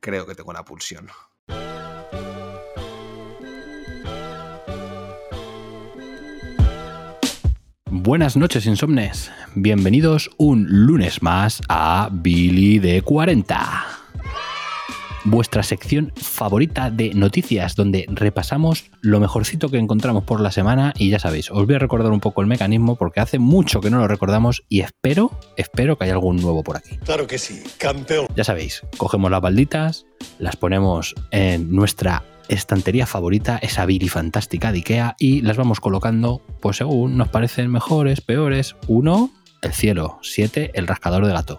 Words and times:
Creo 0.00 0.26
que 0.26 0.34
tengo 0.34 0.52
la 0.52 0.64
pulsión. 0.64 1.08
Buenas 7.86 8.36
noches, 8.36 8.66
insomnes. 8.66 9.30
Bienvenidos 9.54 10.30
un 10.38 10.66
lunes 10.86 11.22
más 11.22 11.60
a 11.68 12.08
Billy 12.10 12.78
de 12.78 13.02
40. 13.02 13.99
Vuestra 15.24 15.62
sección 15.62 16.12
favorita 16.16 16.90
de 16.90 17.12
noticias, 17.12 17.76
donde 17.76 18.06
repasamos 18.08 18.90
lo 19.02 19.20
mejorcito 19.20 19.68
que 19.68 19.76
encontramos 19.76 20.24
por 20.24 20.40
la 20.40 20.50
semana. 20.50 20.94
Y 20.96 21.10
ya 21.10 21.18
sabéis, 21.18 21.50
os 21.50 21.66
voy 21.66 21.74
a 21.74 21.78
recordar 21.78 22.10
un 22.10 22.20
poco 22.20 22.40
el 22.40 22.46
mecanismo 22.46 22.96
porque 22.96 23.20
hace 23.20 23.38
mucho 23.38 23.80
que 23.80 23.90
no 23.90 23.98
lo 23.98 24.08
recordamos 24.08 24.62
y 24.68 24.80
espero, 24.80 25.30
espero 25.56 25.98
que 25.98 26.04
haya 26.04 26.14
algún 26.14 26.36
nuevo 26.36 26.62
por 26.62 26.78
aquí. 26.78 26.96
Claro 27.04 27.26
que 27.26 27.38
sí, 27.38 27.62
campeón. 27.76 28.28
Ya 28.34 28.44
sabéis, 28.44 28.82
cogemos 28.96 29.30
las 29.30 29.42
balditas, 29.42 30.06
las 30.38 30.56
ponemos 30.56 31.14
en 31.30 31.70
nuestra 31.70 32.24
estantería 32.48 33.06
favorita, 33.06 33.58
esa 33.58 33.86
Billy 33.86 34.08
fantástica 34.08 34.72
de 34.72 34.78
Ikea, 34.78 35.16
y 35.18 35.42
las 35.42 35.56
vamos 35.56 35.80
colocando, 35.80 36.42
pues 36.60 36.78
según 36.78 37.16
nos 37.16 37.28
parecen 37.28 37.70
mejores, 37.70 38.22
peores. 38.22 38.74
Uno, 38.88 39.30
el 39.62 39.72
cielo. 39.72 40.18
Siete, 40.22 40.70
el 40.74 40.86
rascador 40.86 41.26
de 41.26 41.32
gato. 41.32 41.58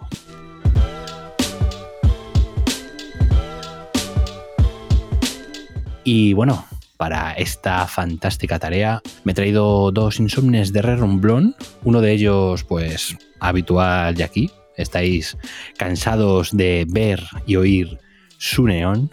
Y 6.04 6.32
bueno, 6.32 6.64
para 6.96 7.32
esta 7.32 7.86
fantástica 7.86 8.58
tarea 8.58 9.02
me 9.24 9.32
he 9.32 9.34
traído 9.34 9.90
dos 9.90 10.18
insomnes 10.20 10.72
de 10.72 10.82
Rerumblón. 10.82 11.56
Uno 11.84 12.00
de 12.00 12.12
ellos, 12.12 12.64
pues, 12.64 13.16
habitual 13.40 14.14
de 14.14 14.24
aquí. 14.24 14.50
Estáis 14.76 15.36
cansados 15.76 16.56
de 16.56 16.86
ver 16.88 17.22
y 17.46 17.56
oír 17.56 17.98
su 18.38 18.66
neón. 18.66 19.10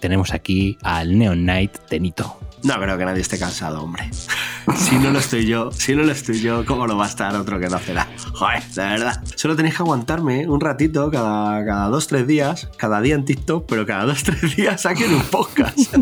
Tenemos 0.00 0.32
aquí 0.32 0.78
al 0.82 1.18
Neon 1.18 1.42
Knight 1.42 1.78
Tenito. 1.88 2.38
No 2.62 2.78
creo 2.78 2.98
que 2.98 3.04
nadie 3.04 3.22
esté 3.22 3.38
cansado, 3.38 3.82
hombre. 3.82 4.10
si 4.76 4.96
no 4.98 5.10
lo 5.10 5.18
estoy 5.18 5.46
yo, 5.46 5.72
si 5.72 5.94
no 5.94 6.02
lo 6.02 6.12
estoy 6.12 6.40
yo, 6.40 6.64
¿cómo 6.66 6.86
lo 6.86 6.96
va 6.96 7.06
a 7.06 7.08
estar 7.08 7.34
otro 7.34 7.58
que 7.58 7.68
no 7.68 7.78
será? 7.78 8.08
Joder, 8.34 8.62
de 8.62 8.82
verdad. 8.82 9.22
Solo 9.34 9.56
tenéis 9.56 9.76
que 9.76 9.82
aguantarme 9.82 10.46
un 10.48 10.60
ratito 10.60 11.10
cada, 11.10 11.64
cada 11.64 11.88
dos, 11.88 12.06
tres 12.06 12.26
días, 12.26 12.68
cada 12.76 13.00
día 13.00 13.14
en 13.14 13.24
TikTok, 13.24 13.66
pero 13.66 13.86
cada 13.86 14.04
dos, 14.04 14.22
tres 14.24 14.56
días 14.56 14.82
saquen 14.82 15.14
un 15.14 15.22
podcast. 15.22 15.96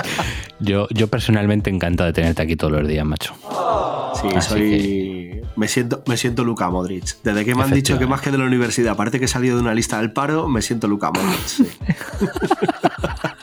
yo, 0.60 0.86
yo 0.90 1.08
personalmente 1.08 1.70
encantado 1.70 2.06
de 2.06 2.12
tenerte 2.12 2.42
aquí 2.42 2.56
todos 2.56 2.72
los 2.72 2.86
días, 2.86 3.06
macho. 3.06 3.34
Sí, 4.20 4.28
soy. 4.40 5.40
Me 5.56 5.68
siento, 5.68 6.02
me 6.06 6.16
siento 6.16 6.44
Luca 6.44 6.68
Modric. 6.68 7.16
Desde 7.22 7.44
que 7.44 7.54
me 7.54 7.62
han 7.62 7.70
dicho 7.70 7.98
que 7.98 8.06
más 8.06 8.20
que 8.20 8.30
de 8.30 8.38
la 8.38 8.44
universidad, 8.44 8.92
aparte 8.92 9.18
que 9.18 9.26
he 9.26 9.28
salido 9.28 9.56
de 9.56 9.62
una 9.62 9.74
lista 9.74 9.98
del 9.98 10.12
paro, 10.12 10.48
me 10.48 10.62
siento 10.62 10.88
Luca 10.88 11.10
Modric. 11.10 11.46
Sí. 11.46 11.68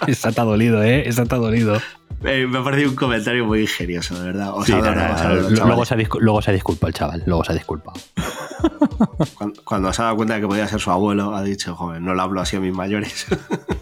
Esa 0.08 0.32
te 0.32 0.42
ha 0.42 0.44
dolido, 0.44 0.84
¿eh? 0.84 1.08
Esa 1.08 1.26
te 1.26 1.36
ha 1.36 1.38
dolido. 1.38 1.80
Eh, 2.24 2.46
me 2.48 2.60
ha 2.60 2.64
parecido 2.64 2.90
un 2.92 2.96
comentario 2.96 3.46
muy 3.46 3.62
ingenioso, 3.62 4.18
de 4.20 4.26
verdad. 4.26 4.54
Sí, 4.66 4.74
luego, 4.74 5.86
se 5.86 6.08
luego 6.20 6.42
se 6.42 6.52
disculpa 6.52 6.88
el 6.88 6.94
chaval, 6.94 7.24
luego 7.26 7.44
se 7.44 7.52
ha 7.52 7.56
disculpado. 7.56 8.00
Cuando, 9.36 9.64
cuando, 9.64 9.94
se 9.94 10.02
ha 10.02 10.06
dado 10.06 10.18
cuenta 10.18 10.36
de 10.36 10.42
que 10.42 10.48
podía 10.48 10.68
ser 10.68 10.80
su 10.80 10.92
abuelo, 10.92 11.36
ha 11.36 11.42
dicho, 11.42 11.76
joven, 11.76 12.06
no 12.06 12.14
lo 12.14 12.22
hablo 12.22 12.40
así 12.40 12.56
a 12.56 12.60
mis 12.60 12.74
mayores. 12.74 13.26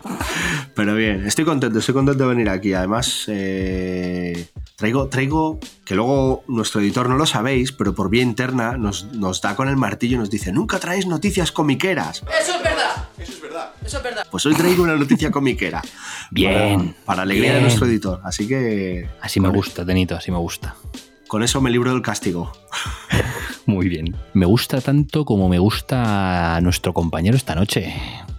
Pero 0.75 0.95
bien, 0.95 1.25
estoy 1.25 1.43
contento, 1.43 1.79
estoy 1.79 1.93
contento 1.93 2.23
de 2.23 2.29
venir 2.29 2.49
aquí. 2.49 2.73
Además, 2.73 3.25
eh, 3.27 4.47
traigo, 4.77 5.09
traigo, 5.09 5.59
que 5.83 5.93
luego 5.93 6.43
nuestro 6.47 6.79
editor 6.79 7.09
no 7.09 7.17
lo 7.17 7.25
sabéis, 7.25 7.73
pero 7.73 7.93
por 7.93 8.09
vía 8.09 8.23
interna 8.23 8.77
nos, 8.77 9.11
nos 9.11 9.41
da 9.41 9.55
con 9.57 9.67
el 9.67 9.75
martillo 9.75 10.15
y 10.15 10.19
nos 10.19 10.29
dice, 10.29 10.53
nunca 10.53 10.79
traéis 10.79 11.05
noticias 11.05 11.51
comiqueras. 11.51 12.23
Eso 12.41 12.55
es 12.55 12.63
verdad. 12.63 13.09
Eso 13.17 13.31
es 13.33 13.41
verdad. 13.41 13.48
Eso 13.83 13.97
es 13.97 14.03
verdad. 14.03 14.27
Pues 14.29 14.45
hoy 14.45 14.55
traigo 14.55 14.83
una 14.83 14.95
noticia 14.95 15.31
comiquera. 15.31 15.81
Bien. 16.31 16.79
Para, 16.79 17.05
para 17.05 17.21
alegría 17.23 17.55
de 17.55 17.61
nuestro 17.61 17.87
editor. 17.87 18.21
Así 18.23 18.47
que... 18.47 19.09
Así 19.21 19.39
me 19.39 19.49
gusta, 19.49 19.85
Tenito, 19.85 20.15
así 20.15 20.31
me 20.31 20.37
gusta. 20.37 20.75
Con 21.27 21.43
eso 21.43 21.61
me 21.61 21.69
libro 21.69 21.91
del 21.93 22.01
castigo. 22.01 22.51
Muy 23.65 23.87
bien. 23.87 24.15
Me 24.33 24.45
gusta 24.47 24.81
tanto 24.81 25.25
como 25.25 25.47
me 25.47 25.59
gusta 25.59 26.59
nuestro 26.61 26.93
compañero 26.93 27.37
esta 27.37 27.53
noche. 27.53 27.93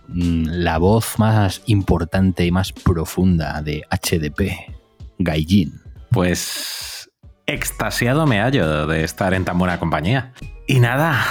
Mm, 0.08 0.46
la 0.46 0.78
voz 0.78 1.18
más 1.18 1.62
importante 1.66 2.44
y 2.44 2.50
más 2.50 2.72
profunda 2.72 3.62
de 3.62 3.84
HDP, 3.90 4.74
Gaijin. 5.18 5.80
Pues 6.10 7.10
extasiado 7.46 8.26
me 8.26 8.40
hallo 8.40 8.88
de 8.88 9.04
estar 9.04 9.34
en 9.34 9.44
tan 9.44 9.58
buena 9.58 9.78
compañía. 9.78 10.32
Y 10.66 10.80
nada, 10.80 11.24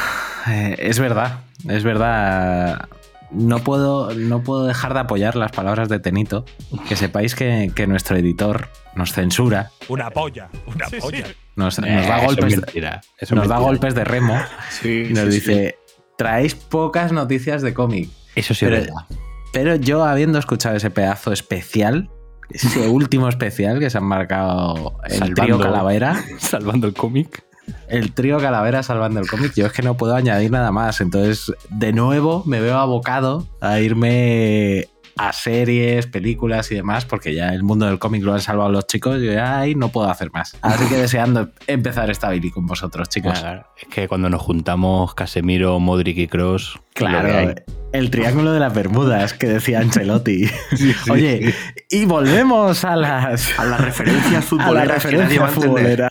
eh, 0.47 0.78
es 0.80 1.00
verdad, 1.00 1.41
es 1.68 1.84
verdad. 1.84 2.88
No 3.31 3.59
puedo, 3.59 4.13
no 4.16 4.41
puedo 4.41 4.66
dejar 4.66 4.94
de 4.94 5.01
apoyar 5.01 5.35
las 5.35 5.51
palabras 5.51 5.88
de 5.90 6.00
Tenito. 6.00 6.45
Que 6.88 6.95
sepáis 6.95 7.35
que, 7.35 7.72
que 7.75 7.85
nuestro 7.88 8.17
editor 8.17 8.69
nos 8.95 9.13
censura. 9.13 9.72
Una 9.88 10.09
polla, 10.09 10.50
una 10.66 10.88
polla. 11.00 11.25
Nos, 11.56 11.78
nos 11.79 12.07
da, 12.07 12.19
Eh, 12.22 12.25
golpes, 12.25 12.45
eso 12.45 12.47
es 12.47 12.62
mentira, 12.62 13.01
eso 13.17 13.34
es 13.35 13.40
nos 13.40 13.47
da 13.47 13.57
golpes 13.59 13.94
de 13.94 14.03
remo 14.06 14.35
Sí, 14.69 15.07
y 15.09 15.13
nos 15.13 15.25
sí, 15.25 15.29
dice: 15.29 15.78
traéis 16.17 16.56
pocas 16.56 17.12
noticias 17.12 17.62
de 17.62 17.73
cómic. 17.73 18.09
Eso 18.35 18.53
sí 18.53 18.66
Pero, 18.66 18.78
es 18.78 18.85
verdad. 18.88 19.06
pero 19.53 19.75
yo, 19.75 20.03
habiendo 20.06 20.40
escuchado 20.40 20.75
ese 20.75 20.90
pedazo 20.90 21.31
especial, 21.34 22.09
ese 22.50 22.88
último 22.88 23.28
especial 23.29 23.79
que 23.79 23.90
se 23.90 23.97
han 24.00 24.06
marcado 24.06 24.97
el 25.06 25.11
Salvando. 25.19 25.41
trío 25.44 25.59
Calavera, 25.59 26.23
Salvando 26.40 26.88
el 26.88 26.94
cómic. 26.94 27.44
El 27.88 28.13
trío 28.13 28.40
Calavera 28.40 28.84
salvando 28.84 29.19
el 29.19 29.28
cómic, 29.28 29.53
yo 29.56 29.66
es 29.66 29.74
que 29.74 29.81
no 29.81 29.97
puedo 29.97 30.16
añadir 30.16 30.52
nada 30.52 30.72
más. 30.72 31.02
Entonces, 31.02 31.53
de 31.69 31.94
nuevo, 31.94 32.44
me 32.46 32.62
veo 32.62 32.78
abocado 32.78 33.47
a 33.62 33.80
irme 33.80 34.88
a 35.19 35.34
series, 35.34 36.08
películas 36.08 36.72
y 36.72 36.75
demás, 36.75 37.03
porque 37.03 37.35
ya 37.35 37.50
el 37.50 37.62
mundo 37.62 37.85
del 37.85 38.00
cómic 38.00 38.24
lo 38.24 38.34
han 38.34 38.40
salvado 38.40 38.72
los 38.72 38.88
chicos 38.88 39.18
y 39.18 39.25
yo 39.25 39.34
ya 39.34 39.59
ahí 39.59 39.75
no 39.75 39.90
puedo 39.90 40.09
hacer 40.09 40.31
más. 40.31 40.56
Así 40.62 40.88
que 40.88 40.96
deseando 40.96 41.50
empezar 41.68 42.09
esta 42.09 42.29
Billy 42.29 42.52
con 42.52 42.66
vosotros, 42.66 43.09
chicos. 43.09 43.38
Claro, 43.38 43.66
es 43.78 43.90
que 43.90 44.08
cuando 44.08 44.29
nos 44.29 44.41
juntamos 44.41 45.13
Casemiro, 45.16 45.78
Modric 45.81 46.18
y 46.18 46.28
Cross. 46.28 46.79
Claro, 46.94 47.53
el 47.91 48.12
triángulo 48.12 48.53
de 48.53 48.62
las 48.62 48.74
Bermudas 48.74 49.34
que 49.34 49.47
decía 49.47 49.79
Ancelotti. 49.79 50.50
Oye, 51.09 51.53
y 51.90 52.06
volvemos 52.06 52.85
a 52.85 52.96
las, 52.96 53.59
A 53.59 53.66
las 53.66 53.81
referencias 53.81 54.31
a 54.31 54.35
las 54.35 54.46
futboleras 54.46 55.06
que 55.06 55.18
nadie 55.18 55.40
va 55.40 55.47
a 55.47 55.50
referencias 55.50 56.09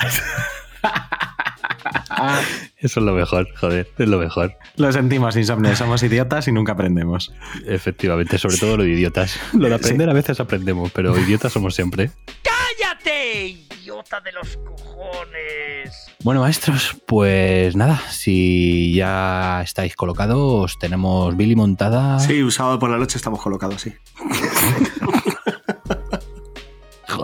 Eso 2.78 3.00
es 3.00 3.06
lo 3.06 3.12
mejor, 3.12 3.48
joder, 3.56 3.88
es 3.98 4.08
lo 4.08 4.18
mejor. 4.18 4.54
Lo 4.76 4.92
sentimos, 4.92 5.36
insomnes, 5.36 5.78
somos 5.78 6.02
idiotas 6.02 6.46
y 6.48 6.52
nunca 6.52 6.72
aprendemos. 6.72 7.32
Efectivamente, 7.66 8.38
sobre 8.38 8.56
todo 8.56 8.76
lo 8.76 8.82
de 8.84 8.90
idiotas. 8.90 9.38
Lo 9.52 9.68
de 9.68 9.74
aprender 9.74 10.08
a 10.08 10.12
veces 10.12 10.38
aprendemos, 10.40 10.92
pero 10.92 11.18
idiotas 11.18 11.52
somos 11.52 11.74
siempre. 11.74 12.10
¡Cállate, 12.42 13.48
idiota 13.48 14.20
de 14.20 14.32
los 14.32 14.56
cojones! 14.58 16.08
Bueno, 16.22 16.40
maestros, 16.40 16.96
pues 17.06 17.74
nada, 17.76 18.00
si 18.10 18.92
ya 18.94 19.62
estáis 19.62 19.96
colocados, 19.96 20.78
tenemos 20.78 21.36
Billy 21.36 21.56
montada. 21.56 22.18
Sí, 22.20 22.42
un 22.42 22.52
sábado 22.52 22.78
por 22.78 22.90
la 22.90 22.98
noche 22.98 23.16
estamos 23.16 23.40
colocados, 23.40 23.82
sí. 23.82 23.94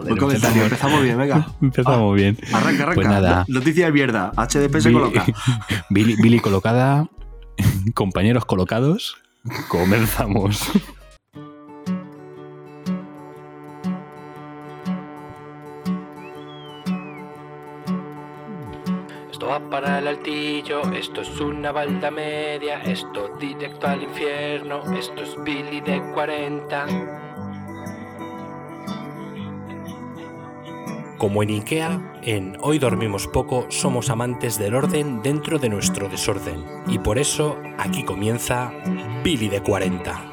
Joder, 0.04 0.18
Buen 0.18 0.18
comentario, 0.18 0.62
empezamos 0.64 1.02
bien, 1.02 1.18
venga. 1.18 1.46
Empezamos 1.62 2.14
bien. 2.16 2.38
Arranca, 2.52 2.82
arranca. 2.82 2.94
Pues 2.94 3.08
nada. 3.08 3.44
No- 3.48 3.58
Noticia 3.60 3.86
de 3.86 3.92
mierda. 3.92 4.32
HDP 4.36 4.80
se 4.80 4.88
Billy- 4.90 4.92
coloca. 4.92 5.24
Billy, 5.90 6.16
Billy 6.22 6.40
colocada, 6.40 7.08
compañeros 7.94 8.44
colocados, 8.44 9.16
comenzamos. 9.68 10.60
Esto 19.30 19.46
va 19.48 19.58
para 19.70 19.98
el 19.98 20.06
altillo, 20.08 20.82
esto 20.92 21.22
es 21.22 21.40
una 21.40 21.72
balda 21.72 22.10
media, 22.10 22.80
esto 22.84 23.36
directo 23.38 23.86
al 23.88 24.02
infierno, 24.04 24.82
esto 24.96 25.22
es 25.22 25.36
Billy 25.42 25.80
de 25.80 26.00
40. 26.14 26.86
Como 31.18 31.42
en 31.42 31.50
IKEA, 31.50 32.20
en 32.22 32.56
Hoy 32.60 32.78
Dormimos 32.78 33.28
Poco 33.28 33.66
somos 33.70 34.10
amantes 34.10 34.58
del 34.58 34.74
orden 34.74 35.22
dentro 35.22 35.58
de 35.58 35.68
nuestro 35.68 36.08
desorden. 36.08 36.64
Y 36.88 36.98
por 36.98 37.18
eso 37.18 37.56
aquí 37.78 38.04
comienza 38.04 38.72
Billy 39.22 39.48
de 39.48 39.62
40. 39.62 40.32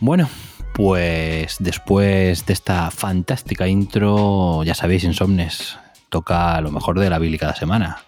Bueno, 0.00 0.28
pues 0.74 1.56
después 1.60 2.46
de 2.46 2.52
esta 2.52 2.90
fantástica 2.90 3.68
intro, 3.68 4.64
ya 4.64 4.74
sabéis, 4.74 5.04
Insomnes, 5.04 5.78
toca 6.08 6.60
lo 6.62 6.72
mejor 6.72 6.98
de 6.98 7.10
la 7.10 7.18
Billy 7.18 7.38
cada 7.38 7.54
semana. 7.54 7.98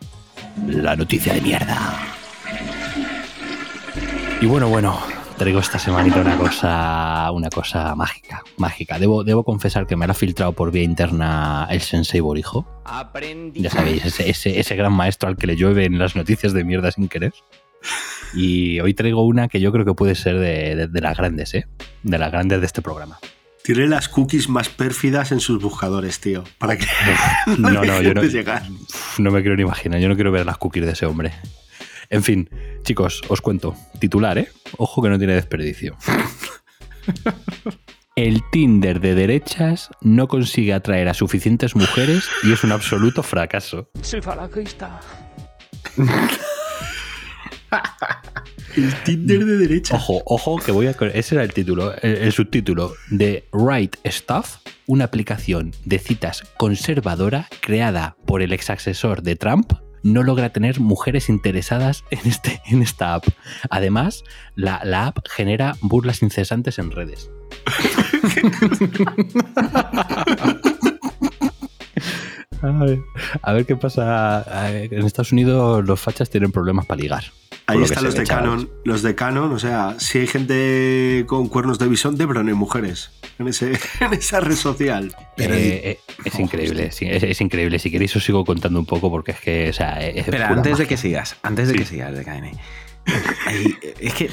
La 0.66 0.96
noticia 0.96 1.32
de 1.34 1.40
mierda. 1.42 2.12
Y 4.42 4.46
bueno, 4.46 4.68
bueno, 4.68 4.98
traigo 5.38 5.60
esta 5.60 5.78
semanita 5.78 6.20
una 6.20 6.36
cosa, 6.36 7.30
una 7.30 7.48
cosa 7.48 7.94
mágica, 7.94 8.42
mágica. 8.56 8.98
Debo, 8.98 9.22
debo 9.22 9.44
confesar 9.44 9.86
que 9.86 9.94
me 9.94 10.04
la 10.06 10.12
ha 10.12 10.14
filtrado 10.16 10.52
por 10.52 10.72
vía 10.72 10.82
interna 10.82 11.68
el 11.70 11.80
Sensei 11.80 12.18
Borijo. 12.20 12.66
Ya 13.62 13.70
sabéis, 13.70 14.04
ese, 14.04 14.28
ese, 14.28 14.58
ese 14.58 14.74
gran 14.74 14.92
maestro 14.92 15.28
al 15.28 15.36
que 15.36 15.46
le 15.46 15.54
llueven 15.54 15.96
las 15.98 16.16
noticias 16.16 16.52
de 16.52 16.64
mierda 16.64 16.90
sin 16.90 17.08
querer. 17.08 17.32
Y 18.34 18.80
hoy 18.80 18.94
traigo 18.94 19.24
una 19.24 19.46
que 19.46 19.60
yo 19.60 19.70
creo 19.70 19.84
que 19.84 19.94
puede 19.94 20.16
ser 20.16 20.38
de, 20.38 20.74
de- 20.74 20.88
de 20.88 21.00
las 21.00 21.16
grandes, 21.16 21.54
¿eh? 21.54 21.66
De 22.02 22.18
las 22.18 22.32
grandes 22.32 22.58
de 22.60 22.66
este 22.66 22.82
programa. 22.82 23.18
Tiene 23.62 23.86
las 23.86 24.08
cookies 24.08 24.48
más 24.48 24.68
pérfidas 24.70 25.30
en 25.30 25.38
sus 25.38 25.62
buscadores, 25.62 26.18
tío. 26.18 26.42
Para 26.58 26.76
que 26.76 26.86
No, 27.58 27.70
no, 27.70 28.02
yo 28.02 28.12
no, 28.12 28.22
llegar. 28.24 28.64
Uf, 28.68 29.20
no 29.20 29.30
me 29.30 29.40
quiero 29.42 29.54
ni 29.54 29.62
imaginar. 29.62 30.00
Yo 30.00 30.08
no 30.08 30.16
quiero 30.16 30.32
ver 30.32 30.44
las 30.46 30.58
cookies 30.58 30.84
de 30.86 30.92
ese 30.92 31.06
hombre. 31.06 31.32
En 32.12 32.22
fin, 32.22 32.50
chicos, 32.82 33.22
os 33.28 33.40
cuento. 33.40 33.74
Titular, 33.98 34.36
¿eh? 34.36 34.48
Ojo 34.76 35.02
que 35.02 35.08
no 35.08 35.16
tiene 35.16 35.34
desperdicio. 35.34 35.96
El 38.16 38.42
Tinder 38.52 39.00
de 39.00 39.14
derechas 39.14 39.88
no 40.02 40.28
consigue 40.28 40.74
atraer 40.74 41.08
a 41.08 41.14
suficientes 41.14 41.74
mujeres 41.74 42.28
y 42.42 42.52
es 42.52 42.64
un 42.64 42.72
absoluto 42.72 43.22
fracaso. 43.22 43.88
Soy 44.02 44.20
falangista. 44.20 45.00
El 48.76 48.94
Tinder 49.04 49.46
de 49.46 49.56
derecha. 49.56 49.96
Ojo, 49.96 50.22
ojo, 50.26 50.58
que 50.58 50.70
voy 50.70 50.88
a. 50.88 50.90
Ese 51.14 51.36
era 51.36 51.44
el 51.44 51.54
título, 51.54 51.94
el, 52.02 52.16
el 52.16 52.32
subtítulo 52.32 52.92
de 53.08 53.48
Right 53.54 53.96
Stuff, 54.06 54.58
una 54.86 55.04
aplicación 55.04 55.72
de 55.86 55.98
citas 55.98 56.44
conservadora 56.58 57.48
creada 57.60 58.16
por 58.26 58.42
el 58.42 58.52
ex 58.52 58.68
asesor 58.68 59.22
de 59.22 59.36
Trump. 59.36 59.72
No 60.02 60.22
logra 60.22 60.50
tener 60.50 60.80
mujeres 60.80 61.28
interesadas 61.28 62.04
en, 62.10 62.20
este, 62.24 62.60
en 62.66 62.82
esta 62.82 63.14
app. 63.14 63.26
Además, 63.70 64.24
la, 64.56 64.80
la 64.84 65.06
app 65.06 65.18
genera 65.28 65.76
burlas 65.80 66.22
incesantes 66.22 66.78
en 66.78 66.90
redes. 66.90 67.30
A 73.42 73.52
ver, 73.52 73.66
qué 73.66 73.76
pasa. 73.76 74.44
En 74.72 75.04
Estados 75.04 75.32
Unidos 75.32 75.84
los 75.84 76.00
fachas 76.00 76.30
tienen 76.30 76.52
problemas 76.52 76.86
para 76.86 77.00
ligar. 77.00 77.24
Ahí 77.66 77.78
lo 77.78 77.84
están 77.84 78.04
los 78.04 78.14
de 78.14 78.24
chavales. 78.24 78.50
Canon. 78.50 78.70
Los 78.84 79.02
de 79.02 79.14
Canon, 79.14 79.52
o 79.52 79.58
sea, 79.58 79.94
si 79.98 80.18
hay 80.18 80.26
gente 80.26 81.24
con 81.28 81.48
cuernos 81.48 81.78
de 81.78 81.86
bisonte, 81.88 82.26
pero 82.26 82.42
no 82.42 82.48
hay 82.48 82.54
mujeres 82.56 83.10
en, 83.38 83.48
ese, 83.48 83.72
en 84.00 84.12
esa 84.12 84.40
red 84.40 84.56
social. 84.56 85.14
Pero 85.36 85.54
Eh, 85.54 85.80
eh, 85.92 86.00
es 86.24 86.38
increíble, 86.38 86.90
sí, 86.92 87.06
es, 87.08 87.22
es 87.22 87.40
increíble. 87.40 87.78
Si 87.78 87.90
queréis 87.90 88.14
os 88.16 88.24
sigo 88.24 88.44
contando 88.44 88.78
un 88.78 88.86
poco 88.86 89.10
porque 89.10 89.30
es 89.32 89.40
que, 89.40 89.70
o 89.70 89.72
sea, 89.72 90.00
es 90.00 90.24
pura 90.24 90.48
antes 90.48 90.78
de 90.78 90.86
que 90.86 90.96
sigas, 90.96 91.36
antes 91.42 91.68
de 91.68 91.74
Sí. 91.74 91.78
que 91.80 91.86
sigas, 91.86 92.14
de 92.16 92.24
KN. 92.24 92.50
Ahí, 93.46 93.74
es 94.00 94.14
que, 94.14 94.30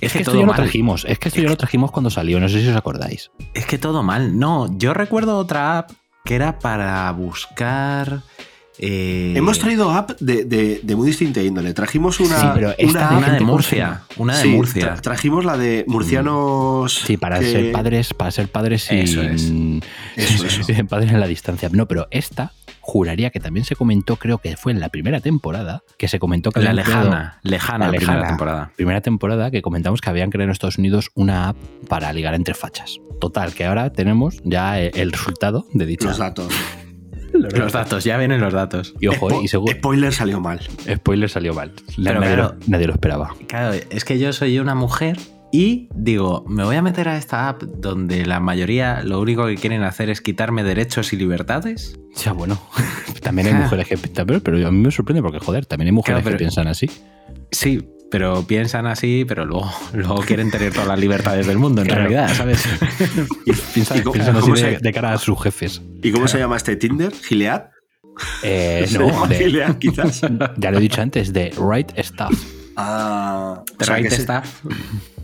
Es 0.00 0.12
que 0.12 0.18
esto 0.18 0.32
todo 0.32 0.40
ya 0.40 0.46
lo 0.46 0.52
trajimos, 0.54 1.04
es 1.08 1.18
que 1.18 1.28
esto 1.28 1.40
ya 1.40 1.48
lo 1.48 1.56
trajimos 1.56 1.90
cuando 1.92 2.10
salió, 2.10 2.40
no 2.40 2.48
sé 2.48 2.60
si 2.62 2.68
os 2.68 2.76
acordáis. 2.76 3.30
Es 3.54 3.64
que 3.66 3.78
todo 3.78 4.02
mal. 4.02 4.38
No, 4.38 4.76
yo 4.78 4.92
recuerdo 4.94 5.36
otra 5.38 5.78
app 5.78 5.90
que 6.24 6.34
era 6.34 6.58
para 6.58 7.10
buscar. 7.12 8.22
Eh, 8.78 9.32
Hemos 9.36 9.58
traído 9.58 9.90
app 9.90 10.12
de, 10.20 10.44
de- 10.44 10.80
de 10.82 10.96
muy 10.96 11.06
distinta 11.08 11.42
índole. 11.42 11.72
Trajimos 11.74 12.20
una. 12.20 12.40
Sí, 12.40 12.46
pero 12.54 12.74
esta 12.78 12.86
una, 12.88 13.08
de 13.10 13.16
una 13.16 13.26
de 13.26 13.30
gente 13.32 13.44
Murcia. 13.44 14.02
Una 14.16 14.36
de 14.36 14.42
sí, 14.42 14.48
Murcia. 14.50 14.94
tra- 14.96 15.00
trajimos 15.00 15.44
la 15.44 15.56
de 15.56 15.84
murcianos. 15.86 16.94
Sí, 17.06 17.16
para 17.16 17.40
que- 17.40 17.50
ser 17.52 17.72
padres, 17.72 18.14
para 18.14 18.30
ser 18.30 18.48
padres 18.48 18.84
sin 18.84 18.98
Eso 18.98 19.22
es. 19.22 19.42
Eso, 20.16 20.46
eso. 20.46 20.62
sin 20.62 20.86
padres 20.88 21.10
en 21.12 21.20
la 21.20 21.26
distancia. 21.26 21.68
No, 21.72 21.86
pero 21.86 22.06
esta 22.10 22.52
juraría 22.80 23.28
que 23.30 23.38
también 23.40 23.64
se 23.66 23.76
comentó, 23.76 24.16
creo 24.16 24.38
que 24.38 24.56
fue 24.56 24.72
en 24.72 24.80
la 24.80 24.88
primera 24.88 25.20
temporada, 25.20 25.82
que 25.98 26.08
se 26.08 26.18
comentó 26.18 26.50
que 26.52 26.60
La 26.60 26.70
habían 26.70 26.84
creado- 26.86 27.04
lejana, 27.10 27.38
lejana, 27.42 27.84
La 27.86 27.92
primera 27.92 28.26
temporada. 28.28 28.72
primera 28.76 29.00
temporada 29.02 29.50
que 29.50 29.60
comentamos 29.60 30.00
que 30.00 30.08
habían 30.08 30.30
creado 30.30 30.44
en 30.46 30.52
Estados 30.52 30.78
Unidos 30.78 31.10
una 31.14 31.50
app 31.50 31.56
para 31.88 32.10
ligar 32.14 32.34
entre 32.34 32.54
fachas. 32.54 32.98
Total, 33.20 33.52
que 33.52 33.66
ahora 33.66 33.92
tenemos 33.92 34.36
ya 34.44 34.80
el 34.80 34.92
el 34.94 35.12
resultado 35.12 35.66
de 35.74 35.84
dicha. 35.86 36.06
Los 36.08 36.18
datos. 36.18 36.48
Los 37.58 37.72
datos, 37.72 38.04
ya 38.04 38.16
vienen 38.18 38.40
los 38.40 38.52
datos. 38.52 38.94
Y 39.00 39.06
ojo, 39.08 39.30
eh, 39.30 39.34
Spo- 39.34 39.44
y 39.44 39.48
seguro, 39.48 39.74
Spoiler 39.74 40.12
salió 40.12 40.40
mal. 40.40 40.60
spoiler 40.96 41.28
salió 41.30 41.54
mal. 41.54 41.72
Pero 42.02 42.20
nadie, 42.20 42.34
claro. 42.34 42.54
lo, 42.60 42.66
nadie 42.66 42.86
lo 42.86 42.92
esperaba. 42.94 43.34
Claro, 43.48 43.78
es 43.90 44.04
que 44.04 44.18
yo 44.18 44.32
soy 44.32 44.58
una 44.58 44.74
mujer 44.74 45.16
y 45.52 45.88
digo, 45.94 46.44
me 46.48 46.64
voy 46.64 46.76
a 46.76 46.82
meter 46.82 47.08
a 47.08 47.16
esta 47.16 47.48
app 47.48 47.62
donde 47.62 48.26
la 48.26 48.38
mayoría 48.40 49.02
lo 49.02 49.20
único 49.20 49.46
que 49.46 49.54
quieren 49.56 49.82
hacer 49.82 50.10
es 50.10 50.20
quitarme 50.20 50.62
derechos 50.62 51.12
y 51.12 51.16
libertades. 51.16 51.98
Ya, 52.16 52.32
bueno. 52.32 52.60
también 53.22 53.48
hay 53.48 53.54
mujeres 53.62 53.86
que. 53.88 53.96
Pero, 53.96 54.40
pero 54.40 54.66
a 54.66 54.70
mí 54.70 54.78
me 54.78 54.90
sorprende 54.90 55.22
porque, 55.22 55.38
joder, 55.38 55.64
también 55.66 55.86
hay 55.88 55.92
mujeres 55.92 56.16
Claro, 56.22 56.24
pero- 56.24 56.36
que 56.36 56.44
piensan 56.44 56.68
así. 56.68 56.90
Sí, 57.50 57.86
pero 58.10 58.42
piensan 58.46 58.86
así, 58.86 59.24
pero 59.26 59.44
luego, 59.46 59.70
luego 59.94 60.16
quieren 60.22 60.50
tener 60.50 60.72
todas 60.72 60.88
las 60.88 60.98
libertades 60.98 61.46
del 61.46 61.58
mundo, 61.58 61.82
en 61.82 61.88
Claro. 61.88 62.02
realidad, 62.08 62.34
¿sabes? 62.34 62.62
Y 63.46 63.52
piensan, 63.74 63.98
¿Y 63.98 64.02
cómo- 64.02 64.12
piensan 64.14 64.36
así 64.36 64.50
de, 64.80 64.92
cara 64.92 65.12
a 65.12 65.18
sus 65.18 65.42
jefes. 65.42 65.80
¿Y 66.02 66.10
cómo 66.12 66.26
se 66.28 66.38
llama 66.38 66.56
este 66.56 66.76
Tinder? 66.76 67.12
¿Gilead? 67.12 67.64
Eh, 68.42 68.84
¿Se 68.88 68.98
no, 68.98 69.26
de- 69.26 69.36
Gilead, 69.38 69.78
quizás. 69.78 70.20
ya 70.56 70.70
lo 70.70 70.78
he 70.78 70.80
dicho 70.80 71.00
antes, 71.00 71.32
de 71.32 71.52
Right 71.58 71.90
Stuff. 71.98 72.38
Ah, 72.76 73.60
o 73.60 73.76
The 73.76 73.84
sea, 73.84 73.96
right 73.96 74.10
se- 74.10 74.22
stuff. 74.22 74.62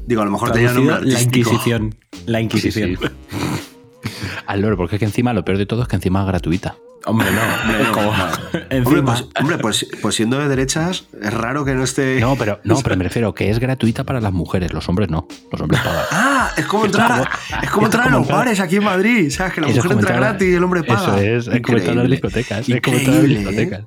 Digo, 0.07 0.23
a 0.23 0.25
lo 0.25 0.31
mejor 0.31 0.53
tenía 0.53 0.69
Traducido, 0.71 0.95
nombre 0.95 1.13
la. 1.13 1.23
Inquisición. 1.23 1.95
La 2.27 2.41
Inquisición. 2.41 2.97
Sí, 3.01 3.07
Al 4.47 4.61
loro, 4.61 4.77
porque 4.77 4.97
es 4.97 4.99
que 5.01 5.07
encima 5.07 5.33
lo 5.33 5.45
peor 5.45 5.59
de 5.59 5.67
todo 5.67 5.83
es 5.83 5.89
que 5.89 5.97
encima 5.97 6.21
es 6.21 6.27
gratuita. 6.27 6.77
Hombre, 7.07 7.29
no. 7.33 7.41
Hombre, 7.71 7.85
no, 7.85 7.93
como- 7.93 8.13
no. 8.17 8.27
encima- 8.71 8.87
Hombre, 8.87 9.03
pues, 9.03 9.25
hombre, 9.41 9.59
pues- 9.59 9.87
pues 10.03 10.15
siendo 10.15 10.39
de 10.39 10.49
derechas, 10.49 11.07
es 11.21 11.33
raro 11.35 11.65
que 11.65 11.75
no 11.75 11.85
esté. 11.85 12.19
No, 12.21 12.37
pero, 12.37 12.61
no, 12.65 12.77
pero 12.83 12.97
me 12.97 13.05
refiero 13.09 13.35
que 13.35 13.51
es 13.51 13.59
gratuita 13.59 14.05
para 14.05 14.21
las 14.21 14.33
mujeres, 14.33 14.73
los 14.73 14.89
hombres 14.89 15.09
no. 15.11 15.27
Los 15.53 15.61
hombres 15.61 15.81
pagan. 15.83 16.05
Ah, 16.11 16.51
es 16.57 16.65
como 16.67 16.85
entrar, 16.87 17.13
a- 17.13 17.61
es 17.63 17.71
como 17.71 17.87
entrar 17.87 18.09
a 18.09 18.11
los 18.11 18.27
bares 18.29 18.61
aquí 18.61 18.77
en 18.77 18.85
Madrid. 18.85 19.31
¿Sabes? 19.31 19.53
Que 19.55 19.61
la 19.63 19.67
Eso 19.69 19.77
mujer 19.77 19.93
entra 19.93 20.11
entrar 20.15 20.21
gratis 20.31 20.49
y 20.49 20.55
el 20.55 20.65
hombre 20.65 20.83
paga. 20.85 21.03
Eso 21.03 21.17
es, 21.19 21.49
es 21.49 21.63
como 21.63 21.79
entrar 21.79 21.99
a 21.99 22.03
las 22.03 22.11
Increíble. 22.11 22.17
discotecas. 22.17 22.69
Es 22.69 22.81
como 22.83 22.97
entrar 22.97 23.17
a 23.17 23.23
las 23.23 23.55
¿eh? 23.55 23.85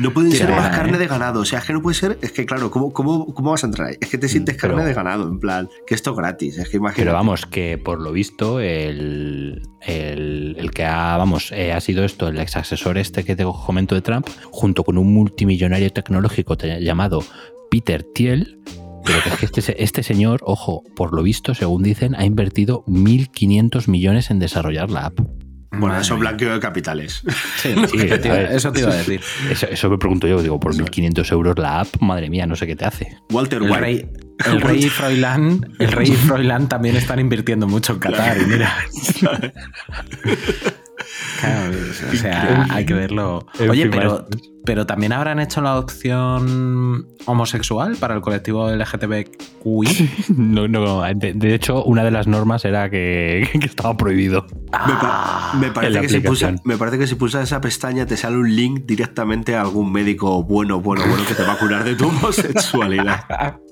No 0.00 0.12
pueden 0.12 0.32
ser 0.32 0.50
más 0.50 0.68
eh. 0.72 0.76
carne 0.76 0.98
de 0.98 1.06
ganado. 1.06 1.40
O 1.40 1.44
sea, 1.44 1.58
es 1.58 1.64
que 1.66 1.72
no 1.72 1.82
puede 1.82 1.94
ser. 1.94 2.18
Es 2.22 2.32
que, 2.32 2.46
claro, 2.46 2.70
¿cómo, 2.70 2.92
cómo, 2.92 3.26
cómo 3.34 3.50
vas 3.50 3.62
a 3.64 3.66
entrar 3.66 3.88
ahí? 3.88 3.96
Es 4.00 4.08
que 4.08 4.18
te 4.18 4.28
sientes 4.28 4.56
pero- 4.60 4.74
carne 4.74 4.88
de 4.88 4.94
ganado, 4.94 5.28
en 5.28 5.38
plan, 5.38 5.68
que 5.86 5.94
esto 5.94 6.10
es 6.12 6.16
gratis. 6.16 6.58
Es 6.58 6.68
que 6.68 6.78
imagínate. 6.78 7.02
Pero 7.02 7.12
vamos, 7.12 7.46
que 7.46 7.76
por 7.78 8.00
lo 8.00 8.12
visto, 8.12 8.60
el, 8.60 9.62
el, 9.82 10.56
el 10.58 10.70
que 10.70 10.84
ha, 10.84 11.16
vamos, 11.16 11.52
eh, 11.52 11.72
ha 11.72 11.80
sido 11.80 12.04
esto, 12.04 12.28
el 12.28 12.38
ex 12.38 12.56
asesor 12.56 12.98
este 12.98 13.24
que 13.24 13.36
te 13.36 13.44
comento 13.44 13.94
de 13.94 14.00
Trump, 14.02 14.26
junto 14.50 14.84
con 14.84 14.96
un 14.98 15.12
multimillonario 15.12 15.90
tecnológico 15.90 16.56
te- 16.56 16.82
llamado 16.82 17.22
Peter 17.70 18.02
Thiel. 18.14 18.58
Pero 19.04 19.18
que 19.22 19.46
es 19.46 19.50
que 19.50 19.60
este, 19.60 19.82
este 19.82 20.02
señor, 20.02 20.40
ojo, 20.44 20.82
por 20.94 21.14
lo 21.14 21.22
visto, 21.22 21.54
según 21.54 21.82
dicen, 21.82 22.14
ha 22.14 22.24
invertido 22.26 22.84
1.500 22.86 23.88
millones 23.88 24.30
en 24.30 24.38
desarrollar 24.38 24.90
la 24.90 25.06
app. 25.06 25.18
Bueno, 25.80 25.94
Madre 25.94 26.02
eso 26.02 26.14
mía. 26.14 26.20
blanqueo 26.20 26.52
de 26.54 26.60
capitales. 26.60 27.22
Sí, 27.56 27.74
Sí, 27.90 27.98
eso, 27.98 28.18
te 28.20 28.28
iba, 28.28 28.34
a 28.36 28.38
ver. 28.38 28.52
eso 28.52 28.72
te 28.72 28.80
iba 28.80 28.90
a 28.90 28.94
decir. 28.96 29.20
Eso, 29.50 29.66
eso 29.66 29.90
me 29.90 29.98
pregunto 29.98 30.26
yo, 30.28 30.40
digo, 30.42 30.60
por 30.60 30.74
1.500 30.74 31.32
euros 31.32 31.58
la 31.58 31.80
app, 31.80 31.88
madre 32.00 32.30
mía, 32.30 32.46
no 32.46 32.54
sé 32.56 32.66
qué 32.66 32.76
te 32.76 32.84
hace. 32.84 33.16
Walter 33.30 33.62
El 33.62 33.70
White. 33.70 33.80
rey, 33.80 34.08
el 34.46 34.60
rey 34.60 34.82
Froilán, 34.88 35.74
el 35.78 35.92
rey 35.92 36.08
y 36.10 36.12
Froilán 36.16 36.68
también 36.68 36.96
están 36.96 37.18
invirtiendo 37.18 37.66
mucho 37.66 37.94
en 37.94 37.98
Qatar. 37.98 38.36
Y 38.40 38.46
mira. 38.46 38.74
Claro, 41.40 41.72
o 42.10 42.14
sea, 42.14 42.66
hay 42.70 42.84
que 42.84 42.94
verlo. 42.94 43.46
En 43.58 43.70
Oye, 43.70 43.82
fin, 43.82 43.90
pero, 43.90 44.26
pero 44.64 44.86
también 44.86 45.12
habrán 45.12 45.40
hecho 45.40 45.60
la 45.60 45.78
opción 45.78 47.06
homosexual 47.26 47.96
para 47.98 48.14
el 48.14 48.20
colectivo 48.20 48.70
LGTBQI. 48.70 50.10
No, 50.36 50.68
no, 50.68 51.02
de, 51.14 51.32
de 51.34 51.54
hecho, 51.54 51.82
una 51.84 52.04
de 52.04 52.10
las 52.10 52.26
normas 52.26 52.64
era 52.64 52.90
que, 52.90 53.48
que 53.60 53.66
estaba 53.66 53.96
prohibido. 53.96 54.46
Me, 54.52 54.94
pa- 54.94 55.52
me 55.58 55.66
en 55.68 55.72
parece 55.72 56.00
que 56.02 56.08
si 56.08 56.20
pulsa, 56.20 56.54
me 56.64 56.76
parece 56.76 56.98
que 56.98 57.06
si 57.06 57.14
pulsas 57.14 57.44
esa 57.44 57.60
pestaña 57.60 58.06
te 58.06 58.16
sale 58.16 58.36
un 58.36 58.54
link 58.54 58.82
directamente 58.86 59.56
a 59.56 59.62
algún 59.62 59.90
médico 59.92 60.42
bueno, 60.44 60.80
bueno, 60.80 61.04
bueno 61.08 61.24
que 61.26 61.34
te 61.34 61.42
va 61.44 61.54
a 61.54 61.58
curar 61.58 61.84
de 61.84 61.94
tu 61.96 62.08
homosexualidad. 62.08 63.24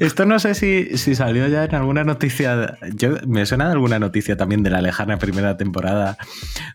Esto 0.00 0.26
no 0.26 0.38
sé 0.38 0.54
si, 0.54 0.96
si 0.96 1.14
salió 1.14 1.46
ya 1.48 1.64
en 1.64 1.74
alguna 1.74 2.04
noticia. 2.04 2.78
Yo, 2.94 3.10
me 3.26 3.46
suena 3.46 3.66
de 3.66 3.72
alguna 3.72 3.98
noticia 3.98 4.36
también 4.36 4.62
de 4.62 4.70
la 4.70 4.80
lejana 4.80 5.18
primera 5.18 5.56
temporada 5.56 6.16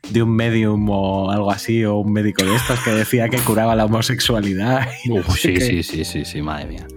de 0.10 0.24
un 0.24 0.36
medium 0.36 0.90
o 0.90 1.32
algo 1.32 1.52
así, 1.52 1.84
o 1.86 1.98
un 1.98 2.14
médico 2.14 2.44
de 2.44 2.56
estos 2.56 2.80
que 2.80 2.92
decía 2.92 3.30
que 3.30 3.38
curaba 3.38 3.76
la 3.76 3.86
homosexualidad. 3.86 4.88
Uf, 5.10 5.38
sí, 5.38 5.60
sí, 5.60 5.84
sí, 5.84 6.06
sí, 6.06 6.26
sí, 6.26 6.42
madre 6.42 6.68
mía. 6.68 6.88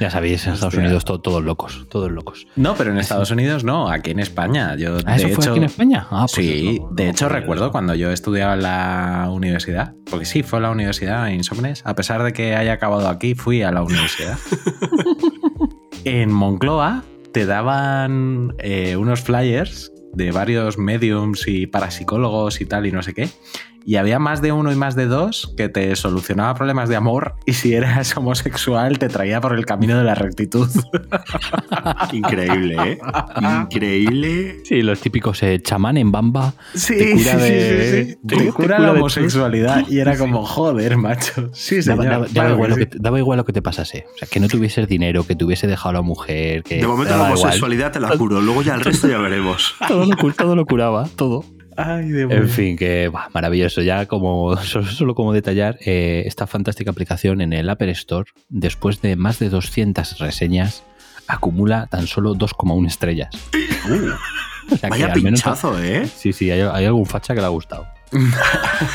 Ya 0.00 0.10
sabéis, 0.10 0.46
en 0.46 0.54
Estados 0.54 0.74
Unidos 0.74 1.04
todo, 1.04 1.20
todos 1.20 1.44
locos, 1.44 1.86
todos 1.88 2.10
locos. 2.10 2.46
No, 2.56 2.74
pero 2.74 2.90
en 2.90 2.98
Estados 2.98 3.30
Unidos 3.30 3.64
no, 3.64 3.90
aquí 3.90 4.10
en 4.10 4.20
España. 4.20 4.76
Yo, 4.76 4.98
¿Ah, 5.06 5.16
eso 5.16 5.28
fue 5.30 5.46
aquí 5.46 5.58
en 5.58 5.64
España? 5.64 6.06
Ah, 6.10 6.26
pues 6.32 6.46
sí, 6.46 6.80
no, 6.80 6.90
de 6.94 7.08
hecho 7.08 7.28
recuerdo 7.28 7.72
cuando 7.72 7.94
yo 7.94 8.10
estudiaba 8.10 8.54
en 8.54 8.62
la 8.62 9.28
universidad, 9.30 9.94
porque 10.10 10.24
sí, 10.24 10.42
fue 10.42 10.58
a 10.58 10.62
la 10.62 10.70
universidad 10.70 11.28
en 11.28 11.36
Insomnes, 11.36 11.82
a 11.84 11.94
pesar 11.94 12.22
de 12.22 12.32
que 12.32 12.54
haya 12.54 12.72
acabado 12.72 13.08
aquí, 13.08 13.34
fui 13.34 13.62
a 13.62 13.70
la 13.72 13.82
universidad. 13.82 14.38
en 16.04 16.32
Moncloa 16.32 17.04
te 17.32 17.46
daban 17.46 18.54
eh, 18.58 18.96
unos 18.96 19.20
flyers 19.20 19.92
de 20.14 20.32
varios 20.32 20.78
mediums 20.78 21.46
y 21.46 21.66
parapsicólogos 21.66 22.60
y 22.60 22.66
tal 22.66 22.86
y 22.86 22.92
no 22.92 23.02
sé 23.02 23.12
qué. 23.12 23.28
Y 23.88 23.96
había 23.96 24.18
más 24.18 24.42
de 24.42 24.50
uno 24.50 24.72
y 24.72 24.74
más 24.74 24.96
de 24.96 25.06
dos 25.06 25.54
que 25.56 25.68
te 25.68 25.94
solucionaba 25.94 26.54
problemas 26.56 26.88
de 26.88 26.96
amor 26.96 27.36
y 27.46 27.52
si 27.52 27.72
eras 27.72 28.16
homosexual 28.16 28.98
te 28.98 29.08
traía 29.08 29.40
por 29.40 29.54
el 29.56 29.64
camino 29.64 29.96
de 29.96 30.02
la 30.02 30.16
rectitud. 30.16 30.68
Increíble, 32.12 32.76
¿eh? 32.84 32.98
Increíble. 33.40 34.56
Sí, 34.64 34.82
los 34.82 35.00
típicos 35.00 35.42
eh, 35.42 35.60
chamán 35.62 35.96
en 35.96 36.10
bamba. 36.12 36.54
Sí, 36.74 36.96
te 36.96 37.12
cura 37.12 37.32
sí, 37.32 37.38
de, 37.38 38.04
sí, 38.04 38.10
sí. 38.12 38.18
te- 38.26 38.36
Te 38.36 38.44
te 38.44 38.52
cura 38.52 38.52
cura 38.66 38.78
la 38.80 38.92
de- 38.92 38.98
homosexualidad 38.98 39.84
y 39.88 39.98
era 40.00 40.16
como, 40.18 40.44
joder, 40.44 40.96
macho. 40.96 41.50
Sí, 41.52 41.76
Daba, 41.82 42.02
señor. 42.02 42.04
daba- 42.04 42.26
daba 42.32 42.50
igual 42.50 42.66
que 42.66 42.70
lo 42.70 42.76
que, 42.76 42.86
te- 42.86 42.98
daba 43.00 43.18
igual 43.18 43.36
lo 43.38 43.44
que 43.44 43.52
te 43.52 43.62
pasase. 43.62 44.06
O 44.14 44.18
sea, 44.18 44.28
que 44.28 44.40
no 44.40 44.48
tuvieses 44.48 44.88
dinero, 44.88 45.24
que 45.24 45.36
te 45.36 45.44
hubiese 45.44 45.66
dejado 45.66 45.92
la 45.94 46.02
mujer. 46.02 46.62
Que 46.62 46.78
De 46.78 46.86
momento 46.86 47.10
la 47.16 47.16
igual. 47.28 47.32
homosexualidad 47.38 47.92
te 47.92 48.00
la 48.00 48.10
curo, 48.16 48.40
luego 48.40 48.62
ya 48.62 48.74
el 48.74 48.80
resto 48.80 49.08
ya 49.08 49.18
veremos. 49.18 49.74
Todo 49.86 50.06
lo, 50.06 50.32
todo 50.32 50.56
lo 50.56 50.66
curaba, 50.66 51.08
todo. 51.16 51.44
Ay, 51.76 52.08
de 52.10 52.22
En 52.22 52.48
fin, 52.48 52.76
que 52.76 53.08
bah, 53.08 53.28
maravilloso. 53.34 53.82
Ya 53.82 54.06
como 54.06 54.56
solo, 54.62 54.86
solo 54.86 55.14
como 55.14 55.32
detallar 55.32 55.78
eh, 55.84 56.24
esta 56.26 56.46
fantástica 56.46 56.90
aplicación 56.90 57.40
en 57.40 57.52
el 57.52 57.68
Apple 57.68 57.90
Store, 57.92 58.30
después 58.48 59.00
de 59.02 59.16
más 59.16 59.38
de 59.38 59.48
200 59.50 60.18
reseñas, 60.18 60.82
acumula 61.28 61.86
tan 61.88 62.06
solo 62.06 62.34
2,1 62.34 62.86
estrellas. 62.86 63.28
O 64.70 64.76
sea, 64.76 64.88
que 64.88 64.88
Vaya 64.88 65.06
al 65.12 65.22
menos- 65.22 65.42
pinchazo, 65.42 65.78
¿eh? 65.82 66.06
Sí, 66.06 66.32
sí, 66.32 66.50
hay, 66.50 66.60
hay 66.60 66.84
algún 66.86 67.06
facha 67.06 67.34
que 67.34 67.40
le 67.40 67.46
ha 67.46 67.50
gustado. 67.50 67.86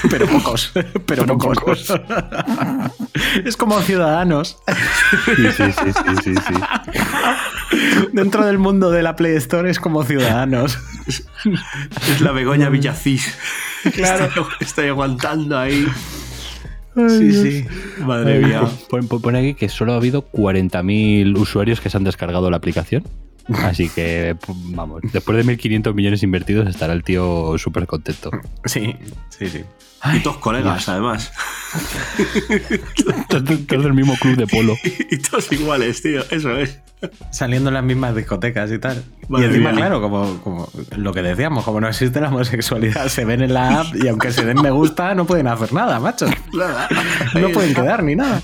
Pero 0.10 0.26
pocos. 0.28 0.72
Pero, 0.74 0.92
Pero 1.06 1.38
pocos. 1.38 1.92
es 3.46 3.58
como 3.58 3.80
ciudadanos. 3.82 4.58
Sí, 5.26 5.34
sí, 5.58 5.64
sí, 5.72 5.92
sí, 5.94 6.16
sí, 6.24 6.34
sí. 6.36 7.78
Dentro 8.14 8.46
del 8.46 8.58
mundo 8.58 8.90
de 8.92 9.04
la 9.04 9.16
Play 9.16 9.36
Store 9.38 9.70
es 9.70 9.80
como 9.80 10.04
ciudadanos. 10.04 10.78
Es 11.08 12.22
la 12.22 12.32
Begoña 12.32 12.70
Villacís. 12.70 13.38
Claro. 13.94 14.26
Está, 14.26 14.42
está 14.60 14.82
aguantando 14.84 15.58
ahí. 15.58 15.88
Sí, 16.96 17.32
sí. 17.34 17.66
Madre 18.04 18.40
mía. 18.40 18.64
Pon- 18.90 19.08
pon- 19.08 19.22
Pone 19.22 19.40
aquí 19.40 19.54
que 19.54 19.70
solo 19.70 19.94
ha 19.94 19.96
habido 19.98 20.30
40.000 20.32 21.38
usuarios 21.38 21.80
que 21.80 21.90
se 21.90 21.98
han 21.98 22.04
descargado 22.04 22.50
la 22.52 22.58
aplicación. 22.58 23.04
Así 23.64 23.90
que, 23.90 24.36
vamos, 24.48 25.02
después 25.12 25.38
de 25.38 25.54
1.500 25.58 25.94
millones 25.94 26.24
invertidos 26.24 26.68
estará 26.68 26.94
el 26.94 27.04
tío 27.04 27.58
súper 27.58 27.88
contento. 27.88 28.32
Sí, 28.66 28.96
sí, 29.30 29.50
sí. 29.50 29.64
Y 30.14 30.20
todos 30.20 30.38
colegas, 30.38 30.90
además. 30.90 31.32
Todos 33.28 33.44
todos 33.68 33.84
del 33.84 33.94
mismo 33.94 34.16
club 34.20 34.36
de 34.36 34.48
polo. 34.48 34.76
Y 35.12 35.18
todos 35.18 35.52
iguales, 35.52 36.02
tío. 36.02 36.24
Eso 36.32 36.58
es. 36.58 36.80
Saliendo 37.32 37.70
en 37.70 37.76
las 37.76 37.84
mismas 37.84 38.16
discotecas 38.16 38.72
y 38.72 38.80
tal. 38.80 39.04
Madre 39.28 39.46
y 39.46 39.50
encima, 39.50 39.72
mía. 39.72 39.80
claro, 39.80 40.02
como, 40.02 40.40
como 40.42 40.70
lo 40.96 41.14
que 41.14 41.22
decíamos, 41.22 41.64
como 41.64 41.82
no 41.82 41.88
existe 41.88 42.22
la 42.22 42.30
homosexualidad, 42.30 43.08
se 43.10 43.26
ven 43.26 43.42
en 43.42 43.54
la 43.54 43.82
app 43.82 43.96
y 43.96 44.08
aunque 44.08 44.32
se 44.32 44.46
den 44.46 44.62
me 44.62 44.72
gusta, 44.72 45.14
no 45.16 45.26
pueden 45.26 45.48
hacer 45.48 45.74
nada, 45.74 46.00
macho. 46.00 46.28
Nada. 46.54 46.88
No 47.40 47.50
pueden 47.50 47.74
quedar 47.74 48.04
ni 48.04 48.16
nada. 48.16 48.42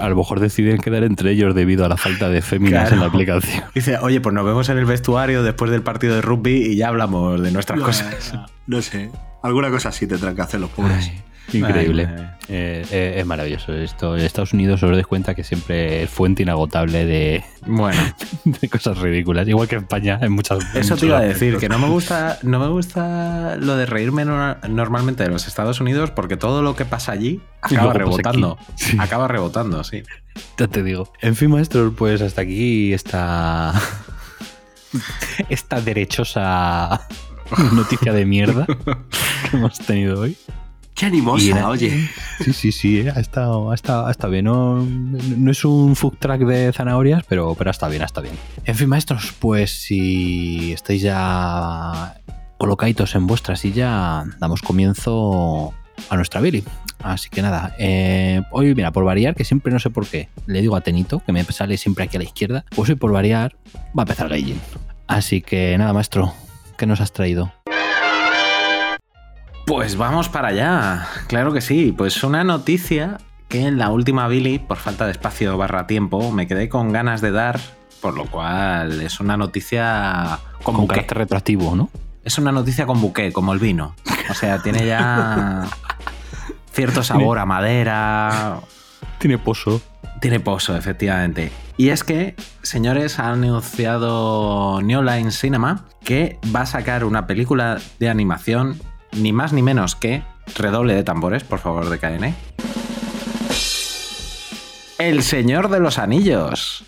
A 0.00 0.08
lo 0.08 0.16
mejor 0.16 0.40
deciden 0.40 0.78
quedar 0.78 1.04
entre 1.04 1.30
ellos 1.32 1.54
debido 1.54 1.84
a 1.84 1.88
la 1.88 1.96
falta 1.96 2.28
de 2.28 2.40
féminas 2.42 2.82
Claro. 2.88 2.94
en 2.96 3.00
la 3.00 3.06
aplicación. 3.06 3.64
Dice, 3.74 3.98
oye, 3.98 4.20
pues 4.20 4.34
nos 4.34 4.44
vemos 4.44 4.68
en 4.68 4.78
el 4.78 4.84
vestuario 4.86 5.42
después 5.42 5.70
del 5.70 5.82
partido 5.82 6.14
de 6.14 6.22
rugby 6.22 6.56
y 6.72 6.76
ya 6.76 6.88
hablamos 6.88 7.40
de 7.42 7.50
nuestras 7.50 7.80
cosas. 7.80 8.34
No 8.66 8.80
sé. 8.82 9.10
Alguna 9.42 9.70
cosa 9.70 9.90
así 9.90 10.06
tendrán 10.06 10.34
que 10.34 10.42
hacer 10.42 10.60
los 10.60 10.70
pobres. 10.70 11.10
Increíble. 11.52 12.08
Ay. 12.08 12.24
Eh, 12.48 12.84
eh, 12.90 13.14
es 13.18 13.26
maravilloso 13.26 13.72
esto. 13.72 14.16
En 14.16 14.24
Estados 14.24 14.52
Unidos 14.52 14.82
os 14.82 14.90
dais 14.90 15.06
cuenta 15.06 15.34
que 15.34 15.44
siempre 15.44 16.02
es 16.02 16.10
fuente 16.10 16.42
inagotable 16.42 17.06
de, 17.06 17.42
Bueno, 17.66 18.00
de 18.44 18.68
cosas 18.68 18.98
ridículas. 18.98 19.48
Igual 19.48 19.66
que 19.68 19.76
España 19.76 20.18
en 20.20 20.32
muchas 20.32 20.58
en 20.74 20.80
eso 20.82 20.96
te 20.96 21.06
iba 21.06 21.18
a 21.18 21.22
decir, 21.22 21.56
que 21.58 21.68
no 21.68 21.78
me 21.78 21.88
gusta, 21.88 22.38
no 22.42 22.58
me 22.58 22.68
gusta 22.68 23.56
lo 23.58 23.76
de 23.76 23.86
reírme 23.86 24.24
no- 24.24 24.56
normalmente 24.68 25.22
de 25.22 25.30
los 25.30 25.46
Estados 25.46 25.80
Unidos 25.80 26.10
porque 26.10 26.36
todo 26.36 26.60
lo 26.62 26.76
que 26.76 26.84
pasa 26.84 27.12
allí 27.12 27.40
acaba 27.62 27.92
rebotando. 27.94 28.58
Sí. 28.74 28.96
Acaba 29.00 29.26
rebotando, 29.28 29.82
sí. 29.84 30.02
Ya 30.58 30.66
te 30.68 30.82
digo. 30.82 31.10
En 31.22 31.36
fin, 31.36 31.50
maestros, 31.50 31.94
pues 31.96 32.20
hasta 32.20 32.42
aquí 32.42 32.92
esta. 32.92 33.72
esta 35.48 35.80
derechosa 35.80 37.06
noticia 37.72 38.12
de 38.12 38.24
mierda 38.26 38.66
que 38.66 39.56
hemos 39.56 39.78
tenido 39.78 40.20
hoy. 40.20 40.36
Qué 40.94 41.06
animosa, 41.06 41.46
era- 41.46 41.68
oye. 41.68 42.08
Sí, 42.44 42.52
sí, 42.52 42.72
sí, 42.72 43.00
eh, 43.00 43.12
ha 43.14 43.20
estado, 43.20 43.70
ha 43.70 43.74
estado, 43.74 44.06
ha 44.06 44.10
estado 44.10 44.32
bien. 44.32 44.44
No, 44.44 44.76
no 44.84 45.50
es 45.50 45.64
un 45.64 45.96
food 45.96 46.14
track 46.18 46.42
de 46.42 46.72
zanahorias, 46.72 47.24
pero, 47.28 47.54
pero 47.56 47.70
está 47.70 47.88
bien, 47.88 48.02
está 48.02 48.20
bien. 48.20 48.34
En 48.64 48.74
fin, 48.76 48.88
maestros, 48.88 49.34
pues 49.38 49.70
si 49.82 50.72
estáis 50.72 51.02
ya 51.02 52.14
colocaditos 52.58 53.14
en 53.16 53.26
vuestra 53.26 53.56
silla, 53.56 54.24
damos 54.38 54.62
comienzo 54.62 55.74
a 56.10 56.16
nuestra 56.16 56.40
Billy. 56.40 56.62
Así 57.02 57.28
que 57.28 57.42
nada, 57.42 57.74
eh, 57.78 58.40
hoy, 58.52 58.74
mira, 58.74 58.90
por 58.92 59.04
variar, 59.04 59.34
que 59.34 59.44
siempre 59.44 59.72
no 59.72 59.78
sé 59.80 59.90
por 59.90 60.06
qué, 60.06 60.28
le 60.46 60.60
digo 60.62 60.74
a 60.76 60.80
Tenito, 60.80 61.20
que 61.26 61.32
me 61.32 61.44
sale 61.44 61.76
siempre 61.76 62.04
aquí 62.04 62.16
a 62.16 62.20
la 62.20 62.24
izquierda, 62.24 62.64
pues 62.74 62.88
hoy 62.88 62.94
por 62.94 63.12
variar 63.12 63.56
va 63.98 64.02
a 64.02 64.04
empezar 64.04 64.28
Gaijin. 64.28 64.60
Así 65.06 65.42
que 65.42 65.76
nada, 65.76 65.92
maestro, 65.92 66.32
¿qué 66.78 66.86
nos 66.86 67.00
has 67.00 67.12
traído? 67.12 67.52
Pues 69.66 69.96
vamos 69.96 70.28
para 70.28 70.48
allá. 70.48 71.06
Claro 71.26 71.52
que 71.52 71.60
sí. 71.60 71.92
Pues 71.96 72.22
una 72.22 72.44
noticia 72.44 73.18
que 73.48 73.66
en 73.66 73.78
la 73.78 73.90
última 73.90 74.28
Billy, 74.28 74.58
por 74.58 74.76
falta 74.76 75.06
de 75.06 75.12
espacio 75.12 75.56
barra 75.56 75.86
tiempo, 75.86 76.30
me 76.32 76.46
quedé 76.46 76.68
con 76.68 76.92
ganas 76.92 77.20
de 77.20 77.30
dar, 77.30 77.60
por 78.00 78.14
lo 78.14 78.26
cual 78.26 79.00
es 79.00 79.20
una 79.20 79.36
noticia 79.36 80.38
con, 80.62 80.74
Con 80.74 80.86
carácter 80.86 81.18
retroactivo, 81.18 81.74
¿no? 81.76 81.90
Es 82.24 82.38
una 82.38 82.52
noticia 82.52 82.86
con 82.86 83.00
buqué, 83.00 83.32
como 83.32 83.52
el 83.52 83.58
vino. 83.58 83.94
O 84.30 84.34
sea, 84.34 84.62
tiene 84.62 84.86
ya 84.86 85.66
cierto 86.72 87.02
sabor 87.02 87.38
a 87.38 87.46
madera. 87.46 88.60
Tiene 89.18 89.38
pozo. 89.38 89.80
Tiene 90.20 90.40
pozo, 90.40 90.76
efectivamente. 90.76 91.52
Y 91.76 91.88
es 91.88 92.04
que, 92.04 92.34
señores, 92.62 93.18
ha 93.18 93.30
anunciado 93.30 94.80
New 94.82 95.02
Line 95.02 95.30
Cinema 95.30 95.84
que 96.02 96.38
va 96.54 96.62
a 96.62 96.66
sacar 96.66 97.04
una 97.04 97.26
película 97.26 97.78
de 97.98 98.08
animación, 98.08 98.80
ni 99.14 99.32
más 99.32 99.52
ni 99.52 99.62
menos 99.62 99.96
que. 99.96 100.22
Redoble 100.56 100.94
de 100.94 101.04
tambores, 101.04 101.42
por 101.44 101.58
favor, 101.58 101.88
de 101.88 101.98
KN. 101.98 102.34
El 104.98 105.22
Señor 105.22 105.70
de 105.70 105.80
los 105.80 105.98
Anillos. 105.98 106.84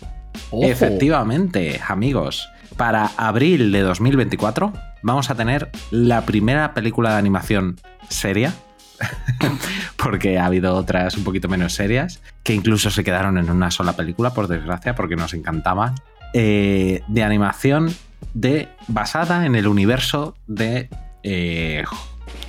Ojo. 0.51 0.65
Efectivamente, 0.65 1.81
amigos. 1.87 2.47
Para 2.77 3.11
abril 3.17 3.71
de 3.71 3.81
2024 3.81 4.71
vamos 5.01 5.29
a 5.29 5.35
tener 5.35 5.71
la 5.89 6.25
primera 6.25 6.73
película 6.73 7.11
de 7.11 7.17
animación 7.17 7.77
seria. 8.09 8.53
porque 9.97 10.39
ha 10.39 10.45
habido 10.45 10.75
otras 10.75 11.17
un 11.17 11.23
poquito 11.23 11.47
menos 11.47 11.73
serias, 11.73 12.21
que 12.43 12.53
incluso 12.53 12.89
se 12.89 13.03
quedaron 13.03 13.37
en 13.37 13.49
una 13.51 13.69
sola 13.69 13.93
película, 13.93 14.33
por 14.33 14.47
desgracia, 14.47 14.95
porque 14.95 15.15
nos 15.15 15.33
encantaban. 15.33 15.95
eh, 16.33 17.01
de 17.07 17.23
animación 17.23 17.93
de, 18.33 18.69
basada 18.87 19.45
en 19.45 19.55
el 19.55 19.67
universo 19.67 20.35
de 20.47 20.89
eh, 21.23 21.83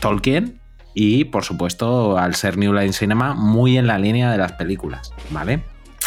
Tolkien 0.00 0.60
y, 0.94 1.24
por 1.24 1.44
supuesto, 1.44 2.18
al 2.18 2.34
ser 2.34 2.56
New 2.56 2.72
Line 2.72 2.92
Cinema, 2.92 3.34
muy 3.34 3.78
en 3.78 3.86
la 3.86 3.98
línea 3.98 4.30
de 4.30 4.38
las 4.38 4.52
películas, 4.52 5.12
¿vale? 5.30 5.62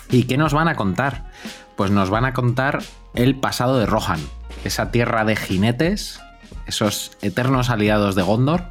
¿Y 0.10 0.24
qué 0.24 0.38
nos 0.38 0.54
van 0.54 0.68
a 0.68 0.76
contar? 0.76 1.32
Pues 1.78 1.92
nos 1.92 2.10
van 2.10 2.26
a 2.26 2.34
contar 2.34 2.80
el 3.14 3.36
pasado 3.36 3.80
de 3.80 3.86
Rohan, 3.86 4.20
esa 4.66 4.92
tierra 4.92 5.26
de 5.26 5.36
jinetes, 5.36 6.20
esos 6.68 7.18
eternos 7.22 7.70
aliados 7.70 8.16
de 8.16 8.22
Gondor, 8.22 8.66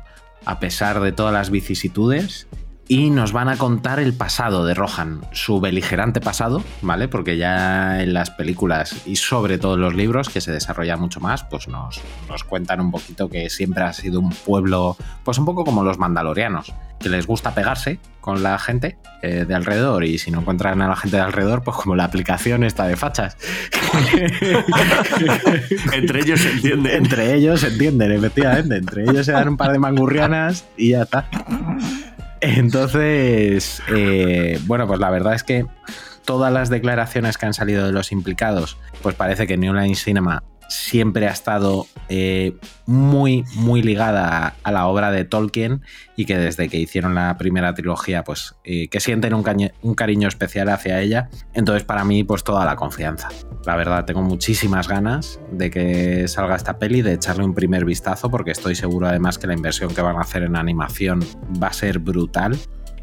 a 0.45 0.59
pesar 0.61 1.01
de 1.01 1.13
todas 1.13 1.33
las 1.33 1.51
vicisitudes, 1.51 2.47
y 2.91 3.11
nos 3.11 3.33
van 3.33 3.49
a 3.49 3.57
contar 3.57 4.01
el 4.01 4.15
pasado 4.15 4.67
de 4.67 4.75
Rohan, 4.75 5.21
su 5.31 5.61
beligerante 5.61 6.21
pasado, 6.21 6.65
¿vale? 6.83 7.07
Porque 7.07 7.37
ya 7.37 8.03
en 8.03 8.13
las 8.13 8.31
películas 8.31 9.07
y 9.07 9.15
sobre 9.15 9.59
todo 9.59 9.77
en 9.77 9.83
los 9.83 9.95
libros, 9.95 10.29
que 10.29 10.41
se 10.41 10.51
desarrolla 10.51 10.97
mucho 10.97 11.21
más, 11.21 11.45
pues 11.45 11.69
nos, 11.69 12.01
nos 12.29 12.43
cuentan 12.43 12.81
un 12.81 12.91
poquito 12.91 13.29
que 13.29 13.49
siempre 13.49 13.85
ha 13.85 13.93
sido 13.93 14.19
un 14.19 14.31
pueblo, 14.31 14.97
pues 15.23 15.39
un 15.39 15.45
poco 15.45 15.65
como 15.65 15.85
los 15.85 16.01
mandalorianos, 16.01 16.75
que 16.99 17.09
les 17.09 17.29
gusta 17.29 17.55
pegarse 17.55 18.01
con 18.21 18.43
la 18.43 18.59
gente 18.59 18.99
eh, 19.23 19.45
de 19.47 19.55
alrededor 19.55 20.03
y 20.03 20.19
si 20.19 20.33
no 20.33 20.41
encuentran 20.41 20.83
a 20.83 20.89
la 20.89 20.97
gente 20.97 21.17
de 21.17 21.23
alrededor, 21.23 21.63
pues 21.63 21.77
como 21.77 21.95
la 21.95 22.03
aplicación 22.03 22.65
está 22.65 22.89
de 22.89 22.97
fachas. 22.97 23.37
Entre 25.93 26.23
ellos 26.23 26.41
se 26.41 26.51
entienden. 26.51 26.93
Entre 26.93 27.35
ellos 27.35 27.61
se 27.61 27.69
entienden, 27.69 28.11
efectivamente. 28.11 28.79
Entre 28.79 29.05
ellos 29.05 29.27
se 29.27 29.33
dan 29.33 29.49
un 29.49 29.57
par 29.57 29.71
de 29.71 29.79
mangurrianas 29.79 30.65
y 30.77 30.91
ya 30.91 31.03
está. 31.03 31.29
Entonces, 32.41 33.83
eh, 33.89 34.59
bueno, 34.67 34.87
pues 34.87 34.99
la 34.99 35.11
verdad 35.11 35.35
es 35.35 35.43
que 35.43 35.67
todas 36.25 36.53
las 36.53 36.71
declaraciones 36.71 37.37
que 37.37 37.47
han 37.47 37.55
salido 37.55 37.87
de 37.87 37.93
los 37.93 38.13
implicados, 38.13 38.77
pues 39.03 39.15
parece 39.15 39.47
que 39.47 39.57
New 39.57 39.75
Line 39.75 39.95
Cinema 39.95 40.43
siempre 40.71 41.27
ha 41.27 41.33
estado 41.33 41.87
eh, 42.09 42.57
muy, 42.87 43.45
muy 43.57 43.83
ligada 43.83 44.55
a 44.63 44.73
la 44.73 44.87
obra 44.87 45.11
de 45.11 45.25
Tolkien 45.25 45.83
y 46.17 46.25
que 46.25 46.39
desde 46.39 46.69
que 46.69 46.79
hicieron 46.79 47.15
la 47.15 47.37
primera 47.37 47.75
trilogía, 47.75 48.23
pues 48.25 48.55
eh, 48.65 48.89
que 48.89 49.01
sienten 49.01 49.35
un, 49.35 49.45
un, 49.83 49.95
cariño 49.95 50.29
especial 50.29 50.69
hacia 50.69 51.01
ella. 51.01 51.29
Entonces, 51.55 51.83
para 51.83 52.05
mí, 52.05 52.25
pues 52.25 52.45
toda 52.45 52.65
la 52.65 52.77
confianza. 52.77 53.29
La 53.67 53.75
verdad, 53.75 54.05
tengo 54.05 54.23
muchísimas 54.23 54.89
ganas 54.89 55.41
de 55.51 55.71
que 55.71 56.29
salga 56.29 56.55
esta 56.55 56.79
peli, 56.79 57.03
de 57.03 57.15
echarle 57.15 57.45
un 57.45 57.55
primer 57.55 57.85
vistazo, 57.85 58.31
porque 58.31 58.53
estoy 58.53 58.77
seguro 58.77 59.09
además 59.09 59.39
que 59.39 59.49
la 59.49 59.55
inversión 59.55 59.93
que 59.93 60.03
van 60.03 60.17
a 60.17 60.21
hacer 60.21 60.45
en 60.45 60.57
animación 60.57 61.21
va 61.61 61.69
a 61.69 61.73
ser 61.73 61.99
brutal. 61.99 62.57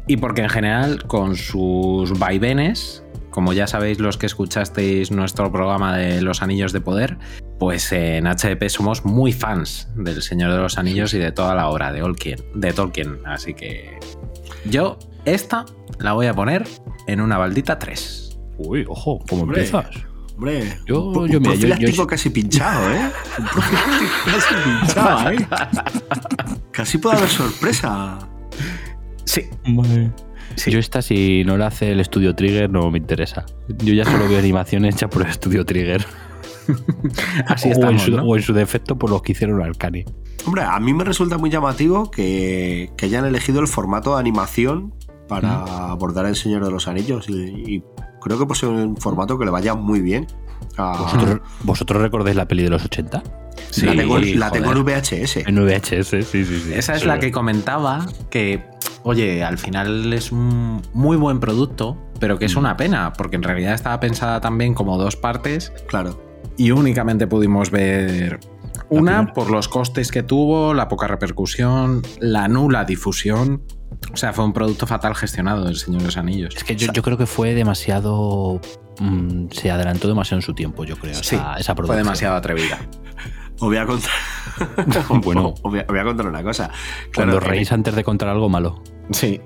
Y 0.06 0.16
porque 0.16 0.40
en 0.40 0.48
general, 0.48 1.04
con 1.06 1.36
sus 1.36 2.18
vaivenes, 2.18 3.04
como 3.38 3.52
ya 3.52 3.68
sabéis 3.68 4.00
los 4.00 4.18
que 4.18 4.26
escuchasteis 4.26 5.12
nuestro 5.12 5.52
programa 5.52 5.96
de 5.96 6.22
Los 6.22 6.42
Anillos 6.42 6.72
de 6.72 6.80
Poder, 6.80 7.18
pues 7.60 7.92
en 7.92 8.24
HDP 8.24 8.68
somos 8.68 9.04
muy 9.04 9.32
fans 9.32 9.86
del 9.94 10.22
Señor 10.22 10.50
de 10.50 10.58
los 10.58 10.76
Anillos 10.76 11.14
y 11.14 11.18
de 11.18 11.30
toda 11.30 11.54
la 11.54 11.68
obra 11.68 11.92
de 11.92 12.00
Tolkien. 12.00 12.40
De 12.56 12.72
Tolkien. 12.72 13.20
Así 13.24 13.54
que 13.54 13.96
yo 14.68 14.98
esta 15.24 15.66
la 16.00 16.14
voy 16.14 16.26
a 16.26 16.34
poner 16.34 16.66
en 17.06 17.20
una 17.20 17.38
baldita 17.38 17.78
3. 17.78 18.40
Uy, 18.58 18.84
ojo, 18.88 19.20
¿cómo 19.30 19.44
empiezas? 19.44 19.86
Hombre, 20.34 20.76
yo, 20.84 21.04
un, 21.04 21.28
yo, 21.28 21.38
un 21.38 21.44
profiláctico 21.44 22.08
casi 22.08 22.30
pinchado, 22.30 22.90
¿eh? 22.90 23.08
Un 23.38 23.46
profiláctico 23.46 24.10
casi 24.24 24.54
pinchado, 24.64 25.30
¿eh? 25.30 25.46
Casi 26.72 26.98
puede 26.98 27.18
haber 27.18 27.28
sorpresa. 27.28 28.18
Sí. 29.24 29.48
Vale. 29.64 30.10
Sí. 30.58 30.70
Yo 30.70 30.78
esta, 30.78 31.02
si 31.02 31.44
no 31.44 31.56
la 31.56 31.68
hace 31.68 31.92
el 31.92 32.00
estudio 32.00 32.34
Trigger, 32.34 32.70
no 32.70 32.90
me 32.90 32.98
interesa. 32.98 33.46
Yo 33.68 33.94
ya 33.94 34.04
solo 34.04 34.28
veo 34.28 34.38
animación 34.38 34.84
hecha 34.84 35.08
por 35.08 35.22
el 35.22 35.28
estudio 35.28 35.64
Trigger. 35.64 36.04
Así 37.46 37.70
¿no? 37.70 38.22
o 38.22 38.36
en 38.36 38.42
su 38.42 38.52
defecto 38.52 38.98
por 38.98 39.10
los 39.10 39.22
que 39.22 39.32
hicieron 39.32 39.62
Arcane. 39.62 40.04
Hombre, 40.44 40.62
a 40.62 40.78
mí 40.80 40.92
me 40.92 41.04
resulta 41.04 41.38
muy 41.38 41.50
llamativo 41.50 42.10
que, 42.10 42.90
que 42.96 43.06
hayan 43.06 43.24
elegido 43.24 43.60
el 43.60 43.68
formato 43.68 44.14
de 44.14 44.20
animación 44.20 44.94
para 45.28 45.58
mm. 45.58 45.68
abordar 45.90 46.26
El 46.26 46.36
Señor 46.36 46.64
de 46.64 46.70
los 46.70 46.88
Anillos 46.88 47.28
y, 47.28 47.34
y 47.34 47.82
creo 48.20 48.46
que 48.46 48.54
ser 48.54 48.68
un 48.68 48.96
formato 48.96 49.38
que 49.38 49.44
le 49.44 49.50
vaya 49.50 49.74
muy 49.74 50.00
bien. 50.00 50.26
¿Vosotros, 50.78 51.40
¿Vosotros, 51.62 52.02
recordáis 52.02 52.36
la 52.36 52.46
peli 52.46 52.62
de 52.62 52.70
los 52.70 52.84
80? 52.84 53.22
Sí, 53.70 53.86
la 53.86 53.96
tengo, 53.96 54.18
la 54.18 54.50
tengo 54.50 54.72
en 54.72 54.84
VHS. 54.84 55.36
En 55.48 55.56
VHS, 55.56 56.08
sí, 56.08 56.22
sí, 56.22 56.44
sí. 56.44 56.72
Esa 56.72 56.94
es 56.94 57.04
la 57.04 57.18
que 57.18 57.32
comentaba 57.32 58.06
que, 58.30 58.64
oye, 59.02 59.42
al 59.42 59.58
final 59.58 60.12
es 60.12 60.32
un 60.32 60.82
muy 60.94 61.16
buen 61.16 61.40
producto, 61.40 61.98
pero 62.20 62.38
que 62.38 62.44
es 62.44 62.56
una 62.56 62.76
pena, 62.76 63.12
porque 63.12 63.36
en 63.36 63.42
realidad 63.42 63.74
estaba 63.74 63.98
pensada 64.00 64.40
también 64.40 64.74
como 64.74 64.96
dos 64.98 65.16
partes. 65.16 65.72
Claro. 65.88 66.20
Y 66.56 66.70
únicamente 66.70 67.26
pudimos 67.26 67.70
ver 67.70 68.40
una 68.88 69.32
por 69.32 69.50
los 69.50 69.68
costes 69.68 70.10
que 70.10 70.22
tuvo, 70.22 70.74
la 70.74 70.88
poca 70.88 71.06
repercusión, 71.06 72.02
la 72.20 72.48
nula 72.48 72.84
difusión. 72.84 73.62
O 74.12 74.16
sea, 74.16 74.32
fue 74.32 74.44
un 74.44 74.52
producto 74.52 74.86
fatal 74.86 75.14
gestionado 75.14 75.64
del 75.64 75.76
Señor 75.76 76.00
de 76.00 76.06
los 76.06 76.16
Anillos. 76.16 76.54
Es 76.56 76.64
que 76.64 76.76
yo, 76.76 76.92
yo 76.92 77.02
creo 77.02 77.18
que 77.18 77.26
fue 77.26 77.54
demasiado. 77.54 78.60
Mmm, 79.00 79.48
se 79.50 79.70
adelantó 79.70 80.08
demasiado 80.08 80.38
en 80.38 80.42
su 80.42 80.54
tiempo, 80.54 80.84
yo 80.84 80.96
creo. 80.96 81.14
Sí, 81.14 81.36
esa, 81.36 81.54
esa 81.54 81.74
fue 81.74 81.96
demasiado 81.96 82.36
atrevida. 82.36 82.78
Os 83.60 83.68
voy 83.68 83.76
a 83.76 83.86
contar. 83.86 84.10
bueno, 85.24 85.48
os 85.62 85.62
voy, 85.62 85.80
a, 85.80 85.82
os 85.82 85.88
voy 85.88 85.98
a 85.98 86.04
contar 86.04 86.26
una 86.28 86.42
cosa. 86.44 86.70
Cuando 87.14 87.40
reís 87.40 87.72
antes 87.72 87.94
de 87.94 88.04
contar 88.04 88.28
algo 88.28 88.48
malo. 88.48 88.82
Sí. 89.10 89.40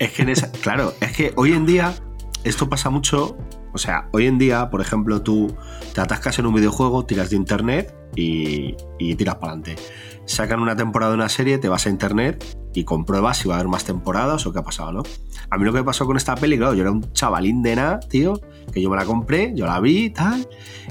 Es 0.00 0.12
que 0.12 0.22
en 0.22 0.30
esa, 0.30 0.50
claro, 0.50 0.94
es 1.00 1.12
que 1.12 1.32
hoy 1.36 1.52
en 1.52 1.64
día 1.64 1.94
esto 2.42 2.68
pasa 2.68 2.90
mucho. 2.90 3.36
O 3.72 3.78
sea, 3.78 4.08
hoy 4.12 4.26
en 4.26 4.36
día, 4.36 4.68
por 4.68 4.80
ejemplo, 4.80 5.22
tú 5.22 5.56
te 5.94 6.00
atascas 6.00 6.38
en 6.40 6.46
un 6.46 6.54
videojuego, 6.54 7.06
tiras 7.06 7.30
de 7.30 7.36
internet 7.36 7.94
y, 8.16 8.74
y 8.98 9.14
tiras 9.14 9.36
para 9.36 9.52
adelante. 9.52 9.76
Sacan 10.26 10.60
una 10.60 10.76
temporada 10.76 11.12
de 11.12 11.18
una 11.18 11.28
serie, 11.28 11.58
te 11.58 11.68
vas 11.68 11.86
a 11.86 11.90
internet 11.90 12.44
y 12.74 12.84
compruebas 12.84 13.38
si 13.38 13.48
va 13.48 13.54
a 13.54 13.58
haber 13.58 13.68
más 13.68 13.84
temporadas 13.84 14.44
o 14.46 14.52
qué 14.52 14.58
ha 14.58 14.62
pasado, 14.62 14.92
¿no? 14.92 15.02
A 15.50 15.58
mí 15.58 15.64
lo 15.64 15.72
que 15.72 15.78
me 15.78 15.84
pasó 15.84 16.06
con 16.06 16.16
esta 16.16 16.34
peli, 16.34 16.56
claro, 16.56 16.74
yo 16.74 16.82
era 16.82 16.90
un 16.90 17.12
chavalín 17.12 17.62
de 17.62 17.76
nada, 17.76 18.00
tío, 18.00 18.40
que 18.72 18.80
yo 18.80 18.90
me 18.90 18.96
la 18.96 19.04
compré, 19.04 19.52
yo 19.54 19.66
la 19.66 19.80
vi 19.80 20.04
y 20.04 20.10
tal, 20.10 20.46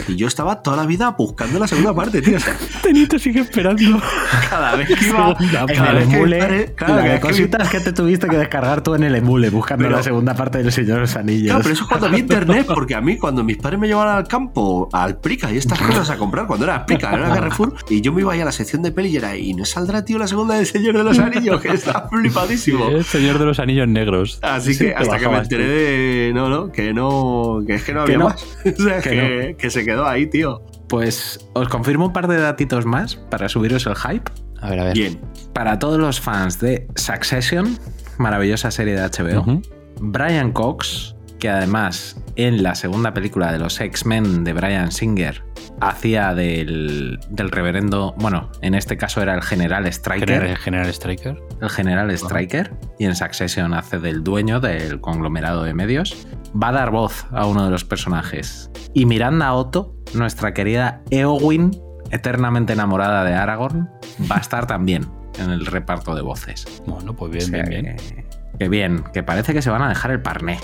y 0.08 0.16
yo 0.16 0.28
estaba 0.28 0.62
toda 0.62 0.78
la 0.78 0.86
vida 0.86 1.10
buscando 1.18 1.60
la 1.60 1.68
segunda 1.68 1.94
parte, 1.94 2.22
tío. 2.22 2.38
Tenito 2.84 3.18
sigue 3.18 3.42
esperando. 3.42 4.02
Cada 4.50 4.76
vez 4.76 4.88
que 4.88 5.08
iba. 5.08 5.36
Cada 5.52 5.94
vez 5.94 6.14
emule, 6.14 6.40
que 6.40 6.74
claro, 6.76 6.96
la 6.96 7.14
que 7.14 7.20
cositas 7.20 7.70
que, 7.70 7.78
que 7.78 7.84
te 7.86 7.94
tuviste 7.94 8.28
que 8.28 8.38
descargar 8.38 8.82
tú 8.82 8.96
en 8.96 9.04
el 9.04 9.16
emule, 9.16 9.50
buscando 9.50 9.86
pero, 9.86 9.98
la 9.98 10.04
segunda 10.04 10.36
parte 10.36 10.60
del 10.60 10.72
Señor 10.72 10.96
de 10.96 11.02
los 11.02 11.16
Anillos. 11.16 11.48
Claro, 11.48 11.62
pero 11.64 11.74
eso 11.74 11.84
es 11.84 11.90
cuando 11.90 12.10
vi 12.10 12.20
internet, 12.20 12.66
porque 12.74 12.96
a 12.96 13.02
mí, 13.02 13.18
cuando 13.18 13.44
mis 13.44 13.58
padres 13.58 13.80
me 13.80 13.88
llevaban 13.88 14.16
al 14.16 14.28
campo, 14.28 14.90
al 14.92 15.18
Prica 15.20 15.52
y 15.52 15.58
estas 15.58 15.80
cosas 15.80 16.10
a 16.10 16.18
comprar, 16.18 16.48
cuando 16.48 16.66
era 16.66 16.86
Prica, 16.86 17.14
era 17.14 17.30
Carrefour, 17.30 17.76
y 17.90 18.02
yo 18.02 18.14
me 18.14 18.22
iba 18.22 18.34
ahí 18.34 18.42
a 18.42 18.46
la 18.46 18.52
sección 18.52 18.82
de 18.82 18.92
peli 18.92 19.10
y 19.10 19.18
era, 19.18 19.36
y 19.36 19.54
no 19.54 19.66
saldrá, 19.66 20.06
tío, 20.06 20.18
la 20.18 20.28
segunda 20.28 20.56
del 20.56 20.66
Señor 20.66 20.98
de 20.98 21.04
los 21.04 21.20
Anillos, 21.20 21.62
que 21.62 21.70
está 21.70 22.08
flipadísimo. 22.10 22.90
El 22.90 23.06
Señor 23.06 23.40
de 23.40 23.46
los 23.46 23.60
Anillos 23.60 23.88
Negros. 23.88 24.40
Así 24.42 24.78
que 24.78 24.94
hasta 24.94 25.20
que 25.20 25.28
me 25.28 25.38
enteré 25.38 25.64
tú. 25.64 25.70
de. 25.70 26.32
No, 26.34 26.50
no, 26.50 26.72
que 26.72 26.94
no. 26.94 27.60
Que 27.66 27.76
es 27.76 27.84
que 27.84 27.94
no 27.94 28.02
había 28.02 28.18
no? 28.18 28.26
más. 28.26 28.44
o 28.66 28.84
sea, 28.84 29.02
que, 29.02 29.10
que, 29.10 29.50
no. 29.52 29.58
que, 29.58 29.70
se 29.70 29.86
quedó 29.86 30.08
ahí, 30.08 30.28
tío. 30.28 30.64
Pues 30.88 31.48
os 31.54 31.70
confirmo 31.70 32.08
un 32.08 32.14
par 32.14 32.28
de 32.28 32.38
datitos 32.38 32.86
más 32.86 33.16
para 33.16 33.50
subiros 33.50 33.86
el 33.86 33.96
hype. 33.96 34.32
A 34.60 34.70
ver, 34.70 34.80
a 34.80 34.84
ver. 34.86 34.94
Bien. 34.94 35.22
Para 35.54 35.80
todos 35.80 36.00
los 36.00 36.20
fans 36.20 36.60
de 36.60 36.88
Succession, 36.96 37.78
maravillosa 38.18 38.72
serie 38.72 38.96
de 38.96 39.02
HBO, 39.02 39.42
uh 39.42 39.46
-huh. 39.46 39.62
Brian 40.00 40.52
Cox, 40.52 41.16
que 41.40 41.50
además 41.50 42.18
en 42.36 42.64
la 42.64 42.76
segunda 42.76 43.14
película 43.14 43.52
de 43.52 43.60
los 43.60 43.80
X-Men 43.80 44.44
de 44.44 44.54
Brian 44.54 44.92
Singer 44.92 45.51
hacía 45.82 46.34
del, 46.34 47.20
del, 47.30 47.52
reverendo, 47.52 48.14
bueno, 48.18 48.50
en 48.62 48.76
este 48.76 48.98
caso 48.98 49.22
era 49.22 49.36
el 49.36 49.42
general 49.42 49.86
Striker. 49.88 50.30
¿General, 50.30 50.58
general 50.58 50.88
Striker? 50.88 51.38
El 51.60 51.70
general 51.70 52.12
Striker. 52.12 52.72
Y 53.00 53.06
en 53.06 53.16
Succession 53.16 53.74
hace 53.74 54.00
del 54.00 54.24
dueño 54.24 54.60
del 54.60 55.02
conglomerado 55.02 55.64
de 55.64 55.74
medios. 55.74 56.28
Va 56.62 56.70
a 56.70 56.72
dar 56.72 56.92
voz 56.92 57.26
a 57.32 57.46
uno 57.48 57.66
de 57.66 57.72
los 57.72 57.84
personajes. 57.84 58.70
Y 58.94 59.06
Miranda 59.06 59.54
Otto, 59.54 59.96
nuestra 60.14 60.54
querida 60.54 61.02
Eowyn, 61.10 61.72
eternamente 62.12 62.74
enamorada 62.74 63.24
de 63.24 63.34
Aragorn, 63.34 63.90
va 64.32 64.38
a 64.38 64.40
estar 64.40 64.68
también 64.68 65.08
en 65.40 65.50
el 65.50 65.66
reparto 65.66 66.14
de 66.14 66.22
voces. 66.22 66.66
Bueno, 66.86 67.16
pues 67.16 67.32
bien, 67.32 67.44
o 67.44 67.48
sea, 67.48 67.64
bien, 67.64 67.84
bien. 67.84 67.98
Que, 67.98 68.26
que 68.60 68.70
bien, 68.70 69.04
que 69.14 69.24
parece 69.24 69.54
que 69.54 69.62
se 69.62 69.70
van 69.70 69.82
a 69.82 69.90
dejar 69.90 70.12
el 70.12 70.22
parné 70.22 70.60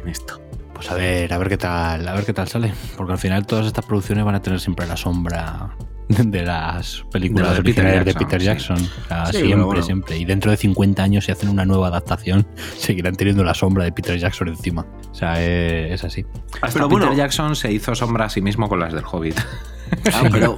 en 0.00 0.08
esto. 0.08 0.41
Pues 0.82 0.90
a 0.90 0.96
ver, 0.96 1.32
a 1.32 1.38
ver 1.38 1.48
qué 1.48 1.56
tal, 1.56 2.08
a 2.08 2.12
ver 2.12 2.24
qué 2.24 2.32
tal 2.32 2.48
sale. 2.48 2.74
Porque 2.96 3.12
al 3.12 3.18
final 3.18 3.46
todas 3.46 3.66
estas 3.66 3.84
producciones 3.84 4.24
van 4.24 4.34
a 4.34 4.42
tener 4.42 4.58
siempre 4.58 4.84
la 4.84 4.96
sombra 4.96 5.76
de 6.08 6.42
las 6.42 7.04
películas 7.10 7.50
de, 7.50 7.56
de, 7.56 7.62
Peter, 7.62 7.84
Jackson, 7.84 8.04
de 8.04 8.14
Peter 8.14 8.42
Jackson. 8.42 8.78
Sí. 8.78 8.90
O 9.04 9.08
sea, 9.08 9.26
sí, 9.26 9.32
siempre, 9.38 9.62
bueno. 9.62 9.82
siempre. 9.82 10.18
Y 10.18 10.24
dentro 10.24 10.50
de 10.50 10.56
50 10.56 11.02
años, 11.02 11.24
si 11.24 11.32
hacen 11.32 11.48
una 11.48 11.64
nueva 11.64 11.88
adaptación, 11.88 12.46
seguirán 12.76 13.14
teniendo 13.14 13.44
la 13.44 13.54
sombra 13.54 13.84
de 13.84 13.92
Peter 13.92 14.18
Jackson 14.18 14.48
encima. 14.48 14.86
O 15.10 15.14
sea, 15.14 15.42
es, 15.42 15.92
es 15.92 16.04
así. 16.04 16.26
Hasta 16.60 16.74
pero 16.74 16.88
Peter 16.88 17.06
bueno, 17.06 17.14
Jackson 17.14 17.56
se 17.56 17.72
hizo 17.72 17.94
sombra 17.94 18.26
a 18.26 18.30
sí 18.30 18.40
mismo 18.40 18.68
con 18.68 18.80
las 18.80 18.92
del 18.92 19.04
Hobbit. 19.04 19.40
Ah, 20.12 20.22
pero, 20.30 20.56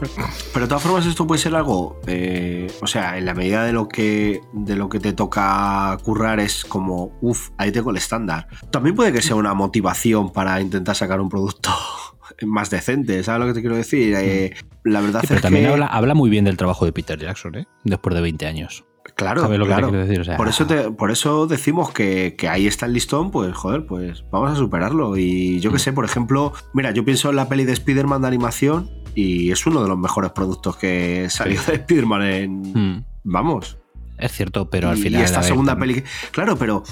pero 0.52 0.66
de 0.66 0.68
todas 0.68 0.82
formas 0.82 1.06
esto 1.06 1.26
puede 1.26 1.40
ser 1.40 1.54
algo, 1.56 2.00
eh, 2.06 2.68
o 2.80 2.86
sea, 2.86 3.18
en 3.18 3.26
la 3.26 3.34
medida 3.34 3.64
de 3.64 3.72
lo 3.72 3.88
que 3.88 4.40
de 4.52 4.76
lo 4.76 4.88
que 4.88 5.00
te 5.00 5.12
toca 5.12 5.96
currar 6.04 6.38
es 6.38 6.64
como, 6.64 7.18
uff, 7.20 7.50
ahí 7.58 7.72
tengo 7.72 7.90
el 7.90 7.96
estándar. 7.96 8.46
También 8.70 8.94
puede 8.94 9.12
que 9.12 9.22
sea 9.22 9.34
una 9.34 9.52
motivación 9.54 10.32
para 10.32 10.60
intentar 10.60 10.94
sacar 10.94 11.20
un 11.20 11.28
producto 11.28 11.70
más 12.46 12.70
decente, 12.70 13.22
¿sabes 13.22 13.40
lo 13.40 13.46
que 13.46 13.54
te 13.54 13.60
quiero 13.60 13.76
decir? 13.76 14.14
Eh, 14.16 14.54
la 14.84 15.00
verdad 15.00 15.20
sí, 15.20 15.26
pero 15.28 15.38
es 15.38 15.42
también 15.42 15.66
que... 15.66 15.72
habla, 15.72 15.86
habla, 15.86 16.14
muy 16.14 16.30
bien 16.30 16.44
del 16.44 16.56
trabajo 16.56 16.84
de 16.84 16.92
Peter 16.92 17.18
Jackson, 17.18 17.54
¿eh? 17.56 17.66
Después 17.84 18.14
de 18.14 18.20
20 18.20 18.46
años. 18.46 18.84
Claro, 19.16 19.42
¿Sabes 19.42 19.58
lo 19.58 19.66
claro. 19.66 19.90
que 19.90 19.98
decir? 19.98 20.20
O 20.20 20.24
sea, 20.24 20.36
por, 20.36 20.48
eso 20.48 20.66
te, 20.66 20.90
por 20.90 21.10
eso 21.10 21.46
decimos 21.46 21.92
que, 21.92 22.34
que, 22.36 22.48
ahí 22.48 22.66
está 22.66 22.86
el 22.86 22.94
listón, 22.94 23.30
pues 23.30 23.54
joder, 23.54 23.86
pues 23.86 24.24
vamos 24.32 24.50
a 24.50 24.56
superarlo. 24.56 25.16
Y 25.16 25.60
yo 25.60 25.70
que 25.70 25.78
sé, 25.78 25.92
por 25.92 26.04
ejemplo, 26.04 26.52
mira, 26.72 26.90
yo 26.90 27.04
pienso 27.04 27.30
en 27.30 27.36
la 27.36 27.48
peli 27.48 27.64
de 27.64 27.72
Spider-Man 27.72 28.22
de 28.22 28.28
animación 28.28 28.90
y 29.14 29.52
es 29.52 29.66
uno 29.66 29.82
de 29.82 29.88
los 29.88 29.98
mejores 29.98 30.32
productos 30.32 30.76
que 30.76 31.28
salió 31.30 31.60
de 31.62 31.74
Spider-Man 31.74 32.22
en... 32.22 32.60
Mm. 32.60 33.04
Vamos. 33.24 33.78
Es 34.18 34.32
cierto, 34.32 34.70
pero 34.70 34.90
al 34.90 34.96
final. 34.96 35.20
Y 35.20 35.24
esta 35.24 35.42
segunda 35.42 35.76
peli. 35.76 36.02
Claro, 36.30 36.56
pero 36.56 36.82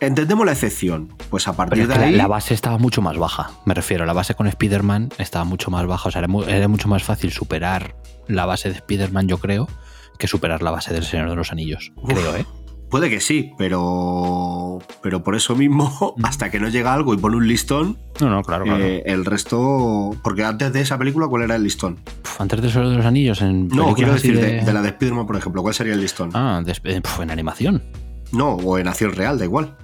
entendemos 0.00 0.44
la 0.46 0.52
excepción. 0.52 1.12
Pues 1.30 1.46
a 1.48 1.52
partir 1.54 1.86
Pero 1.86 1.98
de 1.98 2.04
ahí. 2.06 2.12
la, 2.12 2.18
la 2.24 2.26
base 2.28 2.54
estaba 2.54 2.78
mucho 2.78 3.02
más 3.02 3.16
baja. 3.18 3.50
Me 3.64 3.74
refiero, 3.74 4.04
la 4.06 4.12
base 4.12 4.34
con 4.34 4.46
Spider-Man 4.46 5.10
estaba 5.18 5.44
mucho 5.44 5.70
más 5.70 5.86
baja. 5.86 6.08
O 6.08 6.12
sea, 6.12 6.20
era, 6.20 6.28
mu- 6.28 6.42
era 6.44 6.68
mucho 6.68 6.88
más 6.88 7.02
fácil 7.02 7.30
superar 7.32 7.94
la 8.28 8.46
base 8.46 8.68
de 8.68 8.76
Spider-Man, 8.76 9.28
yo 9.28 9.38
creo, 9.38 9.68
que 10.18 10.26
superar 10.26 10.62
la 10.62 10.70
base 10.70 10.92
del 10.94 11.04
Señor 11.04 11.30
de 11.30 11.36
los 11.36 11.52
Anillos. 11.52 11.92
Creo, 12.06 12.36
¿eh? 12.36 12.46
Puede 12.90 13.08
que 13.08 13.20
sí, 13.20 13.52
pero. 13.56 14.78
Pero 15.02 15.22
por 15.22 15.36
eso 15.36 15.54
mismo, 15.54 16.14
hasta 16.24 16.50
que 16.50 16.58
no 16.58 16.68
llega 16.68 16.92
algo 16.92 17.14
y 17.14 17.18
pone 17.18 17.36
un 17.36 17.46
listón, 17.46 17.98
No, 18.20 18.28
no, 18.30 18.42
claro, 18.42 18.64
claro. 18.64 18.82
eh, 18.84 19.02
el 19.06 19.24
resto. 19.24 20.10
Porque 20.24 20.44
antes 20.44 20.72
de 20.72 20.80
esa 20.80 20.98
película, 20.98 21.28
¿cuál 21.28 21.42
era 21.42 21.54
el 21.56 21.62
listón? 21.62 21.96
Puf, 22.22 22.40
antes 22.40 22.60
del 22.60 22.70
Señor 22.72 22.88
de 22.88 22.96
los 22.96 23.06
Anillos, 23.06 23.42
en. 23.42 23.68
No, 23.68 23.94
quiero 23.94 24.12
decir, 24.12 24.40
de, 24.40 24.62
de 24.64 24.72
la 24.72 24.82
de 24.82 24.88
Spider-Man, 24.88 25.26
por 25.26 25.36
ejemplo, 25.36 25.62
¿cuál 25.62 25.74
sería 25.74 25.94
el 25.94 26.00
listón? 26.00 26.30
Ah, 26.34 26.60
de 26.64 26.72
eh, 26.84 27.00
puf, 27.00 27.20
en 27.20 27.30
animación. 27.30 27.82
No, 28.32 28.54
o 28.54 28.78
en 28.78 28.88
acción 28.88 29.12
real, 29.14 29.38
da 29.38 29.44
igual. 29.44 29.76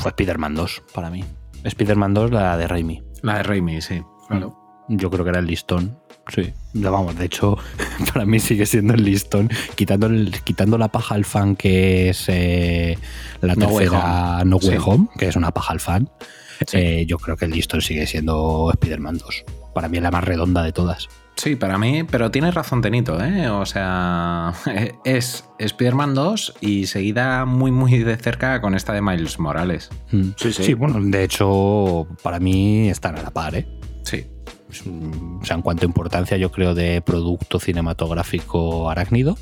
Fue 0.00 0.10
Spider-Man 0.10 0.54
2 0.54 0.82
para 0.94 1.10
mí. 1.10 1.24
Spider-Man 1.64 2.14
2, 2.14 2.30
la 2.30 2.56
de 2.56 2.68
Raimi. 2.68 3.02
La 3.22 3.38
de 3.38 3.42
Raimi, 3.42 3.80
sí. 3.80 4.02
Claro. 4.28 4.56
Yo 4.88 5.10
creo 5.10 5.24
que 5.24 5.30
era 5.30 5.40
el 5.40 5.46
listón. 5.46 5.98
Sí. 6.28 6.52
Vamos, 6.74 7.16
de 7.16 7.24
hecho, 7.24 7.56
para 8.12 8.24
mí 8.24 8.38
sigue 8.38 8.66
siendo 8.66 8.94
el 8.94 9.04
listón. 9.04 9.48
Quitando, 9.74 10.06
el- 10.06 10.32
quitando 10.44 10.78
la 10.78 10.88
paja 10.88 11.14
al 11.16 11.24
fan 11.24 11.56
que 11.56 12.10
es 12.10 12.24
eh, 12.28 12.96
la 13.40 13.54
No 13.56 13.66
Way 13.68 13.86
tercera 13.88 14.36
Home. 14.38 14.44
No 14.44 14.56
Way 14.58 14.70
Sí. 14.78 14.84
Home, 14.84 15.08
que 15.18 15.28
es 15.28 15.36
una 15.36 15.50
paja 15.50 15.72
al 15.72 15.80
fan. 15.80 16.08
Sí. 16.66 16.78
eh, 16.78 17.06
yo 17.06 17.18
creo 17.18 17.36
que 17.36 17.44
el 17.46 17.50
listón 17.50 17.80
sigue 17.82 18.06
siendo 18.06 18.70
Spider-Man 18.72 19.18
2. 19.18 19.44
Para 19.74 19.88
mí 19.88 19.96
es 19.98 20.02
la 20.02 20.10
más 20.10 20.24
redonda 20.24 20.62
de 20.62 20.72
todas. 20.72 21.08
Sí, 21.36 21.54
para 21.54 21.76
mí, 21.76 22.02
pero 22.04 22.30
tienes 22.30 22.54
razón, 22.54 22.80
Tenito, 22.80 23.22
¿eh? 23.22 23.48
O 23.50 23.66
sea, 23.66 24.54
es 25.04 25.44
Spider-Man 25.58 26.14
2 26.14 26.54
y 26.62 26.86
seguida 26.86 27.44
muy, 27.44 27.70
muy 27.70 27.98
de 27.98 28.16
cerca 28.16 28.60
con 28.62 28.74
esta 28.74 28.92
de 28.94 29.02
Miles 29.02 29.38
Morales. 29.38 29.90
Mm. 30.12 30.30
Sí, 30.36 30.52
sí. 30.52 30.74
bueno, 30.74 30.98
de 31.00 31.24
hecho, 31.24 32.06
para 32.22 32.40
mí 32.40 32.88
están 32.88 33.18
a 33.18 33.22
la 33.22 33.30
par, 33.30 33.54
¿eh? 33.54 33.68
Sí. 34.02 34.26
O 35.40 35.44
sea, 35.44 35.56
en 35.56 35.62
cuanto 35.62 35.84
a 35.84 35.86
importancia, 35.86 36.36
yo 36.36 36.50
creo, 36.50 36.74
de 36.74 37.00
producto 37.02 37.60
cinematográfico 37.60 38.90
arácnido. 38.90 39.36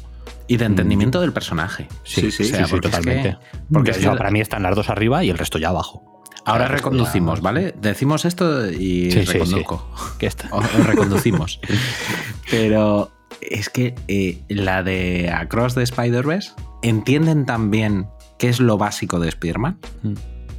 Y 0.47 0.59
de 0.59 0.67
entendimiento 0.67 1.21
del 1.21 1.33
personaje. 1.33 1.89
Sí, 2.03 2.31
sí, 2.31 2.43
O 2.43 2.47
sea, 2.47 2.67
sí, 2.67 2.71
porque 2.73 2.89
es 2.89 2.95
que- 2.95 3.01
totalmente. 3.01 3.33
porque 3.39 3.67
Porque 3.73 3.91
es 3.93 3.99
que- 3.99 4.11
para 4.11 4.31
mí 4.31 4.41
están 4.41 4.63
las 4.63 4.77
dos 4.77 4.91
arriba 4.91 5.25
y 5.25 5.31
el 5.31 5.39
resto 5.39 5.59
ya 5.59 5.69
abajo. 5.71 6.14
Ahora 6.47 6.69
reconducimos, 6.69 7.41
¿vale? 7.41 7.75
Decimos 7.81 8.25
esto 8.25 8.71
y 8.71 9.11
Sí, 9.11 9.25
sí, 9.27 9.33
reconduzco. 9.33 9.89
Que 10.19 10.27
está. 10.27 10.49
O- 10.53 10.59
o 10.81 10.83
reconducimos. 10.85 11.61
Pero 12.51 13.11
es 13.41 13.69
que 13.71 13.95
eh, 14.09 14.39
la 14.49 14.83
de 14.83 15.31
Across 15.31 15.75
the 15.75 15.83
Spider-Verse 15.83 16.53
entienden 16.83 17.47
también 17.47 18.07
qué 18.39 18.49
es 18.49 18.61
lo 18.61 18.77
básico 18.79 19.21
de 19.21 19.29
Spider-Man. 19.29 19.79
Mm. 20.03 20.13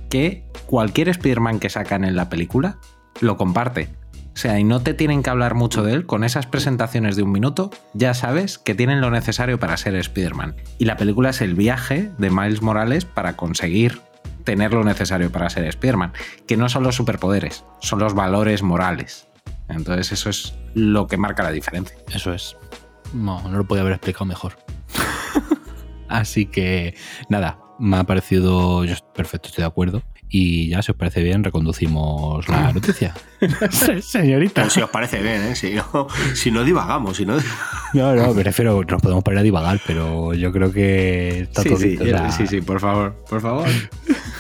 Que 0.10 0.44
cualquier 0.66 1.10
Spider-Man 1.10 1.60
que 1.60 1.70
sacan 1.70 2.04
en 2.04 2.16
la 2.16 2.30
película 2.30 2.78
lo 3.22 3.38
comparte. 3.38 3.90
O 4.34 4.38
sea, 4.38 4.60
y 4.60 4.66
no 4.66 4.82
te 4.82 4.94
tienen 4.94 5.24
que 5.24 5.30
hablar 5.30 5.56
mucho 5.56 5.82
de 5.84 5.94
él. 5.94 6.06
Con 6.06 6.24
esas 6.26 6.46
presentaciones 6.46 7.16
de 7.16 7.24
un 7.24 7.32
minuto, 7.32 7.70
ya 7.94 8.14
sabes 8.14 8.58
que 8.58 8.76
tienen 8.76 9.00
lo 9.00 9.10
necesario 9.10 9.60
para 9.60 9.78
ser 9.78 9.96
Spider-Man. 9.96 10.56
Y 10.78 10.86
la 10.86 10.98
película 10.98 11.30
es 11.30 11.40
el 11.42 11.56
viaje 11.56 12.12
de 12.18 12.30
Miles 12.30 12.62
Morales 12.62 13.06
para 13.06 13.38
conseguir 13.38 14.02
tener 14.46 14.74
lo 14.74 14.84
necesario 14.86 15.30
para 15.32 15.50
ser 15.50 15.66
Spider-Man. 15.66 16.14
Que 16.48 16.56
no 16.56 16.70
son 16.70 16.84
los 16.84 16.96
superpoderes, 16.96 17.66
son 17.82 18.00
los 18.00 18.14
valores 18.14 18.64
morales. 18.64 19.28
Entonces 19.68 20.12
eso 20.14 20.30
es 20.30 20.56
lo 20.74 21.08
que 21.08 21.18
marca 21.18 21.44
la 21.44 21.52
diferencia. 21.52 21.98
Eso 22.14 22.34
es. 22.34 22.56
No, 23.14 23.42
no 23.50 23.58
lo 23.58 23.66
podía 23.66 23.82
haber 23.82 23.94
explicado 23.94 24.26
mejor. 24.26 24.58
Así 26.08 26.46
que, 26.46 26.96
nada, 27.30 27.60
me 27.80 27.98
ha 27.98 28.04
parecido 28.04 28.86
yo 28.86 28.96
perfecto, 29.14 29.50
estoy 29.50 29.64
de 29.64 29.68
acuerdo. 29.68 30.04
Y 30.28 30.70
ya, 30.70 30.82
si 30.82 30.92
os 30.92 30.98
parece 30.98 31.22
bien, 31.24 31.44
reconducimos 31.44 32.48
la 32.50 32.72
noticia. 32.74 33.14
Sí, 33.70 34.02
Señorita. 34.02 34.54
Pero 34.56 34.70
si 34.70 34.82
os 34.82 34.90
parece 34.90 35.22
bien, 35.22 35.42
¿eh? 35.44 35.56
Si 35.56 35.74
no, 35.74 36.08
si 36.34 36.52
no 36.52 36.64
divagamos, 36.64 37.18
si 37.18 37.26
no. 37.26 37.38
No, 37.94 38.16
no, 38.16 38.34
me 38.34 38.44
refiero, 38.44 38.84
nos 38.84 39.02
podemos 39.02 39.24
poner 39.24 39.40
a 39.40 39.44
divagar, 39.44 39.80
pero 39.86 40.34
yo 40.34 40.52
creo 40.52 40.72
que 40.72 41.42
está 41.42 41.64
todo 41.64 41.78
sí, 41.78 41.98
o 42.00 42.04
sea, 42.04 42.32
sí, 42.32 42.48
sí, 42.48 42.62
por 42.62 42.80
favor, 42.80 43.16
por 43.30 43.40
favor. 43.42 43.68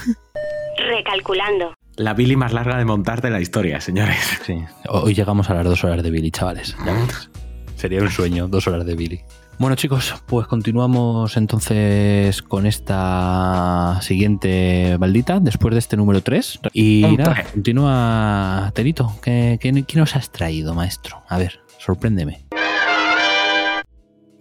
Recalculando. 0.95 1.73
La 1.97 2.13
Billy 2.13 2.36
más 2.38 2.53
larga 2.53 2.77
de 2.77 2.86
montar 2.86 3.21
de 3.21 3.29
la 3.29 3.41
historia, 3.41 3.81
señores. 3.81 4.17
sí. 4.45 4.58
Hoy 4.88 5.13
llegamos 5.13 5.49
a 5.49 5.53
las 5.53 5.65
dos 5.65 5.84
horas 5.84 6.01
de 6.03 6.10
Billy, 6.10 6.31
chavales. 6.31 6.75
Ya 6.86 6.93
ves. 6.93 7.29
Sería 7.75 8.01
un 8.01 8.10
sueño, 8.10 8.47
dos 8.47 8.67
horas 8.67 8.86
de 8.86 8.95
Billy. 8.95 9.21
Bueno, 9.58 9.75
chicos, 9.75 10.15
pues 10.25 10.47
continuamos 10.47 11.36
entonces 11.38 12.41
con 12.41 12.65
esta 12.65 13.99
siguiente 14.01 14.97
maldita, 14.99 15.39
después 15.39 15.73
de 15.73 15.79
este 15.79 15.97
número 15.97 16.21
3. 16.21 16.60
Y 16.73 17.05
nada, 17.17 17.34
tres. 17.34 17.51
continúa, 17.51 18.71
Terito. 18.73 19.13
¿Qué, 19.21 19.58
qué, 19.62 19.84
qué 19.84 19.97
nos 19.99 20.15
has 20.15 20.29
traído, 20.31 20.73
maestro? 20.73 21.23
A 21.29 21.38
ver, 21.38 21.60
sorpréndeme. 21.77 22.45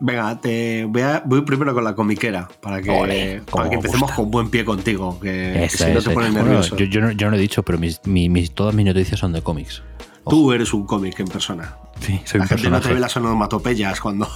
Venga, 0.06 0.38
te 0.38 0.84
voy, 0.84 1.00
a- 1.00 1.22
voy 1.24 1.40
primero 1.42 1.72
con 1.72 1.82
la 1.82 1.94
comiquera 1.94 2.46
para 2.60 2.82
que, 2.82 3.40
para 3.50 3.70
que 3.70 3.76
empecemos 3.76 4.02
gusta. 4.02 4.16
con 4.16 4.30
buen 4.30 4.50
pie 4.50 4.62
contigo. 4.64 5.18
Que, 5.18 5.66
si 5.70 5.84
no 5.86 6.00
te 6.02 6.10
pones 6.10 6.32
Bueno, 6.32 6.42
nervioso. 6.48 6.76
yo, 6.76 6.84
yo 6.84 7.00
no, 7.00 7.10
yo 7.12 7.26
no 7.26 7.30
lo 7.30 7.36
he 7.38 7.40
dicho, 7.40 7.62
pero 7.62 7.78
mis, 7.78 8.00
mi- 8.04 8.28
mis- 8.28 8.52
todas 8.52 8.74
mis 8.74 8.84
noticias 8.84 9.18
son 9.18 9.32
de 9.32 9.40
cómics. 9.40 9.82
Tú 10.28 10.52
eres 10.52 10.74
un 10.74 10.84
cómic 10.84 11.18
en 11.20 11.26
persona. 11.28 11.76
Sí, 12.00 12.20
soy 12.24 12.38
La 12.40 12.44
un 12.44 12.48
gente 12.48 12.64
no 12.64 12.76
te 12.76 12.88
personaje. 12.88 12.94
ve 12.94 13.00
las 13.00 13.16
onomatopeyas 13.16 14.00
cuando 14.00 14.28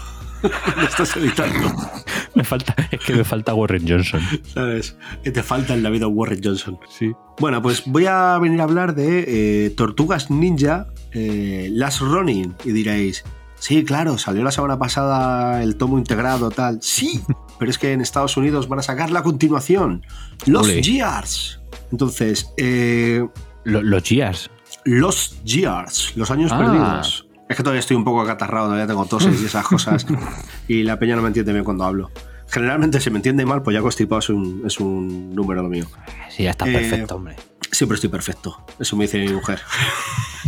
lo 0.76 0.83
estás 0.83 1.14
editando. 1.18 1.70
Me 2.35 2.44
falta, 2.44 2.74
es 2.90 3.00
que 3.00 3.14
me 3.14 3.24
falta 3.24 3.52
Warren 3.52 3.85
Johnson. 3.88 4.20
¿Sabes? 4.54 4.96
Que 5.24 5.33
te 5.33 5.42
falta 5.42 5.74
en 5.74 5.83
la 5.83 5.90
vida 5.90 6.07
Warren 6.07 6.40
Johnson. 6.42 6.78
Sí. 6.88 7.11
Bueno, 7.40 7.61
pues 7.61 7.83
voy 7.87 8.07
a 8.07 8.38
venir 8.38 8.61
a 8.61 8.64
hablar 8.64 8.94
de 8.94 9.24
eh, 9.66 9.70
Tortugas 9.70 10.31
Ninja 10.31 10.87
eh, 11.12 11.68
Last 11.72 12.00
Running. 12.00 12.54
Y 12.64 12.70
diréis, 12.72 13.24
sí, 13.58 13.84
claro, 13.84 14.18
salió 14.18 14.42
la 14.44 14.50
semana 14.50 14.78
pasada 14.78 15.62
el 15.62 15.76
tomo 15.76 15.98
integrado, 15.98 16.50
tal. 16.50 16.78
Sí, 16.82 17.22
pero 17.58 17.70
es 17.70 17.78
que 17.78 17.92
en 17.92 18.00
Estados 18.00 18.36
Unidos 18.36 18.68
van 18.68 18.78
a 18.78 18.82
sacar 18.82 19.10
la 19.10 19.22
continuación, 19.22 20.04
Los 20.46 20.64
Ole. 20.66 20.82
Years. 20.82 21.60
Entonces, 21.92 22.50
eh, 22.56 23.26
Lo- 23.64 23.82
los 23.82 24.02
Gears. 24.02 24.50
Los 24.84 25.42
Years, 25.44 26.12
los 26.16 26.30
años 26.30 26.50
Ah. 26.52 26.58
perdidos. 26.58 27.26
Es 27.48 27.56
que 27.56 27.62
todavía 27.62 27.80
estoy 27.80 27.96
un 27.96 28.04
poco 28.04 28.20
acatarrado, 28.20 28.66
todavía 28.66 28.86
tengo 28.86 29.06
toses 29.06 29.40
y 29.40 29.46
esas 29.46 29.66
cosas. 29.66 30.06
y 30.68 30.82
la 30.82 30.98
peña 30.98 31.16
no 31.16 31.22
me 31.22 31.28
entiende 31.28 31.52
bien 31.52 31.64
cuando 31.64 31.84
hablo. 31.84 32.10
Generalmente, 32.50 33.00
si 33.00 33.10
me 33.10 33.16
entiende 33.16 33.44
mal, 33.46 33.62
pues 33.62 33.74
ya 33.74 33.80
constipado 33.82 34.18
es 34.20 34.28
un, 34.30 34.62
es 34.66 34.80
un 34.80 35.34
número 35.34 35.62
lo 35.62 35.68
mío. 35.68 35.86
Sí, 36.30 36.42
ya 36.44 36.50
está 36.50 36.66
Eh, 36.68 36.72
perfecto, 36.72 37.16
hombre. 37.16 37.36
Siempre 37.72 37.94
estoy 37.96 38.08
perfecto. 38.10 38.56
Eso 38.78 38.96
me 38.96 39.04
dice 39.04 39.18
mi 39.18 39.32
mujer. 39.32 39.60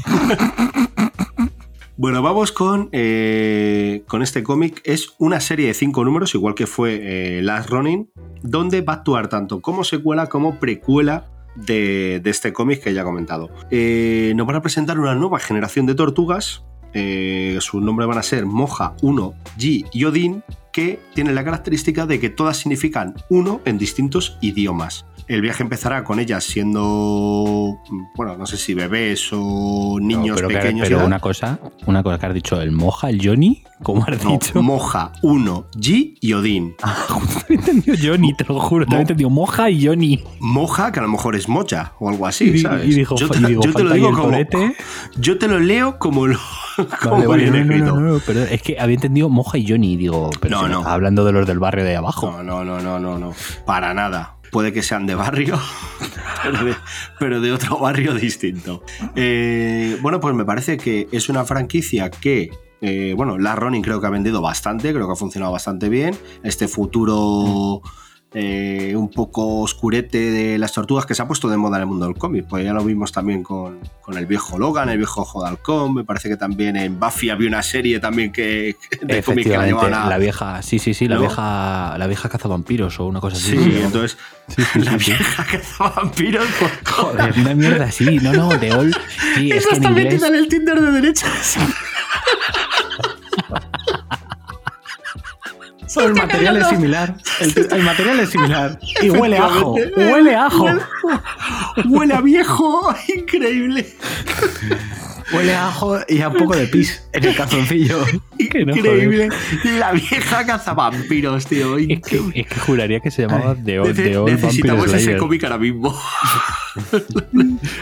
bueno, 2.00 2.22
vamos 2.22 2.50
con, 2.50 2.88
eh, 2.92 4.04
con 4.08 4.22
este 4.22 4.42
cómic. 4.42 4.80
Es 4.84 5.12
una 5.18 5.38
serie 5.38 5.66
de 5.66 5.74
cinco 5.74 6.02
números, 6.02 6.34
igual 6.34 6.54
que 6.54 6.66
fue 6.66 6.98
eh, 7.02 7.42
Last 7.42 7.68
Running, 7.68 8.08
donde 8.40 8.80
va 8.80 8.94
a 8.94 8.96
actuar 8.96 9.28
tanto 9.28 9.60
como 9.60 9.84
secuela 9.84 10.28
como 10.28 10.58
precuela 10.58 11.26
de, 11.56 12.18
de 12.24 12.30
este 12.30 12.54
cómic 12.54 12.82
que 12.82 12.94
ya 12.94 13.02
he 13.02 13.04
comentado. 13.04 13.50
Eh, 13.70 14.32
nos 14.34 14.46
van 14.46 14.56
a 14.56 14.62
presentar 14.62 14.98
una 14.98 15.14
nueva 15.14 15.40
generación 15.40 15.84
de 15.84 15.94
tortugas. 15.94 16.64
Eh, 16.94 17.58
su 17.60 17.82
nombre 17.82 18.06
van 18.06 18.16
a 18.16 18.22
ser 18.22 18.46
Moja 18.46 18.94
1, 19.02 19.34
G 19.58 19.86
y 19.92 20.04
Odin, 20.06 20.42
que 20.72 21.00
tienen 21.14 21.34
la 21.34 21.44
característica 21.44 22.06
de 22.06 22.20
que 22.20 22.30
todas 22.30 22.56
significan 22.58 23.14
uno 23.28 23.60
en 23.64 23.78
distintos 23.78 24.36
idiomas. 24.40 25.04
El 25.28 25.42
viaje 25.42 25.62
empezará 25.62 26.02
con 26.02 26.18
ellas 26.18 26.42
siendo, 26.42 27.78
bueno, 28.16 28.36
no 28.36 28.46
sé 28.46 28.56
si 28.56 28.74
bebés 28.74 29.28
o 29.32 29.98
niños 30.00 30.28
No, 30.30 30.34
pero 30.34 30.48
que- 30.48 30.54
pequeños. 30.56 30.88
pero 30.88 31.04
una 31.06 31.20
cosa, 31.20 31.60
una 31.86 32.02
cosa 32.02 32.18
que 32.18 32.26
has 32.26 32.34
dicho, 32.34 32.60
el 32.60 32.72
Moja, 32.72 33.10
el 33.10 33.20
Johnny, 33.24 33.62
¿cómo 33.82 34.04
has 34.08 34.24
No, 34.24 34.32
dicho? 34.32 34.60
Moja 34.60 35.12
1, 35.22 35.66
G 35.76 36.16
y 36.20 36.32
Odin. 36.32 36.74
También 37.08 37.44
he 37.48 37.54
entendido 37.54 37.96
Johnny, 38.02 38.34
te 38.34 38.44
lo 38.44 38.58
juro. 38.58 38.84
También 38.86 39.00
he 39.00 39.02
entendido 39.02 39.30
Moja 39.30 39.70
y 39.70 39.86
Johnny. 39.86 40.24
Moja, 40.40 40.90
que 40.90 40.98
a 40.98 41.02
lo 41.02 41.08
mejor 41.08 41.36
es 41.36 41.48
mocha 41.48 41.92
o 42.00 42.08
algo 42.08 42.26
así, 42.26 42.58
¿sabes? 42.58 42.86
y 42.88 42.94
dijo- 42.94 43.14
yo, 43.16 43.28
te, 43.28 43.38
y 43.38 43.44
digo, 43.44 43.62
yo 43.62 43.72
te 43.72 43.84
lo 43.84 43.92
digo 43.94 44.12
como. 44.12 44.36
Yo 45.16 45.38
te 45.38 45.46
lo 45.46 45.60
leo 45.60 45.98
como 46.00 46.26
lo. 46.26 46.38
Vale, 47.10 47.26
vale, 47.26 47.46
no, 47.46 47.52
no, 47.52 47.60
escrito. 47.62 47.86
no, 47.96 48.00
no, 48.00 48.16
es 48.50 48.62
que 48.62 48.78
había 48.78 48.94
entendido 48.94 49.28
Moja 49.28 49.58
y 49.58 49.68
Johnny. 49.68 49.96
Digo, 49.96 50.30
pero 50.40 50.62
No, 50.62 50.68
no. 50.68 50.88
hablando 50.88 51.24
de 51.24 51.32
los 51.32 51.46
del 51.46 51.58
barrio 51.58 51.84
de 51.84 51.96
abajo. 51.96 52.30
No, 52.30 52.42
no, 52.42 52.64
no, 52.64 52.80
no, 52.80 52.98
no, 52.98 53.18
no. 53.18 53.32
Para 53.66 53.94
nada. 53.94 54.36
Puede 54.50 54.72
que 54.72 54.82
sean 54.82 55.06
de 55.06 55.14
barrio, 55.14 55.56
pero 56.42 56.64
de, 56.64 56.74
pero 57.20 57.40
de 57.40 57.52
otro 57.52 57.78
barrio 57.78 58.14
distinto. 58.14 58.82
Eh, 59.14 59.96
bueno, 60.02 60.18
pues 60.18 60.34
me 60.34 60.44
parece 60.44 60.76
que 60.76 61.06
es 61.12 61.28
una 61.28 61.44
franquicia 61.44 62.10
que, 62.10 62.50
eh, 62.80 63.14
bueno, 63.16 63.38
la 63.38 63.54
Ronin 63.54 63.80
creo 63.80 64.00
que 64.00 64.08
ha 64.08 64.10
vendido 64.10 64.40
bastante, 64.42 64.92
creo 64.92 65.06
que 65.06 65.12
ha 65.12 65.16
funcionado 65.16 65.52
bastante 65.52 65.88
bien. 65.88 66.16
Este 66.42 66.66
futuro 66.66 67.80
eh, 68.32 68.94
un 68.96 69.10
poco 69.10 69.60
oscurete 69.60 70.18
de 70.18 70.58
las 70.58 70.72
tortugas 70.72 71.04
que 71.04 71.14
se 71.14 71.22
ha 71.22 71.26
puesto 71.26 71.48
de 71.48 71.56
moda 71.56 71.76
en 71.78 71.82
el 71.82 71.86
mundo 71.88 72.06
del 72.06 72.16
cómic. 72.16 72.46
Pues 72.48 72.64
ya 72.64 72.72
lo 72.72 72.84
vimos 72.84 73.10
también 73.10 73.42
con, 73.42 73.80
con 74.00 74.16
el 74.16 74.26
viejo 74.26 74.58
Logan, 74.58 74.88
el 74.88 74.98
viejo 74.98 75.44
Halcón. 75.44 75.94
Me 75.94 76.04
parece 76.04 76.28
que 76.28 76.36
también 76.36 76.76
en 76.76 77.00
Buffy 77.00 77.30
había 77.30 77.48
una 77.48 77.62
serie 77.62 77.98
también 77.98 78.30
que 78.30 78.76
de 79.02 79.22
cómic 79.22 79.44
que 79.44 79.56
la 79.56 79.66
llevaban 79.66 79.94
a. 79.94 80.08
la 80.08 80.18
vieja, 80.18 80.62
sí, 80.62 80.78
sí, 80.78 80.94
sí, 80.94 81.08
la 81.08 81.18
vieja, 81.18 81.96
la 81.98 82.06
vieja 82.06 82.28
cazavampiros 82.28 83.00
o 83.00 83.06
una 83.06 83.20
cosa 83.20 83.36
así. 83.36 83.56
Sí, 83.56 83.80
entonces 83.82 84.16
Sí, 84.48 84.62
sí, 84.72 84.80
la 84.80 84.96
vieja 84.96 85.44
que 85.46 85.60
vampiros. 85.78 86.44
pues, 86.58 86.72
Joder, 86.84 87.34
una 87.38 87.54
mierda 87.54 87.84
así, 87.84 88.18
no, 88.18 88.32
no, 88.32 88.48
de 88.48 88.72
all. 88.72 88.92
Sí, 89.36 89.50
es 89.52 89.64
que 89.66 89.70
en 89.70 89.76
está 89.76 89.90
inglés. 89.90 90.04
metida 90.06 90.26
en 90.28 90.34
el 90.34 90.48
Tinder 90.48 90.80
de 90.80 90.90
derechas. 90.92 91.56
el 95.96 96.14
material 96.14 96.56
es 96.58 96.68
similar. 96.68 97.16
El, 97.40 97.68
el 97.72 97.82
material 97.82 98.20
es 98.20 98.30
similar. 98.30 98.78
Y 99.02 99.10
huele 99.10 99.38
a 99.38 99.44
ajo. 99.46 99.74
Huele 99.96 100.34
a 100.34 100.46
ajo. 100.46 100.66
Huele 101.86 102.14
a 102.14 102.20
viejo, 102.20 102.94
increíble. 103.16 103.86
Huele 105.32 105.54
a 105.54 105.68
ajo 105.68 105.98
y 106.08 106.20
a 106.22 106.28
un 106.28 106.36
poco 106.36 106.56
de 106.56 106.66
pis 106.66 107.08
en 107.12 107.24
el 107.24 107.36
calzoncillo. 107.36 108.04
Increíble. 108.38 109.28
La 109.78 109.92
vieja 109.92 110.44
cazavampiros, 110.44 111.46
tío. 111.46 111.76
Es 111.78 112.00
que, 112.00 112.20
es 112.34 112.46
que 112.46 112.60
juraría 112.60 112.98
que 113.00 113.10
se 113.12 113.22
llamaba 113.22 113.54
The 113.54 113.78
Old, 113.80 113.90
Nece- 113.90 113.94
The 114.04 114.16
Old 114.18 114.30
Vampire 114.30 114.46
necesitamos 114.46 114.92
ese 114.94 115.16
cómic 115.16 115.44
ahora 115.44 115.58
mismo. 115.58 115.96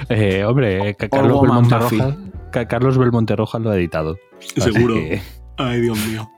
Eh, 0.09 0.45
hombre, 0.45 0.91
eh, 0.91 0.95
Ca- 0.95 1.09
Carlos 1.09 1.41
Belmonte. 1.43 1.79
Rojas, 1.79 2.15
Ca- 2.53 2.69
Carlos 2.69 2.99
Belmonte 2.99 3.37
Rojas 3.37 3.61
lo 3.63 3.71
ha 3.71 3.77
editado. 3.77 4.17
Seguro. 4.57 4.95
que- 4.95 5.21
Ay, 5.57 5.81
Dios 5.81 5.99
mío. 6.07 6.31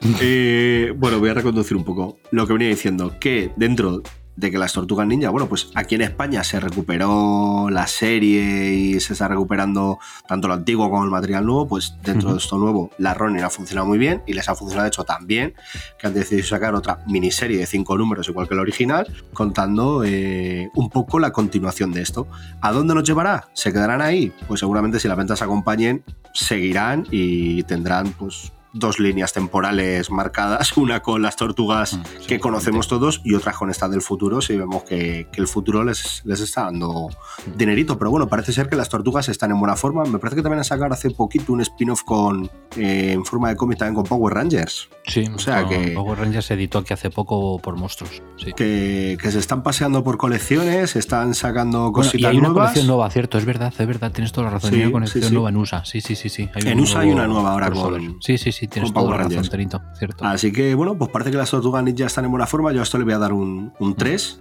Eh, 0.20 0.94
bueno, 0.96 1.18
voy 1.18 1.30
a 1.30 1.34
reconducir 1.34 1.76
un 1.76 1.84
poco 1.84 2.18
lo 2.30 2.46
que 2.46 2.52
venía 2.52 2.68
diciendo, 2.68 3.14
que 3.20 3.52
dentro 3.56 4.02
de 4.36 4.50
que 4.50 4.58
las 4.58 4.72
tortugas 4.74 5.06
ninja, 5.06 5.30
bueno, 5.30 5.48
pues 5.48 5.70
aquí 5.74 5.94
en 5.94 6.02
España 6.02 6.44
se 6.44 6.60
recuperó 6.60 7.68
la 7.70 7.86
serie 7.86 8.74
y 8.74 9.00
se 9.00 9.14
está 9.14 9.28
recuperando 9.28 9.98
tanto 10.28 10.46
lo 10.46 10.54
antiguo 10.54 10.90
como 10.90 11.04
el 11.04 11.10
material 11.10 11.46
nuevo, 11.46 11.66
pues 11.66 11.96
dentro 12.02 12.32
de 12.32 12.38
esto 12.38 12.58
nuevo 12.58 12.90
la 12.98 13.14
Ronin 13.14 13.42
ha 13.42 13.50
funcionado 13.50 13.86
muy 13.86 13.98
bien 13.98 14.22
y 14.26 14.34
les 14.34 14.48
ha 14.48 14.54
funcionado 14.54 14.84
de 14.84 14.88
hecho 14.88 15.04
tan 15.04 15.26
bien 15.26 15.54
que 15.98 16.06
han 16.06 16.14
decidido 16.14 16.46
sacar 16.46 16.74
otra 16.74 17.02
miniserie 17.06 17.58
de 17.58 17.66
cinco 17.66 17.96
números 17.96 18.28
igual 18.28 18.46
que 18.46 18.54
el 18.54 18.60
original, 18.60 19.06
contando 19.32 20.04
eh, 20.04 20.70
un 20.74 20.90
poco 20.90 21.18
la 21.18 21.32
continuación 21.32 21.92
de 21.92 22.02
esto. 22.02 22.28
¿A 22.60 22.72
dónde 22.72 22.94
nos 22.94 23.04
llevará? 23.04 23.48
¿Se 23.54 23.72
quedarán 23.72 24.02
ahí? 24.02 24.32
Pues 24.46 24.60
seguramente 24.60 25.00
si 25.00 25.08
las 25.08 25.16
ventas 25.16 25.40
acompañen, 25.40 26.04
seguirán 26.34 27.06
y 27.10 27.62
tendrán 27.62 28.10
pues 28.10 28.52
dos 28.78 28.98
líneas 28.98 29.32
temporales 29.32 30.10
marcadas, 30.10 30.76
una 30.76 31.00
con 31.00 31.22
las 31.22 31.36
tortugas 31.36 31.94
Mm, 31.94 32.26
que 32.26 32.40
conocemos 32.40 32.88
todos 32.88 33.20
y 33.24 33.34
otra 33.34 33.52
con 33.52 33.70
esta 33.70 33.88
del 33.88 34.02
futuro, 34.02 34.40
si 34.40 34.56
vemos 34.56 34.82
que, 34.84 35.28
que 35.32 35.40
el 35.40 35.46
futuro 35.48 35.84
les, 35.84 36.22
les 36.24 36.40
está 36.40 36.64
dando 36.64 37.08
dinerito. 37.56 37.98
Pero 37.98 38.10
bueno, 38.10 38.28
parece 38.28 38.52
ser 38.52 38.68
que 38.68 38.76
las 38.76 38.88
tortugas 38.88 39.28
están 39.28 39.50
en 39.50 39.58
buena 39.58 39.76
forma. 39.76 40.04
Me 40.04 40.18
parece 40.18 40.36
que 40.36 40.42
también 40.42 40.58
han 40.58 40.64
sacado 40.64 40.92
hace 40.92 41.10
poquito 41.10 41.52
un 41.52 41.60
spin-off 41.60 42.02
con 42.04 42.50
eh, 42.76 43.12
en 43.12 43.24
forma 43.24 43.48
de 43.50 43.56
cómic 43.56 43.78
también 43.78 43.94
con 43.94 44.04
Power 44.04 44.34
Rangers, 44.34 44.88
Sí, 45.06 45.24
O 45.34 45.38
sea 45.38 45.66
que- 45.68 45.92
Power 45.92 46.18
Rangers 46.18 46.46
se 46.46 46.54
editó 46.54 46.78
aquí 46.78 46.92
hace 46.92 47.10
poco 47.10 47.58
por 47.60 47.76
monstruos. 47.76 48.22
Sí. 48.36 48.52
que, 48.54 49.16
que 49.20 49.30
se 49.30 49.38
están 49.38 49.62
paseando 49.62 50.02
por 50.04 50.18
colecciones, 50.18 50.96
están 50.96 51.34
sacando 51.34 51.90
Bueno, 51.92 52.06
y 52.08 52.10
cositas 52.10 52.30
hay 52.30 52.38
una 52.38 52.48
nuevas. 52.48 52.64
colección 52.70 52.86
nueva, 52.88 53.10
cierto, 53.10 53.38
es 53.38 53.44
verdad, 53.44 53.72
es 53.78 53.86
verdad, 53.86 54.12
tienes 54.12 54.32
toda 54.32 54.46
la 54.46 54.50
razón. 54.54 54.70
Sí, 54.70 54.76
hay 54.76 54.82
una 54.82 54.92
colección 54.92 55.22
sí, 55.22 55.28
sí. 55.28 55.34
nueva 55.34 55.48
en 55.50 55.56
USA, 55.56 55.84
sí, 55.84 56.00
sí, 56.00 56.16
sí. 56.16 56.28
sí. 56.28 56.48
Hay 56.54 56.62
En 56.72 56.80
USA 56.80 57.00
hay 57.00 57.10
una 57.10 57.26
nueva 57.26 57.52
ahora 57.52 57.70
con- 57.70 58.18
Sí, 58.20 58.36
sí, 58.38 58.52
sí, 58.52 58.65
tienes 58.68 58.92
con 58.92 59.04
toda 59.04 59.16
la 59.18 59.24
razón. 59.24 59.48
Terito, 59.48 59.80
cierto. 59.98 60.24
Así 60.24 60.52
que 60.52 60.74
bueno, 60.74 60.96
pues 60.96 61.10
parece 61.10 61.30
que 61.30 61.36
las 61.36 61.50
tortugas 61.50 61.82
ninja 61.84 62.06
están 62.06 62.24
en 62.24 62.30
buena 62.30 62.46
forma. 62.46 62.72
Yo 62.72 62.80
a 62.80 62.82
esto 62.82 62.98
le 62.98 63.04
voy 63.04 63.14
a 63.14 63.18
dar 63.18 63.32
un, 63.32 63.72
un 63.78 63.94
3. 63.94 64.40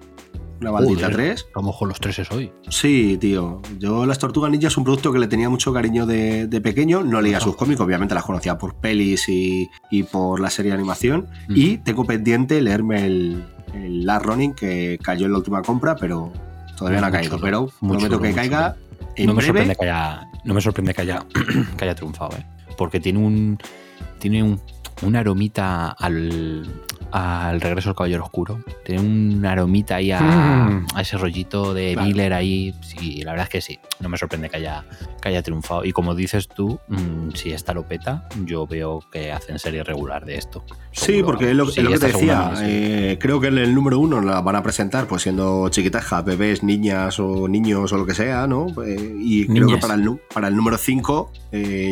Una 0.61 0.71
maldita 0.71 1.07
Joder, 1.07 1.15
3. 1.15 1.45
A 1.53 1.59
lo 1.59 1.65
mejor 1.67 1.87
los 1.89 1.99
tres 1.99 2.19
es 2.19 2.31
hoy. 2.31 2.51
Sí, 2.69 3.17
tío. 3.19 3.61
Yo 3.77 4.05
las 4.05 4.19
Tortugas 4.19 4.49
Ninja 4.49 4.67
es 4.67 4.77
un 4.77 4.85
producto 4.85 5.11
que 5.11 5.19
le 5.19 5.27
tenía 5.27 5.49
mucho 5.49 5.73
cariño 5.73 6.05
de, 6.05 6.47
de 6.47 6.61
pequeño. 6.61 7.03
No 7.03 7.21
leía 7.21 7.41
sus 7.41 7.57
cómics, 7.57 7.81
obviamente 7.81 8.15
las 8.15 8.23
conocía 8.23 8.57
por 8.57 8.75
pelis 8.75 9.27
y, 9.27 9.69
y 9.91 10.03
por 10.03 10.39
la 10.39 10.49
serie 10.49 10.71
de 10.71 10.77
animación. 10.77 11.27
Mm. 11.49 11.53
Y 11.55 11.77
tengo 11.79 12.05
pendiente 12.05 12.61
leerme 12.61 13.05
el, 13.05 13.43
el 13.73 14.05
Last 14.05 14.25
Running 14.25 14.53
que 14.53 14.97
cayó 15.03 15.25
en 15.25 15.33
la 15.33 15.39
última 15.39 15.61
compra, 15.61 15.97
pero 15.97 16.31
todavía 16.77 17.01
no 17.01 17.07
ha 17.07 17.11
caído. 17.11 17.31
chulo, 17.37 17.41
pero 17.41 17.69
prometo 17.81 18.21
que 18.21 18.33
caiga 18.33 18.75
en 19.17 19.27
no 19.27 19.33
me 19.33 19.37
breve. 19.43 19.47
sorprende 19.47 19.75
que 19.75 19.83
haya, 19.85 20.27
no 20.45 20.53
me 20.53 20.61
sorprende 20.61 20.93
que 20.93 21.01
haya, 21.01 21.25
que 21.77 21.83
haya 21.83 21.95
triunfado, 21.95 22.37
¿eh? 22.37 22.45
porque 22.77 22.99
tiene 22.99 23.19
un 23.19 23.57
tiene 24.19 24.43
un, 24.43 24.59
una 25.01 25.19
aromita 25.19 25.91
al, 25.91 26.84
al 27.11 27.61
regreso 27.61 27.89
del 27.89 27.95
caballero 27.95 28.23
oscuro. 28.23 28.59
Tiene 28.83 29.01
un 29.01 29.45
aromita 29.45 29.95
ahí 29.95 30.11
a, 30.11 30.19
Mm. 30.21 30.87
a 30.95 31.01
ese 31.01 31.17
rollito 31.17 31.73
de 31.73 31.93
Claro. 31.93 32.07
Miller 32.07 32.33
ahí. 32.33 32.73
Sí, 32.81 33.21
la 33.23 33.31
verdad 33.31 33.45
es 33.45 33.49
que 33.49 33.61
sí. 33.61 33.79
No 33.99 34.09
me 34.09 34.17
sorprende 34.17 34.49
que 34.49 34.57
haya, 34.57 34.83
que 35.21 35.29
haya 35.29 35.41
triunfado. 35.43 35.85
Y 35.85 35.91
como 35.91 36.15
dices 36.15 36.47
tú, 36.47 36.79
mm, 36.87 37.31
si 37.33 37.51
esta 37.51 37.73
lo 37.73 37.83
peta, 37.87 38.27
yo 38.45 38.67
veo 38.67 38.99
que 39.11 39.31
hacen 39.31 39.59
serie 39.59 39.83
regular 39.83 40.25
de 40.25 40.35
esto. 40.37 40.63
Sí, 40.91 41.21
porque 41.23 41.49
es 41.51 41.55
lo, 41.55 41.65
sí, 41.67 41.79
es 41.79 41.83
lo 41.85 41.91
que 41.91 41.99
te 41.99 42.07
decía. 42.07 42.53
eh, 42.61 43.17
creo 43.19 43.39
que 43.39 43.47
en 43.47 43.57
el 43.57 43.73
número 43.75 43.99
uno 43.99 44.21
la 44.21 44.41
van 44.41 44.55
a 44.55 44.63
presentar, 44.63 45.07
pues 45.07 45.23
siendo 45.23 45.67
chiquitaja, 45.69 46.21
bebés, 46.21 46.63
niñas 46.63 47.19
o 47.19 47.47
niños 47.47 47.91
o 47.93 47.97
lo 47.97 48.05
que 48.05 48.13
sea, 48.13 48.47
¿no? 48.47 48.67
Eh, 48.85 49.15
y 49.19 49.45
creo 49.47 49.67
que 49.67 49.77
para 49.77 49.95
el, 49.95 50.03
nu- 50.05 50.19
para 50.33 50.47
el 50.47 50.55
número 50.55 50.77
5 50.77 51.31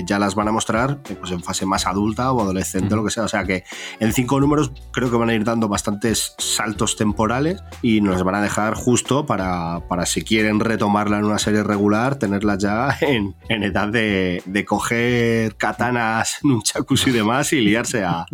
ya 0.05 0.19
las 0.19 0.35
van 0.35 0.47
a 0.49 0.51
mostrar 0.51 0.99
eh, 1.09 1.15
pues 1.19 1.31
en 1.31 1.41
fase 1.41 1.65
más 1.65 1.87
adulta 1.87 2.31
o 2.33 2.41
adolescente 2.41 2.93
o 2.93 2.97
lo 2.97 3.03
que 3.05 3.11
sea. 3.11 3.23
O 3.23 3.27
sea 3.27 3.43
que 3.45 3.63
en 3.99 4.11
cinco 4.13 4.39
números 4.39 4.71
creo 4.93 5.09
que 5.11 5.17
van 5.17 5.29
a 5.29 5.33
ir 5.33 5.43
dando 5.43 5.67
bastantes 5.67 6.35
saltos 6.37 6.95
temporales 6.95 7.61
y 7.81 7.99
nos 7.99 8.23
van 8.23 8.35
a 8.35 8.41
dejar 8.41 8.75
justo 8.75 9.25
para, 9.25 9.81
para 9.89 10.05
si 10.05 10.23
quieren 10.23 10.59
retomarla 10.59 11.17
en 11.17 11.25
una 11.25 11.39
serie 11.39 11.63
regular, 11.63 12.15
tenerla 12.15 12.57
ya 12.57 12.95
en, 13.01 13.35
en 13.49 13.63
edad 13.63 13.89
de, 13.89 14.41
de 14.45 14.65
coger 14.65 15.55
katanas, 15.55 16.39
nunchakus 16.43 17.07
y 17.07 17.11
demás 17.11 17.51
y 17.53 17.61
liarse 17.61 18.03
a, 18.03 18.25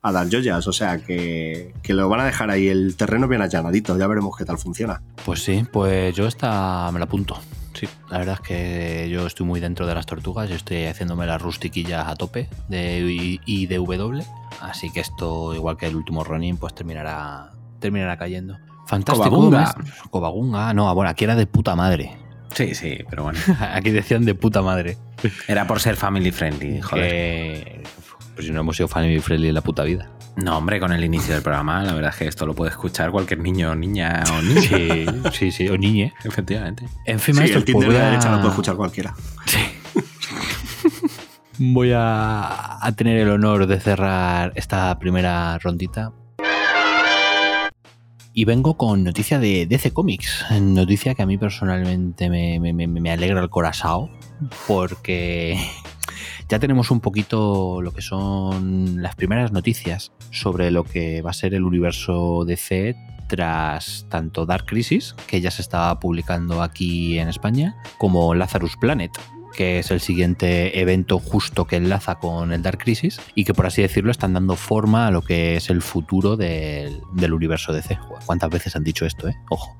a 0.00 0.12
dar 0.12 0.28
joyas. 0.30 0.66
O 0.66 0.72
sea 0.72 0.98
que, 0.98 1.74
que 1.82 1.94
lo 1.94 2.08
van 2.08 2.20
a 2.20 2.24
dejar 2.24 2.50
ahí 2.50 2.68
el 2.68 2.96
terreno 2.96 3.28
bien 3.28 3.42
allanadito. 3.42 3.98
Ya 3.98 4.06
veremos 4.06 4.36
qué 4.36 4.44
tal 4.44 4.58
funciona. 4.58 5.02
Pues 5.24 5.42
sí, 5.42 5.66
pues 5.70 6.14
yo 6.14 6.26
esta 6.26 6.90
me 6.92 6.98
la 6.98 7.04
apunto. 7.04 7.38
Sí, 7.78 7.88
la 8.10 8.18
verdad 8.18 8.34
es 8.34 8.40
que 8.40 9.08
yo 9.08 9.26
estoy 9.26 9.46
muy 9.46 9.60
dentro 9.60 9.86
de 9.86 9.94
las 9.94 10.04
tortugas, 10.04 10.48
yo 10.48 10.56
estoy 10.56 10.86
haciéndome 10.86 11.26
las 11.26 11.40
rustiquillas 11.40 12.08
a 12.08 12.16
tope 12.16 12.48
de 12.68 13.38
IDW, 13.46 14.20
así 14.60 14.90
que 14.90 15.00
esto, 15.00 15.54
igual 15.54 15.76
que 15.76 15.86
el 15.86 15.94
último 15.94 16.24
Ronin, 16.24 16.56
pues 16.56 16.74
terminará, 16.74 17.52
terminará 17.78 18.16
cayendo. 18.16 18.58
Fantástico. 18.86 19.28
Cobagunga. 19.28 19.74
Cobagunga, 20.10 20.74
no, 20.74 20.92
bueno, 20.94 21.10
aquí 21.10 21.24
era 21.24 21.36
de 21.36 21.46
puta 21.46 21.76
madre. 21.76 22.16
Sí, 22.54 22.74
sí, 22.74 22.98
pero 23.08 23.24
bueno. 23.24 23.38
Aquí 23.72 23.90
decían 23.90 24.24
de 24.24 24.34
puta 24.34 24.62
madre. 24.62 24.96
Era 25.46 25.66
por 25.66 25.80
ser 25.80 25.96
family 25.96 26.32
friendly, 26.32 26.80
joder. 26.80 27.10
Que, 27.10 27.82
pues 28.38 28.46
si 28.46 28.52
no 28.52 28.60
hemos 28.60 28.76
sido 28.76 28.86
family 28.86 29.18
friendly 29.18 29.48
en 29.48 29.54
la 29.54 29.62
puta 29.62 29.82
vida. 29.82 30.08
No, 30.36 30.56
hombre, 30.58 30.78
con 30.78 30.92
el 30.92 31.02
inicio 31.02 31.34
del 31.34 31.42
programa, 31.42 31.82
la 31.82 31.92
verdad 31.92 32.12
es 32.12 32.16
que 32.18 32.28
esto 32.28 32.46
lo 32.46 32.54
puede 32.54 32.70
escuchar 32.70 33.10
cualquier 33.10 33.40
niño, 33.40 33.74
niña 33.74 34.22
o 34.32 34.40
niña. 34.42 34.60
Sí, 34.62 35.06
sí, 35.32 35.50
sí, 35.50 35.68
o 35.68 35.76
niñe. 35.76 36.14
Efectivamente. 36.22 36.84
En 37.04 37.18
fin, 37.18 37.34
Sí, 37.34 37.40
maestros, 37.40 37.62
el 37.62 37.64
Tinder 37.64 37.86
pues 37.88 37.96
de 37.96 38.00
la 38.00 38.06
a- 38.06 38.10
derecha 38.12 38.30
lo 38.30 38.36
puede 38.36 38.50
escuchar 38.50 38.76
cualquiera. 38.76 39.12
Voy 41.58 41.90
a, 41.92 42.78
a 42.86 42.92
tener 42.92 43.16
el 43.18 43.30
honor 43.30 43.66
de 43.66 43.80
cerrar 43.80 44.52
esta 44.54 44.96
primera 45.00 45.58
rondita. 45.58 46.12
Y 48.32 48.44
vengo 48.44 48.76
con 48.76 49.02
noticia 49.02 49.40
de 49.40 49.66
DC 49.66 49.92
Comics. 49.92 50.44
Noticia 50.60 51.16
que 51.16 51.22
a 51.22 51.26
mí 51.26 51.38
personalmente 51.38 52.30
me, 52.30 52.60
me- 52.60 52.72
me- 52.72 52.86
me 52.86 53.10
alegra 53.10 53.40
el 53.40 53.50
corazón. 53.50 54.12
Porque 54.68 55.58
ya 56.48 56.58
tenemos 56.58 56.90
un 56.90 57.00
poquito 57.00 57.80
lo 57.82 57.92
que 57.92 58.02
son 58.02 59.02
las 59.02 59.14
primeras 59.14 59.52
noticias 59.52 60.12
sobre 60.30 60.70
lo 60.70 60.84
que 60.84 61.22
va 61.22 61.30
a 61.30 61.34
ser 61.34 61.54
el 61.54 61.64
universo 61.64 62.44
DC 62.44 62.96
tras 63.28 64.06
tanto 64.08 64.46
Dark 64.46 64.66
Crisis, 64.66 65.14
que 65.26 65.40
ya 65.40 65.50
se 65.50 65.62
estaba 65.62 66.00
publicando 66.00 66.62
aquí 66.62 67.18
en 67.18 67.28
España, 67.28 67.76
como 67.98 68.34
Lazarus 68.34 68.76
Planet, 68.76 69.12
que 69.54 69.78
es 69.80 69.90
el 69.90 70.00
siguiente 70.00 70.80
evento 70.80 71.18
justo 71.18 71.66
que 71.66 71.76
enlaza 71.76 72.16
con 72.16 72.52
el 72.52 72.62
Dark 72.62 72.78
Crisis 72.78 73.20
y 73.34 73.44
que 73.44 73.54
por 73.54 73.66
así 73.66 73.82
decirlo 73.82 74.10
están 74.10 74.32
dando 74.32 74.56
forma 74.56 75.06
a 75.06 75.10
lo 75.10 75.22
que 75.22 75.56
es 75.56 75.70
el 75.70 75.82
futuro 75.82 76.36
del, 76.36 77.00
del 77.12 77.32
universo 77.32 77.72
DC. 77.72 77.98
¿Cuántas 78.24 78.50
veces 78.50 78.76
han 78.76 78.84
dicho 78.84 79.04
esto, 79.04 79.28
eh? 79.28 79.36
Ojo. 79.50 79.76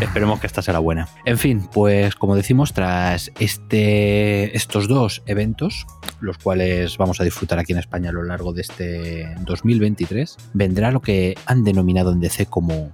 Esperemos 0.00 0.40
que 0.40 0.46
esta 0.46 0.62
la 0.72 0.78
buena. 0.78 1.08
En 1.24 1.38
fin, 1.38 1.68
pues 1.72 2.14
como 2.14 2.36
decimos, 2.36 2.72
tras 2.72 3.30
este, 3.38 4.56
estos 4.56 4.88
dos 4.88 5.22
eventos, 5.26 5.86
los 6.20 6.38
cuales 6.38 6.96
vamos 6.98 7.20
a 7.20 7.24
disfrutar 7.24 7.58
aquí 7.58 7.72
en 7.72 7.78
España 7.78 8.10
a 8.10 8.12
lo 8.12 8.22
largo 8.22 8.52
de 8.52 8.62
este 8.62 9.34
2023, 9.40 10.36
vendrá 10.54 10.90
lo 10.90 11.00
que 11.00 11.36
han 11.46 11.64
denominado 11.64 12.12
en 12.12 12.20
DC 12.20 12.46
como 12.46 12.92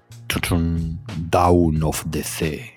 Down 1.30 1.82
of 1.82 2.04
DC. 2.06 2.74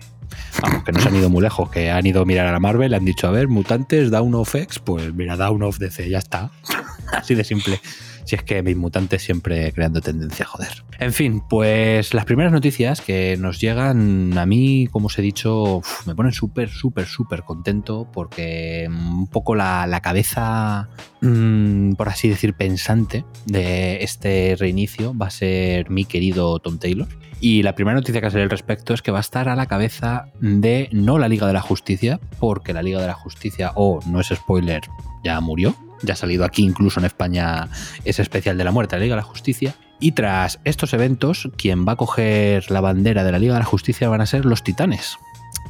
Vamos, 0.62 0.84
que 0.84 0.92
no 0.92 1.00
se 1.00 1.10
han 1.10 1.16
ido 1.16 1.30
muy 1.30 1.42
lejos, 1.42 1.70
que 1.70 1.92
han 1.92 2.06
ido 2.06 2.22
a 2.22 2.26
mirar 2.26 2.48
a 2.48 2.52
la 2.52 2.60
Marvel, 2.60 2.94
han 2.94 3.06
dicho, 3.06 3.28
a 3.28 3.32
ver, 3.32 3.48
mutantes, 3.48 4.12
Down 4.12 4.36
of 4.36 4.56
X, 4.56 4.80
pues 4.80 5.14
mira, 5.14 5.36
Down 5.36 5.64
of 5.64 5.78
DC, 5.78 6.10
ya 6.10 6.20
está. 6.20 6.52
Así 7.14 7.36
de 7.36 7.44
simple. 7.44 7.80
Si 8.26 8.36
es 8.36 8.44
que 8.44 8.62
mis 8.64 8.76
mutantes 8.76 9.22
siempre 9.22 9.72
creando 9.72 10.02
tendencia, 10.02 10.46
joder. 10.46 10.84
En 11.00 11.14
fin, 11.14 11.42
pues 11.48 12.14
las 12.14 12.26
primeras 12.26 12.52
noticias 12.52 13.02
que 13.02 13.38
nos 13.38 13.60
llegan 13.60 14.38
a 14.38 14.46
mí, 14.46 14.88
como 14.92 15.08
os 15.08 15.20
he 15.20 15.22
dicho, 15.22 15.82
me 16.06 16.16
ponen 16.16 16.32
súper, 16.32 16.70
súper, 16.70 17.06
súper 17.06 17.44
contento 17.44 18.08
porque 18.12 18.88
un 18.90 19.28
poco 19.28 19.56
la, 19.56 19.86
la 19.88 20.02
cabeza, 20.02 20.90
mm, 21.22 21.94
por 21.94 22.10
así 22.10 22.30
decir, 22.30 22.54
pensante 22.54 23.26
de 23.46 24.04
este 24.04 24.56
reinicio 24.58 25.16
va 25.16 25.28
a 25.28 25.32
ser 25.32 25.90
mi 25.90 26.06
querido 26.06 26.60
Tom 26.60 26.80
Taylor. 26.80 27.08
Y 27.40 27.64
la 27.64 27.76
primera 27.76 27.96
noticia 27.96 28.22
que 28.22 28.32
sale 28.32 28.44
al 28.44 28.50
respecto 28.50 28.94
es 28.94 29.02
que 29.02 29.12
va 29.12 29.20
a 29.20 29.22
estar 29.22 29.50
a 29.50 29.56
la 29.56 29.66
cabeza 29.66 30.28
de 30.40 30.90
no 30.92 31.20
la 31.20 31.28
Liga 31.28 31.48
de 31.48 31.54
la 31.54 31.62
Justicia, 31.62 32.20
porque 32.40 32.74
la 32.74 32.82
Liga 32.82 33.02
de 33.02 33.08
la 33.08 33.14
Justicia, 33.14 33.72
o 33.76 34.00
no 34.08 34.22
es 34.22 34.28
spoiler, 34.28 34.82
ya 35.24 35.40
murió. 35.42 35.76
Ya 36.04 36.14
ha 36.14 36.18
salido 36.18 36.46
aquí 36.46 36.64
incluso 36.64 37.00
en 37.00 37.06
España 37.06 37.70
ese 38.04 38.22
especial 38.22 38.58
de 38.58 38.64
la 38.64 38.72
muerte 38.72 38.96
de 38.96 39.00
la 39.00 39.04
Liga 39.06 39.16
de 39.16 39.22
la 39.22 39.28
Justicia. 39.28 39.76
Y 40.00 40.12
tras 40.12 40.60
estos 40.66 40.94
eventos, 40.94 41.50
quien 41.58 41.88
va 41.88 41.94
a 41.94 41.96
coger 41.96 42.70
la 42.70 42.82
bandera 42.82 43.24
de 43.24 43.32
la 43.32 43.40
Liga 43.40 43.54
de 43.54 43.60
la 43.60 43.66
Justicia 43.66 44.10
van 44.10 44.22
a 44.22 44.26
ser 44.26 44.46
los 44.46 44.64
Titanes. 44.64 45.18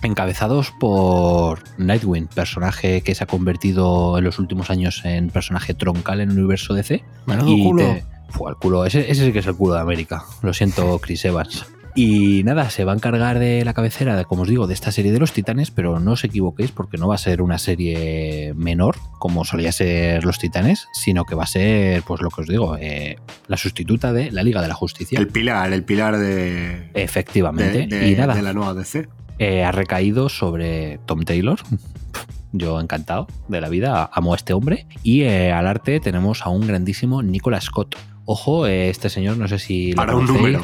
Encabezados 0.02 0.72
por 0.80 1.64
Nightwing, 1.78 2.28
personaje 2.28 3.02
que 3.02 3.16
se 3.16 3.24
ha 3.24 3.28
convertido 3.28 4.18
en 4.18 4.24
los 4.24 4.40
últimos 4.40 4.70
años 4.70 5.02
en 5.06 5.30
personaje 5.30 5.74
troncal 5.74 6.20
en 6.22 6.32
el 6.32 6.38
universo 6.40 6.74
DC. 6.74 7.04
Menudo 7.26 7.52
Y 7.52 7.64
culo. 7.64 7.84
te- 7.84 8.06
Fue 8.30 8.50
al 8.50 8.58
culo. 8.58 8.86
Ese, 8.86 9.10
ese 9.10 9.26
sí 9.26 9.32
que 9.32 9.40
es 9.40 9.48
el 9.48 9.56
culo 9.56 9.76
de 9.76 9.80
América. 9.82 10.24
Lo 10.42 10.54
siento, 10.54 11.00
Chris 11.00 11.24
Evans. 11.26 11.66
Y 11.98 12.44
nada, 12.44 12.70
se 12.70 12.84
va 12.84 12.92
a 12.92 12.96
encargar 12.96 13.40
de 13.40 13.64
la 13.64 13.74
cabecera, 13.74 14.22
como 14.26 14.42
os 14.42 14.50
digo, 14.50 14.68
de 14.68 14.74
esta 14.74 14.92
serie 14.92 15.14
de 15.14 15.20
los 15.20 15.32
titanes, 15.32 15.72
pero 15.72 16.00
no 16.02 16.12
os 16.12 16.26
equivoquéis 16.26 16.72
porque 16.72 16.98
no 16.98 17.08
va 17.08 17.16
a 17.16 17.18
ser 17.18 17.42
una 17.42 17.58
serie 17.58 18.54
menor, 18.54 18.98
como 19.18 19.46
solía 19.46 19.72
ser 19.72 20.26
los 20.26 20.38
titanes, 20.38 20.90
sino 20.94 21.24
que 21.24 21.36
va 21.36 21.44
a 21.44 21.48
ser, 21.48 22.04
pues 22.04 22.22
lo 22.22 22.30
que 22.32 22.42
os 22.42 22.48
digo, 22.48 22.76
eh, 22.78 23.16
la 23.48 23.56
sustituta 23.56 24.12
de 24.12 24.30
la 24.32 24.44
Liga 24.44 24.62
de 24.62 24.68
la 24.68 24.74
Justicia. 24.74 25.18
El 25.18 25.28
pilar, 25.30 25.72
el 25.72 25.84
pilar 25.86 26.18
de, 26.18 26.90
Efectivamente. 26.96 27.88
de, 27.88 28.00
de- 28.00 28.10
y 28.12 28.16
nada, 28.16 28.36
de 28.36 28.42
la 28.42 28.52
nueva 28.52 28.74
DC. 28.74 29.08
eh, 29.40 29.64
ha 29.64 29.72
recaído 29.72 30.28
sobre 30.28 31.00
Tom 31.06 31.22
Taylor. 31.24 31.60
Yo 32.52 32.80
encantado 32.82 33.28
de 33.48 33.62
la 33.62 33.70
vida, 33.70 34.10
amo 34.14 34.34
a 34.34 34.36
este 34.38 34.54
hombre. 34.54 34.86
Y 35.04 35.22
eh, 35.24 35.52
al 35.54 35.66
arte 35.68 36.00
tenemos 36.02 36.42
a 36.46 36.50
un 36.50 36.68
grandísimo 36.68 37.22
Nicolas 37.24 37.66
Scott. 37.66 37.96
Ojo, 38.26 38.66
este 38.68 39.10
señor, 39.10 39.38
no 39.38 39.48
sé 39.48 39.60
si. 39.60 39.92
lo 39.92 39.96
Para 39.98 40.16
un 40.16 40.26
número. 40.26 40.64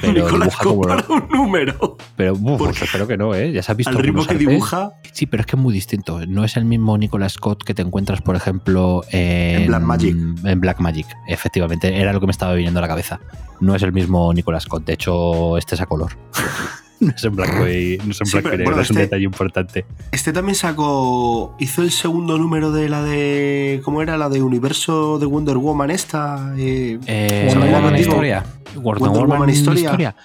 Pero 0.00 0.12
dibuja 0.12 0.62
como. 0.62 0.82
para 0.82 1.04
un 1.08 1.28
número. 1.28 1.96
Pero 2.16 2.34
uf, 2.34 2.58
pues 2.58 2.82
espero 2.82 3.06
que 3.06 3.16
no, 3.16 3.34
¿eh? 3.34 3.52
Ya 3.52 3.62
se 3.62 3.72
ha 3.72 3.74
visto. 3.74 3.90
Al 3.90 3.98
ritmo 3.98 4.24
que 4.24 4.32
artes. 4.32 4.46
dibuja 4.46 4.92
Sí, 5.12 5.26
pero 5.26 5.40
es 5.40 5.46
que 5.46 5.56
es 5.56 5.62
muy 5.62 5.72
distinto. 5.72 6.26
No 6.26 6.44
es 6.44 6.56
el 6.56 6.64
mismo 6.64 6.98
Nicolas 6.98 7.32
Scott 7.32 7.62
que 7.64 7.74
te 7.74 7.82
encuentras, 7.82 8.20
por 8.20 8.36
ejemplo, 8.36 9.02
en, 9.10 9.62
En 9.62 9.66
Black 9.68 9.82
Magic. 9.82 10.16
En 10.44 10.60
Black 10.60 10.80
Magic, 10.80 11.06
efectivamente. 11.26 12.00
Era 12.00 12.12
lo 12.12 12.20
que 12.20 12.26
me 12.26 12.32
estaba 12.32 12.54
viniendo 12.54 12.80
a 12.80 12.82
la 12.82 12.88
cabeza. 12.88 13.20
No 13.60 13.74
es 13.74 13.82
el 13.82 13.92
mismo 13.92 14.32
Nicolas 14.34 14.64
Scott. 14.64 14.84
De 14.84 14.92
hecho, 14.92 15.56
este 15.56 15.74
es 15.74 15.80
a 15.80 15.86
color. 15.86 16.12
no 17.00 17.10
es 17.14 17.24
en 17.24 17.36
blanco 17.36 17.68
y, 17.68 17.98
no 18.04 18.10
es 18.12 18.20
en 18.20 18.26
Sí, 18.26 18.32
blanco 18.32 18.38
y 18.38 18.42
pero, 18.42 18.56
negro, 18.58 18.64
bueno, 18.64 18.80
es 18.82 18.90
un 18.90 18.96
este- 18.96 19.02
detalle 19.02 19.24
importante. 19.24 19.84
Este 20.12 20.32
también 20.32 20.54
sacó. 20.54 21.54
Hizo 21.58 21.82
el 21.82 21.90
segundo 21.90 22.38
número 22.38 22.72
de 22.72 22.88
la 22.88 23.02
de. 23.02 23.80
¿Cómo 23.84 24.02
era? 24.02 24.16
La 24.16 24.28
de 24.28 24.42
Universo 24.42 25.18
de 25.18 25.26
Wonder 25.26 25.56
Woman 25.58 25.90
esta. 25.90 26.54
eh, 26.58 26.98
Eh, 27.06 27.44
Wonder 27.48 27.68
¿sabes 27.68 27.74
Woman 27.74 27.94
que? 27.94 28.00
Historia. 28.00 28.44
Wonder, 28.74 28.82
Wonder 29.00 29.10
Woman, 29.22 29.28
Woman 29.38 29.50
historia. 29.50 29.80
Historia. 29.84 30.16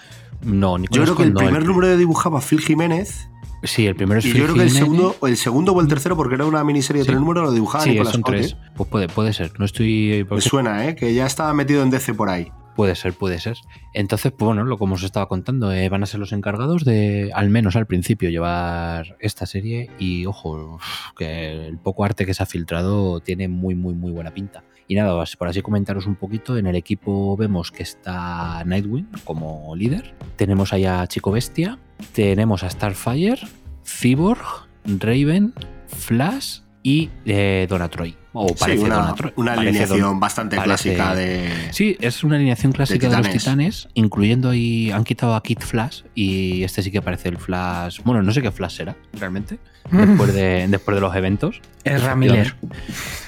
No, 0.42 0.76
Nicolas 0.78 0.96
Yo 0.96 1.02
creo 1.04 1.16
que 1.16 1.22
el 1.24 1.34
no, 1.34 1.40
primer 1.40 1.64
número 1.64 1.86
de 1.88 1.96
dibujaba 1.96 2.40
Phil 2.40 2.60
Jiménez. 2.60 3.28
Sí, 3.64 3.86
el 3.86 3.94
primero 3.94 4.18
es 4.18 4.26
Y 4.26 4.32
Phil 4.32 4.38
yo 4.40 4.44
creo 4.46 4.56
que 4.56 4.62
el 4.64 4.70
segundo, 4.70 5.14
o 5.20 5.28
el 5.28 5.36
segundo 5.36 5.70
o 5.72 5.80
el 5.80 5.86
tercero, 5.86 6.16
porque 6.16 6.34
era 6.34 6.46
una 6.46 6.64
miniserie 6.64 7.02
de 7.02 7.04
Sí. 7.04 7.10
tres 7.10 7.20
números, 7.20 7.44
lo 7.44 7.52
dibujaba 7.52 7.84
Sí, 7.84 7.90
Nicolas 7.90 8.12
son 8.12 8.22
tres. 8.24 8.56
Pues 8.74 8.88
puede, 8.90 9.06
puede 9.08 9.32
ser. 9.32 9.52
No 9.60 9.64
estoy. 9.64 10.26
Me 10.28 10.40
suena, 10.40 10.88
¿eh? 10.88 10.96
Que 10.96 11.14
ya 11.14 11.26
estaba 11.26 11.54
metido 11.54 11.82
en 11.84 11.90
DC 11.90 12.12
por 12.14 12.28
ahí. 12.28 12.50
Puede 12.74 12.94
ser, 12.94 13.12
puede 13.12 13.38
ser. 13.38 13.58
Entonces, 13.92 14.32
pues 14.32 14.46
bueno, 14.46 14.64
lo 14.64 14.78
como 14.78 14.94
os 14.94 15.02
estaba 15.02 15.28
contando, 15.28 15.72
eh, 15.72 15.88
van 15.88 16.02
a 16.02 16.06
ser 16.06 16.20
los 16.20 16.32
encargados 16.32 16.84
de, 16.84 17.30
al 17.34 17.50
menos 17.50 17.76
al 17.76 17.86
principio, 17.86 18.30
llevar 18.30 19.16
esta 19.20 19.46
serie. 19.46 19.90
Y 19.98 20.26
ojo, 20.26 20.78
que 21.16 21.66
el 21.66 21.78
poco 21.78 22.04
arte 22.04 22.24
que 22.24 22.34
se 22.34 22.42
ha 22.42 22.46
filtrado 22.46 23.20
tiene 23.20 23.48
muy, 23.48 23.74
muy, 23.74 23.94
muy 23.94 24.10
buena 24.12 24.32
pinta. 24.32 24.64
Y 24.88 24.94
nada, 24.94 25.24
por 25.38 25.48
así 25.48 25.62
comentaros 25.62 26.06
un 26.06 26.16
poquito, 26.16 26.56
en 26.56 26.66
el 26.66 26.76
equipo 26.76 27.36
vemos 27.36 27.70
que 27.70 27.82
está 27.82 28.62
Nightwing 28.64 29.08
como 29.24 29.74
líder. 29.76 30.14
Tenemos 30.36 30.72
ahí 30.72 30.84
a 30.84 31.06
Chico 31.06 31.30
Bestia, 31.30 31.78
tenemos 32.12 32.62
a 32.64 32.70
Starfire, 32.70 33.40
Cyborg, 33.84 34.42
Raven, 34.84 35.54
Flash 35.86 36.60
y 36.82 37.10
eh, 37.26 37.66
Donatroy. 37.68 38.16
O 38.34 38.48
Sí, 38.48 38.54
parece 38.58 38.82
una, 38.84 38.94
Donatroy. 38.96 39.32
una 39.36 39.54
Parece 39.54 39.68
alineación 39.68 40.00
Don- 40.00 40.20
bastante 40.20 40.56
parece- 40.56 40.94
clásica 40.94 41.14
de. 41.14 41.50
Sí, 41.70 41.96
es 42.00 42.24
una 42.24 42.36
alineación 42.36 42.72
clásica 42.72 43.08
de, 43.10 43.16
los 43.18 43.28
Titanes. 43.30 43.88
incluyendo 43.94 44.48
ahí. 44.50 44.90
Han 44.90 45.04
quitado 45.04 45.34
a 45.34 45.42
Kid 45.42 45.58
Flash 45.60 46.02
y 46.14 46.62
este 46.64 46.82
sí 46.82 46.90
que 46.90 47.02
parece 47.02 47.28
el 47.28 47.36
Flash. 47.36 48.00
Bueno, 48.04 48.22
no 48.22 48.32
sé 48.32 48.40
qué 48.40 48.50
Flash 48.50 48.76
será 48.78 48.96
realmente. 49.12 49.58
Después 49.90 50.32
de, 50.32 50.66
después 50.68 50.94
de 50.94 51.00
los 51.02 51.14
eventos. 51.14 51.60
Es 51.84 52.02
Ramiller. 52.02 52.54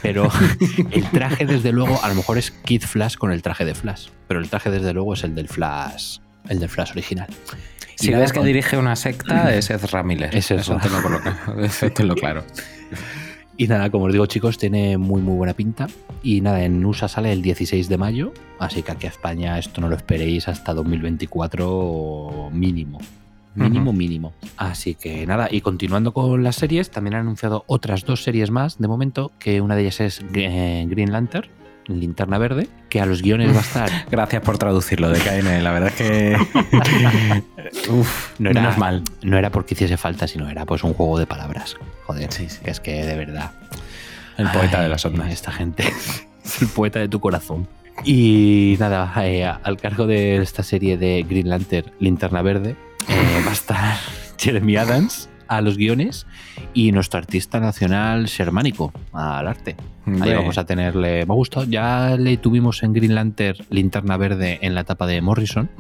Pero 0.01 0.31
el 0.93 1.05
traje, 1.11 1.45
desde 1.45 1.71
luego, 1.73 2.01
a 2.03 2.09
lo 2.09 2.15
mejor 2.15 2.39
es 2.39 2.51
Kid 2.51 2.83
Flash 2.83 3.17
con 3.17 3.31
el 3.31 3.43
traje 3.43 3.65
de 3.67 3.75
Flash. 3.75 4.09
Pero 4.27 4.41
el 4.41 4.49
traje, 4.49 4.71
desde 4.71 4.95
luego, 4.95 5.13
es 5.15 5.23
el 5.25 5.35
del 5.35 5.49
Flash. 5.49 6.19
El 6.49 6.61
del 6.61 6.69
Flash 6.71 6.93
original. 6.93 7.29
Si 7.97 8.11
ves 8.11 8.33
que 8.33 8.39
con- 8.39 8.47
dirige 8.47 8.77
una 8.79 8.97
secta, 8.97 9.55
es 9.55 9.69
Ezra 9.71 10.03
Miller. 10.03 10.35
Es 10.35 10.51
Eso 10.51 10.77
te 10.79 10.89
lo 10.89 11.03
coloco- 11.03 11.61
eso 11.63 11.91
tenlo 11.91 12.15
claro. 12.15 12.45
Y 13.57 13.69
nada, 13.69 13.91
como 13.91 14.07
os 14.07 14.13
digo, 14.13 14.27
chicos, 14.27 14.59
tiene 14.59 14.99
muy, 14.99 15.23
muy 15.23 15.37
buena 15.37 15.55
pinta. 15.55 15.87
Y 16.23 16.41
nada, 16.41 16.65
en 16.65 16.85
USA 16.85 17.07
sale 17.07 17.33
el 17.33 17.43
16 17.43 17.89
de 17.89 17.99
mayo. 17.99 18.33
Así 18.59 18.83
que 18.83 18.93
aquí 18.93 19.07
a 19.07 19.11
España 19.11 19.59
esto 19.59 19.81
no 19.81 19.89
lo 19.89 19.97
esperéis 19.97 20.49
hasta 20.49 20.75
2024 20.75 22.51
mínimo. 22.53 22.99
Mínimo, 23.55 23.93
mínimo. 23.93 24.33
Así 24.57 24.97
que 24.97 25.27
nada, 25.27 25.49
y 25.49 25.61
continuando 25.61 26.13
con 26.13 26.43
las 26.43 26.57
series, 26.57 26.91
también 26.91 27.15
han 27.15 27.21
anunciado 27.21 27.63
otras 27.69 28.05
dos 28.05 28.25
series 28.25 28.51
más 28.51 28.79
de 28.79 28.89
momento, 28.89 29.31
que 29.39 29.61
una 29.61 29.77
de 29.77 29.83
ellas 29.83 30.01
es 30.01 30.25
eh, 30.35 30.85
Green 30.89 31.13
Lantern, 31.13 31.49
Linterna 31.87 32.39
Verde, 32.39 32.69
que 32.89 33.01
a 33.01 33.07
los 33.07 33.23
guiones 33.23 33.53
va 33.55 33.59
a 33.59 33.63
estar 33.63 33.91
Gracias 34.11 34.43
por 34.43 34.59
traducirlo 34.59 35.09
de 35.11 35.19
KN. 35.21 35.63
La 35.63 35.73
verdad 35.73 35.89
es 35.89 35.95
que. 35.97 36.37
Uf, 37.91 38.31
No 38.39 38.51
era, 38.51 38.61
menos 38.63 38.79
mal. 38.79 39.03
no 39.23 39.37
era 39.39 39.51
porque 39.51 39.75
hiciese 39.75 39.97
falta, 39.97 40.27
sino 40.27 40.49
era 40.49 40.65
pues 40.67 40.83
un 40.85 40.95
juego 40.95 41.19
de 41.19 41.27
palabras. 41.27 41.77
Joder, 42.07 42.33
Sí, 42.33 42.49
sí. 42.49 42.59
que 42.65 42.71
es 42.71 42.81
que 42.81 43.05
de 43.05 43.17
verdad. 43.17 43.53
El 44.37 44.49
poeta 44.49 44.79
Ay, 44.79 44.85
de 44.85 44.89
las 44.89 45.05
ondas. 45.05 45.31
Esta 45.33 45.53
gente. 45.53 45.85
es 46.45 46.63
el 46.63 46.69
poeta 46.69 46.99
de 46.99 47.09
tu 47.09 47.21
corazón. 47.21 47.69
Y 48.05 48.77
nada, 48.81 49.13
eh, 49.25 49.45
al 49.45 49.77
cargo 49.77 50.07
de 50.09 50.37
esta 50.39 50.63
serie 50.65 50.97
de 50.99 51.25
Green 51.29 51.49
Lantern 51.49 51.93
Linterna 52.01 52.43
Verde 52.43 52.75
eh, 53.09 53.43
va 53.47 53.51
a 53.51 53.53
estar 53.53 53.97
Jeremy 54.37 54.77
Adams 54.77 55.29
a 55.57 55.61
los 55.61 55.77
guiones 55.77 56.27
y 56.73 56.93
nuestro 56.93 57.19
artista 57.19 57.61
nacional 57.61 58.27
Shermánico 58.27 58.93
al 59.13 59.49
arte. 59.49 59.77
Ahí 60.07 60.35
vamos 60.35 60.59
a 60.59 60.67
tenerle. 60.67 61.25
Me 61.25 61.33
ha 61.33 61.37
gustado. 61.37 61.65
Ya 61.67 62.17
le 62.19 62.37
tuvimos 62.37 62.83
en 62.83 62.93
Green 62.93 63.15
Lantern 63.15 63.65
Linterna 63.71 64.17
Verde 64.17 64.59
en 64.61 64.75
la 64.75 64.83
etapa 64.83 65.07
de 65.07 65.21
Morrison. 65.21 65.71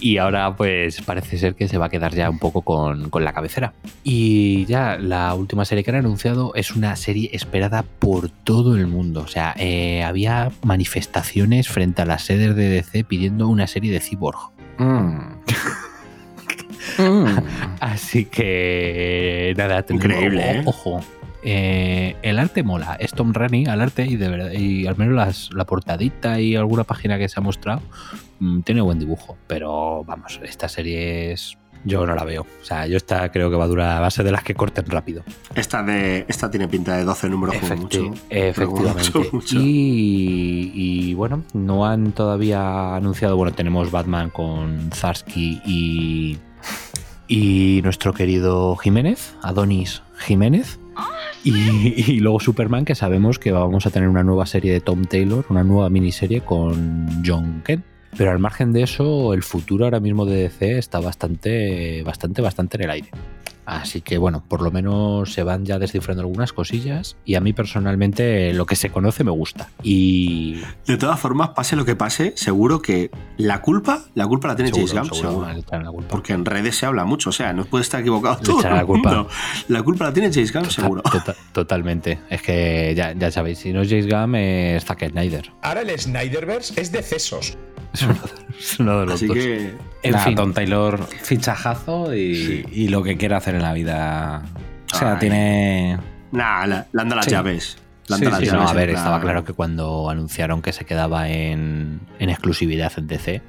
Y 0.00 0.18
ahora, 0.18 0.54
pues 0.56 1.00
parece 1.02 1.38
ser 1.38 1.54
que 1.54 1.68
se 1.68 1.78
va 1.78 1.86
a 1.86 1.88
quedar 1.88 2.14
ya 2.14 2.30
un 2.30 2.38
poco 2.38 2.62
con, 2.62 3.10
con 3.10 3.24
la 3.24 3.32
cabecera. 3.32 3.72
Y 4.02 4.64
ya 4.66 4.96
la 4.98 5.34
última 5.34 5.64
serie 5.64 5.82
que 5.82 5.90
han 5.90 5.96
anunciado 5.96 6.54
es 6.54 6.76
una 6.76 6.94
serie 6.96 7.30
esperada 7.32 7.82
por 7.82 8.28
todo 8.30 8.76
el 8.76 8.86
mundo. 8.86 9.22
O 9.22 9.28
sea, 9.28 9.54
eh, 9.58 10.02
había 10.04 10.50
manifestaciones 10.62 11.68
frente 11.68 12.02
a 12.02 12.06
las 12.06 12.22
sedes 12.22 12.54
de 12.54 12.68
DC 12.68 13.04
pidiendo 13.04 13.48
una 13.48 13.66
serie 13.66 13.92
de 13.92 14.00
Cyborg. 14.00 14.52
Mm. 14.78 15.18
Mm. 16.98 17.26
Así 17.80 18.24
que 18.26 19.54
nada, 19.56 19.84
Increíble, 19.88 20.42
¿eh? 20.58 20.62
Ojo. 20.64 21.00
eh, 21.42 22.16
el 22.22 22.38
arte 22.38 22.62
mola, 22.62 22.96
es 22.98 23.12
Tom 23.12 23.32
Running 23.34 23.68
al 23.68 23.80
arte 23.80 24.06
y 24.06 24.16
de 24.16 24.28
verdad, 24.28 24.52
y 24.52 24.86
al 24.86 24.96
menos 24.96 25.14
las- 25.14 25.50
la 25.52 25.64
portadita 25.64 26.40
y 26.40 26.56
alguna 26.56 26.84
página 26.84 27.18
que 27.18 27.28
se 27.28 27.38
ha 27.38 27.42
mostrado 27.42 27.82
mm, 28.40 28.60
tiene 28.62 28.80
buen 28.80 28.98
dibujo, 28.98 29.36
pero 29.46 30.04
vamos, 30.04 30.40
esta 30.42 30.68
serie 30.68 31.32
es 31.32 31.56
yo 31.86 32.06
no 32.06 32.14
la 32.14 32.24
veo, 32.24 32.46
o 32.62 32.64
sea, 32.64 32.86
yo 32.86 32.96
esta 32.96 33.30
creo 33.30 33.50
que 33.50 33.56
va 33.56 33.64
a 33.64 33.66
durar, 33.66 34.00
va 34.02 34.06
a 34.06 34.10
ser 34.10 34.24
de 34.24 34.32
las 34.32 34.42
que 34.42 34.54
corten 34.54 34.86
rápido. 34.86 35.22
Esta, 35.54 35.82
de, 35.82 36.24
esta 36.28 36.50
tiene 36.50 36.66
pinta 36.66 36.96
de 36.96 37.04
12 37.04 37.28
números 37.28 37.56
como 37.58 37.76
mucho. 37.82 38.14
efectivamente. 38.30 39.02
Mucho, 39.18 39.28
mucho. 39.32 39.56
Y, 39.60 40.70
y, 40.74 41.12
bueno, 41.12 41.42
no 41.52 41.84
han 41.84 42.12
todavía 42.12 42.96
anunciado, 42.96 43.36
bueno, 43.36 43.52
tenemos 43.54 43.90
Batman 43.90 44.30
con 44.30 44.90
Zarsky 44.94 45.60
y, 45.66 46.38
y 47.28 47.80
nuestro 47.82 48.12
querido 48.12 48.76
Jiménez, 48.76 49.34
Adonis 49.42 50.02
Jiménez. 50.18 50.78
Y, 51.42 52.20
luego 52.20 52.40
Superman, 52.40 52.84
que 52.86 52.94
sabemos 52.94 53.38
que 53.38 53.52
vamos 53.52 53.84
a 53.86 53.90
tener 53.90 54.08
una 54.08 54.22
nueva 54.22 54.46
serie 54.46 54.72
de 54.72 54.80
Tom 54.80 55.04
Taylor, 55.04 55.44
una 55.50 55.62
nueva 55.62 55.90
miniserie 55.90 56.40
con 56.40 57.22
John 57.24 57.62
Kent. 57.64 57.84
Pero 58.16 58.30
al 58.30 58.38
margen 58.38 58.72
de 58.72 58.82
eso, 58.82 59.34
el 59.34 59.42
futuro 59.42 59.84
ahora 59.84 60.00
mismo 60.00 60.24
de 60.24 60.36
DC 60.36 60.78
está 60.78 61.00
bastante, 61.00 62.02
bastante, 62.02 62.40
bastante 62.40 62.76
en 62.76 62.82
el 62.84 62.90
aire. 62.90 63.10
Así 63.66 64.00
que 64.00 64.18
bueno, 64.18 64.44
por 64.46 64.62
lo 64.62 64.70
menos 64.70 65.32
se 65.32 65.42
van 65.42 65.64
ya 65.64 65.78
descifrando 65.78 66.22
algunas 66.22 66.52
cosillas 66.52 67.16
y 67.24 67.34
a 67.36 67.40
mí 67.40 67.52
personalmente 67.52 68.52
lo 68.54 68.66
que 68.66 68.76
se 68.76 68.90
conoce 68.90 69.24
me 69.24 69.30
gusta. 69.30 69.68
Y 69.82 70.60
De 70.86 70.96
todas 70.96 71.18
formas, 71.20 71.50
pase 71.50 71.76
lo 71.76 71.84
que 71.84 71.96
pase, 71.96 72.32
seguro 72.36 72.80
que 72.82 73.10
la 73.36 73.60
culpa, 73.60 74.04
la 74.14 74.26
culpa 74.26 74.48
la 74.48 74.56
tiene 74.56 74.70
Seguro, 74.70 74.86
James 74.92 75.08
Gunn, 75.10 75.16
seguro 75.18 75.30
seguro. 75.40 75.52
le 75.54 75.60
echarán 75.60 75.84
la 75.84 75.90
culpa. 75.92 76.08
Porque 76.08 76.32
en 76.32 76.44
redes 76.44 76.76
se 76.76 76.86
habla 76.86 77.04
mucho, 77.04 77.30
o 77.30 77.32
sea, 77.32 77.52
no 77.52 77.64
puede 77.64 77.82
estar 77.82 78.00
equivocado 78.00 78.36
todo 78.42 78.60
el 78.62 78.74
la 78.74 78.84
culpa. 78.84 79.10
mundo. 79.14 79.28
La 79.68 79.82
culpa 79.82 80.04
la 80.06 80.12
tiene 80.12 80.30
James 80.32 80.52
Gunn, 80.52 80.70
seguro. 80.70 81.02
Tota- 81.02 81.34
totalmente. 81.52 82.18
Es 82.30 82.42
que 82.42 82.94
ya, 82.96 83.12
ya 83.12 83.30
sabéis, 83.30 83.58
si 83.58 83.72
no 83.72 83.82
es 83.82 83.88
James 83.88 84.08
Gunn 84.08 84.34
es 84.34 84.84
Zack 84.84 85.10
Snyder. 85.10 85.50
Ahora 85.62 85.82
el 85.82 85.98
Snyderverse 85.98 86.80
es 86.80 86.92
de 86.92 87.02
cesos. 87.02 87.56
Es 87.94 88.02
uno 88.02 88.14
de, 88.14 88.58
es 88.58 88.80
uno 88.80 89.00
de 89.00 89.06
los 89.06 89.14
Así 89.14 89.26
dos. 89.26 89.36
que 89.36 89.74
En 90.02 90.12
Nada, 90.12 90.24
fin. 90.24 90.34
Tom 90.34 90.52
Taylor 90.52 91.06
fichajazo 91.22 92.14
y, 92.14 92.66
y 92.72 92.88
lo 92.88 93.02
que 93.02 93.16
quiere 93.16 93.34
hacer 93.36 93.54
en 93.54 93.62
la 93.62 93.72
vida. 93.72 94.42
O 94.92 94.96
sea, 94.98 95.12
Ay. 95.14 95.18
tiene. 95.20 95.98
Nada, 96.32 96.66
le, 96.66 96.74
dado 96.92 97.14
las 97.16 97.24
Sí. 97.24 97.30
llaves. 97.30 97.78
Le 98.08 98.16
Sí, 98.16 98.24
las 98.24 98.52
no, 98.52 98.68
a 98.68 98.72
ver, 98.74 98.88
plan- 98.90 98.98
estaba 98.98 99.20
claro 99.20 99.44
que 99.44 99.52
cuando 99.54 100.10
anunciaron 100.10 100.60
que 100.60 100.72
se 100.72 100.84
quedaba 100.84 101.28
en, 101.30 102.00
en 102.18 102.28
exclusividad 102.30 102.92
en 102.98 103.06
DC, 103.06 103.40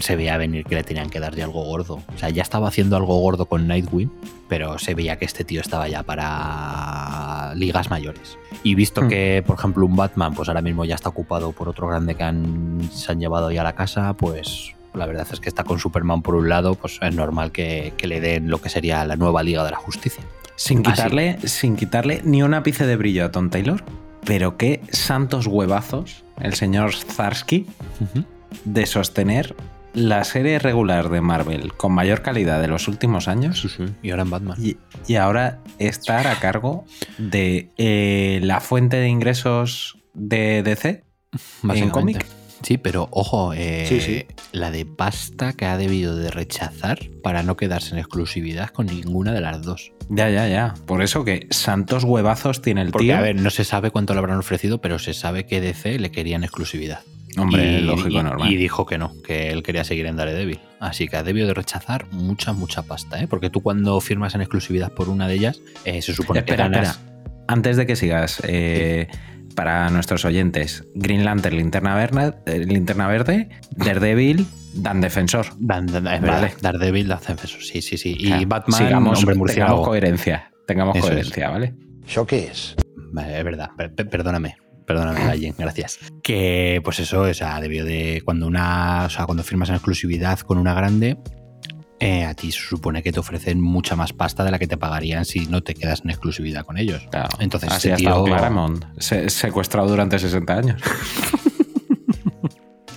se 0.00 0.16
veía 0.16 0.36
venir 0.36 0.64
que 0.64 0.74
le 0.74 0.82
tenían 0.82 1.10
que 1.10 1.20
dar 1.20 1.34
ya 1.34 1.44
algo 1.44 1.64
gordo. 1.64 2.00
O 2.14 2.18
sea, 2.18 2.30
ya 2.30 2.42
estaba 2.42 2.68
haciendo 2.68 2.96
algo 2.96 3.18
gordo 3.18 3.46
con 3.46 3.66
Nightwing, 3.66 4.10
pero 4.48 4.78
se 4.78 4.94
veía 4.94 5.16
que 5.18 5.24
este 5.24 5.44
tío 5.44 5.60
estaba 5.60 5.88
ya 5.88 6.02
para 6.02 7.54
ligas 7.54 7.90
mayores. 7.90 8.38
Y 8.62 8.74
visto 8.74 9.02
Hmm. 9.02 9.08
que, 9.08 9.44
por 9.46 9.58
ejemplo, 9.58 9.86
un 9.86 9.96
Batman, 9.96 10.34
pues 10.34 10.48
ahora 10.48 10.62
mismo 10.62 10.84
ya 10.84 10.94
está 10.94 11.08
ocupado 11.08 11.52
por 11.52 11.68
otro 11.68 11.86
grande 11.88 12.14
que 12.14 12.22
han, 12.24 12.88
se 12.92 13.12
han 13.12 13.20
llevado 13.20 13.50
ya 13.50 13.60
a 13.60 13.64
la 13.64 13.74
casa, 13.74 14.14
pues 14.14 14.74
la 14.94 15.06
verdad 15.06 15.26
es 15.32 15.40
que 15.40 15.48
está 15.48 15.64
con 15.64 15.78
Superman 15.78 16.22
por 16.22 16.34
un 16.36 16.48
lado, 16.48 16.74
pues 16.76 16.98
es 17.02 17.14
normal 17.14 17.50
que, 17.52 17.92
que 17.96 18.06
le 18.06 18.20
den 18.20 18.48
lo 18.48 18.60
que 18.60 18.68
sería 18.68 19.04
la 19.04 19.16
nueva 19.16 19.42
Liga 19.42 19.64
de 19.64 19.72
la 19.72 19.76
Justicia. 19.76 20.22
Sin 20.56 20.82
quitarle, 20.84 21.38
sin 21.44 21.74
quitarle 21.74 22.20
ni 22.24 22.42
un 22.42 22.54
ápice 22.54 22.86
de 22.86 22.96
brillo 22.96 23.24
a 23.24 23.32
Tom 23.32 23.50
Taylor. 23.50 23.84
Pero 24.24 24.56
qué 24.56 24.80
santos 24.90 25.46
huevazos 25.48 26.24
el 26.40 26.54
señor 26.54 26.94
Zarsky 26.94 27.66
de 28.64 28.86
sostener 28.86 29.54
la 29.94 30.24
serie 30.24 30.58
regular 30.58 31.08
de 31.08 31.20
Marvel 31.20 31.72
con 31.74 31.92
mayor 31.92 32.22
calidad 32.22 32.60
de 32.60 32.68
los 32.68 32.88
últimos 32.88 33.28
años 33.28 33.78
Y 34.02 34.10
ahora 34.10 34.22
en 34.22 34.30
Batman. 34.30 34.56
y, 34.60 34.76
y 35.06 35.16
ahora 35.16 35.60
estar 35.78 36.26
a 36.26 36.36
cargo 36.40 36.84
de 37.18 37.70
eh, 37.78 38.40
la 38.42 38.60
fuente 38.60 38.96
de 38.98 39.08
ingresos 39.08 39.98
de 40.14 40.62
DC 40.62 41.04
en 41.72 41.90
cómic. 41.90 42.26
Sí, 42.62 42.78
pero 42.78 43.08
ojo, 43.10 43.52
eh, 43.52 43.84
Sí, 43.86 44.00
sí. 44.00 44.24
la 44.52 44.70
de 44.70 44.86
pasta 44.86 45.52
que 45.52 45.66
ha 45.66 45.76
debido 45.76 46.16
de 46.16 46.30
rechazar 46.30 46.98
para 47.22 47.42
no 47.42 47.56
quedarse 47.58 47.90
en 47.92 47.98
exclusividad 47.98 48.70
con 48.70 48.86
ninguna 48.86 49.32
de 49.32 49.42
las 49.42 49.60
dos. 49.62 49.92
Ya, 50.08 50.30
ya, 50.30 50.48
ya. 50.48 50.72
Por 50.86 51.02
eso 51.02 51.24
que 51.26 51.46
santos 51.50 52.04
huevazos 52.04 52.62
tiene 52.62 52.80
el 52.80 52.90
Porque, 52.90 53.08
tío. 53.08 53.16
a 53.16 53.20
ver, 53.20 53.36
no 53.36 53.50
se 53.50 53.64
sabe 53.64 53.90
cuánto 53.90 54.14
le 54.14 54.20
habrán 54.20 54.38
ofrecido, 54.38 54.80
pero 54.80 54.98
se 54.98 55.12
sabe 55.12 55.44
que 55.46 55.60
DC 55.60 55.98
le 55.98 56.10
querían 56.10 56.42
exclusividad. 56.42 57.00
Hombre, 57.36 57.78
y, 57.78 57.82
lógico, 57.82 58.08
y- 58.20 58.22
normal. 58.22 58.50
y 58.52 58.56
dijo 58.56 58.86
que 58.86 58.98
no, 58.98 59.12
que 59.22 59.50
él 59.50 59.62
quería 59.62 59.84
seguir 59.84 60.06
en 60.06 60.16
Daredevil. 60.16 60.60
Así 60.80 61.08
que 61.08 61.16
ha 61.16 61.22
debido 61.22 61.46
de 61.46 61.54
rechazar 61.54 62.06
mucha, 62.12 62.52
mucha 62.52 62.82
pasta, 62.82 63.20
¿eh? 63.22 63.26
Porque 63.28 63.50
tú 63.50 63.60
cuando 63.62 64.00
firmas 64.00 64.34
en 64.34 64.40
exclusividad 64.42 64.92
por 64.92 65.08
una 65.08 65.26
de 65.28 65.34
ellas, 65.34 65.60
eh, 65.84 66.02
se 66.02 66.12
supone 66.14 66.40
espera, 66.40 66.64
que 66.68 66.70
ganas... 66.72 66.90
espera. 66.96 67.10
Antes 67.48 67.76
de 67.76 67.86
que 67.86 67.96
sigas, 67.96 68.40
eh, 68.46 69.08
para 69.54 69.88
nuestros 69.90 70.24
oyentes, 70.24 70.84
Green 70.94 71.24
Lantern, 71.24 71.56
Linterna 71.56 71.94
Verde, 71.94 72.34
eh, 72.46 72.58
Linterna 72.66 73.06
Verde 73.08 73.48
Daredevil, 73.76 74.46
Dan 74.74 75.00
Defensor. 75.00 75.46
Dan- 75.58 75.86
dan- 75.86 76.06
es 76.06 76.20
Vale. 76.20 76.32
verdad, 76.32 76.50
Daredevil 76.60 77.12
hace 77.12 77.34
eso, 77.34 77.58
sí, 77.60 77.80
sí, 77.82 77.96
sí. 77.98 78.16
Y 78.18 78.26
Claro, 78.26 78.46
Batman, 78.48 78.78
sigamos, 78.78 79.18
hombre 79.18 79.24
tengamos 79.34 79.38
murciélago. 79.38 79.82
coherencia. 79.82 80.50
Tengamos 80.66 80.96
Eso 80.96 81.06
es. 81.06 81.10
coherencia, 81.12 81.50
¿vale? 81.50 81.74
¿Eso 82.06 82.26
qué 82.26 82.46
es? 82.46 82.74
Vale, 83.12 83.38
es 83.38 83.44
verdad, 83.44 83.70
per- 83.76 83.94
per- 83.94 84.08
perdóname. 84.08 84.56
Perdóname, 84.86 85.24
Gallen, 85.24 85.54
gracias. 85.58 85.98
Que 86.22 86.80
pues 86.84 86.98
eso, 87.00 87.22
o 87.22 87.34
sea, 87.34 87.60
debió 87.60 87.84
de. 87.84 88.22
Cuando 88.24 88.46
una. 88.46 89.04
O 89.06 89.10
sea, 89.10 89.24
cuando 89.26 89.42
firmas 89.42 89.68
en 89.70 89.76
exclusividad 89.76 90.38
con 90.40 90.58
una 90.58 90.74
grande, 90.74 91.16
eh, 92.00 92.24
a 92.24 92.34
ti 92.34 92.52
se 92.52 92.60
supone 92.60 93.02
que 93.02 93.10
te 93.12 93.20
ofrecen 93.20 93.60
mucha 93.62 93.96
más 93.96 94.12
pasta 94.12 94.44
de 94.44 94.50
la 94.50 94.58
que 94.58 94.66
te 94.66 94.76
pagarían 94.76 95.24
si 95.24 95.46
no 95.46 95.62
te 95.62 95.74
quedas 95.74 96.02
en 96.04 96.10
exclusividad 96.10 96.64
con 96.64 96.76
ellos. 96.76 97.06
Claro. 97.10 97.30
Entonces, 97.38 97.70
Así 97.70 97.88
este 97.88 97.92
ha 97.92 97.96
estado 97.96 98.24
tío- 98.24 98.34
Claremont, 98.34 98.84
se- 98.98 99.30
secuestrado 99.30 99.88
durante 99.88 100.18
60 100.18 100.54
años. 100.54 100.82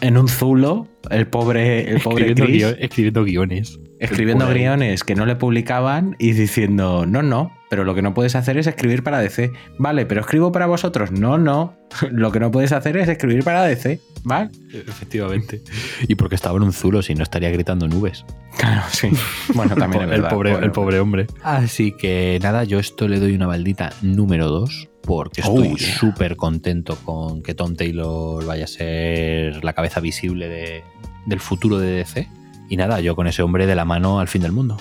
en 0.01 0.17
un 0.17 0.27
zulo, 0.27 0.87
el 1.09 1.27
pobre, 1.27 1.89
el 1.89 2.01
pobre 2.01 2.27
escribiendo, 2.29 2.45
Chris, 2.45 2.55
guio- 2.65 2.77
escribiendo 2.79 3.23
guiones. 3.23 3.79
escribiendo 3.99 4.47
guiones 4.47 5.03
que 5.03 5.15
no 5.15 5.25
le 5.25 5.35
publicaban 5.35 6.15
y 6.19 6.33
diciendo, 6.33 7.05
no, 7.07 7.21
no, 7.23 7.51
pero 7.69 7.83
lo 7.83 7.95
que 7.95 8.01
no 8.01 8.13
puedes 8.13 8.35
hacer 8.35 8.57
es 8.57 8.67
escribir 8.67 9.03
para 9.03 9.19
DC. 9.19 9.51
Vale, 9.77 10.05
pero 10.05 10.21
escribo 10.21 10.51
para 10.51 10.67
vosotros. 10.67 11.11
No, 11.11 11.37
no. 11.37 11.75
Lo 12.11 12.31
que 12.31 12.39
no 12.39 12.51
puedes 12.51 12.71
hacer 12.73 12.95
es 12.97 13.07
escribir 13.09 13.43
para 13.43 13.63
DC. 13.63 13.99
¿Vale? 14.23 14.49
Efectivamente. 14.73 15.61
Y 16.07 16.15
porque 16.15 16.35
estaba 16.35 16.57
en 16.57 16.63
un 16.63 16.73
zulo, 16.73 17.01
si 17.01 17.13
no 17.15 17.23
estaría 17.23 17.49
gritando 17.49 17.87
nubes. 17.87 18.25
Claro, 18.57 18.83
sí. 18.89 19.09
Bueno, 19.53 19.75
también 19.75 20.03
es 20.09 20.15
el, 20.19 20.23
pobre, 20.27 20.51
Bueno, 20.51 20.65
el 20.65 20.71
pobre 20.71 20.99
hombre. 20.99 21.27
Así 21.43 21.91
que 21.91 22.39
nada, 22.41 22.63
yo 22.63 22.79
esto 22.79 23.07
le 23.07 23.19
doy 23.19 23.33
una 23.35 23.47
baldita 23.47 23.91
número 24.01 24.47
2 24.49 24.89
porque 25.07 25.41
estoy 25.41 25.69
Oh, 25.73 25.75
yeah. 25.75 25.97
súper 25.97 26.35
contento 26.35 26.97
con 27.03 27.41
que 27.41 27.55
Tom 27.55 27.75
Taylor 27.75 28.45
vaya 28.45 28.65
a 28.65 28.67
ser 28.67 29.63
la 29.63 29.73
cabeza 29.73 29.99
visible 30.01 30.47
de- 30.49 30.83
del 31.25 31.39
futuro 31.39 31.79
de 31.79 31.91
DC. 31.91 32.27
Y 32.69 32.75
nada, 32.77 32.99
yo 32.99 33.15
con 33.15 33.25
ese 33.27 33.41
hombre 33.41 33.65
de 33.65 33.73
la 33.75 33.85
mano 33.85 34.19
al 34.19 34.27
fin 34.27 34.41
del 34.43 34.51
mundo. 34.51 34.77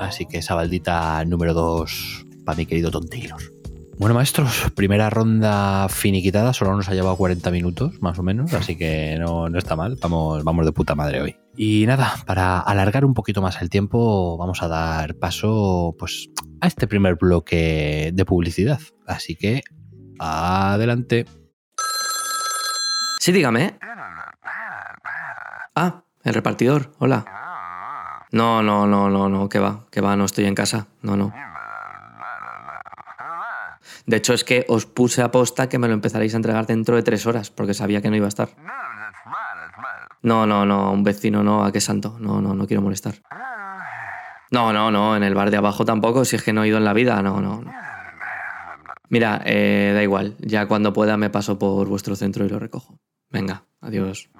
Así 0.00 0.26
que 0.26 0.38
esa 0.38 0.54
baldita 0.54 1.24
número 1.24 1.54
2 1.54 2.26
para 2.44 2.56
mi 2.56 2.66
querido 2.66 2.90
Tom 2.90 3.06
Taylor. 3.08 3.40
Bueno, 3.98 4.14
maestros, 4.14 4.70
primera 4.76 5.10
ronda 5.10 5.88
finiquitada, 5.88 6.52
solo 6.52 6.76
nos 6.76 6.88
ha 6.88 6.94
llevado 6.94 7.16
40 7.16 7.50
minutos, 7.50 8.00
más 8.00 8.16
o 8.20 8.22
menos, 8.22 8.54
así 8.54 8.78
que 8.78 9.16
no, 9.18 9.48
no 9.48 9.58
está 9.58 9.74
mal, 9.74 9.98
vamos, 10.00 10.44
vamos 10.44 10.64
de 10.64 10.70
puta 10.70 10.94
madre 10.94 11.20
hoy. 11.20 11.36
Y 11.56 11.84
nada, 11.84 12.14
para 12.24 12.60
alargar 12.60 13.04
un 13.04 13.12
poquito 13.12 13.42
más 13.42 13.60
el 13.60 13.70
tiempo, 13.70 14.38
vamos 14.38 14.62
a 14.62 14.68
dar 14.68 15.16
paso 15.16 15.96
pues, 15.98 16.28
a 16.60 16.68
este 16.68 16.86
primer 16.86 17.16
bloque 17.16 18.12
de 18.14 18.24
publicidad. 18.24 18.78
Así 19.04 19.34
que, 19.34 19.62
adelante. 20.20 21.26
Sí, 23.18 23.32
dígame. 23.32 23.80
Ah, 25.74 26.04
el 26.22 26.34
repartidor, 26.34 26.92
hola. 26.98 27.24
No, 28.30 28.62
no, 28.62 28.86
no, 28.86 29.10
no, 29.10 29.28
no, 29.28 29.48
que 29.48 29.58
va, 29.58 29.86
que 29.90 30.00
va, 30.00 30.14
no 30.14 30.24
estoy 30.26 30.44
en 30.44 30.54
casa, 30.54 30.86
no, 31.02 31.16
no. 31.16 31.32
De 34.08 34.16
hecho, 34.16 34.32
es 34.32 34.42
que 34.42 34.64
os 34.68 34.86
puse 34.86 35.20
a 35.20 35.30
posta 35.30 35.68
que 35.68 35.78
me 35.78 35.86
lo 35.86 35.92
empezaréis 35.92 36.32
a 36.32 36.38
entregar 36.38 36.66
dentro 36.66 36.96
de 36.96 37.02
tres 37.02 37.26
horas, 37.26 37.50
porque 37.50 37.74
sabía 37.74 38.00
que 38.00 38.08
no 38.08 38.16
iba 38.16 38.24
a 38.24 38.28
estar. 38.28 38.48
No, 40.22 40.46
no, 40.46 40.64
no, 40.64 40.90
un 40.92 41.04
vecino 41.04 41.44
no, 41.44 41.62
a 41.62 41.70
qué 41.70 41.82
santo, 41.82 42.16
no, 42.18 42.40
no, 42.40 42.54
no 42.54 42.66
quiero 42.66 42.80
molestar. 42.80 43.16
No, 44.50 44.72
no, 44.72 44.90
no, 44.90 45.14
en 45.14 45.22
el 45.22 45.34
bar 45.34 45.50
de 45.50 45.58
abajo 45.58 45.84
tampoco, 45.84 46.24
si 46.24 46.36
es 46.36 46.42
que 46.42 46.54
no 46.54 46.64
he 46.64 46.68
ido 46.68 46.78
en 46.78 46.84
la 46.84 46.94
vida, 46.94 47.20
no, 47.20 47.42
no, 47.42 47.60
no. 47.60 47.70
Mira, 49.10 49.42
eh, 49.44 49.92
da 49.94 50.02
igual, 50.02 50.36
ya 50.38 50.66
cuando 50.66 50.94
pueda 50.94 51.18
me 51.18 51.28
paso 51.28 51.58
por 51.58 51.86
vuestro 51.86 52.16
centro 52.16 52.46
y 52.46 52.48
lo 52.48 52.58
recojo. 52.58 52.98
Venga, 53.28 53.64
adiós. 53.82 54.30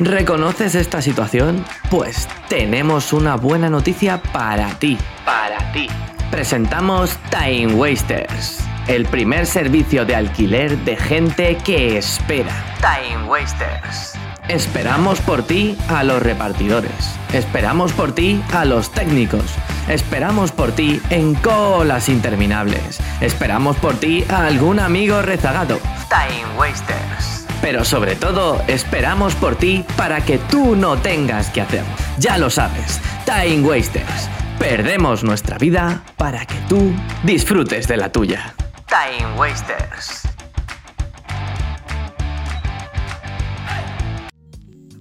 ¿Reconoces 0.00 0.74
esta 0.74 1.00
situación? 1.00 1.64
Pues 1.88 2.28
tenemos 2.48 3.12
una 3.12 3.36
buena 3.36 3.70
noticia 3.70 4.20
para 4.20 4.68
ti. 4.80 4.98
Para 5.24 5.72
ti. 5.72 5.86
Presentamos 6.32 7.16
Time 7.30 7.74
Wasters, 7.74 8.58
el 8.88 9.06
primer 9.06 9.46
servicio 9.46 10.04
de 10.04 10.16
alquiler 10.16 10.76
de 10.78 10.96
gente 10.96 11.56
que 11.64 11.96
espera. 11.96 12.52
Time 12.80 13.24
Wasters. 13.28 14.14
Esperamos 14.48 15.20
por 15.20 15.44
ti 15.44 15.78
a 15.88 16.02
los 16.02 16.20
repartidores. 16.20 17.16
Esperamos 17.32 17.92
por 17.92 18.12
ti 18.12 18.42
a 18.52 18.64
los 18.64 18.90
técnicos. 18.90 19.44
Esperamos 19.88 20.50
por 20.50 20.72
ti 20.72 21.00
en 21.10 21.36
colas 21.36 22.08
interminables. 22.08 22.98
Esperamos 23.20 23.76
por 23.76 23.94
ti 23.94 24.24
a 24.28 24.46
algún 24.46 24.80
amigo 24.80 25.22
rezagado. 25.22 25.78
Time 26.08 26.58
Wasters. 26.58 27.43
Pero 27.60 27.84
sobre 27.84 28.14
todo, 28.16 28.60
esperamos 28.68 29.34
por 29.34 29.56
ti 29.56 29.84
para 29.96 30.24
que 30.24 30.38
tú 30.38 30.76
no 30.76 30.96
tengas 30.96 31.50
que 31.50 31.60
hacerlo. 31.60 31.92
Ya 32.18 32.38
lo 32.38 32.50
sabes, 32.50 33.00
Time 33.24 33.66
Wasters. 33.66 34.28
Perdemos 34.58 35.24
nuestra 35.24 35.58
vida 35.58 36.04
para 36.16 36.46
que 36.46 36.56
tú 36.68 36.92
disfrutes 37.22 37.88
de 37.88 37.96
la 37.96 38.10
tuya. 38.12 38.54
Time 38.86 39.38
Wasters. 39.38 40.22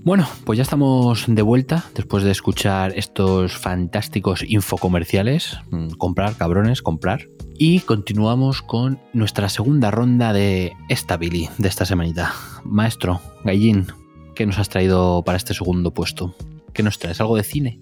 Bueno, 0.06 0.28
pues 0.43 0.58
ya 0.58 0.64
estamos 0.64 1.24
de 1.30 1.41
vuelta 1.41 1.86
después 1.95 2.26
de 2.26 2.32
escuchar 2.32 2.91
estos 2.97 3.58
fantásticos 3.58 4.43
infocomerciales. 4.45 5.60
Mm, 5.72 5.91
Comprar, 5.91 6.36
cabrones, 6.36 6.82
comprar. 6.82 7.28
Y 7.58 7.82
continuamos 7.82 8.62
con 8.62 8.99
nuestra 9.14 9.49
segunda 9.49 9.91
ronda 9.91 10.34
de 10.34 10.74
esta 10.89 11.18
Billy 11.18 11.49
de 11.58 11.68
esta 11.70 11.86
semanita. 11.86 12.34
Maestro, 12.64 13.22
Gallín, 13.43 13.88
¿Qué 14.36 14.47
nos 14.47 14.58
has 14.58 14.68
traído 14.68 15.22
para 15.24 15.38
este 15.38 15.54
segundo 15.54 15.91
puesto? 15.91 16.34
¿Qué 16.74 16.82
nos 16.82 16.97
traes? 16.97 17.22
¿Algo 17.22 17.38
de 17.38 17.43
cine? 17.43 17.80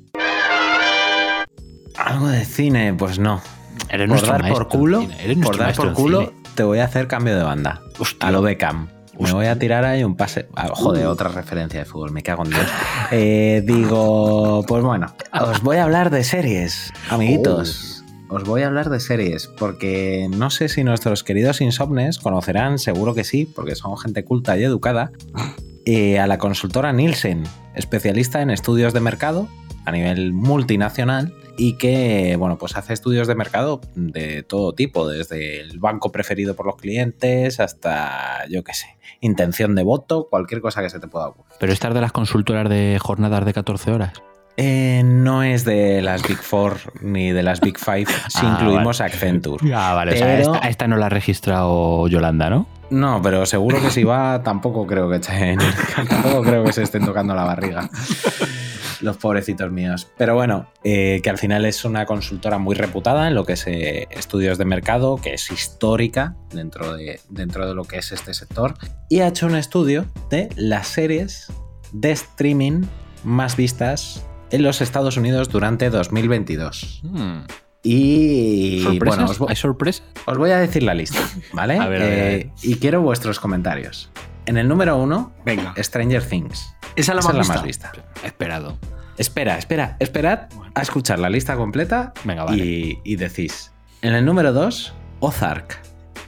Algo 1.96 2.28
de 2.28 2.44
cine, 2.44 2.94
pues 2.94 3.20
no. 3.20 3.42
Eres 3.90 4.10
por 4.10 4.28
dar 4.28 4.50
por 4.50 4.68
culo. 4.68 5.08
Eres 5.24 5.38
por 5.38 5.58
dar 5.58 5.94
culo, 5.94 6.34
te 6.56 6.64
voy 6.64 6.80
a 6.80 6.86
hacer 6.86 7.08
cambio 7.08 7.38
de 7.38 7.44
banda. 7.44 7.82
Hostia. 8.00 8.28
A 8.28 8.32
lo 8.32 8.42
Beckham. 8.42 8.90
Me 9.18 9.32
voy 9.32 9.46
a 9.46 9.58
tirar 9.58 9.86
ahí 9.86 10.04
un 10.04 10.18
pase. 10.18 10.50
ah, 10.56 10.70
joder, 10.74 11.06
otra 11.06 11.30
referencia 11.30 11.80
de 11.80 11.86
fútbol, 11.86 12.12
me 12.12 12.24
cago 12.24 12.44
en 12.44 12.50
Dios. 12.50 12.68
Eh, 13.12 13.62
digo, 13.66 14.66
pues 14.68 14.84
bueno, 14.84 15.14
os 15.40 15.62
voy 15.62 15.78
a 15.78 15.84
hablar 15.84 16.10
de 16.10 16.24
series, 16.24 16.92
amiguitos. 17.10 18.01
Os 18.32 18.46
voy 18.46 18.62
a 18.62 18.68
hablar 18.68 18.90
de 18.90 19.02
series, 19.02 19.48
porque 19.48 20.30
no 20.30 20.50
sé 20.52 20.70
si 20.70 20.86
nuestros 20.86 21.22
queridos 21.22 21.60
insomnes 21.60 22.18
conocerán, 22.18 22.80
seguro 22.80 23.14
que 23.14 23.26
sí, 23.26 23.46
porque 23.46 23.76
son 23.76 23.98
gente 23.98 24.24
culta 24.24 24.58
y 24.58 24.64
educada, 24.64 25.12
eh, 25.86 26.18
a 26.18 26.28
la 26.28 26.38
consultora 26.38 26.94
Nielsen, 26.94 27.44
especialista 27.76 28.42
en 28.42 28.50
estudios 28.50 28.94
de 28.94 29.02
mercado 29.02 29.50
a 29.84 29.92
nivel 29.92 30.32
multinacional 30.32 31.34
y 31.58 31.74
que, 31.74 32.38
bueno, 32.40 32.58
pues 32.58 32.78
hace 32.78 32.94
estudios 32.94 33.28
de 33.28 33.36
mercado 33.36 33.82
de 33.96 34.44
todo 34.44 34.72
tipo, 34.72 35.10
desde 35.10 35.60
el 35.60 35.80
banco 35.80 36.14
preferido 36.14 36.56
por 36.56 36.68
los 36.68 36.78
clientes 36.78 37.60
hasta, 37.60 38.48
yo 38.48 38.64
qué 38.64 38.74
sé, 38.74 38.96
intención 39.20 39.76
de 39.76 39.84
voto, 39.84 40.30
cualquier 40.30 40.62
cosa 40.62 40.82
que 40.82 40.90
se 40.90 41.02
te 41.02 41.08
pueda 41.10 41.28
ocurrir. 41.28 41.52
Pero 41.60 41.74
estas 41.74 41.94
de 41.94 42.00
las 42.00 42.14
consultoras 42.14 42.70
de 42.70 42.98
jornadas 42.98 43.44
de 43.44 43.54
14 43.54 43.92
horas. 43.92 44.14
Eh, 44.58 45.02
no 45.06 45.44
es 45.44 45.64
de 45.66 46.02
las 46.02 46.22
Big 46.28 46.38
Four 46.38 46.78
ni 47.02 47.32
de 47.32 47.42
las 47.44 47.62
Big 47.62 47.78
Five 47.80 48.06
si 48.28 48.40
Ah, 48.46 48.58
incluimos 48.60 49.02
Accenture. 49.02 49.74
Ah, 49.74 49.94
vale. 49.94 50.14
O 50.14 50.18
sea, 50.18 50.28
Pero- 50.28 50.54
esta, 50.56 50.68
esta 50.68 50.88
no 50.88 50.98
la 50.98 51.08
ha 51.08 51.10
registrado 51.10 52.08
Yolanda, 52.08 52.50
¿no? 52.50 52.68
No, 52.90 53.22
pero 53.22 53.46
seguro 53.46 53.82
que 53.82 53.90
si 53.90 54.04
va, 54.04 54.44
tampoco 54.44 54.86
creo 54.86 55.10
que 55.10 55.20
tampoco 56.10 56.42
creo 56.44 56.64
que 56.66 56.74
se 56.74 56.84
estén 56.84 57.06
tocando 57.06 57.34
la 57.34 57.44
barriga. 57.46 57.90
Los 59.00 59.18
pobrecitos 59.18 59.72
míos. 59.72 60.12
Pero 60.18 60.36
bueno, 60.36 60.68
eh, 60.84 61.22
que 61.24 61.30
al 61.30 61.38
final 61.38 61.66
es 61.66 61.86
una 61.86 62.06
consultora 62.06 62.58
muy 62.60 62.76
reputada 62.76 63.30
en 63.30 63.34
lo 63.34 63.46
que 63.46 63.54
es 63.54 63.66
eh, 63.66 64.08
estudios 64.12 64.58
de 64.58 64.66
mercado, 64.66 65.16
que 65.18 65.34
es 65.34 65.50
histórica 65.52 66.36
dentro 66.54 66.94
de, 66.96 67.20
dentro 67.30 67.66
de 67.68 67.74
lo 67.74 67.86
que 67.86 67.98
es 67.98 68.12
este 68.12 68.34
sector. 68.34 68.76
Y 69.10 69.22
ha 69.22 69.28
hecho 69.28 69.48
un 69.48 69.56
estudio 69.56 70.06
de 70.30 70.50
las 70.58 70.88
series 70.88 71.48
de 71.94 72.12
streaming 72.12 72.84
más 73.24 73.56
vistas 73.56 74.24
en 74.52 74.64
los 74.64 74.82
Estados 74.82 75.18
Unidos 75.18 75.50
durante 75.50 75.90
2022. 75.90 77.02
Y 77.84 78.82
¿Sorpresas? 78.84 79.18
bueno, 79.18 79.32
os, 79.32 79.40
vo- 79.40 79.50
¿Hay 79.50 79.56
sorpresa? 79.56 80.04
os 80.26 80.38
voy 80.38 80.52
a 80.52 80.58
decir 80.58 80.84
la 80.84 80.94
lista, 80.94 81.20
¿vale? 81.54 81.78
A 81.80 81.88
ver, 81.88 82.02
a 82.02 82.06
ver, 82.06 82.14
a 82.14 82.16
ver. 82.26 82.34
Eh, 82.42 82.52
Y 82.62 82.76
quiero 82.76 83.02
vuestros 83.02 83.40
comentarios. 83.40 84.12
En 84.46 84.58
el 84.58 84.68
número 84.68 84.98
uno, 84.98 85.32
Venga. 85.46 85.74
Stranger 85.78 86.24
Things. 86.24 86.76
Esa 86.96 87.14
es 87.14 87.26
la 87.26 87.32
más 87.44 87.64
vista. 87.64 87.92
Esperado. 88.24 88.78
Espera, 89.18 89.58
espera, 89.58 89.98
esperad 90.00 90.48
a 90.74 90.82
escuchar 90.82 91.20
la 91.20 91.30
lista 91.30 91.56
completa 91.56 92.14
Venga, 92.24 92.44
vale. 92.46 92.64
y, 92.66 93.00
y 93.04 93.16
decís. 93.18 93.72
En 94.02 94.14
el 94.14 94.26
número 94.26 94.52
2, 94.54 94.94
Ozark. 95.20 95.80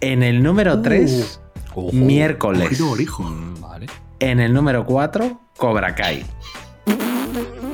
En 0.01 0.21
el 0.21 0.43
número 0.43 0.81
3, 0.81 1.39
Ojo. 1.73 1.89
miércoles. 1.91 2.69
Vale. 3.59 3.87
En 4.19 4.39
el 4.39 4.53
número 4.53 4.85
4, 4.85 5.39
Cobra 5.57 5.95
Kai. 5.95 6.25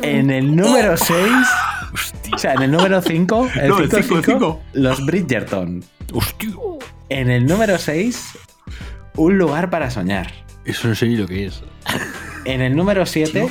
En 0.02 0.30
el 0.32 0.56
número 0.56 0.96
6, 0.98 1.22
o 2.34 2.38
sea, 2.38 2.54
en 2.54 2.62
el 2.64 2.72
número 2.72 3.02
5, 3.02 3.50
el 3.62 3.70
No, 3.70 3.78
el 3.80 3.90
5, 3.92 4.02
cinco, 4.04 4.18
el 4.18 4.24
cinco. 4.26 4.62
los 4.74 5.06
Bridgerton. 5.06 5.84
Hostia. 6.14 6.50
En 7.10 7.30
el 7.30 7.46
número 7.46 7.78
6, 7.78 8.38
Un 9.16 9.38
lugar 9.38 9.70
para 9.70 9.90
soñar. 9.92 10.32
Eso 10.66 10.88
no 10.88 10.96
sé 10.96 11.08
ni 11.08 11.18
lo 11.18 11.28
que 11.28 11.46
es. 11.48 11.62
En 12.46 12.62
el 12.62 12.76
número 12.76 13.06
7, 13.06 13.50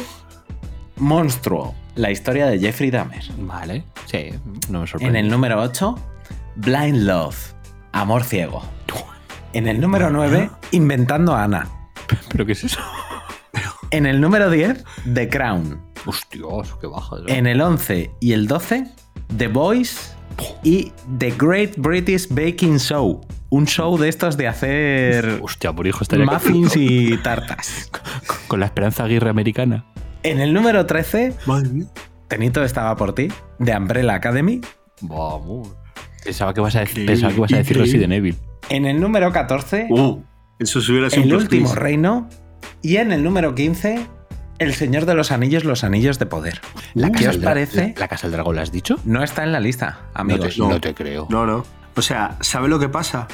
Monstruo, 0.96 1.74
la 1.94 2.11
historia 2.11 2.46
de 2.46 2.59
Jeffrey 2.59 2.90
Dahmer. 2.90 3.22
Vale. 3.38 3.84
Sí, 4.07 4.30
no 4.68 4.78
me 4.80 4.84
En 4.84 4.86
sorprende. 4.88 5.20
el 5.20 5.28
número 5.28 5.61
8, 5.61 5.94
Blind 6.57 7.03
Love, 7.07 7.36
Amor 7.92 8.24
Ciego. 8.24 8.62
En 9.53 9.66
el 9.68 9.80
número 9.80 10.11
9, 10.11 10.51
Inventando 10.72 11.34
a 11.34 11.44
Ana. 11.44 11.68
¿Pero 12.30 12.46
qué 12.46 12.53
es 12.53 12.64
eso? 12.64 12.80
En 13.90 14.07
el 14.07 14.20
número 14.20 14.51
10, 14.51 14.84
The 15.14 15.28
Crown. 15.28 15.80
Hostias, 16.07 16.74
qué 16.80 16.86
baja. 16.86 17.16
En 17.26 17.46
el 17.46 17.61
11 17.61 18.11
y 18.20 18.32
el 18.32 18.46
12, 18.46 18.84
The 19.36 19.49
Voice 19.49 20.12
y 20.62 20.92
The 21.18 21.32
Great 21.38 21.76
British 21.76 22.28
Baking 22.28 22.78
Show. 22.78 23.20
Un 23.51 23.66
show 23.66 23.96
de 23.96 24.09
estos 24.09 24.36
de 24.36 24.46
hacer 24.46 25.40
Hostia, 25.42 25.72
por 25.72 25.86
hijo 25.86 26.03
estaría 26.03 26.26
muffins 26.26 26.76
y 26.76 27.16
tartas. 27.18 27.90
con 28.49 28.61
la 28.61 28.66
esperanza 28.66 29.05
Aguirre 29.05 29.30
americana. 29.30 29.86
En 30.22 30.40
el 30.40 30.53
número 30.53 30.84
13, 30.84 31.34
Madre 31.46 31.68
mía. 31.70 31.86
Tenito 32.28 32.62
estaba 32.62 32.94
por 32.96 33.14
ti, 33.14 33.28
The 33.64 33.74
Umbrella 33.76 34.14
Academy. 34.14 34.61
Vamos. 35.01 35.74
Pensaba 36.22 36.53
que 36.53 36.61
vas 36.61 36.76
a 36.76 36.80
decir, 36.80 37.07
pensaba 37.07 37.32
que 37.32 37.38
ibas 37.38 37.53
a 37.53 37.57
decir. 37.59 37.78
Resident 37.78 38.12
Evil. 38.12 38.36
En 38.68 38.84
el 38.84 39.01
número 39.01 39.32
14, 39.32 39.86
Uh, 39.88 40.22
eso 40.59 40.80
se 40.82 40.92
hubiera 40.92 41.09
sido 41.09 41.24
El 41.24 41.34
último 41.34 41.74
reino. 41.74 42.28
Y 42.82 42.96
en 42.96 43.12
el 43.12 43.24
número 43.24 43.55
15, 43.55 44.07
El 44.59 44.75
Señor 44.75 45.07
de 45.07 45.15
los 45.15 45.31
Anillos, 45.31 45.65
los 45.65 45.85
Anillos 45.85 46.19
de 46.19 46.27
Poder. 46.27 46.61
La 46.95 47.11
¿Qué 47.11 47.25
Casa 47.25 47.31
os 47.31 47.37
parece? 47.39 47.93
¿La, 47.95 48.01
la 48.01 48.09
Casa 48.09 48.27
del 48.27 48.33
Dragón 48.33 48.57
la 48.57 48.63
has 48.63 48.73
dicho? 48.73 48.97
No 49.05 49.23
está 49.23 49.45
en 49.45 49.53
la 49.53 49.61
lista, 49.61 50.01
No 50.15 50.21
amigos. 50.21 50.55
te, 50.57 50.61
no 50.61 50.81
te 50.81 50.95
creo. 50.95 51.27
No, 51.31 51.47
no. 51.47 51.65
O 51.97 52.03
sea, 52.03 52.37
¿sabes 52.41 52.69
lo 52.69 52.79
que 52.79 52.89
pasa? 52.89 53.29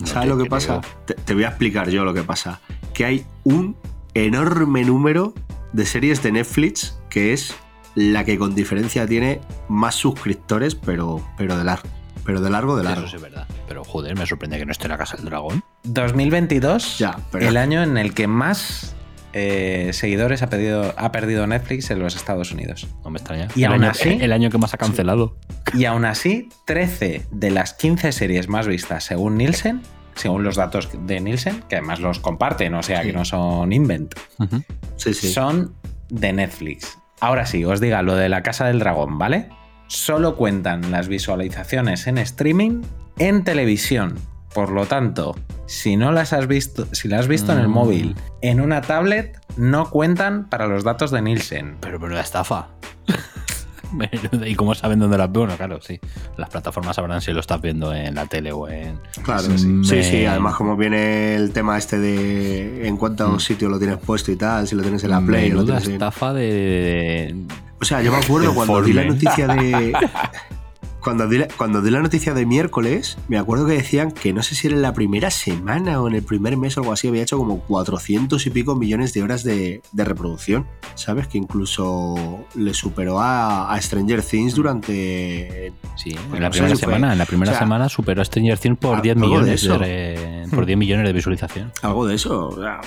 No 0.00 0.06
¿Sabes 0.06 0.28
lo 0.28 0.36
que 0.36 0.42
creo. 0.42 0.50
pasa? 0.50 0.80
Te, 1.04 1.14
te 1.14 1.34
voy 1.34 1.44
a 1.44 1.48
explicar 1.48 1.88
yo 1.90 2.04
lo 2.04 2.14
que 2.14 2.22
pasa. 2.22 2.60
Que 2.94 3.04
hay 3.04 3.26
un 3.44 3.76
enorme 4.14 4.84
número 4.84 5.34
de 5.72 5.84
series 5.84 6.22
de 6.22 6.32
Netflix 6.32 6.98
que 7.10 7.32
es 7.32 7.54
la 7.94 8.24
que 8.24 8.38
con 8.38 8.54
diferencia 8.54 9.06
tiene 9.06 9.40
más 9.68 9.96
suscriptores, 9.96 10.74
pero, 10.76 11.24
pero 11.36 11.56
de 11.56 11.64
largo. 11.64 11.88
Pero 12.24 12.40
de 12.40 12.50
largo, 12.50 12.76
de 12.76 12.84
largo. 12.84 13.00
Eso 13.00 13.10
sí 13.10 13.16
es 13.16 13.22
verdad. 13.22 13.48
Pero 13.66 13.82
joder, 13.84 14.16
me 14.16 14.26
sorprende 14.26 14.58
que 14.58 14.66
no 14.66 14.70
esté 14.72 14.84
en 14.84 14.90
la 14.92 14.98
Casa 14.98 15.16
del 15.16 15.26
Dragón. 15.26 15.64
2022, 15.84 16.98
Ya, 16.98 17.18
pero- 17.32 17.48
el 17.48 17.56
año 17.56 17.82
en 17.82 17.96
el 17.98 18.14
que 18.14 18.26
más 18.28 18.94
eh, 19.32 19.90
seguidores 19.92 20.42
ha, 20.42 20.48
pedido- 20.50 20.94
ha 20.96 21.12
perdido 21.12 21.46
Netflix 21.46 21.90
en 21.90 21.98
los 22.00 22.16
Estados 22.16 22.52
Unidos. 22.52 22.86
No 23.04 23.10
me 23.10 23.18
extraña. 23.18 23.48
Y 23.54 23.64
el, 23.64 23.72
aún 23.72 23.82
año, 23.84 23.90
así- 23.90 24.18
el 24.20 24.32
año 24.32 24.50
que 24.50 24.58
más 24.58 24.74
ha 24.74 24.78
cancelado. 24.78 25.36
Y 25.74 25.84
aún 25.84 26.04
así, 26.04 26.48
13 26.66 27.26
de 27.30 27.50
las 27.50 27.74
15 27.74 28.12
series 28.12 28.48
más 28.48 28.66
vistas 28.66 29.04
según 29.04 29.36
Nielsen, 29.36 29.82
según 30.14 30.42
los 30.44 30.56
datos 30.56 30.88
de 31.06 31.20
Nielsen, 31.20 31.62
que 31.68 31.76
además 31.76 32.00
los 32.00 32.18
comparten, 32.18 32.74
o 32.74 32.82
sea 32.82 33.02
que 33.02 33.12
no 33.12 33.24
son 33.24 33.72
invent, 33.72 34.14
Ujú. 34.38 34.62
Sí, 34.96 35.14
sí. 35.14 35.28
son 35.32 35.74
de 36.08 36.32
Netflix. 36.32 36.98
Ahora 37.20 37.46
sí, 37.46 37.64
os 37.64 37.80
diga 37.80 38.02
lo 38.02 38.14
de 38.16 38.28
la 38.28 38.42
Casa 38.42 38.66
del 38.66 38.78
Dragón, 38.78 39.18
¿vale? 39.18 39.48
Solo 39.86 40.36
cuentan 40.36 40.90
las 40.90 41.08
visualizaciones 41.08 42.06
en 42.06 42.18
streaming 42.18 42.82
en 43.18 43.44
televisión. 43.44 44.18
Por 44.54 44.70
lo 44.70 44.86
tanto, 44.86 45.36
si 45.68 45.96
no 45.96 46.10
las 46.10 46.32
has 46.32 46.48
visto, 46.48 46.88
si 46.92 47.06
las 47.06 47.20
has 47.20 47.28
visto 47.28 47.52
en 47.52 47.58
el 47.60 47.68
Mm. 47.68 47.72
móvil, 47.72 48.16
en 48.42 48.60
una 48.60 48.80
tablet, 48.80 49.38
no 49.56 49.88
cuentan 49.90 50.48
para 50.48 50.66
los 50.66 50.82
datos 50.82 51.10
de 51.12 51.22
Nielsen. 51.22 51.76
Pero 51.80 52.00
menuda 52.00 52.20
estafa. 52.22 52.68
¿Y 54.44 54.54
cómo 54.54 54.74
saben 54.74 54.98
dónde 54.98 55.16
las 55.16 55.32
veo? 55.32 55.46
No, 55.46 55.56
claro, 55.56 55.80
sí. 55.80 55.98
Las 56.36 56.50
plataformas 56.50 56.96
sabrán 56.96 57.22
si 57.22 57.32
lo 57.32 57.40
estás 57.40 57.60
viendo 57.62 57.94
en 57.94 58.14
la 58.16 58.26
tele 58.26 58.52
o 58.52 58.68
en. 58.68 59.00
Claro, 59.22 59.42
Sí, 59.56 59.80
sí. 59.82 60.02
Sí, 60.02 60.26
además 60.26 60.56
como 60.56 60.76
viene 60.76 61.34
el 61.36 61.52
tema 61.52 61.78
este 61.78 61.98
de 61.98 62.86
en 62.86 62.96
cuántos 62.98 63.44
sitios 63.44 63.70
lo 63.70 63.78
tienes 63.78 63.96
puesto 63.96 64.30
y 64.30 64.36
tal, 64.36 64.68
si 64.68 64.74
lo 64.74 64.82
tienes 64.82 65.02
en 65.04 65.10
la 65.10 65.20
Play, 65.22 65.48
lo 65.50 65.56
Menuda 65.60 65.76
tienes 65.78 65.88
en- 65.88 65.92
estafa 65.94 66.32
de. 66.34 67.34
O 67.80 67.84
sea, 67.84 68.02
yo 68.02 68.10
me 68.12 68.18
acuerdo 68.18 68.54
cuando 68.54 68.82
di 68.82 68.92
la 68.92 69.04
noticia 69.04 69.46
de. 69.46 69.92
Cuando 71.08 71.26
di, 71.26 71.38
la, 71.38 71.48
cuando 71.56 71.80
di 71.80 71.90
la 71.90 72.00
noticia 72.02 72.34
de 72.34 72.44
miércoles, 72.44 73.16
me 73.28 73.38
acuerdo 73.38 73.66
que 73.66 73.72
decían 73.72 74.10
que 74.12 74.32
no 74.34 74.42
sé 74.42 74.54
si 74.54 74.66
era 74.66 74.76
en 74.76 74.82
la 74.82 74.92
primera 74.92 75.30
semana 75.30 76.02
o 76.02 76.06
en 76.08 76.14
el 76.14 76.22
primer 76.22 76.56
mes 76.58 76.76
o 76.76 76.80
algo 76.80 76.92
así, 76.92 77.08
había 77.08 77.22
hecho 77.22 77.38
como 77.38 77.60
400 77.60 78.46
y 78.46 78.50
pico 78.50 78.74
millones 78.76 79.14
de 79.14 79.22
horas 79.22 79.42
de, 79.42 79.80
de 79.92 80.04
reproducción. 80.04 80.66
¿Sabes? 80.96 81.26
Que 81.28 81.38
incluso 81.38 82.44
le 82.54 82.74
superó 82.74 83.20
a, 83.20 83.72
a 83.72 83.80
Stranger 83.80 84.22
Things 84.22 84.54
durante. 84.54 85.72
Sí, 85.96 86.10
en 86.34 86.42
la 86.42 86.48
no 86.48 86.52
sé 86.54 86.58
primera 86.60 86.76
fue- 86.76 86.76
semana. 86.76 87.12
En 87.12 87.18
la 87.18 87.24
primera 87.26 87.52
o 87.52 87.54
sea, 87.54 87.60
semana 87.60 87.88
superó 87.88 88.20
a 88.22 88.24
Stranger 88.24 88.58
Things 88.58 88.78
por 88.78 88.90
algo 88.96 89.02
10 89.02 89.14
de 89.16 89.20
millones 89.20 89.62
de, 89.62 90.46
por 90.54 90.66
10 90.66 90.78
millones 90.78 91.06
de 91.06 91.12
visualización. 91.12 91.72
Algo 91.82 92.06
de 92.06 92.14
eso. 92.16 92.48
o 92.48 92.56
sea, 92.60 92.80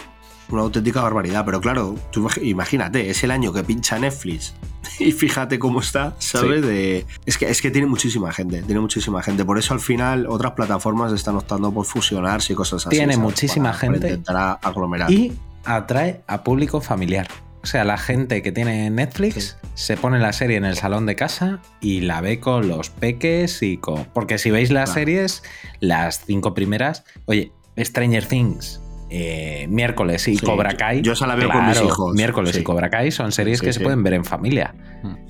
una 0.53 0.63
auténtica 0.63 1.01
barbaridad. 1.01 1.43
Pero 1.45 1.61
claro, 1.61 1.95
tú 2.11 2.27
imag- 2.27 2.43
imagínate, 2.43 3.09
es 3.09 3.23
el 3.23 3.31
año 3.31 3.51
que 3.53 3.63
pincha 3.63 3.97
Netflix. 3.99 4.53
Y 4.99 5.11
fíjate 5.13 5.57
cómo 5.57 5.79
está, 5.79 6.15
¿sabes? 6.19 6.61
De, 6.63 7.05
es, 7.25 7.37
que, 7.37 7.49
es 7.49 7.61
que 7.61 7.71
tiene 7.71 7.87
muchísima 7.87 8.31
gente, 8.33 8.61
tiene 8.61 8.81
muchísima 8.81 9.23
gente. 9.23 9.45
Por 9.45 9.57
eso 9.57 9.73
al 9.73 9.79
final 9.79 10.27
otras 10.27 10.51
plataformas 10.51 11.11
están 11.13 11.35
optando 11.37 11.71
por 11.71 11.85
fusionarse 11.85 12.53
y 12.53 12.55
cosas 12.55 12.85
así. 12.85 12.97
Tiene 12.97 13.13
¿sabes? 13.13 13.23
muchísima 13.23 13.71
Para- 13.71 13.79
para 13.79 13.91
gente. 13.93 14.07
intentar 14.09 14.59
aglomerar. 14.61 15.09
Y 15.11 15.33
atrae 15.63 16.21
a 16.27 16.43
público 16.43 16.81
familiar. 16.81 17.27
O 17.63 17.67
sea, 17.67 17.83
la 17.83 17.97
gente 17.97 18.41
que 18.41 18.51
tiene 18.51 18.89
Netflix 18.89 19.57
se 19.75 19.95
pone 19.97 20.19
la 20.19 20.33
serie 20.33 20.57
en 20.57 20.65
el 20.65 20.75
salón 20.75 21.05
de 21.05 21.15
casa 21.15 21.59
y 21.79 22.01
la 22.01 22.19
ve 22.21 22.39
con 22.39 22.67
los 22.67 22.89
peques 22.89 23.61
y 23.63 23.77
con... 23.77 24.05
Porque 24.13 24.37
si 24.39 24.49
veis 24.51 24.71
las 24.71 24.89
Claro. 24.91 24.99
series, 24.99 25.43
las 25.79 26.25
cinco 26.25 26.53
primeras... 26.55 27.03
Oye, 27.25 27.51
Stranger 27.77 28.25
Things, 28.25 28.81
eh, 29.11 29.67
miércoles 29.69 30.25
y 30.29 30.37
Sí, 30.37 30.45
Cobra 30.45 30.73
Kai. 30.77 31.01
yo 31.01 31.11
esa 31.13 31.27
la 31.27 31.35
veo 31.35 31.49
con 31.49 31.67
mis 31.67 31.81
hijos, 31.81 32.15
Miércoles 32.15 32.55
sí. 32.55 32.61
y 32.61 32.63
Cobra 32.63 32.89
Kai 32.89 33.11
son 33.11 33.31
series 33.33 33.59
Sí, 33.59 33.65
que 33.65 33.73
sí. 33.73 33.79
se 33.79 33.83
pueden 33.83 34.01
ver 34.03 34.13
en 34.13 34.23
familia. 34.25 34.73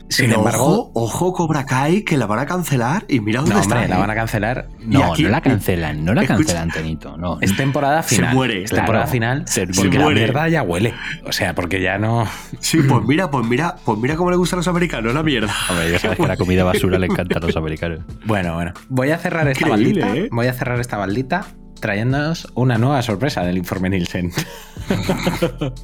Sin 0.09 0.25
Pero 0.27 0.39
embargo, 0.39 0.65
ojo, 0.65 0.91
ojo, 0.93 1.33
Cobra 1.33 1.65
Kai, 1.65 2.03
que 2.03 2.17
la 2.17 2.25
van 2.25 2.39
a 2.39 2.45
cancelar 2.45 3.05
y 3.07 3.21
mira 3.21 3.39
dónde 3.39 3.55
no, 3.55 3.61
está. 3.61 3.75
hombre, 3.75 3.89
la 3.89 3.95
¿eh? 3.95 3.99
van 3.99 4.09
a 4.09 4.15
cancelar. 4.15 4.67
No, 4.81 5.13
aquí- 5.13 5.23
no 5.23 5.29
la 5.29 5.39
cancelan, 5.41 6.03
no 6.03 6.13
la 6.13 6.21
Escucha- 6.23 6.37
cancelan, 6.53 6.69
Tenito. 6.69 7.17
No. 7.17 7.39
Es 7.39 7.55
temporada 7.55 8.03
Se 8.03 8.17
final. 8.17 8.35
muere, 8.35 8.63
Es 8.63 8.69
claro. 8.69 8.83
temporada 8.83 9.07
final. 9.07 9.43
Se 9.47 9.65
porque 9.67 9.97
la 9.97 10.03
muere. 10.03 10.19
mierda 10.19 10.49
ya 10.49 10.63
huele. 10.63 10.93
O 11.25 11.31
sea, 11.31 11.55
porque 11.55 11.81
ya 11.81 11.97
no. 11.97 12.27
Sí, 12.59 12.79
pues 12.87 13.05
mira, 13.05 13.31
pues 13.31 13.47
mira, 13.47 13.77
pues 13.85 13.97
mira 13.99 14.15
cómo 14.17 14.29
le 14.31 14.35
gustan 14.37 14.57
a 14.57 14.59
los 14.59 14.67
americanos 14.67 15.13
la 15.13 15.23
mierda. 15.23 15.53
Hombre, 15.69 15.89
ya 15.91 15.97
sabes 15.99 16.17
que 16.17 16.27
la 16.27 16.35
comida 16.37 16.63
basura 16.65 16.99
le 16.99 17.05
encanta 17.07 17.37
a 17.39 17.41
los 17.41 17.55
americanos. 17.55 18.01
Bueno, 18.25 18.53
bueno. 18.55 18.73
Voy 18.89 19.11
a 19.11 19.17
cerrar 19.17 19.47
esta 19.47 19.67
Increíble, 19.69 20.01
baldita. 20.01 20.25
¿eh? 20.25 20.29
Voy 20.31 20.47
a 20.47 20.53
cerrar 20.53 20.79
esta 20.81 20.97
baldita 20.97 21.45
trayéndonos 21.81 22.47
una 22.55 22.77
nueva 22.77 23.01
sorpresa 23.01 23.43
del 23.43 23.57
informe 23.57 23.89
Nielsen. 23.89 24.31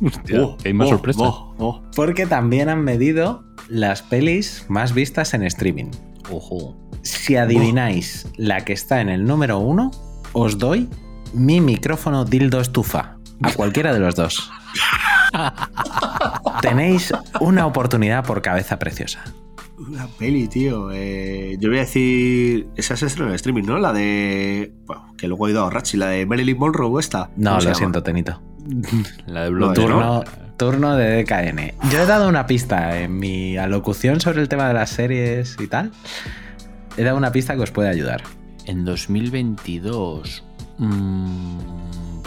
Hostia, 0.06 0.42
Oh, 0.42 0.58
hay 0.64 0.74
más 0.74 0.88
oh, 0.88 0.92
sorpresas. 0.92 1.22
oh, 1.24 1.56
oh. 1.58 1.82
Porque 1.96 2.26
también 2.26 2.70
han 2.70 2.84
medido 2.84 3.44
las 3.68 4.02
pelis 4.04 4.66
más 4.70 4.94
vistas 4.94 5.34
en 5.34 5.44
streaming. 5.44 5.92
Ojo. 6.32 6.78
Si 7.02 7.36
adivináis 7.36 8.28
la 8.38 8.64
que 8.64 8.74
está 8.74 9.02
en 9.02 9.10
el 9.10 9.26
número 9.26 9.60
uno, 9.60 9.92
os 10.34 10.58
doy 10.58 10.90
mi 11.34 11.60
micrófono 11.62 12.24
dildo 12.26 12.62
estufa. 12.62 13.18
A 13.44 13.52
cualquiera 13.54 13.94
de 13.94 14.00
los 14.00 14.16
dos. 14.16 14.50
Tenéis 16.62 17.14
una 17.40 17.66
oportunidad 17.66 18.26
por 18.26 18.42
cabeza 18.42 18.80
preciosa. 18.80 19.24
Una 19.78 20.08
peli, 20.08 20.48
tío. 20.48 20.90
eh, 20.92 21.56
yo 21.60 21.70
voy 21.70 21.78
a 21.78 21.82
decir. 21.82 22.68
Esa 22.76 22.96
se 22.98 23.06
estrenó 23.06 23.30
en 23.30 23.36
streaming, 23.36 23.64
¿no? 23.64 23.78
La 23.78 23.94
de. 23.94 24.74
Bueno, 24.86 25.14
que 25.18 25.28
luego 25.28 25.48
he 25.48 25.52
ido 25.52 25.66
a 25.66 25.70
Rachi, 25.70 25.98
la 25.98 26.08
de 26.08 26.26
Marilyn 26.26 26.58
Monroe, 26.58 27.00
esta. 27.00 27.30
No, 27.36 27.52
¿Cómo 27.52 27.62
se 27.62 27.70
lo 27.70 27.76
siento, 27.76 28.02
Tenito. 28.04 28.42
La 29.28 29.44
de. 29.44 29.52
¿no? 29.52 29.74
Turno, 29.74 30.24
turno 30.58 30.96
de 30.96 31.24
DKN. 31.24 31.90
Yo 31.92 32.02
he 32.02 32.06
dado 32.06 32.28
una 32.28 32.48
pista 32.48 33.00
en 33.00 33.20
mi 33.20 33.56
alocución 33.58 34.20
sobre 34.20 34.42
el 34.42 34.50
tema 34.50 34.68
de 34.68 34.74
las 34.74 34.90
series 34.90 35.56
y 35.60 35.68
tal. 35.68 35.92
He 36.98 37.04
dado 37.04 37.16
una 37.18 37.32
pista 37.32 37.56
que 37.56 37.62
os 37.62 37.72
puede 37.72 37.90
ayudar. 37.90 38.24
En 38.66 38.84
2022 38.84 40.44
mm, 40.80 41.58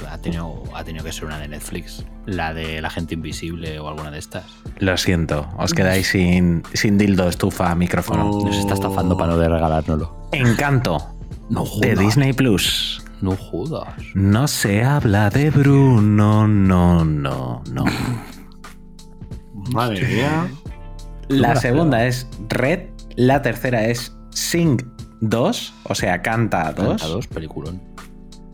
ha, 0.09 0.19
tenido, 0.19 0.63
ha 0.75 0.85
tenido 0.85 1.05
que 1.05 1.13
ser 1.13 1.25
una 1.25 1.39
de 1.39 1.49
Netflix. 1.49 2.05
La 2.27 2.55
de 2.55 2.81
La 2.81 2.91
Gente 2.91 3.15
Invisible 3.15 3.79
o 3.79 3.89
alguna 3.89 4.11
de 4.11 4.19
estas. 4.19 4.45
Lo 4.79 4.97
siento, 4.97 5.49
os 5.59 5.75
quedáis 5.75 6.09
sin, 6.09 6.63
sin 6.73 6.99
dildo 6.99 7.29
estufa 7.29 7.75
micrófono. 7.75 8.31
Oh. 8.31 8.47
Nos 8.47 8.57
está 8.57 8.75
estafando 8.75 9.17
para 9.17 9.33
no 9.33 9.39
de 9.39 9.49
regalárnoslo. 9.49 10.29
Encanto 10.33 10.99
No 11.49 11.65
de. 11.81 11.97
Disney 11.97 12.33
Plus. 12.33 13.03
No 13.21 13.37
jodas. 13.37 13.95
No 14.15 14.49
se 14.49 14.83
habla 14.83 15.29
de 15.29 15.51
Bruno, 15.51 16.49
no, 16.49 17.05
no, 17.05 17.63
no. 17.71 17.85
Madre 19.73 20.07
mía. 20.07 20.49
La 21.29 21.55
segunda 21.57 22.07
es 22.07 22.27
Red, 22.49 22.89
la 23.17 23.43
tercera 23.43 23.85
es 23.85 24.17
Sing 24.31 24.81
2, 25.21 25.75
o 25.85 25.95
sea, 25.95 26.23
Canta 26.23 26.73
2. 26.73 26.89
Canta 26.89 27.07
dos, 27.07 27.27
peliculón. 27.27 27.90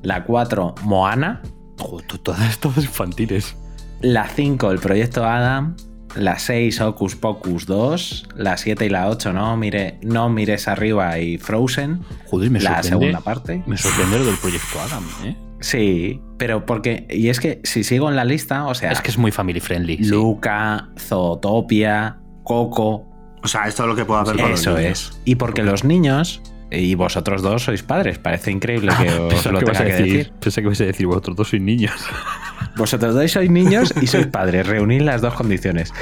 La 0.03 0.25
4, 0.25 0.75
Moana. 0.83 1.43
Joder, 1.79 2.07
todas, 2.23 2.59
todas 2.59 2.79
infantiles. 2.85 3.57
La 4.01 4.29
5, 4.29 4.71
el 4.71 4.79
proyecto 4.79 5.25
Adam. 5.25 5.77
La 6.15 6.39
6, 6.39 6.81
Hocus 6.81 7.15
Pocus 7.17 7.67
2. 7.67 8.29
La 8.37 8.57
7 8.57 8.87
y 8.87 8.89
la 8.89 9.09
8, 9.11 9.33
no, 9.35 9.57
mire, 9.57 9.99
no 10.03 10.29
mires 10.31 10.67
arriba 10.69 11.19
y 11.19 11.37
Frozen. 11.39 12.01
Joder, 12.31 12.51
me 12.51 12.61
la 12.61 12.83
sorprende. 12.83 12.89
segunda 12.89 13.21
parte. 13.21 13.63
Me 13.67 13.77
sorprende 13.77 14.19
lo 14.21 14.25
del 14.27 14.37
proyecto 14.37 14.81
Adam, 14.81 15.05
¿eh? 15.25 15.37
Sí, 15.61 16.21
pero 16.39 16.65
porque. 16.67 17.07
Y 17.11 17.29
es 17.29 17.41
que 17.41 17.61
si 17.65 17.83
sigo 17.85 18.09
en 18.11 18.17
la 18.17 18.25
lista, 18.25 18.67
o 18.67 18.75
sea, 18.75 18.93
Es 18.93 19.01
que 19.01 19.11
es 19.11 19.19
muy 19.19 19.31
family 19.33 19.61
friendly. 19.61 19.97
sí. 19.99 20.05
Luca, 20.05 20.89
Zootopia, 20.99 22.19
Coco. 22.45 23.07
O 23.43 23.49
sea, 23.49 23.67
esto 23.69 23.83
es 23.85 23.89
lo 23.89 23.97
que 23.97 24.05
puedo 24.05 24.21
hacer 24.21 24.37
con 24.41 24.51
los 24.51 24.61
Eso 24.61 24.77
niños. 24.77 25.13
es. 25.13 25.21
Y 25.25 25.35
porque 25.37 25.63
los 25.63 25.85
niños. 25.85 26.41
Y 26.71 26.95
vosotros 26.97 27.43
dos 27.43 27.63
sois 27.65 27.83
padres, 27.83 28.19
parece 28.19 28.51
increíble 28.51 28.93
que 29.01 29.09
os 29.35 29.47
lo 29.47 29.61
que 29.61 29.67
tenga 29.67 29.81
a 29.81 29.85
que 29.85 29.93
decir, 29.93 30.17
decir. 30.17 30.33
pensaba 30.41 30.63
que 30.63 30.67
ibas 30.67 30.81
a 30.81 30.85
decir 30.85 31.07
vosotros 31.07 31.37
dos 31.37 31.49
sois 31.49 31.63
niños. 31.63 31.93
Vosotros 32.77 33.15
dos 33.15 33.31
sois 33.31 33.51
niños 33.51 33.95
y 34.03 34.07
sois 34.07 34.27
padres. 34.27 34.67
Reunid 34.67 35.01
las 35.01 35.23
dos 35.23 35.33
condiciones. 35.35 35.93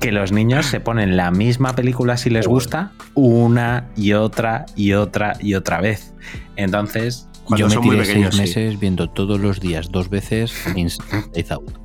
Que 0.00 0.12
los 0.12 0.32
niños 0.32 0.64
se 0.66 0.80
ponen 0.80 1.16
la 1.16 1.30
misma 1.30 1.74
película 1.74 2.16
si 2.16 2.30
les 2.30 2.46
gusta 2.46 2.92
una 3.14 3.90
y 3.96 4.14
otra 4.14 4.64
y 4.74 4.94
otra 4.94 5.34
y 5.40 5.54
otra 5.54 5.80
vez. 5.82 6.14
Entonces, 6.56 7.28
Cuando 7.44 7.58
Yo 7.58 7.68
me 7.68 7.74
son 7.74 7.84
muy 7.84 7.96
tiré 7.96 8.06
pequeños, 8.06 8.34
seis 8.36 8.52
sí. 8.52 8.60
meses 8.60 8.80
viendo 8.80 9.10
todos 9.10 9.40
los 9.40 9.60
días, 9.60 9.90
dos 9.90 10.08
veces, 10.08 10.54
Inside 10.74 11.46
Out. 11.50 11.78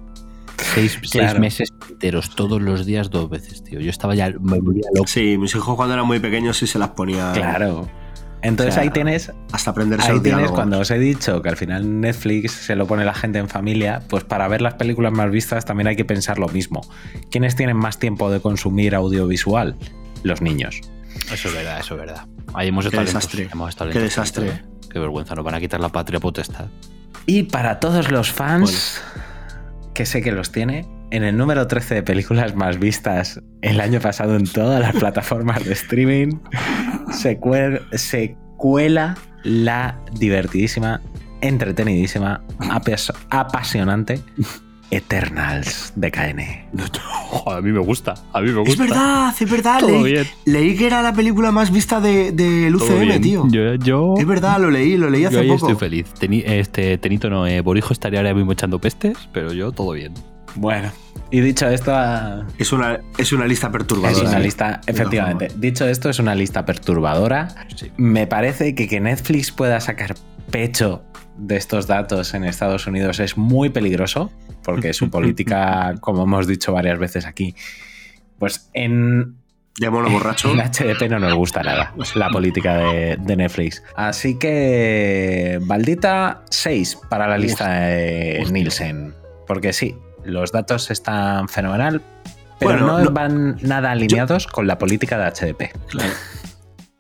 Seis, 0.74 1.00
meses 1.40 1.70
enteros, 1.90 2.36
todos 2.36 2.62
los 2.62 2.86
días, 2.86 3.10
dos 3.10 3.30
veces, 3.30 3.64
tío. 3.64 3.80
Yo 3.80 3.90
estaba 3.90 4.16
ya, 4.16 4.30
me 4.40 4.60
volvía 4.60 4.86
loco. 4.94 5.08
Sí, 5.08 5.38
mis 5.38 5.54
hijos 5.56 5.76
cuando 5.76 5.94
eran 5.96 6.06
muy 6.08 6.20
pequeños 6.20 6.58
sí 6.58 6.68
se 6.68 6.80
las 6.80 6.90
ponía. 6.92 7.32
claro. 7.34 7.90
Entonces 8.42 8.74
O 8.74 8.76
sea, 8.76 8.84
ahí 8.84 8.90
tienes 8.92 9.32
Hasta 9.52 9.72
aprenderse 9.72 10.12
Ahí 10.12 10.20
tienes 10.20 10.52
cuando 10.52 10.80
os 10.80 10.92
he 10.92 11.00
dicho 11.00 11.42
que 11.42 11.50
al 11.50 11.58
final 11.58 12.02
Netflix 12.02 12.52
se 12.52 12.76
lo 12.76 12.86
pone 12.86 13.04
la 13.04 13.14
gente 13.14 13.40
en 13.40 13.50
familia, 13.50 14.02
pues 14.10 14.24
para 14.24 14.48
ver 14.48 14.62
las 14.62 14.76
películas 14.76 15.12
más 15.12 15.32
vistas 15.32 15.66
también 15.66 15.88
hay 15.88 15.96
que 15.96 16.06
pensar 16.06 16.38
lo 16.40 16.48
mismo. 16.48 16.82
¿Quiénes 17.32 17.56
tienen 17.56 17.78
más 17.78 18.00
tiempo 18.00 18.30
de 18.30 18.40
consumir 18.40 18.96
audiovisual? 18.96 19.76
Los 20.24 20.42
niños. 20.42 20.82
Eso 21.32 21.50
es 21.50 21.54
verdad, 21.54 21.80
eso 21.80 21.96
es 21.96 22.00
verdad. 22.00 22.26
Ahí 22.54 22.70
hemos 22.70 22.86
Qué 22.86 22.90
estado 22.90 23.06
desastre, 23.06 23.50
hemos 23.52 23.76
qué 23.76 24.00
desastre. 24.00 24.62
Qué 24.90 25.00
vergüenza, 25.00 25.36
nos 25.36 25.44
van 25.44 25.56
a 25.56 25.60
quitar 25.60 25.80
la 25.80 25.90
patria 25.90 26.20
potestad. 26.20 26.68
Y 27.26 27.44
para 27.44 27.80
todos 27.80 28.10
los 28.10 28.32
fans, 28.32 29.02
que 29.94 30.06
sé 30.06 30.22
que 30.22 30.32
los 30.32 30.52
tiene, 30.52 30.86
en 31.12 31.24
el 31.24 31.38
número 31.38 31.68
13 31.68 31.96
de 31.96 32.04
películas 32.04 32.56
más 32.56 32.80
vistas 32.80 33.42
el 33.62 33.80
año 33.80 34.00
pasado 34.00 34.36
en 34.36 34.46
todas 34.46 34.80
las 34.82 34.96
plataformas 34.96 35.64
de 35.66 35.74
streaming, 35.74 36.38
se, 37.12 37.40
cuer- 37.40 37.82
se 37.96 38.36
cuela 38.58 39.18
la 39.44 40.00
divertidísima, 40.14 41.02
entretenidísima, 41.42 42.42
apas- 42.60 43.14
apasionante 43.30 44.20
Eternals 44.90 45.92
de 45.98 46.12
KN. 46.12 46.42
Joder, 47.30 47.58
a 47.60 47.62
mí 47.62 47.72
me 47.74 47.80
gusta, 47.80 48.14
a 48.32 48.40
mí 48.42 48.50
me 48.52 48.60
gusta. 48.60 48.72
Es 48.72 48.78
verdad, 48.90 49.34
es 49.40 49.52
verdad. 49.52 49.80
Todo 49.80 49.90
Leí, 50.04 50.14
bien. 50.14 50.26
leí 50.46 50.78
que 50.78 50.88
era 50.88 51.02
la 51.02 51.12
película 51.14 51.52
más 51.52 51.72
vista 51.72 52.00
de, 52.00 52.32
del 52.32 52.78
Todo 52.78 52.96
UCM, 52.96 53.22
tío. 53.22 53.48
Yo, 53.50 53.76
yo, 53.76 54.14
Es 54.18 54.26
verdad, 54.26 54.60
lo 54.62 54.72
leí, 54.72 54.96
lo 54.98 55.10
leí 55.10 55.24
yo 55.24 55.28
hace 55.28 55.40
ahí 55.40 55.48
poco. 55.50 55.70
estoy 55.70 55.90
feliz. 55.90 56.06
Teni- 56.20 56.44
este, 56.46 56.98
Tenito 56.98 57.30
no, 57.30 57.46
eh, 57.46 57.60
Borijo 57.62 57.92
estaría 57.94 58.20
ahora 58.20 58.34
mismo 58.34 58.54
echando 58.54 58.80
pestes, 58.80 59.18
pero 59.34 59.52
yo 59.54 59.72
todo 59.74 59.92
bien. 59.92 60.14
Bueno, 60.56 60.92
y 61.32 61.42
dicho 61.42 61.68
esto, 61.68 61.94
a- 61.96 62.46
Es 62.58 62.72
una, 62.72 63.00
es 63.18 63.32
una 63.32 63.46
lista 63.46 63.72
perturbadora. 63.72 64.12
es 64.24 64.30
una 64.30 64.40
lista, 64.40 64.82
efectivamente. 64.88 65.50
Dicho 65.58 65.88
esto, 65.88 66.10
es 66.10 66.20
una 66.20 66.34
lista 66.36 66.66
perturbadora. 66.66 67.50
Sí. 67.76 67.92
Me 67.98 68.28
parece 68.28 68.74
que 68.76 68.88
que 68.88 69.00
Netflix 69.00 69.52
pueda 69.52 69.80
sacar 69.80 70.16
pecho 70.52 71.04
de 71.38 71.58
estos 71.58 71.86
datos 71.88 72.34
en 72.34 72.44
Estados 72.46 72.88
Unidos 72.88 73.20
es 73.20 73.38
muy 73.38 73.70
peligroso, 73.70 74.32
porque 74.64 74.94
su 74.94 75.10
política, 75.12 75.94
como 76.02 76.24
hemos 76.24 76.48
dicho 76.48 76.72
varias 76.74 76.98
veces 76.98 77.26
aquí, 77.26 77.54
pues 78.40 78.70
en, 78.74 79.36
mono 79.92 80.10
borracho. 80.10 80.52
en 80.52 80.60
HDP 80.60 81.10
no 81.10 81.20
nos 81.20 81.34
gusta 81.36 81.62
nada 81.62 81.94
la 82.16 82.30
política 82.30 82.78
de, 82.78 83.18
de 83.20 83.36
Netflix. 83.36 83.84
Así 83.96 84.40
que, 84.40 85.60
Baldita 85.62 86.42
6 86.50 86.98
para 87.10 87.28
la 87.28 87.38
lista 87.38 87.70
de 87.82 88.38
hostia. 88.40 88.54
Nielsen. 88.54 89.14
Porque 89.46 89.74
sí, 89.74 89.96
los 90.28 90.52
datos 90.52 90.92
están 90.92 91.48
fenomenal, 91.50 92.02
pero 92.60 92.72
Bueno, 92.72 92.88
no, 92.88 93.04
no- 93.06 93.12
van 93.12 93.58
nada 93.62 93.92
alineados 93.92 94.48
con 94.48 94.68
la 94.68 94.78
política 94.78 95.18
de 95.18 95.26
HDP. 95.32 95.72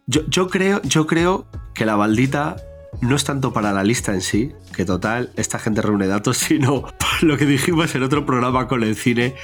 Yo, 0.06 0.22
yo 0.28 0.48
creo, 0.50 0.82
yo 0.84 1.06
creo 1.08 1.48
que 1.74 1.86
la 1.86 1.96
baldita 1.96 2.56
no 3.02 3.16
es 3.16 3.24
tanto 3.26 3.54
para 3.54 3.74
la 3.74 3.84
lista 3.84 4.14
en 4.14 4.22
sí, 4.22 4.54
que 4.76 4.86
total, 4.86 5.32
esta 5.36 5.60
gente 5.60 5.82
reúne 5.82 6.08
datos, 6.08 6.38
sino 6.48 6.86
lo 7.22 7.38
que 7.38 7.46
dijimos 7.46 7.94
en 7.96 8.04
otro 8.04 8.26
programa 8.26 8.68
con 8.68 8.84
el 8.84 8.96
cine, 8.96 9.36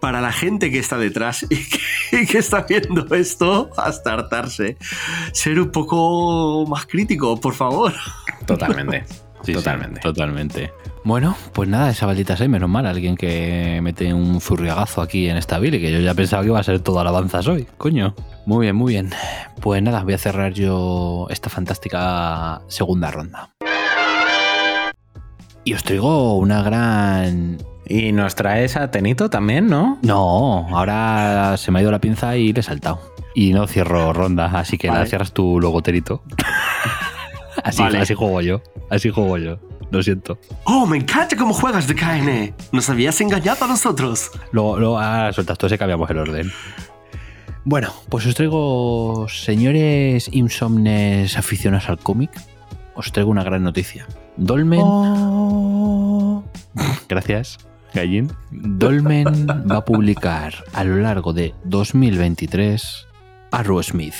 para 0.00 0.20
la 0.22 0.32
gente 0.32 0.70
que 0.70 0.78
está 0.78 0.96
detrás 0.96 1.44
y 1.44 1.48
que, 1.68 1.78
y 2.22 2.26
que 2.26 2.38
está 2.38 2.62
viendo 2.68 3.14
esto 3.14 3.70
hasta 3.76 4.12
hartarse. 4.14 4.76
Ser 5.32 5.60
un 5.60 5.70
poco 5.70 6.66
más 6.66 6.86
crítico, 6.86 7.38
por 7.40 7.54
favor. 7.54 7.92
Totalmente. 8.46 9.04
Sí, 9.42 9.52
sí, 9.52 9.52
Totalmente. 9.54 10.00
totalmente. 10.00 10.72
Bueno, 11.02 11.34
pues 11.52 11.68
nada, 11.68 11.90
esa 11.90 12.04
baldita 12.06 12.36
6, 12.36 12.50
menos 12.50 12.68
mal, 12.68 12.84
alguien 12.86 13.16
que 13.16 13.80
mete 13.82 14.12
un 14.12 14.40
zurriagazo 14.40 15.00
aquí 15.00 15.28
en 15.30 15.36
esta 15.38 15.58
Billy, 15.58 15.80
que 15.80 15.90
yo 15.90 15.98
ya 16.00 16.12
pensaba 16.14 16.42
que 16.42 16.48
iba 16.48 16.60
a 16.60 16.62
ser 16.62 16.80
todo 16.80 17.00
alabanzas 17.00 17.46
hoy, 17.48 17.66
coño. 17.78 18.14
Muy 18.44 18.66
bien, 18.66 18.76
muy 18.76 18.92
bien. 18.92 19.10
Pues 19.60 19.82
nada, 19.82 20.02
voy 20.02 20.12
a 20.14 20.18
cerrar 20.18 20.52
yo 20.52 21.26
esta 21.30 21.48
fantástica 21.48 22.60
segunda 22.68 23.10
ronda. 23.10 23.50
Y 25.64 25.74
os 25.74 25.82
traigo 25.84 26.36
una 26.38 26.62
gran... 26.62 27.58
Y 27.86 28.12
nos 28.12 28.34
traes 28.36 28.76
a 28.76 28.90
Tenito 28.90 29.30
también, 29.30 29.66
¿no? 29.68 29.98
No, 30.02 30.68
ahora 30.76 31.56
se 31.56 31.70
me 31.70 31.78
ha 31.78 31.82
ido 31.82 31.90
la 31.90 31.98
pinza 32.00 32.36
y 32.36 32.52
le 32.52 32.60
he 32.60 32.62
saltado. 32.62 33.00
Y 33.34 33.52
no 33.52 33.66
cierro 33.66 34.12
ronda, 34.12 34.46
así 34.54 34.78
que 34.78 34.88
Vale. 34.88 34.98
nada, 35.00 35.08
cierras 35.08 35.32
tu 35.32 35.60
logoterito. 35.60 36.22
así, 37.64 37.82
Vale. 37.82 37.98
así 37.98 38.14
juego 38.14 38.40
yo, 38.40 38.62
así 38.90 39.10
juego 39.10 39.38
yo. 39.38 39.58
Lo 39.90 40.02
siento. 40.02 40.38
¡Oh, 40.64 40.86
me 40.86 40.98
encanta 40.98 41.36
cómo 41.36 41.52
juegas 41.52 41.88
de 41.88 41.96
KN! 41.96 42.54
Nos 42.70 42.88
habías 42.90 43.20
engañado 43.20 43.64
a 43.64 43.68
nosotros. 43.68 44.30
Luego, 44.52 44.78
luego 44.78 44.98
ah, 45.00 45.32
sueltas 45.32 45.58
todo, 45.58 45.68
se 45.68 45.78
cambiamos 45.78 46.08
el 46.10 46.18
orden. 46.18 46.52
Bueno, 47.64 47.92
pues 48.08 48.24
os 48.26 48.34
traigo, 48.34 49.26
señores 49.28 50.30
insomnes 50.32 51.36
aficionados 51.36 51.88
al 51.88 51.98
cómic, 51.98 52.30
os 52.94 53.12
traigo 53.12 53.30
una 53.30 53.42
gran 53.42 53.62
noticia. 53.62 54.06
Dolmen. 54.36 54.80
Oh. 54.82 56.44
Gracias, 57.08 57.58
Gallín. 57.92 58.32
Dolmen 58.50 59.26
va 59.48 59.76
a 59.76 59.84
publicar 59.84 60.54
a 60.72 60.84
lo 60.84 60.96
largo 60.96 61.32
de 61.32 61.54
2023 61.64 63.06
Arrow 63.50 63.82
Smith 63.82 64.14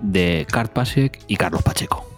de 0.00 0.46
Kurt 0.52 0.72
Pasek 0.72 1.22
y 1.28 1.36
Carlos 1.36 1.62
Pacheco. 1.62 2.13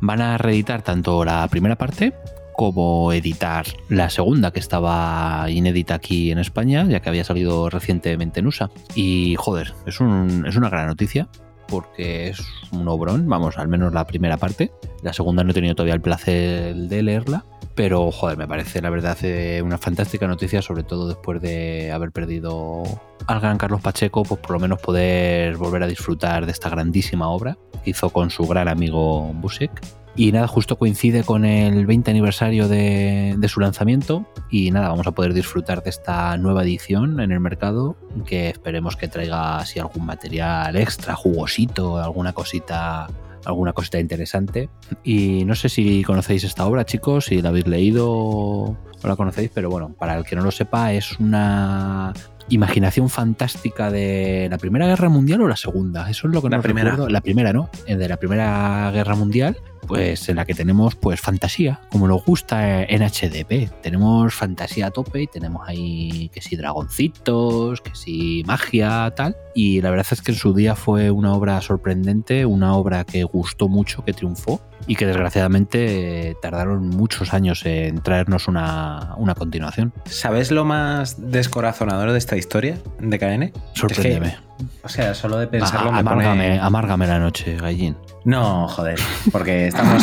Van 0.00 0.20
a 0.20 0.38
reeditar 0.38 0.82
tanto 0.82 1.24
la 1.24 1.46
primera 1.48 1.76
parte 1.76 2.12
como 2.54 3.12
editar 3.12 3.64
la 3.88 4.10
segunda 4.10 4.52
que 4.52 4.60
estaba 4.60 5.46
inédita 5.48 5.94
aquí 5.94 6.30
en 6.30 6.38
España, 6.38 6.84
ya 6.88 7.00
que 7.00 7.08
había 7.08 7.24
salido 7.24 7.70
recientemente 7.70 8.40
en 8.40 8.46
USA. 8.46 8.70
Y 8.94 9.36
joder, 9.38 9.74
es 9.86 10.00
una 10.00 10.68
gran 10.68 10.86
noticia 10.86 11.28
porque 11.72 12.28
es 12.28 12.38
un 12.70 12.86
obrón, 12.86 13.26
vamos, 13.26 13.56
al 13.56 13.66
menos 13.66 13.94
la 13.94 14.06
primera 14.06 14.36
parte. 14.36 14.70
La 15.00 15.14
segunda 15.14 15.42
no 15.42 15.52
he 15.52 15.54
tenido 15.54 15.74
todavía 15.74 15.94
el 15.94 16.02
placer 16.02 16.76
de 16.76 17.02
leerla, 17.02 17.46
pero 17.74 18.12
joder, 18.12 18.36
me 18.36 18.46
parece 18.46 18.82
la 18.82 18.90
verdad 18.90 19.16
eh, 19.22 19.62
una 19.64 19.78
fantástica 19.78 20.28
noticia, 20.28 20.60
sobre 20.60 20.82
todo 20.82 21.08
después 21.08 21.40
de 21.40 21.90
haber 21.90 22.12
perdido 22.12 22.82
al 23.26 23.40
gran 23.40 23.56
Carlos 23.56 23.80
Pacheco, 23.80 24.22
pues 24.22 24.38
por 24.38 24.50
lo 24.50 24.60
menos 24.60 24.82
poder 24.82 25.56
volver 25.56 25.82
a 25.82 25.86
disfrutar 25.86 26.44
de 26.44 26.52
esta 26.52 26.68
grandísima 26.68 27.30
obra 27.30 27.56
que 27.82 27.90
hizo 27.90 28.10
con 28.10 28.28
su 28.28 28.46
gran 28.46 28.68
amigo 28.68 29.32
Busek. 29.32 29.80
Y 30.14 30.30
nada, 30.32 30.46
justo 30.46 30.76
coincide 30.76 31.24
con 31.24 31.44
el 31.46 31.86
20 31.86 32.10
aniversario 32.10 32.68
de, 32.68 33.34
de 33.38 33.48
su 33.48 33.60
lanzamiento. 33.60 34.26
Y 34.50 34.70
nada, 34.70 34.88
vamos 34.90 35.06
a 35.06 35.12
poder 35.12 35.32
disfrutar 35.32 35.82
de 35.82 35.90
esta 35.90 36.36
nueva 36.36 36.62
edición 36.64 37.18
en 37.20 37.32
el 37.32 37.40
mercado. 37.40 37.96
Que 38.26 38.50
esperemos 38.50 38.96
que 38.96 39.08
traiga 39.08 39.56
así 39.58 39.78
algún 39.78 40.04
material 40.04 40.76
extra, 40.76 41.14
jugosito, 41.14 41.98
alguna 41.98 42.32
cosita. 42.32 43.08
Alguna 43.44 43.72
cosita 43.72 43.98
interesante. 43.98 44.68
Y 45.02 45.44
no 45.46 45.56
sé 45.56 45.68
si 45.68 46.04
conocéis 46.04 46.44
esta 46.44 46.64
obra, 46.64 46.84
chicos, 46.84 47.24
si 47.24 47.42
la 47.42 47.48
habéis 47.48 47.66
leído 47.66 48.08
o 48.08 48.76
la 49.02 49.16
conocéis, 49.16 49.50
pero 49.52 49.68
bueno, 49.68 49.92
para 49.98 50.16
el 50.16 50.22
que 50.24 50.36
no 50.36 50.42
lo 50.42 50.52
sepa, 50.52 50.92
es 50.92 51.18
una 51.18 52.12
imaginación 52.48 53.08
fantástica 53.10 53.90
de 53.90 54.46
la 54.48 54.58
Primera 54.58 54.86
Guerra 54.86 55.08
Mundial 55.08 55.40
o 55.42 55.48
la 55.48 55.56
Segunda. 55.56 56.08
Eso 56.08 56.28
es 56.28 56.34
lo 56.34 56.40
que 56.40 56.50
La 56.50 56.58
no 56.58 56.62
primera. 56.62 56.90
recuerdo. 56.90 57.10
La 57.10 57.20
primera, 57.20 57.52
¿no? 57.52 57.68
El 57.86 57.98
de 57.98 58.08
la 58.08 58.16
Primera 58.16 58.88
Guerra 58.92 59.16
Mundial, 59.16 59.56
pues 59.86 60.28
en 60.28 60.36
la 60.36 60.44
que 60.44 60.54
tenemos 60.54 60.94
pues 60.94 61.20
fantasía, 61.20 61.80
como 61.90 62.06
nos 62.08 62.24
gusta 62.24 62.82
en 62.84 63.02
HDP. 63.02 63.70
Tenemos 63.82 64.32
fantasía 64.34 64.86
a 64.86 64.90
tope 64.90 65.22
y 65.22 65.26
tenemos 65.26 65.68
ahí 65.68 66.30
que 66.32 66.40
si 66.40 66.56
dragoncitos, 66.56 67.80
que 67.80 67.94
si 67.94 68.42
magia, 68.46 69.12
tal. 69.16 69.36
Y 69.54 69.80
la 69.82 69.90
verdad 69.90 70.06
es 70.10 70.22
que 70.22 70.32
en 70.32 70.38
su 70.38 70.54
día 70.54 70.76
fue 70.76 71.10
una 71.10 71.34
obra 71.34 71.60
sorprendente, 71.60 72.46
una 72.46 72.74
obra 72.74 73.04
que 73.04 73.24
gustó 73.24 73.68
mucho, 73.68 74.04
que 74.04 74.12
triunfó 74.12 74.60
y 74.86 74.96
que 74.96 75.06
desgraciadamente 75.06 76.36
tardaron 76.42 76.88
muchos 76.88 77.32
años 77.34 77.64
en 77.66 78.00
traernos 78.02 78.48
una, 78.48 79.14
una 79.16 79.34
continuación. 79.34 79.92
¿Sabes 80.06 80.50
lo 80.50 80.64
más 80.64 81.30
descorazonador 81.30 82.12
de 82.12 82.18
esta 82.18 82.36
historia 82.36 82.78
de 82.98 83.18
KN? 83.18 83.52
Sorpréndeme. 83.74 84.28
Es 84.28 84.34
que, 84.34 84.76
o 84.84 84.88
sea, 84.88 85.14
solo 85.14 85.38
de 85.38 85.46
pensarlo 85.48 85.90
A- 85.90 85.92
me 85.92 85.98
amárgame, 86.00 86.44
pone... 86.48 86.60
amárgame 86.60 87.06
la 87.06 87.18
noche, 87.18 87.56
gallín. 87.56 87.96
No, 88.24 88.68
joder, 88.68 88.98
porque 89.30 89.66
estamos... 89.68 90.02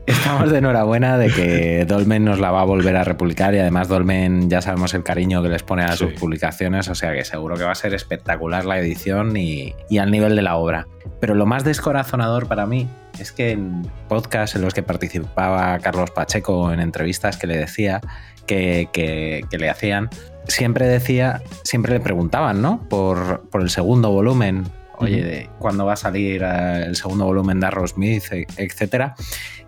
Estamos 0.05 0.51
de 0.51 0.57
enhorabuena 0.57 1.17
de 1.19 1.29
que 1.29 1.85
Dolmen 1.85 2.25
nos 2.25 2.39
la 2.39 2.49
va 2.51 2.61
a 2.61 2.65
volver 2.65 2.95
a 2.95 3.03
republicar 3.03 3.53
y 3.53 3.59
además 3.59 3.87
Dolmen 3.87 4.49
ya 4.49 4.59
sabemos 4.61 4.93
el 4.95 5.03
cariño 5.03 5.43
que 5.43 5.49
les 5.49 5.61
pone 5.63 5.83
a 5.83 5.95
sus 5.95 6.13
publicaciones, 6.13 6.87
o 6.89 6.95
sea 6.95 7.13
que 7.13 7.23
seguro 7.23 7.55
que 7.55 7.63
va 7.63 7.71
a 7.71 7.75
ser 7.75 7.93
espectacular 7.93 8.65
la 8.65 8.79
edición 8.79 9.37
y, 9.37 9.75
y 9.89 9.99
al 9.99 10.09
nivel 10.09 10.35
de 10.35 10.41
la 10.41 10.55
obra. 10.55 10.87
Pero 11.19 11.35
lo 11.35 11.45
más 11.45 11.63
descorazonador 11.63 12.47
para 12.47 12.65
mí 12.65 12.87
es 13.19 13.31
que 13.31 13.51
en 13.51 13.83
podcasts 14.07 14.55
en 14.55 14.63
los 14.63 14.73
que 14.73 14.81
participaba 14.81 15.77
Carlos 15.79 16.09
Pacheco, 16.11 16.71
en 16.73 16.79
entrevistas 16.79 17.37
que 17.37 17.45
le 17.47 17.57
decía 17.57 18.01
que, 18.47 18.89
que- 18.91 19.43
que 19.49 19.57
le 19.59 19.69
hacían, 19.69 20.09
siempre 20.47 20.87
decía, 20.87 21.41
siempre 21.63 21.93
le 21.93 21.99
preguntaban, 21.99 22.61
¿no? 22.61 22.87
Por, 22.89 23.49
por 23.49 23.61
el 23.61 23.69
segundo 23.69 24.11
volumen, 24.11 24.65
oye, 24.97 25.23
de 25.23 25.49
cuándo 25.59 25.85
va 25.85 25.93
a 25.93 25.97
salir 25.97 26.43
el 26.43 26.95
segundo 26.95 27.25
volumen 27.25 27.59
de 27.59 27.67
Arrow 27.67 27.87
Smith, 27.87 28.23
e- 28.31 28.47
etcétera. 28.57 29.15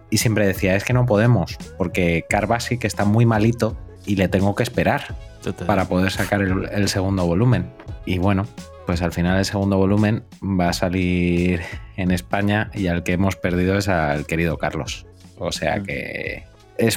Y 0.09 0.17
siempre 0.17 0.45
decía, 0.45 0.75
es 0.75 0.83
que 0.83 0.93
no 0.93 1.05
podemos, 1.05 1.57
porque 1.77 2.25
Carbasic 2.29 2.83
está 2.83 3.05
muy 3.05 3.25
malito 3.25 3.77
y 4.05 4.15
le 4.15 4.27
tengo 4.27 4.55
que 4.55 4.63
esperar 4.63 5.15
para 5.65 5.85
poder 5.85 6.11
sacar 6.11 6.41
el, 6.41 6.69
el 6.71 6.89
segundo 6.89 7.25
volumen. 7.25 7.71
Y 8.05 8.17
bueno, 8.17 8.45
pues 8.85 9.01
al 9.01 9.13
final 9.13 9.37
el 9.37 9.45
segundo 9.45 9.77
volumen 9.77 10.23
va 10.43 10.69
a 10.69 10.73
salir 10.73 11.61
en 11.95 12.11
España 12.11 12.69
y 12.73 12.87
al 12.87 13.03
que 13.03 13.13
hemos 13.13 13.35
perdido 13.37 13.77
es 13.77 13.87
al 13.87 14.25
querido 14.25 14.57
Carlos. 14.57 15.05
O 15.37 15.51
sea 15.51 15.81
que 15.81 16.43
es, 16.87 16.95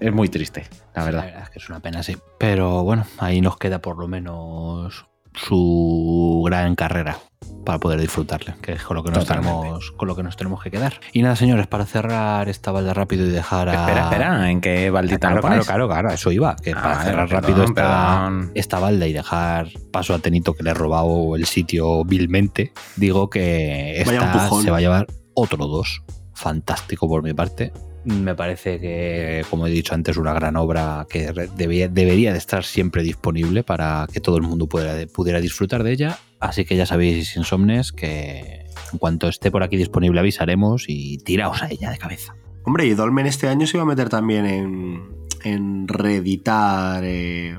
es 0.00 0.12
muy 0.12 0.28
triste, 0.28 0.66
la 0.94 1.04
verdad. 1.04 1.20
La 1.20 1.26
verdad 1.26 1.42
es 1.44 1.50
que 1.50 1.58
es 1.58 1.68
una 1.68 1.80
pena, 1.80 2.02
sí. 2.02 2.16
Pero 2.38 2.82
bueno, 2.84 3.04
ahí 3.18 3.40
nos 3.40 3.56
queda 3.58 3.80
por 3.80 3.98
lo 3.98 4.08
menos 4.08 5.06
su 5.34 6.42
gran 6.46 6.74
carrera 6.74 7.18
para 7.64 7.78
poder 7.78 8.00
disfrutarle, 8.00 8.54
que 8.62 8.72
es 8.72 8.82
con 8.82 8.96
lo 8.96 9.04
que 9.04 9.10
nos, 9.10 9.20
Totalmente. 9.20 9.58
tenemos, 9.60 9.90
con 9.92 10.08
lo 10.08 10.16
que 10.16 10.22
nos 10.22 10.36
tenemos 10.36 10.62
que 10.62 10.70
quedar. 10.70 10.94
Y 11.12 11.22
nada, 11.22 11.36
señores, 11.36 11.66
para 11.66 11.84
cerrar 11.84 12.48
esta 12.48 12.72
balda 12.72 12.94
rápido 12.94 13.26
y 13.26 13.30
dejar 13.30 13.68
a. 13.68 13.74
Espera, 13.74 14.04
espera, 14.04 14.50
¿en 14.50 14.60
qué 14.60 14.90
baldita 14.90 15.18
Claro, 15.18 15.36
lo 15.36 15.40
claro, 15.42 15.52
pones? 15.54 15.66
claro, 15.66 15.88
claro, 15.88 16.10
a 16.10 16.14
eso 16.14 16.32
iba. 16.32 16.56
Que 16.56 16.72
Ah, 16.72 16.74
para 16.82 16.94
vale, 16.96 17.04
cerrar 17.10 17.28
perdón, 17.28 17.42
rápido 17.44 17.64
esta, 17.64 18.30
esta 18.54 18.78
balda 18.80 19.06
y 19.06 19.12
dejar 19.12 19.68
paso 19.92 20.14
a 20.14 20.18
Tenito 20.18 20.54
que 20.54 20.62
le 20.62 20.70
he 20.70 20.74
robado 20.74 21.36
el 21.36 21.44
sitio 21.46 22.04
vilmente, 22.04 22.72
digo 22.96 23.28
que 23.30 24.00
esta 24.00 24.48
se 24.62 24.70
va 24.70 24.78
a 24.78 24.80
llevar 24.80 25.06
otro 25.34 25.66
dos. 25.66 26.02
Fantástico 26.34 27.08
por 27.08 27.22
mi 27.22 27.34
parte. 27.34 27.72
Me 28.08 28.34
parece 28.34 28.80
que, 28.80 29.44
como 29.50 29.66
he 29.66 29.70
dicho 29.70 29.94
antes, 29.94 30.16
una 30.16 30.32
gran 30.32 30.56
obra 30.56 31.06
que 31.10 31.30
debería 31.30 32.32
de 32.32 32.38
estar 32.38 32.64
siempre 32.64 33.02
disponible 33.02 33.64
para 33.64 34.06
que 34.10 34.20
todo 34.20 34.38
el 34.38 34.44
mundo 34.44 34.66
pudiera, 34.66 34.94
pudiera 35.12 35.40
disfrutar 35.40 35.82
de 35.82 35.92
ella. 35.92 36.18
Así 36.40 36.64
que 36.64 36.74
ya 36.74 36.86
sabéis, 36.86 37.36
insomnes, 37.36 37.92
que 37.92 38.64
en 38.92 38.98
cuanto 38.98 39.28
esté 39.28 39.50
por 39.50 39.62
aquí 39.62 39.76
disponible 39.76 40.20
avisaremos 40.20 40.84
y 40.88 41.18
tiraos 41.18 41.62
a 41.62 41.68
ella 41.68 41.90
de 41.90 41.98
cabeza. 41.98 42.34
Hombre, 42.64 42.86
y 42.86 42.94
Dolmen 42.94 43.26
este 43.26 43.46
año 43.46 43.66
se 43.66 43.76
iba 43.76 43.82
a 43.82 43.86
meter 43.86 44.08
también 44.08 44.46
en, 44.46 45.02
en 45.44 45.86
reeditar 45.86 47.02
eh, 47.04 47.58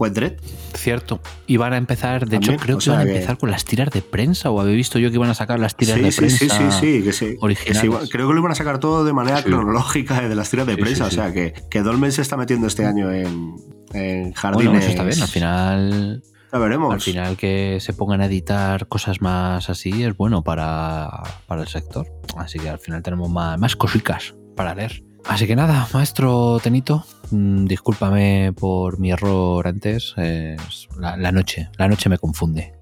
Juez 0.00 0.14
Dredd. 0.14 0.40
Cierto. 0.74 1.20
Y 1.46 1.58
van 1.58 1.74
a 1.74 1.76
empezar, 1.76 2.24
de 2.24 2.36
También, 2.38 2.54
hecho, 2.54 2.62
creo 2.64 2.78
que 2.78 2.88
van 2.88 3.00
a 3.00 3.04
que- 3.04 3.10
empezar 3.16 3.36
con 3.36 3.50
las 3.50 3.66
tiras 3.66 3.90
de 3.90 4.00
prensa, 4.00 4.50
o 4.50 4.58
habéis 4.58 4.76
visto 4.78 4.98
yo 4.98 5.10
que 5.10 5.16
iban 5.16 5.28
a 5.28 5.34
sacar 5.34 5.58
las 5.60 5.76
tiras 5.76 5.96
Sí, 5.98 6.02
de 6.02 6.10
sí, 6.10 6.18
prensa. 6.20 6.38
sí, 6.38 6.48
sí, 6.48 6.70
sí, 6.80 7.02
que 7.04 7.12
sí. 7.12 7.26
que 7.32 7.36
originales. 7.40 7.82
sí, 8.04 8.08
creo 8.10 8.26
que 8.28 8.32
lo 8.32 8.40
iban 8.40 8.52
a 8.52 8.54
sacar 8.54 8.78
todo 8.80 9.04
de 9.04 9.12
manera 9.12 9.36
Sí. 9.42 9.44
cronológica 9.44 10.26
de 10.26 10.34
las 10.34 10.48
tiras 10.48 10.66
de 10.66 10.76
Sí, 10.76 10.80
prensa. 10.80 11.04
sí, 11.04 11.10
sí. 11.10 11.16
O 11.18 11.22
sea, 11.22 11.32
que, 11.34 11.52
que 11.68 11.82
Dolmen 11.82 12.12
se 12.12 12.22
está 12.22 12.38
metiendo 12.38 12.66
este 12.66 12.86
año 12.86 13.12
en, 13.12 13.56
en 13.92 14.22
Bueno, 14.22 14.32
jardines. 14.36 14.84
eso 14.84 14.90
está 14.90 15.04
bien. 15.04 15.20
Al 15.20 15.28
final, 15.28 16.22
Ya 16.50 16.58
veremos. 16.58 16.94
al 16.94 17.00
final 17.02 17.36
que 17.36 17.76
se 17.82 17.92
pongan 17.92 18.22
a 18.22 18.24
editar 18.24 18.88
cosas 18.88 19.20
más 19.20 19.68
así 19.68 20.02
es 20.02 20.16
bueno 20.16 20.42
para, 20.42 21.10
para 21.46 21.60
el 21.60 21.68
sector. 21.68 22.06
Así 22.38 22.58
que 22.58 22.70
al 22.70 22.78
final 22.78 23.02
tenemos 23.02 23.28
más, 23.28 23.58
más 23.60 23.76
cosicas 23.76 24.34
para 24.56 24.74
leer. 24.74 25.02
Así 25.26 25.46
que 25.46 25.54
nada, 25.56 25.86
maestro 25.92 26.58
Tenito, 26.62 27.04
mm, 27.30 27.66
discúlpame 27.66 28.52
por 28.52 28.98
mi 28.98 29.10
error 29.12 29.66
antes. 29.66 30.14
es 30.16 30.88
la, 30.98 31.16
la 31.16 31.32
noche, 31.32 31.70
la 31.78 31.88
noche 31.88 32.08
me 32.08 32.18
confunde. 32.18 32.74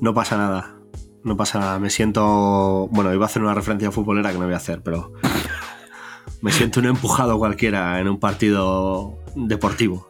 No 0.00 0.14
pasa 0.14 0.36
nada. 0.36 0.76
No 1.22 1.36
pasa 1.36 1.58
nada. 1.58 1.78
Me 1.78 1.90
siento. 1.90 2.88
Bueno, 2.90 3.12
iba 3.12 3.24
a 3.24 3.26
hacer 3.26 3.42
una 3.42 3.54
referencia 3.54 3.90
futbolera 3.90 4.32
que 4.32 4.38
no 4.38 4.44
voy 4.44 4.54
a 4.54 4.58
hacer, 4.58 4.82
pero. 4.82 5.12
Me 6.42 6.50
siento 6.52 6.80
un 6.80 6.86
empujado 6.86 7.38
cualquiera 7.38 8.00
en 8.00 8.08
un 8.08 8.18
partido 8.18 9.18
deportivo. 9.34 10.08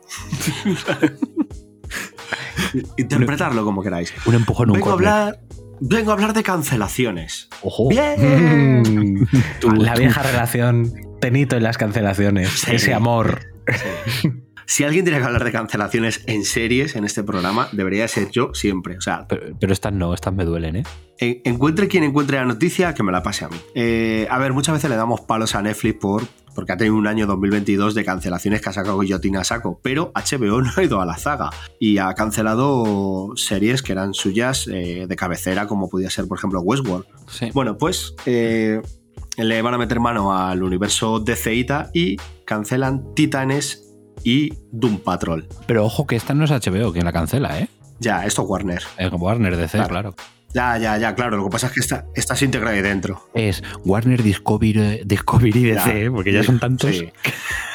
Interpretarlo 2.96 3.64
como 3.64 3.82
queráis. 3.82 4.14
Un 4.26 4.36
empujón, 4.36 4.70
un 4.70 4.74
Vengo 4.74 4.90
a 4.90 4.92
hablar. 4.92 5.40
Vengo 5.80 6.10
a 6.10 6.14
hablar 6.14 6.32
de 6.34 6.42
cancelaciones. 6.42 7.48
Ojo. 7.62 7.88
¡Bien! 7.88 9.26
Tú- 9.60 9.70
la 9.72 9.94
tú- 9.94 10.00
vieja 10.00 10.22
relación, 10.22 10.92
Tenito 11.20 11.56
en 11.56 11.62
las 11.62 11.76
cancelaciones, 11.76 12.48
Sí. 12.50 12.76
ese 12.76 12.94
amor. 12.94 13.40
Si 14.66 14.84
alguien 14.84 15.04
tiene 15.04 15.18
que 15.18 15.24
hablar 15.26 15.44
de 15.44 15.52
cancelaciones 15.52 16.22
en 16.26 16.44
series 16.44 16.96
en 16.96 17.04
este 17.04 17.22
programa, 17.24 17.68
debería 17.72 18.06
ser 18.08 18.30
yo 18.30 18.54
siempre. 18.54 18.96
O 18.96 19.00
sea, 19.00 19.26
Pero, 19.28 19.54
pero 19.60 19.72
estas 19.72 19.92
no, 19.92 20.14
estas 20.14 20.32
me 20.32 20.44
duelen, 20.44 20.76
¿eh? 20.76 20.82
en- 21.18 21.40
encuentre 21.44 21.88
quien 21.88 22.04
encuentre 22.04 22.36
la 22.38 22.44
noticia, 22.46 22.94
que 22.94 23.02
me 23.02 23.12
la 23.12 23.22
pase 23.22 23.44
a 23.44 23.48
mí. 23.48 23.56
Eh, 23.74 24.26
a 24.30 24.38
ver, 24.38 24.52
muchas 24.52 24.74
veces 24.74 24.88
le 24.88 24.96
damos 24.96 25.20
palos 25.22 25.54
a 25.54 25.60
Netflix 25.62 25.96
por, 26.00 26.22
porque 26.60 26.72
ha 26.72 26.76
tenido 26.76 26.94
un 26.94 27.06
año 27.06 27.26
2022 27.26 27.94
de 27.94 28.04
cancelaciones 28.04 28.60
que 28.60 28.68
ha 28.68 28.72
sacado 28.74 28.98
Guillotina 28.98 29.40
a 29.40 29.44
saco, 29.44 29.80
pero 29.82 30.12
HBO 30.14 30.60
no 30.60 30.70
ha 30.76 30.82
ido 30.82 31.00
a 31.00 31.06
la 31.06 31.16
zaga 31.16 31.48
y 31.78 31.96
ha 31.96 32.12
cancelado 32.12 33.32
series 33.34 33.80
que 33.80 33.92
eran 33.92 34.12
suyas 34.12 34.68
eh, 34.70 35.06
de 35.08 35.16
cabecera, 35.16 35.66
como 35.66 35.88
podía 35.88 36.10
ser, 36.10 36.28
por 36.28 36.36
ejemplo, 36.36 36.60
Westworld. 36.60 37.06
Bueno, 37.54 37.78
pues 37.78 38.14
eh, 38.26 38.82
le 39.38 39.62
van 39.62 39.72
a 39.72 39.78
meter 39.78 40.00
mano 40.00 40.36
al 40.36 40.62
universo 40.62 41.18
de 41.18 41.34
Ceita 41.34 41.88
y 41.94 42.18
cancelan 42.44 43.14
Titanes 43.14 43.82
y 44.22 44.52
Doom 44.70 44.98
Patrol. 44.98 45.48
Pero 45.66 45.86
ojo 45.86 46.06
que 46.06 46.16
esta 46.16 46.34
no 46.34 46.44
es 46.44 46.50
HBO 46.50 46.92
quien 46.92 47.06
la 47.06 47.12
cancela, 47.14 47.58
¿eh? 47.58 47.70
Ya, 48.00 48.26
esto 48.26 48.42
Warner. 48.42 48.82
Es 48.98 49.10
Warner 49.10 49.56
DC, 49.56 49.82
claro. 49.88 50.14
Ya, 50.52 50.78
ya, 50.78 50.98
ya, 50.98 51.14
claro. 51.14 51.36
Lo 51.36 51.44
que 51.44 51.50
pasa 51.50 51.68
es 51.68 51.72
que 51.72 51.80
está, 51.80 52.06
estás 52.14 52.42
integrado 52.42 52.74
ahí 52.74 52.82
dentro. 52.82 53.28
Es 53.34 53.62
Warner 53.84 54.22
Discovery, 54.22 55.02
Discovery 55.04 55.62
DC, 55.62 56.04
¿eh? 56.04 56.10
porque 56.10 56.32
ya 56.32 56.42
son 56.42 56.58
tantos. 56.58 57.02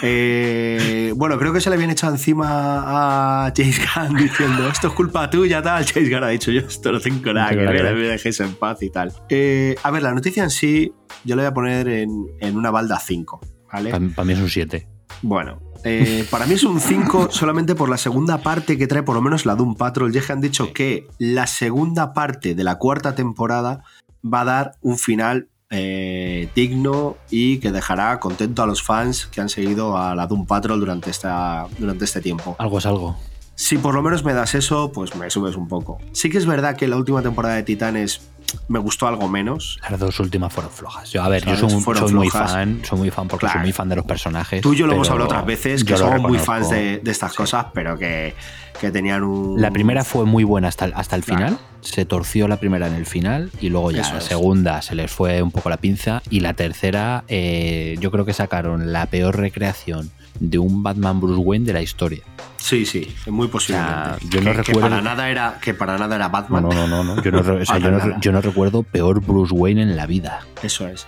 Eh, 0.01 1.13
bueno, 1.15 1.39
creo 1.39 1.53
que 1.53 1.61
se 1.61 1.69
le 1.69 1.75
habían 1.77 1.89
echado 1.89 2.13
encima 2.13 3.45
a 3.45 3.53
James 3.55 3.79
Gunn 3.79 4.17
diciendo 4.17 4.67
esto 4.67 4.89
es 4.89 4.93
culpa 4.93 5.29
tuya, 5.29 5.61
tal. 5.61 5.85
James 5.85 6.09
Gunn 6.09 6.23
ha 6.23 6.29
dicho 6.29 6.51
yo 6.51 6.61
esto 6.61 6.91
no 6.91 6.99
tengo 6.99 7.33
nada 7.33 7.49
que 7.49 7.55
ver, 7.55 7.95
me 7.95 8.01
dejéis 8.01 8.39
en 8.41 8.55
paz 8.55 8.83
y 8.83 8.89
tal. 8.89 9.13
Eh, 9.29 9.75
a 9.81 9.91
ver, 9.91 10.03
la 10.03 10.13
noticia 10.13 10.43
en 10.43 10.49
sí, 10.49 10.91
yo 11.23 11.35
la 11.35 11.43
voy 11.43 11.47
a 11.49 11.53
poner 11.53 11.87
en, 11.87 12.27
en 12.41 12.57
una 12.57 12.71
balda 12.71 12.99
5. 12.99 13.39
¿vale? 13.71 13.91
Para, 13.91 14.25
mí 14.25 14.33
es 14.33 14.39
un 14.39 14.49
7. 14.49 14.87
Bueno, 15.21 15.61
eh, 15.87 16.25
para 16.31 16.47
mí 16.47 16.55
es 16.55 16.63
un 16.63 16.81
5 16.81 17.29
solamente 17.29 17.75
por 17.75 17.89
la 17.89 17.97
segunda 17.97 18.39
parte 18.39 18.75
que 18.75 18.87
trae 18.87 19.03
por 19.03 19.13
lo 19.13 19.21
menos 19.21 19.45
la 19.45 19.55
Doom 19.55 19.75
Patrol. 19.75 20.11
Ya 20.11 20.21
que 20.21 20.33
han 20.33 20.41
dicho 20.41 20.73
que 20.73 21.07
la 21.19 21.45
segunda 21.45 22.11
parte 22.11 22.55
de 22.55 22.63
la 22.63 22.79
cuarta 22.79 23.13
temporada 23.13 23.83
va 24.25 24.41
a 24.41 24.45
dar 24.45 24.71
un 24.81 24.97
final 24.97 25.47
eh, 25.69 26.49
digno 26.55 27.17
y 27.29 27.59
que 27.59 27.71
dejará 27.71 28.19
contento 28.19 28.63
a 28.63 28.65
los 28.65 28.81
fans 28.81 29.27
que 29.27 29.41
han 29.41 29.49
seguido 29.49 29.95
a 29.95 30.15
la 30.15 30.25
Doom 30.25 30.47
Patrol 30.47 30.79
durante, 30.79 31.11
esta, 31.11 31.67
durante 31.77 32.05
este 32.05 32.19
tiempo. 32.19 32.55
Algo 32.57 32.79
es 32.79 32.85
algo. 32.87 33.15
Si 33.53 33.77
por 33.77 33.93
lo 33.93 34.01
menos 34.01 34.25
me 34.25 34.33
das 34.33 34.55
eso, 34.55 34.91
pues 34.91 35.15
me 35.15 35.29
subes 35.29 35.55
un 35.55 35.67
poco. 35.67 35.99
Sí 36.13 36.29
que 36.31 36.39
es 36.39 36.47
verdad 36.47 36.75
que 36.75 36.87
la 36.87 36.97
última 36.97 37.21
temporada 37.21 37.55
de 37.55 37.63
Titanes 37.63 38.21
me 38.67 38.79
gustó 38.79 39.07
algo 39.07 39.27
menos. 39.27 39.79
Las 39.89 39.99
dos 39.99 40.19
últimas 40.19 40.51
fueron 40.51 40.71
flojas. 40.71 41.11
Yo, 41.11 41.23
a 41.23 41.29
ver, 41.29 41.45
yo 41.45 41.55
soy, 41.55 41.71
muy 42.13 42.29
fan, 42.29 42.81
soy 42.83 42.99
muy 42.99 43.11
fan 43.11 43.27
porque 43.27 43.47
soy 43.47 43.61
muy 43.61 43.71
fan 43.71 43.89
de 43.89 43.95
los 43.95 44.05
personajes. 44.05 44.61
Tú 44.61 44.73
y 44.73 44.77
yo 44.77 44.87
lo 44.87 44.93
hemos 44.93 45.09
hablado 45.09 45.27
otras 45.27 45.45
veces, 45.45 45.83
que 45.83 45.97
somos 45.97 46.21
muy 46.21 46.39
fans 46.39 46.69
de, 46.69 47.01
estas 47.05 47.33
cosas, 47.33 47.67
pero 47.73 47.97
que, 47.97 48.33
que, 48.79 48.91
tenían 48.91 49.23
un. 49.23 49.61
La 49.61 49.71
primera 49.71 50.03
fue 50.03 50.25
muy 50.25 50.43
buena 50.43 50.67
hasta, 50.67 50.85
hasta 50.85 51.15
el 51.15 51.23
final. 51.23 51.57
Se 51.81 52.05
torció 52.05 52.47
la 52.47 52.57
primera 52.57 52.87
en 52.87 52.95
el 52.95 53.05
final 53.05 53.51
y 53.61 53.69
luego 53.69 53.91
ya 53.91 54.11
la 54.11 54.21
segunda 54.21 54.81
se 54.81 54.95
les 54.95 55.11
fue 55.11 55.41
un 55.41 55.51
poco 55.51 55.69
la 55.69 55.77
pinza. 55.77 56.23
Y 56.29 56.39
la 56.39 56.53
tercera, 56.53 57.23
eh, 57.27 57.95
yo 57.99 58.11
creo 58.11 58.25
que 58.25 58.33
sacaron 58.33 58.91
la 58.91 59.05
peor 59.05 59.37
recreación 59.37 60.11
de 60.39 60.57
un 60.57 60.83
Batman 60.83 61.21
Bruce 61.21 61.39
Wayne 61.39 61.65
de 61.65 61.73
la 61.73 61.81
historia. 61.81 62.23
Sí, 62.57 62.83
sí, 62.85 63.13
muy 63.27 63.47
posiblemente. 63.47 64.25
yo 64.27 64.41
no 64.41 64.51
que, 64.51 64.57
recuerdo. 64.57 64.81
para 64.81 64.99
nada 64.99 65.29
era, 65.29 65.59
que 65.61 65.75
para 65.75 65.99
nada 65.99 66.15
era 66.15 66.29
Batman. 66.29 66.63
No, 66.63 66.69
no, 66.69 66.87
no, 66.87 67.03
no. 67.03 67.21
Yo, 67.21 67.31
no, 67.31 68.19
yo, 68.19 68.31
no, 68.31 68.34
recuerdo 68.41 68.83
peor 68.83 69.21
Bruce 69.25 69.53
Wayne 69.53 69.83
en 69.83 69.95
la 69.95 70.05
vida. 70.05 70.45
Eso 70.63 70.87
es. 70.87 71.05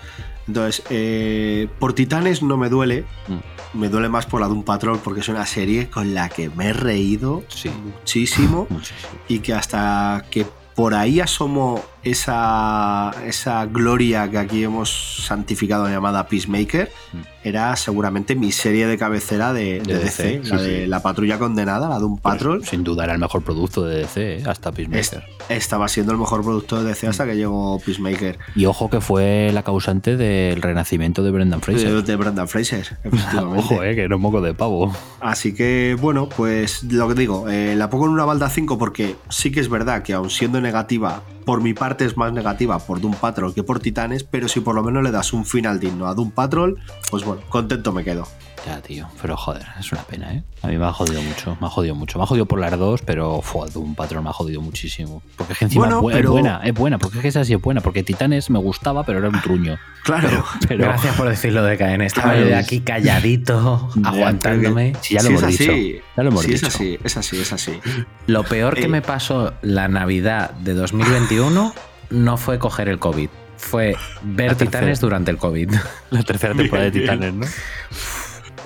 Entonces, 0.48 0.84
eh, 0.90 1.68
por 1.80 1.94
Titanes 1.94 2.42
no 2.42 2.58
me 2.58 2.70
duele. 2.70 3.06
Mm. 3.28 3.80
Me 3.80 3.90
duele 3.90 4.10
más 4.10 4.26
por 4.26 4.40
la 4.40 4.48
de 4.48 4.54
un 4.54 4.64
patrón 4.64 5.00
porque 5.04 5.20
es 5.20 5.30
una 5.30 5.46
serie 5.46 5.90
con 5.90 6.14
la 6.14 6.30
que 6.30 6.50
me 6.50 6.68
he 6.68 6.74
reído 6.74 7.44
muchísimo, 7.84 8.66
muchísimo. 8.70 9.12
Y 9.28 9.40
que 9.40 9.54
hasta 9.54 10.26
que 10.32 10.46
por 10.74 10.94
ahí 10.94 11.20
asomó 11.20 11.84
esa, 12.12 13.12
esa 13.26 13.66
gloria 13.66 14.30
que 14.30 14.38
aquí 14.38 14.64
hemos 14.64 15.26
santificado 15.26 15.88
llamada 15.88 16.28
Peacemaker. 16.28 16.92
Mm. 17.14 17.18
Era 17.44 17.76
seguramente 17.78 18.36
mi 18.36 18.52
serie 18.52 18.88
de 18.88 18.98
cabecera 18.98 19.54
de, 19.54 19.80
DC, 19.80 20.42
la 20.44 20.62
de 20.62 20.86
la 20.86 21.02
patrulla 21.02 21.40
condenada, 21.40 21.88
la 21.88 21.98
de 21.98 22.04
un 22.04 22.18
pues, 22.18 22.36
patrol. 22.36 22.66
sin 22.66 22.84
duda 22.84 23.06
era 23.06 23.14
el 23.14 23.20
mejor 23.20 23.42
producto 23.42 23.86
de 23.86 24.00
DC, 24.00 24.40
¿eh? 24.40 24.44
hasta 24.46 24.74
Peacemaker. 24.74 25.24
estaba 25.48 25.88
siendo 25.88 26.12
el 26.12 26.18
mejor 26.18 26.44
producto 26.44 26.84
de 26.84 26.90
DC 26.90 27.08
hasta 27.08 27.26
que 27.26 27.38
llegó 27.38 27.80
Peacemaker. 27.80 28.38
Y 28.54 28.66
ojo 28.66 28.90
que 28.90 29.00
fue 29.00 29.52
la 29.54 29.64
causante 29.64 30.18
del 30.18 30.62
renacimiento 30.62 31.24
de 31.24 31.32
Brendan 31.32 31.62
Fraser. 31.62 32.04
De, 32.04 32.16
Brendan 32.18 32.50
Fraser, 32.50 32.98
efectivamente. 33.06 33.60
ojo, 33.60 33.84
eh, 33.84 33.96
que 33.96 34.02
era 34.02 34.16
un 34.18 34.22
poco 34.22 34.42
de 34.42 34.54
pavo. 34.54 34.94
Así 35.22 35.54
que, 35.54 35.96
bueno, 36.00 36.28
pues 36.28 36.84
lo 36.84 37.08
que 37.08 37.14
digo, 37.14 37.48
eh, 37.48 37.76
la 37.78 37.90
pongo 37.90 38.08
en 38.08 38.12
una 38.12 38.26
balda 38.26 38.50
5 38.50 38.78
porque 38.78 39.16
sí 39.30 39.52
que 39.52 39.62
es 39.62 39.70
verdad 39.70 40.04
que 40.04 40.12
aun 40.12 40.30
siendo 40.30 40.60
negativa, 40.60 41.24
por 41.48 41.62
mi 41.62 41.74
parte 41.74 42.04
es 42.04 42.18
más 42.18 42.34
negativa 42.34 42.78
por 42.78 43.00
Doom 43.00 43.14
Patrol 43.14 43.54
que 43.54 43.64
por 43.64 43.80
Titanes, 43.80 44.26
pero 44.26 44.50
si 44.50 44.60
por 44.60 44.76
lo 44.76 44.84
menos 44.84 45.02
le 45.02 45.12
das 45.12 45.32
un 45.32 45.46
final 45.46 45.80
digno 45.80 46.06
a 46.08 46.14
Doom 46.14 46.32
Patrol, 46.32 46.78
pues 47.10 47.24
bueno, 47.24 47.42
contento 47.48 47.94
me 47.94 48.04
quedo. 48.04 48.28
Ya, 48.68 48.82
tío, 48.82 49.08
pero 49.22 49.38
joder, 49.38 49.66
es 49.80 49.94
una 49.94 50.04
pena, 50.04 50.34
¿eh? 50.34 50.44
A 50.62 50.68
mí 50.68 50.78
me 50.78 50.86
ha 50.86 50.92
jodido 50.92 51.22
mucho, 51.22 51.58
me 51.62 51.68
ha 51.68 51.70
jodido 51.70 51.96
mucho. 51.96 52.20
Me 52.20 52.26
ha 52.26 52.28
jodido 52.28 52.46
por 52.48 52.60
las 52.60 52.78
dos, 52.78 53.02
pero 53.02 53.42
fue 53.42 53.70
Doom 53.70 53.96
Patrol 53.96 54.22
me 54.22 54.30
ha 54.30 54.34
jodido 54.34 54.60
muchísimo. 54.60 55.24
Porque 55.38 55.54
es 55.54 55.60
que 55.60 55.66
encima 55.66 55.88
es, 55.88 55.96
buena, 56.28 56.60
es 56.66 56.74
buena, 56.74 56.98
porque 56.98 57.20
es 57.20 57.22
que 57.22 57.28
esa 57.30 57.46
sí 57.46 57.54
es 57.54 57.62
buena, 57.62 57.80
porque 57.80 58.04
Titanes 58.04 58.50
me 58.50 58.60
gustaba, 58.60 59.06
pero 59.06 59.20
era 59.20 59.30
un 59.30 59.42
truño. 59.42 59.78
Claro, 60.04 60.44
pero, 60.68 60.84
gracias 60.84 61.16
por 61.16 61.30
decirlo 61.30 61.64
de 61.64 61.78
KN. 61.78 62.02
Estaba 62.02 62.36
yo 62.36 62.46
de 62.46 62.56
aquí 62.56 62.82
calladito, 62.82 63.90
aguantándome. 64.04 64.94
Sí, 65.00 65.14
ya 65.14 65.24
lo 65.24 65.30
hemos 65.30 65.48
dicho. 65.48 65.72
Ya 66.18 66.24
lo 66.24 66.30
hemos 66.30 66.42
sí, 66.44 66.52
dicho. 66.52 66.68
Es 66.68 66.76
así, 66.76 67.00
es 67.02 67.18
así, 67.18 67.40
es 67.40 67.54
así. 67.54 67.80
Lo 68.26 68.44
peor 68.44 68.76
que 68.76 68.86
eh. 68.86 68.90
me 68.90 69.02
pasó 69.02 69.54
la 69.62 69.88
Navidad 69.88 70.52
de 70.52 70.74
2021 70.74 71.74
no 72.10 72.38
fue 72.38 72.60
coger 72.60 72.90
el 72.90 73.00
COVID, 73.00 73.30
fue 73.58 73.96
ver 74.24 74.56
Titanes 74.56 75.00
durante 75.00 75.32
el 75.32 75.38
COVID. 75.38 75.74
La 76.10 76.24
tercera 76.24 76.54
temporada 76.54 76.90
de 76.90 76.92
Titanes, 77.00 77.34
¿no? 77.34 77.46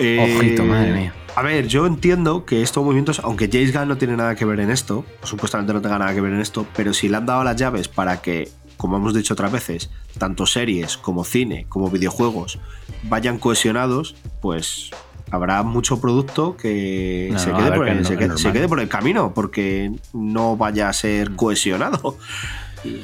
Eh, 0.02 0.36
Ojito, 0.38 0.66
madre 0.66 0.94
mía. 0.94 1.14
A 1.36 1.44
ver, 1.44 1.68
yo 1.68 1.86
entiendo 1.86 2.44
que 2.44 2.62
estos 2.62 2.84
movimientos, 2.84 3.22
aunque 3.24 3.50
James 3.52 3.72
Gunn 3.74 3.88
no 3.88 3.98
tiene 3.98 4.18
nada 4.18 4.36
que 4.36 4.44
ver 4.44 4.60
en 4.60 4.70
esto, 4.70 5.06
supuestamente 5.24 5.74
no 5.74 5.82
tenga 5.82 5.98
nada 6.00 6.14
que 6.14 6.22
ver 6.22 6.34
en 6.34 6.42
esto, 6.42 6.66
pero 6.76 6.94
si 6.94 7.08
le 7.08 7.18
han 7.18 7.26
dado 7.26 7.44
las 7.44 7.56
llaves 7.56 7.88
para 7.88 8.22
que, 8.22 8.50
como 8.78 8.98
hemos 8.98 9.14
dicho 9.14 9.34
otras 9.34 9.52
veces, 9.52 9.90
tanto 10.18 10.46
series 10.46 10.98
como 10.98 11.24
cine 11.24 11.68
como 11.70 11.90
videojuegos 11.90 12.60
vayan 13.04 13.38
cohesionados, 13.38 14.16
pues 14.42 14.90
habrá 15.30 15.64
mucho 15.64 16.02
producto 16.02 16.58
que, 16.58 17.34
se, 17.38 17.54
quede 17.54 17.72
por, 17.72 17.88
el, 17.88 18.06
se 18.06 18.18
quede 18.52 18.68
por 18.68 18.80
el 18.82 18.90
camino 18.90 19.34
porque 19.34 19.92
no 20.14 20.58
vaya 20.58 20.90
a 20.90 20.94
ser 20.94 21.36
cohesionado. 21.36 22.18
Y, 22.84 23.02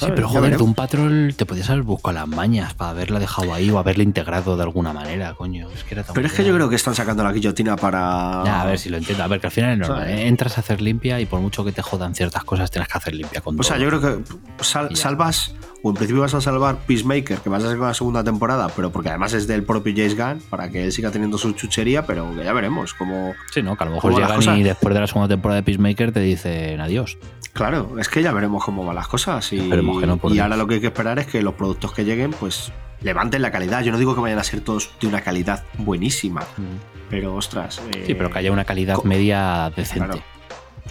Sí, 0.00 0.12
pero 0.14 0.28
joder, 0.28 0.56
de 0.56 0.62
un 0.62 0.74
patrol 0.74 1.34
te 1.36 1.46
podías 1.46 1.68
haber 1.70 1.82
buscado 1.82 2.14
las 2.14 2.28
mañas 2.28 2.74
para 2.74 2.90
haberla 2.90 3.18
dejado 3.18 3.52
ahí 3.52 3.70
o 3.70 3.78
haberla 3.78 4.02
integrado 4.02 4.56
de 4.56 4.62
alguna 4.62 4.92
manera, 4.92 5.34
coño. 5.34 5.68
pero 6.14 6.26
es 6.26 6.32
que 6.32 6.44
yo 6.44 6.54
creo 6.54 6.68
que 6.68 6.76
están 6.76 6.94
sacando 6.94 7.22
la 7.22 7.32
guillotina 7.32 7.76
para. 7.76 8.42
Ya, 8.44 8.62
a 8.62 8.66
ver 8.66 8.78
si 8.78 8.88
lo 8.88 8.96
entiendo. 8.96 9.22
A 9.24 9.26
ver, 9.28 9.40
que 9.40 9.46
al 9.46 9.52
final 9.52 9.72
es 9.72 9.78
normal. 9.78 10.08
¿eh? 10.08 10.26
Entras 10.26 10.56
a 10.56 10.60
hacer 10.60 10.80
limpia 10.80 11.20
y 11.20 11.26
por 11.26 11.40
mucho 11.40 11.64
que 11.64 11.72
te 11.72 11.82
jodan 11.82 12.14
ciertas 12.14 12.44
cosas, 12.44 12.70
tienes 12.70 12.88
que 12.88 12.98
hacer 12.98 13.14
limpia 13.14 13.40
con 13.40 13.58
O 13.58 13.62
sea, 13.62 13.76
yo 13.78 13.88
creo 13.88 14.00
que 14.00 14.64
salvas, 14.64 15.54
o 15.82 15.90
en 15.90 15.96
principio 15.96 16.22
vas 16.22 16.34
a 16.34 16.40
salvar 16.40 16.78
Peacemaker, 16.86 17.38
que 17.38 17.48
vas 17.48 17.64
a 17.64 17.68
sacar 17.68 17.88
la 17.88 17.94
segunda 17.94 18.22
temporada, 18.22 18.68
pero 18.74 18.90
porque 18.90 19.08
además 19.08 19.32
es 19.32 19.46
del 19.46 19.62
propio 19.64 19.92
James 19.96 20.16
Gunn, 20.16 20.42
para 20.50 20.70
que 20.70 20.84
él 20.84 20.92
siga 20.92 21.10
teniendo 21.10 21.38
su 21.38 21.52
chuchería, 21.52 22.06
pero 22.06 22.34
que 22.34 22.44
ya 22.44 22.52
veremos 22.52 22.94
cómo. 22.94 23.34
Sí, 23.52 23.62
¿no? 23.62 23.76
Que 23.76 23.84
a 23.84 23.86
lo 23.86 23.94
mejor 23.94 24.14
llegan 24.14 24.58
y 24.58 24.62
después 24.62 24.94
de 24.94 25.00
la 25.00 25.06
segunda 25.06 25.28
temporada 25.28 25.60
de 25.60 25.64
Peacemaker 25.64 26.12
te 26.12 26.20
dicen 26.20 26.80
adiós. 26.80 27.18
Claro, 27.52 27.96
es 27.98 28.08
que 28.08 28.22
ya 28.22 28.32
veremos 28.32 28.64
cómo 28.64 28.84
van 28.84 28.94
las 28.94 29.08
cosas. 29.08 29.52
Y, 29.52 29.56
y 29.56 30.38
ahora 30.38 30.56
lo 30.56 30.66
que 30.66 30.74
hay 30.74 30.80
que 30.80 30.86
esperar 30.86 31.18
es 31.18 31.26
que 31.26 31.42
los 31.42 31.54
productos 31.54 31.92
que 31.92 32.04
lleguen, 32.04 32.30
pues 32.30 32.72
levanten 33.02 33.42
la 33.42 33.50
calidad. 33.50 33.82
Yo 33.82 33.92
no 33.92 33.98
digo 33.98 34.14
que 34.14 34.20
vayan 34.20 34.38
a 34.38 34.44
ser 34.44 34.60
todos 34.60 34.90
de 35.00 35.06
una 35.06 35.22
calidad 35.22 35.64
buenísima, 35.78 36.42
mm. 36.42 37.08
pero 37.08 37.34
ostras. 37.34 37.80
sí, 38.06 38.14
pero 38.14 38.30
que 38.30 38.38
haya 38.38 38.52
una 38.52 38.64
calidad 38.64 39.02
media 39.04 39.72
decente. 39.74 40.22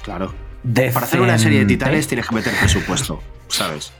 Claro. 0.03 0.33
claro. 0.33 0.93
Para 0.93 1.05
hacer 1.05 1.21
una 1.21 1.37
serie 1.37 1.59
de 1.59 1.65
titanes 1.65 2.07
tienes 2.07 2.27
que 2.27 2.35
meter 2.35 2.53
presupuesto, 2.59 3.21
¿sabes? 3.47 3.93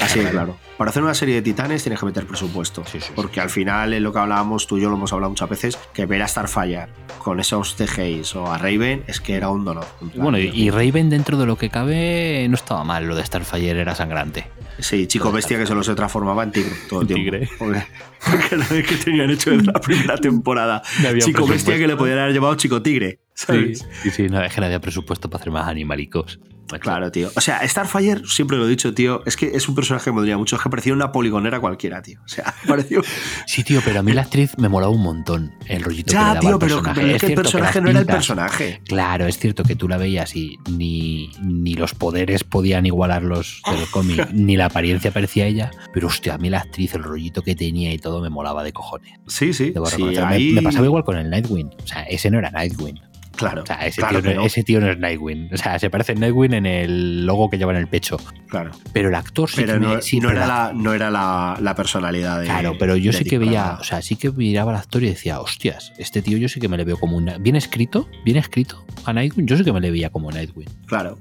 Así 0.00 0.20
de 0.20 0.30
claro. 0.30 0.56
Para 0.76 0.90
hacer 0.90 1.02
una 1.02 1.14
serie 1.14 1.36
de 1.36 1.42
titanes 1.42 1.82
tienes 1.82 2.00
que 2.00 2.06
meter 2.06 2.26
presupuesto. 2.26 2.82
porque 3.14 3.40
al 3.40 3.50
final, 3.50 3.92
en 3.92 4.02
lo 4.02 4.12
que 4.12 4.18
hablábamos, 4.18 4.66
tú 4.66 4.78
y 4.78 4.82
yo 4.82 4.90
lo 4.90 4.96
hemos 4.96 5.12
hablado 5.12 5.30
muchas 5.30 5.48
veces, 5.48 5.78
que 5.92 6.06
ver 6.06 6.22
a 6.22 6.28
Starfire 6.28 6.88
con 7.18 7.40
esos 7.40 7.76
CGIs 7.76 8.34
o 8.34 8.52
a 8.52 8.58
Raven 8.58 9.04
es 9.06 9.20
que 9.20 9.34
era 9.34 9.48
un 9.50 9.64
donor. 9.64 9.86
Bueno, 10.14 10.38
y, 10.38 10.70
Raven 10.70 11.10
dentro 11.10 11.36
de 11.38 11.46
lo 11.46 11.56
que 11.56 11.70
cabe 11.70 12.46
no 12.48 12.56
estaba 12.56 12.84
mal, 12.84 13.06
lo 13.06 13.14
de 13.14 13.24
Starfire 13.24 13.80
era 13.80 13.94
sangrante. 13.94 14.46
Sí, 14.78 15.06
chico 15.06 15.30
bestia 15.30 15.58
que 15.58 15.66
solo 15.66 15.82
se 15.82 15.94
transformaba 15.94 16.42
en 16.42 16.52
tigre 16.52 16.72
todo 16.88 17.02
el 17.02 17.06
tiempo. 17.08 17.30
Tigre. 17.30 17.48
Porque, 17.58 18.56
la 18.56 18.66
vez 18.66 18.86
que 18.86 18.96
tenían 18.96 19.30
hecho 19.30 19.52
en 19.52 19.66
la 19.66 19.74
primera 19.74 20.16
temporada. 20.16 20.82
chico 21.18 21.46
bestia 21.46 21.76
que 21.78 21.86
le 21.86 21.96
podían 21.96 22.18
haber 22.18 22.32
llevado 22.32 22.54
chico 22.56 22.82
tigre. 22.82 23.20
Sí, 23.34 23.74
sí, 24.10 24.28
no, 24.28 24.42
es 24.42 24.52
que 24.52 24.60
no 24.60 24.66
había 24.66 24.80
presupuesto 24.80 25.28
para 25.30 25.42
hacer 25.42 25.52
más 25.52 25.66
animalicos. 25.68 26.38
Claro, 26.80 27.10
tío. 27.12 27.30
O 27.34 27.40
sea, 27.40 27.66
Starfire, 27.66 28.22
siempre 28.26 28.56
lo 28.56 28.66
he 28.66 28.68
dicho, 28.68 28.92
tío, 28.94 29.22
es 29.26 29.36
que 29.36 29.50
es 29.54 29.68
un 29.68 29.74
personaje 29.74 30.04
que 30.06 30.12
me 30.12 30.20
dolía 30.20 30.38
mucho. 30.38 30.56
Es 30.56 30.62
que 30.62 30.68
parecía 30.70 30.92
una 30.92 31.12
poligonera 31.12 31.60
cualquiera, 31.60 32.02
tío. 32.02 32.20
O 32.24 32.28
sea, 32.28 32.54
pareció. 32.66 33.02
Sí, 33.46 33.64
tío, 33.64 33.80
pero 33.84 34.00
a 34.00 34.02
mí 34.02 34.12
la 34.12 34.22
actriz 34.22 34.52
me 34.58 34.68
molaba 34.68 34.92
un 34.92 35.02
montón 35.02 35.52
el 35.66 35.82
rollito 35.82 36.12
Ya, 36.12 36.18
que 36.18 36.24
le 36.24 36.28
daba 36.28 36.40
tío, 36.40 36.48
al 36.50 36.58
pero- 36.58 36.76
personaje. 36.76 37.00
pero 37.00 37.14
es 37.16 37.20
que 37.20 37.26
el 37.28 37.34
personaje 37.34 37.80
no 37.80 37.90
era 37.90 38.00
el 38.00 38.06
personaje. 38.06 38.80
Claro, 38.86 39.26
es 39.26 39.38
cierto 39.38 39.62
que 39.64 39.76
tú 39.76 39.88
la 39.88 39.96
veías 39.96 40.34
y 40.36 40.56
ni, 40.70 41.30
ni 41.42 41.74
los 41.74 41.94
poderes 41.94 42.44
podían 42.44 42.86
igualar 42.86 43.22
los 43.22 43.62
del 43.70 43.86
cómic, 43.90 44.28
ni 44.32 44.56
la 44.56 44.66
apariencia 44.66 45.10
parecía 45.10 45.46
ella, 45.46 45.70
pero 45.92 46.08
hostia, 46.08 46.34
a 46.34 46.38
mí 46.38 46.50
la 46.50 46.58
actriz, 46.58 46.94
el 46.94 47.02
rollito 47.02 47.42
que 47.42 47.54
tenía 47.54 47.92
y 47.92 47.98
todo 47.98 48.20
me 48.20 48.30
molaba 48.30 48.62
de 48.64 48.72
cojones. 48.72 49.12
Sí, 49.26 49.52
sí. 49.52 49.72
Sí. 49.86 50.02
Me- 50.02 50.18
ahí- 50.18 50.52
me, 50.52 50.62
pasaba 50.62 50.86
igual 50.86 51.04
con 51.04 51.16
el 51.16 51.30
Nightwing. 51.30 51.70
O 51.82 51.86
sea, 51.86 52.02
ese 52.04 52.30
no 52.30 52.38
era 52.38 52.50
Nightwing. 52.50 53.00
Claro. 53.36 53.62
O 53.62 53.66
sea, 53.66 53.86
ese, 53.86 54.00
claro 54.00 54.20
tío, 54.22 54.30
no, 54.34 54.40
no. 54.40 54.46
ese 54.46 54.62
tío 54.62 54.80
no 54.80 54.90
es 54.90 54.98
Nightwing. 54.98 55.50
O 55.52 55.56
sea, 55.56 55.78
se 55.78 55.90
parece 55.90 56.12
a 56.12 56.14
Nightwing 56.14 56.52
en 56.54 56.66
el 56.66 57.26
logo 57.26 57.48
que 57.50 57.58
lleva 57.58 57.72
en 57.72 57.78
el 57.78 57.86
pecho. 57.88 58.18
Claro. 58.48 58.70
Pero 58.92 59.08
el 59.08 59.14
actor 59.14 59.48
sí 59.50 59.56
Pero 59.62 59.74
que 59.74 59.78
me- 59.80 59.94
no, 59.94 60.00
sí, 60.02 60.20
no 60.20 60.28
pero 60.28 60.40
era, 60.42 60.46
la- 60.46 60.72
no 60.74 60.92
era 60.94 61.10
la, 61.10 61.56
la 61.60 61.74
personalidad 61.74 62.40
de. 62.40 62.46
Claro, 62.46 62.74
pero 62.78 62.96
yo 62.96 63.12
sí 63.12 63.24
que 63.24 63.38
veía, 63.38 63.78
o 63.80 63.84
sea, 63.84 64.02
sí 64.02 64.16
que 64.16 64.30
miraba 64.30 64.72
al 64.72 64.78
actor 64.78 65.02
y 65.02 65.06
decía, 65.08 65.40
hostias, 65.40 65.92
este 65.98 66.22
tío 66.22 66.36
yo 66.38 66.48
sí 66.48 66.60
que 66.60 66.68
me 66.68 66.76
le 66.76 66.84
veo 66.84 66.98
como 66.98 67.16
un... 67.16 67.30
Bien 67.40 67.56
escrito, 67.56 68.08
bien 68.24 68.36
escrito 68.36 68.84
a 69.04 69.12
Nightwing, 69.12 69.46
yo 69.46 69.56
sí 69.56 69.64
que 69.64 69.72
me 69.72 69.80
le 69.80 69.90
veía 69.90 70.10
como 70.10 70.30
Nightwing. 70.30 70.68
Claro. 70.86 71.18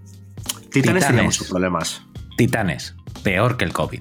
Titanes, 0.71 0.71
tenía 0.83 0.99
Titanes. 0.99 1.23
muchos 1.25 1.47
problemas. 1.49 2.01
Titanes, 2.37 2.95
peor 3.23 3.57
que 3.57 3.65
el 3.65 3.73
COVID. 3.73 3.99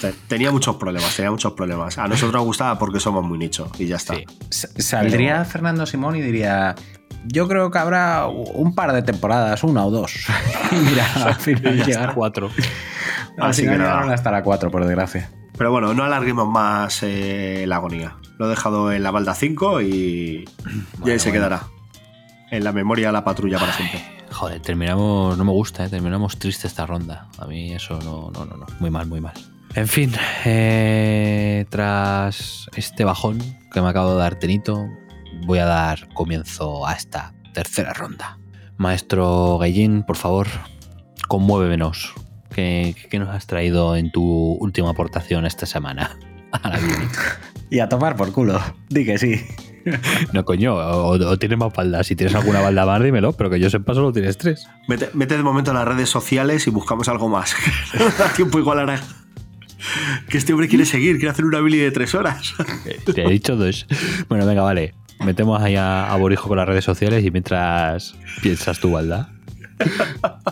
Te- 0.00 0.12
Tenía 0.28 0.50
muchos 0.50 0.76
problemas, 0.76 1.14
tenía 1.14 1.30
muchos 1.30 1.52
problemas. 1.52 1.98
A 1.98 2.08
nosotros 2.08 2.32
nos 2.32 2.44
gustaba 2.44 2.78
porque 2.78 2.98
somos 2.98 3.22
muy 3.24 3.36
nicho 3.38 3.70
y 3.78 3.86
ya 3.86 3.96
está. 3.96 4.14
S- 4.50 4.68
Saldría 4.82 5.44
Fernando 5.44 5.84
Simón 5.84 6.16
y 6.16 6.22
diría: 6.22 6.74
Yo 7.26 7.46
creo 7.48 7.70
que 7.70 7.78
habrá 7.78 8.26
un 8.26 8.74
par 8.74 8.92
de 8.92 9.02
temporadas, 9.02 9.62
una 9.64 9.84
o 9.84 9.90
dos. 9.90 10.26
Y 10.72 10.76
Mira, 10.76 11.04
al 11.26 11.34
final 11.34 11.84
llegaron, 11.84 12.14
cuatro. 12.14 12.50
al 13.38 13.50
Así 13.50 13.62
final 13.62 13.74
que 13.76 13.78
nada. 13.82 13.90
llegaron 13.94 14.12
hasta 14.14 14.30
la 14.30 14.42
4, 14.42 14.70
por 14.70 14.84
desgracia. 14.86 15.30
Pero 15.58 15.72
bueno, 15.72 15.92
no 15.94 16.04
alarguemos 16.04 16.48
más 16.48 17.00
eh, 17.02 17.64
la 17.66 17.76
agonía. 17.76 18.16
Lo 18.38 18.46
he 18.46 18.48
dejado 18.50 18.92
en 18.92 19.02
la 19.02 19.10
balda 19.10 19.34
5 19.34 19.82
y, 19.82 19.86
y 21.04 21.10
ahí 21.10 21.18
se 21.18 21.30
bueno. 21.30 21.32
quedará. 21.46 21.62
En 22.50 22.64
la 22.64 22.72
memoria 22.72 23.08
de 23.08 23.12
la 23.12 23.24
patrulla 23.24 23.58
para 23.58 23.72
siempre. 23.72 24.00
Joder, 24.32 24.60
terminamos, 24.62 25.36
no 25.36 25.44
me 25.44 25.50
gusta, 25.52 25.84
¿eh? 25.84 25.88
terminamos 25.88 26.38
triste 26.38 26.66
esta 26.68 26.86
ronda. 26.86 27.28
A 27.38 27.46
mí 27.46 27.72
eso 27.72 27.98
no, 28.02 28.30
no, 28.32 28.44
no, 28.46 28.56
no, 28.56 28.66
muy 28.78 28.90
mal, 28.90 29.06
muy 29.06 29.20
mal. 29.20 29.34
En 29.74 29.86
fin, 29.86 30.12
eh, 30.44 31.64
tras 31.68 32.68
este 32.74 33.04
bajón 33.04 33.38
que 33.72 33.80
me 33.82 33.88
acabo 33.88 34.12
de 34.14 34.18
dar 34.20 34.36
Tenito, 34.36 34.88
voy 35.44 35.58
a 35.58 35.64
dar 35.64 36.08
comienzo 36.14 36.86
a 36.86 36.92
esta 36.94 37.32
tercera 37.52 37.92
ronda. 37.92 38.38
Maestro 38.76 39.58
Gallín, 39.58 40.02
por 40.04 40.16
favor, 40.16 40.46
conmuévenos. 41.28 42.12
¿Qué, 42.54 42.94
qué 43.10 43.18
nos 43.18 43.28
has 43.28 43.46
traído 43.46 43.96
en 43.96 44.10
tu 44.10 44.22
última 44.60 44.90
aportación 44.90 45.46
esta 45.46 45.66
semana? 45.66 46.18
A 46.52 46.68
la. 46.68 46.80
Y 47.70 47.78
a 47.78 47.88
tomar 47.88 48.16
por 48.16 48.32
culo. 48.32 48.60
Di 48.88 49.04
que 49.04 49.18
sí. 49.18 49.40
No, 50.34 50.44
coño, 50.44 50.74
o, 50.74 51.12
o 51.12 51.38
tienes 51.38 51.58
más 51.58 51.72
baldas. 51.72 52.06
Si 52.06 52.14
tienes 52.14 52.34
alguna 52.34 52.60
balda 52.60 52.84
más, 52.84 53.02
dímelo, 53.02 53.32
pero 53.32 53.48
que 53.48 53.58
yo 53.58 53.70
sepa 53.70 53.94
solo 53.94 54.12
tienes 54.12 54.36
tres. 54.36 54.66
Mete, 54.88 55.08
mete 55.14 55.38
de 55.38 55.42
momento 55.42 55.70
en 55.70 55.78
las 55.78 55.88
redes 55.88 56.10
sociales 56.10 56.66
y 56.66 56.70
buscamos 56.70 57.08
algo 57.08 57.28
más. 57.28 57.54
Da 58.18 58.30
tiempo 58.34 58.58
igual 58.58 58.80
ahora. 58.80 59.00
Que 60.28 60.36
este 60.36 60.52
hombre 60.52 60.68
quiere 60.68 60.84
seguir, 60.84 61.16
quiere 61.16 61.30
hacer 61.30 61.46
una 61.46 61.60
Billy 61.60 61.78
de 61.78 61.90
tres 61.90 62.14
horas. 62.14 62.52
Te 63.06 63.24
he 63.24 63.30
dicho 63.30 63.56
dos. 63.56 63.86
Bueno, 64.28 64.44
venga, 64.44 64.62
vale. 64.62 64.94
Metemos 65.20 65.60
ahí 65.60 65.76
a, 65.76 66.10
a 66.12 66.16
Borijo 66.16 66.48
con 66.48 66.56
las 66.58 66.66
redes 66.66 66.84
sociales 66.84 67.24
y 67.24 67.30
mientras 67.30 68.14
piensas 68.42 68.78
tu 68.78 68.90
balda. 68.90 69.30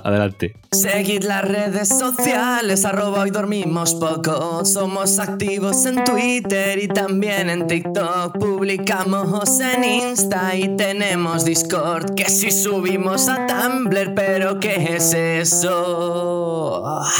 Adelante. 0.04 0.54
Seguid 0.72 1.24
las 1.24 1.44
redes 1.44 1.88
sociales, 1.88 2.84
arroba 2.84 3.20
hoy 3.20 3.30
dormimos 3.30 3.94
poco. 3.94 4.64
Somos 4.64 5.18
activos 5.18 5.84
en 5.86 6.04
Twitter 6.04 6.78
y 6.82 6.88
también 6.88 7.50
en 7.50 7.66
TikTok. 7.66 8.38
Publicamos 8.38 9.60
en 9.60 9.84
Insta 9.84 10.56
y 10.56 10.76
tenemos 10.76 11.44
Discord. 11.44 12.14
Que 12.14 12.24
si 12.26 12.50
subimos 12.50 13.28
a 13.28 13.46
Tumblr, 13.46 14.14
pero 14.14 14.60
¿qué 14.60 14.96
es 14.96 15.12
eso? 15.12 16.82
Ah. 16.86 17.10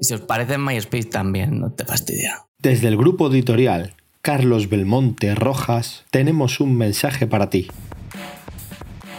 Y 0.00 0.04
si 0.04 0.14
os 0.14 0.22
parece 0.22 0.54
en 0.54 0.64
MySpace 0.64 1.04
también, 1.04 1.60
no 1.60 1.72
te 1.72 1.84
fastidia. 1.84 2.46
Desde 2.58 2.88
el 2.88 2.96
grupo 2.96 3.30
editorial 3.30 3.94
Carlos 4.24 4.70
Belmonte 4.70 5.34
Rojas 5.34 6.04
tenemos 6.10 6.58
un 6.58 6.78
mensaje 6.78 7.26
para 7.26 7.50
ti. 7.50 7.68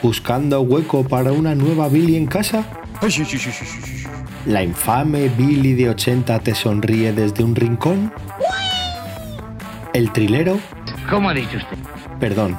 ¿Buscando 0.02 0.62
hueco 0.62 1.08
para 1.08 1.32
una 1.32 1.54
nueva 1.54 1.90
Billy 1.90 2.16
en 2.16 2.26
casa? 2.26 2.66
¿La 4.48 4.64
infame 4.64 5.30
Billy 5.30 5.74
de 5.74 5.92
80 5.92 6.40
te 6.40 6.56
sonríe 6.56 7.14
desde 7.14 7.44
un 7.44 7.56
rincón? 7.56 8.12
¿El 9.94 10.12
trilero? 10.12 10.58
¿Cómo 11.08 11.30
ha 11.30 11.36
dicho 11.36 11.58
usted? 11.58 11.78
Perdón. 12.20 12.58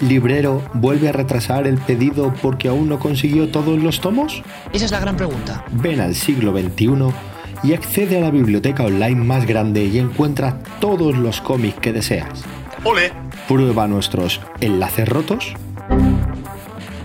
¿Librero 0.00 0.62
vuelve 0.74 1.08
a 1.08 1.12
retrasar 1.12 1.66
el 1.66 1.78
pedido 1.78 2.34
porque 2.42 2.68
aún 2.68 2.90
no 2.90 2.98
consiguió 2.98 3.50
todos 3.50 3.82
los 3.82 4.02
tomos? 4.02 4.42
Esa 4.74 4.84
es 4.84 4.90
la 4.90 5.00
gran 5.00 5.16
pregunta. 5.16 5.64
Ven 5.72 6.02
al 6.02 6.14
siglo 6.14 6.52
XXI 6.52 7.14
y 7.62 7.72
accede 7.72 8.18
a 8.18 8.20
la 8.20 8.30
biblioteca 8.30 8.84
online 8.84 9.24
más 9.24 9.46
grande 9.46 9.84
y 9.84 9.98
encuentra 9.98 10.58
todos 10.80 11.16
los 11.16 11.40
cómics 11.40 11.80
que 11.80 11.92
deseas. 11.92 12.44
¡Ole! 12.84 13.12
Prueba 13.48 13.86
nuestros 13.88 14.40
enlaces 14.60 15.08
rotos, 15.08 15.54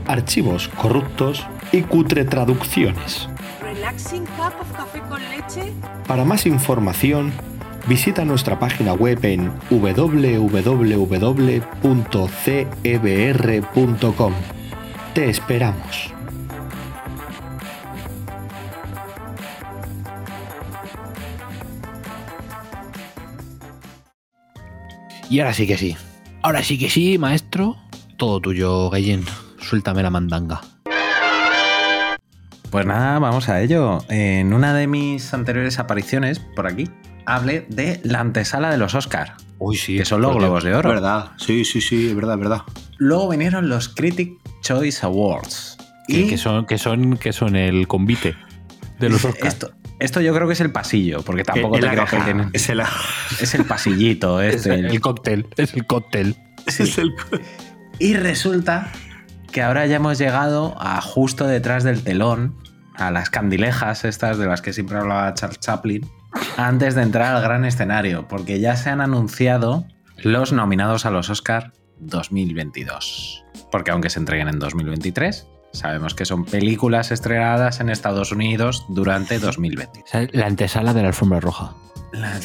archivos 0.08 0.68
corruptos 0.68 1.45
y 1.72 1.82
cutre 1.82 2.26
traducciones. 2.26 3.30
Relaxing 3.62 4.26
cup 4.26 4.54
of 4.62 4.72
café 4.76 4.99
con 5.10 5.22
leche. 5.30 5.72
Para 6.08 6.26
más 6.26 6.45
información, 6.45 7.32
visita 7.88 8.26
nuestra 8.26 8.60
página 8.60 8.93
web 8.93 9.20
en 9.24 9.51
www.cebr.com. 9.70 10.34
Te 15.14 15.30
esperamos. 15.30 16.12
Y 25.34 25.39
ahora 25.39 25.51
sí 25.55 25.65
que 25.65 25.79
sí. 25.79 25.97
Ahora 26.43 26.61
sí 26.61 26.77
que 26.77 26.91
sí, 26.91 27.17
maestro. 27.17 27.75
Todo 28.17 28.39
tuyo, 28.39 28.91
Gallín. 28.91 29.25
Suéltame 29.59 30.03
la 30.03 30.11
mandanga. 30.11 30.61
Pues 32.69 32.86
nada, 32.86 33.17
vamos 33.17 33.49
a 33.49 33.59
ello. 33.59 33.97
En 34.09 34.53
una 34.53 34.75
de 34.75 34.86
mis 34.86 35.34
anteriores 35.34 35.79
apariciones 35.79 36.38
por 36.38 36.67
aquí, 36.67 36.88
hablé 37.25 37.65
de 37.67 37.99
la 38.03 38.19
antesala 38.19 38.69
de 38.69 38.77
los 38.77 38.93
Oscar. 38.93 39.34
Uy, 39.57 39.75
sí. 39.75 39.97
Que 39.97 40.05
son 40.05 40.21
los 40.21 40.36
globos 40.36 40.63
de 40.63 40.75
oro. 40.75 40.88
verdad, 40.89 41.31
sí, 41.38 41.65
sí, 41.65 41.81
sí, 41.81 42.09
es 42.09 42.15
verdad, 42.15 42.36
es 42.36 42.39
verdad. 42.39 42.61
Luego 42.99 43.27
vinieron 43.29 43.69
los 43.69 43.89
Critic 43.89 44.34
Choice 44.61 45.03
Awards. 45.03 45.79
Que, 46.07 46.19
Y 46.19 46.27
que 46.27 46.38
son, 46.38 46.67
que, 46.67 46.77
son, 46.77 47.17
que 47.17 47.34
son 47.34 47.55
el 47.55 47.88
convite 47.88 48.36
de 48.99 49.09
los 49.09 49.25
Oscars. 49.25 49.55
esto, 49.55 49.71
esto 49.99 50.21
yo 50.21 50.33
creo 50.33 50.47
que 50.47 50.53
es 50.53 50.61
el 50.61 50.71
pasillo, 50.71 51.21
porque 51.23 51.43
tampoco 51.43 51.75
En 51.75 51.81
te 51.81 51.89
creas 51.89 52.09
que 52.09 52.17
tienen. 52.17 52.49
Es 52.53 52.69
el, 52.69 52.81
Es 53.39 53.53
el 53.55 53.65
pasillito 53.65 54.41
Es 54.41 54.55
este. 54.55 54.73
el, 54.75 54.85
el 54.87 55.01
cóctel. 55.01 55.47
Es 55.57 55.73
el 55.73 55.85
cóctel. 55.85 56.35
es 56.65 56.97
el- 56.97 57.13
Y 57.99 58.15
resulta 58.15 58.91
que 59.51 59.61
ahora 59.61 59.85
ya 59.85 59.97
hemos 59.97 60.17
llegado 60.17 60.75
a 60.79 60.99
justo 61.01 61.45
detrás 61.47 61.83
del 61.83 62.03
telón, 62.03 62.55
a 62.95 63.11
las 63.11 63.29
candilejas 63.29 64.03
estas 64.05 64.37
de 64.37 64.45
las 64.47 64.61
que 64.61 64.73
siempre 64.73 64.97
hablaba 64.97 65.33
Charles 65.35 65.59
Chaplin, 65.59 66.05
antes 66.57 66.95
de 66.95 67.03
entrar 67.03 67.35
al 67.35 67.41
gran 67.43 67.63
escenario, 67.65 68.27
porque 68.27 68.59
ya 68.59 68.75
se 68.75 68.89
han 68.89 68.99
anunciado 69.01 69.85
los 70.17 70.51
nominados 70.53 71.05
a 71.05 71.11
los 71.11 71.29
Oscar 71.29 71.73
2022. 71.99 73.43
Porque 73.71 73.91
aunque 73.91 74.09
se 74.09 74.19
entreguen 74.19 74.47
en 74.47 74.59
2023, 74.59 75.47
sabemos 75.74 76.13
que 76.13 76.26
son 76.26 76.45
películas 76.45 77.11
estrenadas 77.11 77.80
en 77.80 77.89
Estados 77.89 78.32
Unidos 78.32 78.86
durante 78.89 79.39
2020. 79.39 80.01
O 80.01 80.07
sea, 80.07 80.28
La 80.32 80.45
antesala 80.45 80.93
de 80.93 81.01
la 81.01 81.09
alfombra 81.09 81.39
roja. 81.39 81.76
La 82.13 82.39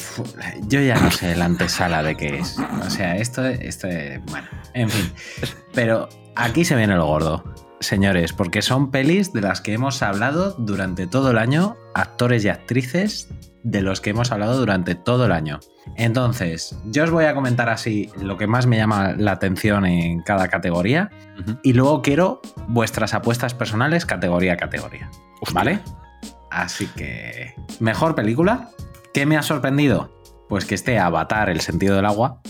yo 0.67 0.81
ya 0.81 0.99
no 0.99 1.11
sé 1.11 1.35
la 1.35 1.45
antesala 1.45 2.01
de 2.01 2.17
qué 2.17 2.39
es. 2.39 2.57
O 2.85 2.89
sea, 2.89 3.15
esto, 3.17 3.45
esto, 3.45 3.87
bueno, 4.29 4.47
en 4.73 4.89
fin. 4.89 5.13
Pero 5.73 6.09
aquí 6.35 6.65
se 6.65 6.75
viene 6.75 6.95
lo 6.95 7.05
gordo, 7.05 7.43
señores, 7.79 8.33
porque 8.33 8.63
son 8.63 8.89
pelis 8.89 9.31
de 9.31 9.41
las 9.41 9.61
que 9.61 9.73
hemos 9.73 10.01
hablado 10.01 10.55
durante 10.57 11.05
todo 11.05 11.29
el 11.29 11.37
año, 11.37 11.77
actores 11.93 12.43
y 12.45 12.49
actrices 12.49 13.29
de 13.63 13.81
los 13.81 14.01
que 14.01 14.09
hemos 14.09 14.31
hablado 14.31 14.57
durante 14.57 14.95
todo 14.95 15.25
el 15.25 15.31
año. 15.31 15.59
Entonces, 15.95 16.77
yo 16.85 17.03
os 17.03 17.11
voy 17.11 17.25
a 17.25 17.33
comentar 17.33 17.69
así 17.69 18.09
lo 18.21 18.37
que 18.37 18.47
más 18.47 18.65
me 18.67 18.77
llama 18.77 19.13
la 19.17 19.33
atención 19.33 19.85
en 19.85 20.21
cada 20.21 20.47
categoría 20.47 21.09
y 21.63 21.73
luego 21.73 22.01
quiero 22.01 22.41
vuestras 22.67 23.13
apuestas 23.13 23.53
personales 23.53 24.05
categoría 24.05 24.53
a 24.53 24.57
categoría. 24.57 25.09
¿Vale? 25.53 25.79
Así 26.51 26.87
que, 26.87 27.53
mejor 27.79 28.15
película. 28.15 28.69
¿Qué 29.13 29.25
me 29.25 29.35
ha 29.37 29.41
sorprendido? 29.41 30.15
Pues 30.47 30.65
que 30.65 30.75
esté 30.75 30.97
Avatar, 30.99 31.49
el 31.49 31.61
sentido 31.61 31.95
del 31.95 32.05
agua. 32.05 32.41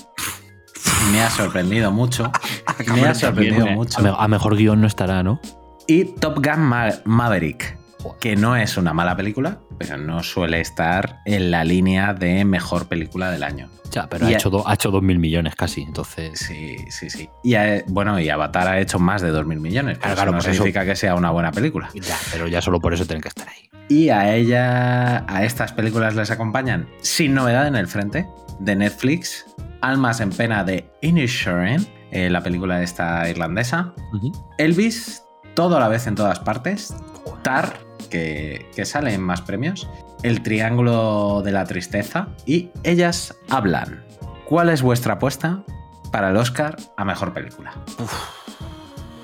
Me 1.11 1.21
ha 1.21 1.29
sorprendido 1.29 1.91
mucho. 1.91 2.31
Me 2.93 3.05
ha 3.07 3.15
sorprendido 3.15 3.65
mucho. 3.67 3.99
A, 3.99 4.03
me- 4.03 4.13
a 4.15 4.27
mejor 4.27 4.55
guion 4.55 4.79
no 4.79 4.85
estará, 4.87 5.23
¿no? 5.23 5.39
Y 5.87 6.03
Top 6.05 6.35
Gun 6.35 6.59
Ma- 6.61 6.93
Maverick, 7.03 7.77
que 8.19 8.35
no 8.35 8.55
es 8.55 8.77
una 8.77 8.93
mala 8.93 9.15
película, 9.15 9.59
pero 9.77 9.97
no 9.97 10.23
suele 10.23 10.61
estar 10.61 11.19
en 11.25 11.51
la 11.51 11.63
línea 11.63 12.13
de 12.13 12.45
mejor 12.45 12.87
película 12.87 13.29
del 13.31 13.43
año. 13.43 13.69
Ya, 13.91 14.07
pero 14.07 14.25
ha 14.25 14.29
a- 14.29 14.31
hecho, 14.33 14.49
do- 14.49 14.67
ha 14.67 14.73
hecho 14.75 14.91
2.000 14.91 15.17
millones 15.17 15.55
casi, 15.55 15.81
entonces... 15.81 16.39
Sí, 16.39 16.77
sí, 16.89 17.09
sí. 17.09 17.27
Y 17.43 17.55
a- 17.55 17.83
bueno, 17.87 18.19
y 18.19 18.29
Avatar 18.29 18.67
ha 18.67 18.79
hecho 18.79 18.99
más 18.99 19.21
de 19.21 19.31
2.000 19.33 19.59
millones. 19.59 19.97
Pero 20.01 20.13
Claro, 20.15 20.31
no 20.31 20.37
eso- 20.39 20.51
significa 20.53 20.85
que 20.85 20.95
sea 20.95 21.15
una 21.15 21.31
buena 21.31 21.51
película. 21.51 21.89
Ya, 21.95 22.15
pero 22.31 22.47
ya 22.47 22.61
solo 22.61 22.79
por 22.79 22.93
eso 22.93 23.05
tienen 23.05 23.21
que 23.21 23.29
estar 23.29 23.47
ahí. 23.49 23.69
Y 23.89 24.09
a 24.09 24.33
ella, 24.35 25.25
a 25.27 25.43
estas 25.43 25.73
películas 25.73 26.15
les 26.15 26.29
acompañan, 26.29 26.87
sin 27.01 27.33
novedad 27.33 27.67
en 27.67 27.75
el 27.75 27.87
frente, 27.87 28.27
de 28.59 28.75
Netflix, 28.75 29.45
Almas 29.81 30.19
en 30.21 30.29
Pena 30.29 30.63
de 30.63 30.85
Inisherin, 31.01 31.87
eh, 32.11 32.29
la 32.29 32.41
película 32.43 32.83
esta 32.83 33.27
irlandesa, 33.29 33.93
Elvis, 34.57 35.23
todo 35.55 35.77
a 35.77 35.79
la 35.79 35.87
vez 35.87 36.05
en 36.07 36.15
todas 36.15 36.39
partes, 36.39 36.93
Tar, 37.41 37.79
que, 38.09 38.67
que 38.75 38.85
sale 38.85 39.13
en 39.13 39.21
más 39.21 39.41
premios, 39.41 39.89
El 40.23 40.41
Triángulo 40.41 41.41
de 41.43 41.51
la 41.51 41.65
Tristeza 41.65 42.29
y 42.45 42.69
Ellas 42.83 43.37
Hablan. 43.49 44.03
¿Cuál 44.45 44.69
es 44.69 44.81
vuestra 44.81 45.15
apuesta 45.15 45.63
para 46.11 46.29
el 46.29 46.37
Oscar 46.37 46.75
a 46.97 47.05
Mejor 47.05 47.33
Película? 47.33 47.73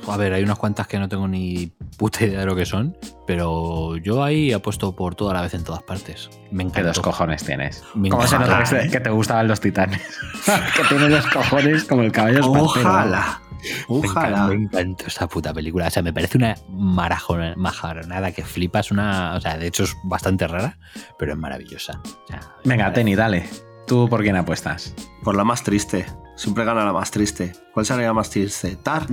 A 0.08 0.18
ver, 0.18 0.34
hay 0.34 0.44
unas 0.44 0.58
cuantas 0.58 0.88
que 0.88 1.00
no 1.00 1.10
tengo 1.10 1.28
ni 1.28 1.72
puta 1.98 2.26
idea 2.26 2.42
de 2.42 2.46
lo 2.46 2.56
que 2.56 2.66
son, 2.66 2.96
pero 3.26 3.98
yo 3.98 4.24
ahí 4.24 4.54
apuesto 4.54 4.96
por 4.96 5.16
toda 5.16 5.34
la 5.34 5.42
vez 5.42 5.54
en 5.56 5.64
todas 5.64 5.82
partes. 5.82 6.30
Me 6.52 6.72
¿Qué 6.72 6.84
dos 6.84 7.00
cojones 7.00 7.44
tienes? 7.44 7.84
Me 7.96 8.10
¿Cómo 8.10 8.28
se 8.28 8.38
nota 8.38 8.64
que, 8.64 9.00
te 9.00 9.10
gustaban 9.10 9.48
los 9.48 9.60
titanes? 9.60 10.02
que 10.76 10.84
tienes 10.90 11.10
los 11.10 11.26
cojones 11.28 11.84
como 11.86 12.04
el 12.04 12.12
caballo 12.12 12.42
espartero. 12.42 13.46
Ojalá. 13.88 14.48
Me 14.48 14.54
encanta, 14.56 14.78
Ojalá. 14.78 14.86
me 14.88 15.08
esa 15.08 15.28
puta 15.28 15.54
película. 15.54 15.88
O 15.88 15.90
sea, 15.92 16.04
me 16.04 16.14
parece 16.14 16.38
una 16.38 16.56
marajona- 16.70 17.56
majaronada 17.56 18.32
que 18.32 18.44
flipas. 18.44 18.92
Una, 18.92 19.36
o 19.36 19.42
sea, 19.42 19.58
de 19.58 19.68
hecho 19.68 19.84
es 19.84 19.96
bastante 20.04 20.48
rara, 20.48 20.78
pero 21.20 21.34
es 21.34 21.38
maravillosa. 21.38 22.02
O 22.04 22.28
sea, 22.28 22.40
Venga, 22.64 22.92
Teni, 22.94 23.16
dale. 23.16 23.50
¿Tú 23.88 24.10
por 24.10 24.22
quién 24.24 24.36
apuestas? 24.36 24.94
Por 25.24 25.36
la 25.36 25.44
más 25.44 25.64
triste. 25.64 26.06
Siempre 26.36 26.66
gana 26.66 26.84
la 26.84 26.92
más 26.92 27.12
triste. 27.12 27.54
¿Cuál 27.74 27.86
sería 27.86 28.12
más 28.12 28.30
triste? 28.30 28.76
¿Tar? 28.76 29.06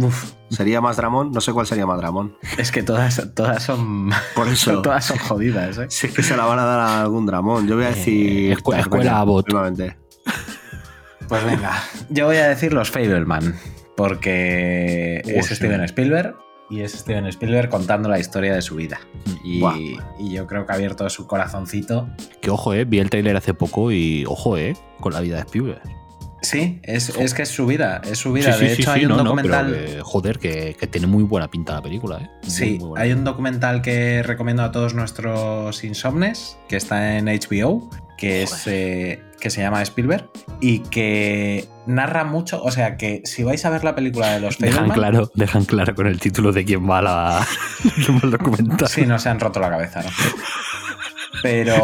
¿Sería 0.51 0.81
más 0.81 0.97
Dramón? 0.97 1.31
No 1.31 1.41
sé 1.41 1.53
cuál 1.53 1.67
sería 1.67 1.87
más 1.87 1.99
Dramón. 1.99 2.37
Es 2.59 2.73
que 2.73 2.83
todas, 2.83 3.23
todas 3.35 3.63
son. 3.63 4.11
Por 4.35 4.49
eso. 4.49 4.83
todas 4.83 5.05
son 5.05 5.19
jodidas, 5.19 5.79
¿eh? 5.79 5.87
Si 5.89 6.09
es 6.09 6.15
que 6.15 6.23
se 6.23 6.37
la 6.37 6.47
van 6.47 6.59
a 6.59 6.65
dar 6.65 6.81
a 6.81 7.01
algún 7.03 7.27
Dramón. 7.27 7.69
Yo 7.69 7.77
voy 7.77 7.85
a 7.85 7.89
decir. 7.91 8.57
escu- 8.57 8.71
Tar, 8.73 8.81
escuela 8.81 9.05
venga, 9.05 9.19
Abbott. 9.21 9.45
últimamente. 9.45 9.97
Pues 11.29 11.45
venga. 11.45 11.73
Yo 12.09 12.27
voy 12.27 12.37
a 12.39 12.49
decir 12.49 12.73
los 12.73 12.91
Fableman. 12.91 13.55
Porque 14.03 15.23
Oh, 15.25 15.31
es 15.31 15.47
sí. 15.47 15.55
Steven 15.55 15.81
Spielberg. 15.85 16.37
Y 16.71 16.81
es 16.81 16.93
Steven 16.93 17.27
Spielberg 17.27 17.69
contando 17.69 18.09
la 18.09 18.19
historia 18.19 18.53
de 18.55 18.63
su 18.63 18.75
vida. 18.75 18.99
Y, 19.45 19.63
y 20.19 20.33
yo 20.33 20.47
creo 20.47 20.67
que 20.67 20.73
ha 20.73 20.75
abierto 20.75 21.09
su 21.09 21.27
corazoncito. 21.27 22.09
que 22.41 22.51
ojo, 22.51 22.75
eh. 22.75 22.85
Vi 22.85 22.99
el 22.99 23.11
trailer 23.11 23.37
hace 23.37 23.55
poco 23.55 23.93
y 23.93 24.25
ojo, 24.27 24.57
eh. 24.57 24.75
Con 24.99 25.13
la 25.13 25.21
vida 25.21 25.37
de 25.37 25.43
Spielberg. 25.43 25.83
Sí, 26.43 26.81
es, 26.83 27.11
es 27.11 27.35
que 27.35 27.43
es 27.43 27.49
su 27.49 27.67
vida. 27.67 28.03
Es 28.05 28.19
su 28.19 28.33
vida. 28.33 28.53
Sí, 28.53 28.65
de 28.65 28.75
sí, 28.75 28.83
hecho, 28.83 28.93
sí, 28.93 28.99
hay 28.99 29.05
un 29.07 29.13
no, 29.13 29.17
no, 29.19 29.25
documental. 29.25 29.73
que, 29.73 30.01
joder, 30.03 30.39
que, 30.39 30.77
que 30.79 30.87
tiene 30.89 31.07
muy 31.07 31.23
buena 31.23 31.49
pinta 31.49 31.75
la 31.75 31.83
película, 31.83 32.19
eh. 32.19 32.31
Muy, 32.43 32.51
Sí, 32.51 32.79
muy 32.81 33.01
hay 33.01 33.13
un 33.13 33.23
documental 33.25 33.81
que 33.81 34.23
recomiendo 34.25 34.65
a 34.65 34.73
todos 34.73 34.95
nuestros 34.95 35.85
insomnes, 35.85 36.59
que 36.69 36.77
está 36.77 37.17
en 37.17 37.27
HBO, 37.27 37.89
que, 38.19 38.43
es, 38.43 38.67
eh, 38.67 39.23
que 39.41 39.51
se 39.51 39.63
llama 39.63 39.83
Spielberg, 39.83 40.29
y 40.61 40.81
que 40.81 41.69
narra 41.87 42.25
mucho, 42.25 42.63
o 42.63 42.71
sea, 42.73 42.97
que 42.97 43.23
si 43.25 43.45
vais 43.45 43.65
a 43.65 43.71
ver 43.71 43.85
la 43.85 43.95
película 43.95 44.33
de 44.33 44.41
los 44.41 44.59
Dejan 44.59 44.89
Fableman, 44.89 44.99
claro, 44.99 45.31
dejan 45.35 45.65
claro 45.65 45.95
con 45.95 46.09
el 46.09 46.19
título 46.19 46.53
de 46.53 46.65
quién 46.65 46.89
va 46.89 47.03
la, 47.03 47.47
quién 48.05 48.17
va 48.19 48.21
el 48.25 48.31
documental. 48.33 48.89
sí, 48.89 49.07
no 49.07 49.19
se 49.19 49.29
han 49.29 49.39
roto 49.39 49.61
la 49.61 49.71
cabeza, 49.71 50.03
¿no? 50.03 50.09
Pero 51.43 51.77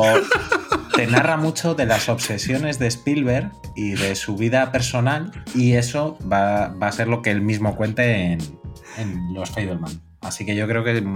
te 0.99 1.07
narra 1.07 1.37
mucho 1.37 1.77
de 1.77 1.87
las 1.87 2.09
obsesiones 2.09 2.81
de 2.81 2.89
Spielberg 2.89 3.53
y 3.77 3.93
de 3.93 4.17
su 4.17 4.37
vida 4.37 4.73
personal, 4.73 5.31
y 5.55 5.75
eso 5.75 6.19
va, 6.21 6.71
va 6.71 6.89
a 6.89 6.93
ser 6.93 7.07
lo 7.07 7.23
que 7.23 7.31
él 7.31 7.41
mismo 7.41 7.77
cuente 7.77 8.33
en, 8.33 8.41
en 8.97 9.33
Los 9.33 9.51
Fableman. 9.51 10.03
Así 10.23 10.45
que 10.45 10.57
yo 10.57 10.67
creo 10.67 10.83
que 10.83 11.07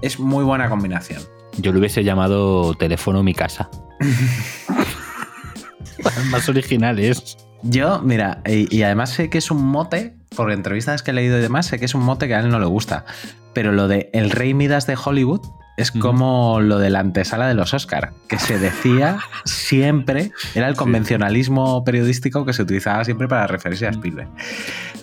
es 0.00 0.18
muy 0.18 0.42
buena 0.42 0.70
combinación. 0.70 1.22
Yo 1.58 1.70
le 1.70 1.80
hubiese 1.80 2.02
llamado 2.02 2.72
teléfono 2.72 3.22
mi 3.22 3.34
casa. 3.34 3.68
Más 6.30 6.48
originales. 6.48 7.36
Yo, 7.62 8.00
mira, 8.00 8.40
y, 8.46 8.74
y 8.74 8.84
además 8.84 9.10
sé 9.10 9.28
que 9.28 9.36
es 9.36 9.50
un 9.50 9.62
mote, 9.62 10.16
por 10.34 10.50
entrevistas 10.50 11.02
que 11.02 11.10
he 11.10 11.14
leído 11.14 11.36
y 11.36 11.42
demás, 11.42 11.66
sé 11.66 11.78
que 11.78 11.84
es 11.84 11.94
un 11.94 12.04
mote 12.04 12.26
que 12.26 12.36
a 12.36 12.40
él 12.40 12.48
no 12.48 12.58
le 12.58 12.64
gusta. 12.64 13.04
Pero 13.52 13.72
lo 13.72 13.86
de 13.86 14.08
el 14.14 14.30
rey 14.30 14.54
Midas 14.54 14.86
de 14.86 14.96
Hollywood 14.96 15.42
es 15.76 15.90
como 15.92 16.60
lo 16.60 16.78
de 16.78 16.90
la 16.90 17.00
antesala 17.00 17.46
de 17.48 17.54
los 17.54 17.74
Oscar, 17.74 18.12
que 18.28 18.38
se 18.38 18.58
decía 18.58 19.18
siempre, 19.44 20.32
era 20.54 20.68
el 20.68 20.74
convencionalismo 20.76 21.84
periodístico 21.84 22.44
que 22.46 22.52
se 22.52 22.62
utilizaba 22.62 23.04
siempre 23.04 23.28
para 23.28 23.46
referirse 23.46 23.86
a 23.86 23.90
Spielberg. 23.90 24.28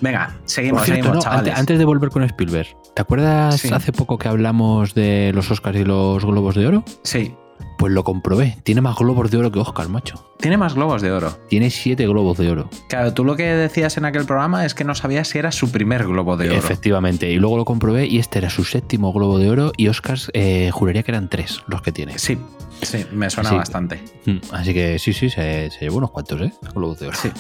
Venga, 0.02 0.36
seguimos, 0.46 0.84
cierto, 0.84 1.04
seguimos, 1.04 1.16
no, 1.18 1.22
chavales. 1.22 1.40
antes, 1.50 1.60
antes 1.60 1.80
de 1.80 1.86
volver 1.86 2.10
con 2.10 2.24
Spielberg, 2.24 2.68
¿te 2.96 3.02
acuerdas 3.02 3.62
Sí. 3.62 3.70
hace 3.74 3.92
poco 3.92 4.18
que 4.18 4.28
hablamos 4.28 4.94
de 4.94 5.32
los 5.34 5.50
Oscars 5.52 5.78
y 5.78 5.84
los 5.86 6.26
Globos 6.26 6.56
de 6.56 6.68
Oro? 6.68 6.84
Sí, 7.04 7.36
Pues 7.78 7.92
lo 7.92 8.04
comprobé. 8.04 8.58
Tiene 8.64 8.82
más 8.82 8.96
Globos 8.98 9.30
de 9.32 9.38
Oro 9.38 9.52
que 9.52 9.60
Oscar, 9.60 9.90
macho. 9.90 10.30
tiene 10.40 10.58
más 10.58 10.74
globos 10.74 11.02
de 11.02 11.12
oro. 11.12 11.38
Tiene 11.50 11.70
siete 11.70 12.06
Globos 12.08 12.38
de 12.38 12.50
Oro. 12.50 12.70
Claro, 12.90 13.14
tú 13.14 13.24
lo 13.26 13.36
que 13.36 13.44
decías 13.44 13.98
en 13.98 14.06
aquel 14.06 14.26
programa 14.26 14.66
es 14.66 14.74
que 14.74 14.84
no 14.84 14.94
sabías 14.96 15.28
si 15.30 15.38
era 15.40 15.52
su 15.52 15.72
primer 15.72 16.06
globo 16.06 16.36
de 16.38 16.50
oro. 16.50 16.58
Efectivamente. 16.58 17.30
Y 17.32 17.38
luego 17.38 17.58
lo 17.58 17.66
comprobé 17.66 18.06
y 18.08 18.20
este 18.20 18.40
era 18.40 18.50
su 18.50 18.64
séptimo 18.64 19.12
Globo 19.14 19.38
de 19.40 19.50
Oro 19.50 19.72
y 19.78 19.88
Oscars 19.88 20.30
eh, 20.34 20.70
juraría 20.72 21.04
que 21.04 21.12
eran 21.12 21.30
tres 21.30 21.62
los 21.68 21.82
que 21.82 21.92
tiene. 21.92 22.18
Sí, 22.20 22.38
sí, 22.82 23.06
me 23.12 23.30
suena 23.30 23.50
Sí. 23.52 23.56
bastante. 23.56 24.02
Mm, 24.26 24.38
Así 24.52 24.74
que 24.74 25.00
sí, 25.00 25.14
sí, 25.14 25.30
se, 25.30 25.70
se 25.72 25.80
llevó 25.82 25.98
unos 25.98 26.12
cuantos, 26.12 26.42
¿eh? 26.42 26.54
Globos 26.76 27.00
de 27.00 27.08
Oro. 27.08 27.18
Sí. 27.18 27.32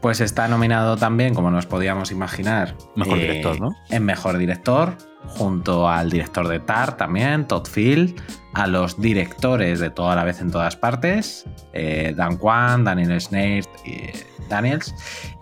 Pues 0.00 0.20
está 0.20 0.48
nominado 0.48 0.96
también, 0.96 1.34
como 1.34 1.50
nos 1.50 1.66
podíamos 1.66 2.10
imaginar, 2.10 2.76
Mejor 2.96 3.18
eh, 3.18 3.22
director, 3.22 3.60
¿no? 3.60 3.70
En 3.90 4.04
mejor 4.04 4.36
director, 4.38 4.96
junto 5.26 5.88
al 5.88 6.10
director 6.10 6.48
de 6.48 6.60
Tar 6.60 6.96
también, 6.96 7.46
Todd 7.46 7.66
Field, 7.66 8.20
a 8.54 8.66
los 8.66 9.00
directores 9.00 9.78
de 9.80 9.90
Toda 9.90 10.16
la 10.16 10.24
vez 10.24 10.40
en 10.40 10.50
todas 10.50 10.76
partes, 10.76 11.44
eh, 11.72 12.14
Dan 12.16 12.36
Kwan, 12.36 12.84
Daniel 12.84 13.20
Snaith 13.20 13.66
y 13.84 13.90
eh, 13.92 14.26
Daniels, 14.48 14.94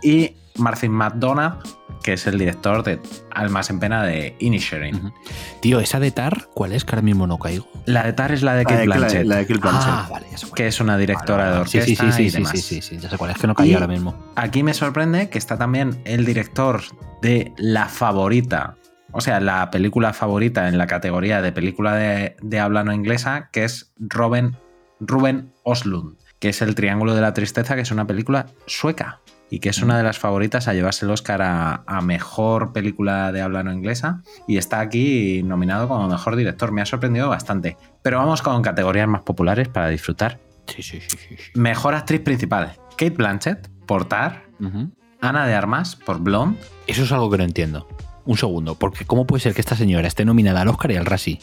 y 0.03 0.35
Martin 0.57 0.91
McDonagh, 0.93 1.59
que 2.03 2.15
es 2.15 2.27
el 2.27 2.39
director 2.39 2.83
de 2.83 3.01
Almas 3.33 3.69
en 3.71 3.79
Pena 3.81 4.03
de 4.05 4.37
Inisherin. 4.39 5.13
Tío, 5.61 5.81
esa 5.81 5.99
de 6.01 6.11
Tar, 6.11 6.49
¿cuál 6.55 6.73
es? 6.73 6.85
Que 6.85 6.93
ahora 6.95 7.03
mismo 7.03 7.27
no 7.27 7.39
caigo. 7.39 7.67
La 7.85 8.05
de 8.05 8.13
Tar 8.13 8.33
es 8.33 8.43
la 8.43 8.55
de 8.55 8.65
de- 8.65 8.85
Blanchett, 8.87 9.27
la 9.27 9.37
de 9.37 9.47
Kate 9.47 9.61
Blanchett. 9.61 9.85
Ah, 9.89 10.09
vale, 10.11 10.27
ya 10.31 10.39
sé 10.39 10.47
cuál 10.47 10.57
que 10.57 10.67
es 10.69 10.81
una 10.81 10.97
directora 10.99 11.51
de 11.57 11.63
es. 11.63 11.71
Sí, 11.71 11.79
orquesta 11.79 12.05
sí, 12.05 12.13
sí, 12.13 12.23
y 12.23 12.31
sí, 12.31 12.37
demás. 12.37 12.51
sí, 12.53 12.59
sí, 12.61 12.83
sí, 12.83 12.99
ya 12.99 13.11
sé 13.11 13.19
cuál 13.19 13.31
es, 13.33 13.39
que 13.39 13.47
no 13.47 13.55
Y- 13.65 13.75
ahora 13.75 13.87
mismo. 13.89 14.15
Aquí 14.37 14.63
me 14.63 14.73
sorprende 14.75 15.29
que 15.31 15.39
está 15.39 15.57
también 15.59 16.01
el 16.05 16.25
director 16.25 16.81
de 17.23 17.53
La 17.57 17.87
Favorita, 17.87 18.77
o 19.17 19.21
sea, 19.21 19.41
la 19.41 19.71
película 19.71 20.13
favorita 20.13 20.69
en 20.69 20.79
la 20.79 20.87
categoría 20.87 21.41
de 21.43 21.53
película 21.53 21.95
de, 21.95 22.37
de 22.43 22.61
habla 22.61 22.85
no 22.85 22.93
inglesa, 22.93 23.49
que 23.53 23.65
es 23.65 23.93
Robin, 23.99 24.57
Ruben 25.01 25.53
Oslund, 25.65 26.17
que 26.39 26.51
es 26.51 26.63
El 26.63 26.75
Triángulo 26.75 27.15
de 27.15 27.21
la 27.23 27.33
Tristeza, 27.35 27.75
que 27.75 27.81
es 27.83 27.91
una 27.91 28.07
película 28.07 28.47
sueca 28.67 29.21
y 29.49 29.61
que 29.61 29.69
es 29.69 29.81
una 29.81 29.97
de 29.97 30.03
las 30.03 30.19
favoritas 30.19 30.67
a 30.67 30.75
llevarse 30.75 31.05
el 31.05 31.11
Oscar 31.13 31.41
a, 31.41 31.83
a 31.87 32.01
mejor 32.01 32.73
película 32.73 33.31
de 33.31 33.43
habla 33.43 33.63
no 33.63 33.73
inglesa 33.73 34.23
y 34.49 34.57
está 34.57 34.81
aquí 34.81 35.43
nominado 35.45 35.87
como 35.89 36.09
mejor 36.09 36.35
director. 36.37 36.73
Me 36.73 36.83
ha 36.83 36.87
sorprendido 36.87 37.29
bastante. 37.29 37.77
Pero 38.03 38.19
vamos 38.19 38.43
con 38.43 38.61
categorías 38.63 39.07
más 39.07 39.23
populares 39.23 39.69
para 39.69 39.89
disfrutar. 39.89 40.41
Sí, 40.67 40.83
sí, 40.83 41.01
sí, 41.01 41.17
sí. 41.19 41.37
Mejor 41.55 41.95
actriz 41.95 42.23
principal: 42.23 42.73
Kate 42.99 43.11
Blanchett 43.11 43.69
por 43.87 44.07
Tar, 44.07 44.47
Ujú. 44.61 44.91
Ana 45.21 45.47
de 45.47 45.55
Armas 45.55 45.95
por 45.95 46.19
Blonde. 46.19 46.59
Eso 46.89 47.05
es 47.05 47.13
algo 47.13 47.31
que 47.31 47.39
no 47.39 47.45
entiendo. 47.45 47.87
Un 48.27 48.37
segundo, 48.37 48.75
porque 48.75 49.05
¿cómo 49.07 49.27
puede 49.27 49.41
ser 49.41 49.55
que 49.55 49.61
esta 49.61 49.77
señora 49.77 50.07
esté 50.09 50.25
nominada 50.25 50.61
al 50.63 50.69
Oscar 50.69 50.91
y 50.91 50.97
al 50.97 51.07
Razzie 51.07 51.39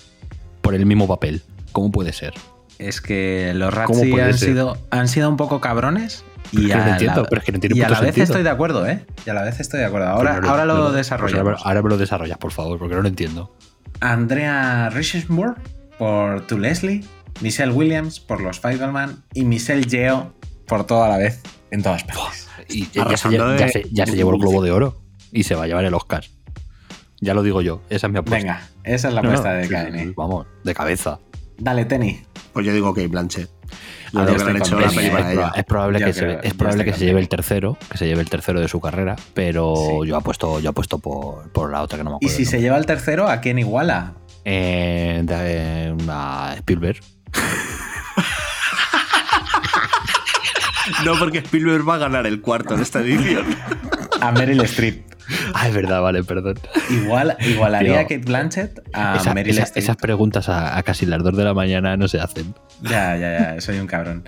por 0.62 0.76
el 0.76 0.86
mismo 0.86 1.08
papel? 1.08 1.42
¿Cómo 1.72 1.92
puede 1.92 2.14
ser? 2.14 2.34
Es 2.78 3.00
que 3.02 3.54
los 3.56 3.74
¿Cómo 3.74 4.00
Razzie 4.00 4.22
han 4.22 4.38
ser? 4.38 4.50
sido, 4.50 4.78
han 4.92 5.08
sido 5.08 5.30
un 5.30 5.38
poco 5.38 5.62
cabrones. 5.62 6.24
Y 6.52 6.66
es 6.66 6.72
que 6.72 6.76
no 6.78 6.84
a, 6.84 6.90
entiendo, 6.92 7.22
la, 7.24 7.28
pero 7.30 7.40
es 7.40 7.46
que 7.46 7.52
no 7.54 7.60
tiene 7.60 7.76
y 7.78 7.82
a 7.82 7.86
puto 7.88 7.94
la 7.96 8.00
vez 8.02 8.08
sentido. 8.10 8.24
estoy 8.26 8.44
de 8.44 8.50
acuerdo, 8.50 8.86
¿eh? 8.88 9.06
Y 9.26 9.30
a 9.30 9.34
la 9.34 9.42
vez 9.44 9.60
estoy 9.60 9.80
de 9.80 9.86
acuerdo. 9.86 10.08
Ahora, 10.10 10.40
no- 10.42 10.50
ahora 10.50 10.66
lo 10.66 10.76
no- 10.76 10.84
pues 10.84 10.96
desarrollamos. 10.96 11.40
ahora, 11.54 11.58
ahora 11.64 11.82
me 11.82 11.90
lo 11.90 11.98
desarrollas, 11.98 12.38
por 12.38 12.52
favor, 12.52 12.78
porque 12.78 12.94
no 12.96 13.02
lo 13.02 13.08
entiendo. 13.08 13.56
Andrea 14.02 14.90
Richensburg 14.90 15.56
por 15.98 16.46
To 16.48 16.58
Leslie, 16.58 17.04
Michelle 17.42 17.72
Williams 17.72 18.20
por 18.20 18.42
Los 18.42 18.60
Fableman 18.60 19.24
y 19.34 19.46
Michelle 19.46 19.86
Yeo 19.86 20.34
por 20.68 20.86
toda 20.86 21.08
la 21.08 21.18
vez 21.18 21.42
en 21.72 21.82
todas 21.82 22.04
partes. 22.04 22.48
Y 22.70 22.82
ya, 22.88 22.88
ya 22.88 22.92
se, 22.94 23.00
Arrasando 23.02 23.58
ya 23.58 23.66
de- 23.66 23.72
se- 23.72 23.86
ya 23.92 24.06
se 24.06 24.16
llevó 24.16 24.32
el 24.34 24.40
Globo 24.40 24.62
de 24.62 24.72
Oro 24.72 25.02
y 25.32 25.44
se 25.44 25.56
va 25.56 25.64
a 25.64 25.68
llevar 25.68 25.86
el 25.86 25.94
Oscar. 25.94 26.26
Ya 27.24 27.34
lo 27.34 27.44
digo 27.44 27.62
yo, 27.62 27.82
esa 27.90 28.08
es 28.08 28.14
mi 28.14 28.20
apuesta. 28.20 28.38
Venga, 28.38 28.68
esa 28.84 29.08
es 29.08 29.14
la 29.14 29.22
No, 29.22 29.30
no, 29.32 29.38
apuesta 29.40 29.54
de 29.54 29.68
sí, 29.68 29.74
KN. 30.10 30.14
Vamos, 30.16 30.46
de 30.64 30.74
cabeza. 30.76 31.20
Dale, 31.58 31.86
Tenny. 31.86 32.22
Pues 32.52 32.66
yo 32.66 32.74
digo 32.74 32.94
Blanchett. 33.08 33.50
Yo 34.12 34.26
creo 34.26 34.36
que 34.38 34.44
han 34.44 34.58
hecho 34.58 34.80
la 34.80 34.90
peli 34.90 35.08
eh, 35.08 35.12
para 35.12 35.28
Es, 35.30 35.34
ella. 35.34 35.42
proba- 35.48 35.52
es 35.56 35.64
probable, 35.66 36.00
Yo 36.00 36.06
que, 36.06 36.14
creo- 36.14 36.42
se, 36.42 36.48
es 36.48 36.54
probable 36.54 36.86
que 36.86 36.94
se 36.94 37.06
lleve 37.06 37.20
el 37.22 37.30
tercero, 37.30 37.78
que 37.90 37.98
se 37.98 38.06
lleve 38.08 38.22
el 38.22 38.30
tercero 38.30 38.60
de 38.60 38.68
su 38.68 38.80
carrera, 38.82 39.16
pero 39.34 39.74
Sí. 39.76 40.08
yo 40.10 40.18
apuesto, 40.18 40.60
yo 40.60 40.70
apuesto 40.72 41.00
por, 41.00 41.50
por 41.52 41.72
la 41.72 41.82
otra 41.82 41.98
que 41.98 42.04
no 42.04 42.12
me 42.12 42.16
Y 42.16 42.26
acuerdo. 42.26 42.36
si 42.38 42.44
el 42.44 42.46
se 42.46 42.62
lleva 42.62 42.78
el 42.78 42.86
tercero, 42.86 43.28
¿a 43.30 43.40
quién 43.42 43.58
iguala? 43.58 44.14
Eh, 44.46 45.22
de- 45.24 45.96
a 46.10 46.54
Spielberg. 46.58 47.00
No, 51.06 51.18
porque 51.18 51.40
Spielberg 51.40 51.88
va 51.88 51.96
a 51.96 51.98
ganar 51.98 52.28
el 52.28 52.42
cuarto 52.42 52.76
en 52.76 52.82
esta 52.82 53.00
edición. 53.00 53.46
A 54.22 54.32
Meryl 54.32 54.62
Streep. 54.62 55.13
Ah, 55.64 55.68
es 55.70 55.74
verdad, 55.76 56.02
vale, 56.02 56.24
perdón. 56.24 56.60
Igual, 56.90 57.38
igualaría 57.40 58.00
a 58.02 58.04
Kate 58.04 58.18
Blanchett 58.18 58.82
a 58.94 59.16
Esa- 59.18 59.34
Meryl 59.34 59.54
esa- 59.54 59.64
Streep. 59.64 59.84
esas 59.84 59.96
preguntas 59.98 60.50
a, 60.50 60.78
a 60.78 60.84
casi 60.84 61.06
las 61.06 61.24
2 61.24 61.38
de 61.38 61.44
la 61.44 61.54
mañana 61.54 61.96
no 61.96 62.08
se 62.08 62.20
hacen. 62.20 62.54
Ya, 62.82 63.16
ya, 63.18 63.56
ya, 63.56 63.62
soy 63.62 63.80
un 63.80 63.88
cabrón. 63.88 64.24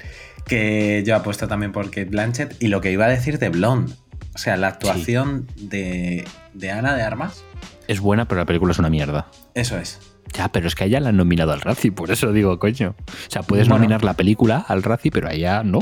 Que 0.45 1.03
yo 1.05 1.15
apuesto 1.15 1.47
también 1.47 1.71
por 1.71 1.85
Kate 1.85 2.05
Blanchett 2.05 2.61
y 2.61 2.67
lo 2.67 2.79
que 2.81 2.91
iba 2.91 3.05
a 3.05 3.09
decir 3.09 3.39
de 3.39 3.49
Blonde. 3.49 3.91
O 4.33 4.37
sea, 4.37 4.57
la 4.57 4.67
actuación 4.67 5.47
de, 5.57 6.25
de 6.53 6.71
Ana 6.71 6.95
de 6.95 7.01
Armas, 7.03 7.43
Es 7.87 7.99
buena, 7.99 8.27
pero 8.27 8.41
la 8.41 8.45
película 8.45 8.71
es 8.71 8.79
una 8.79 8.89
mierda. 8.89 9.27
eso 9.53 9.77
es. 9.77 9.99
Ya, 10.33 10.49
pero 10.49 10.67
es 10.67 10.75
que 10.75 10.83
a 10.83 10.87
ella 10.87 10.99
la 10.99 11.09
han 11.09 11.17
nominado 11.17 11.53
al 11.53 11.61
Razzie, 11.61 11.91
por 11.93 12.11
eso 12.11 12.33
digo, 12.33 12.59
coño. 12.59 12.95
O 13.07 13.29
sea, 13.31 13.41
puedes 13.43 13.67
Bueno. 13.69 13.79
nominar 13.83 14.03
la 14.03 14.13
película 14.15 14.65
al 14.67 14.83
Razzie, 14.83 15.09
pero 15.11 15.29
a 15.29 15.33
ella 15.33 15.63
no. 15.63 15.79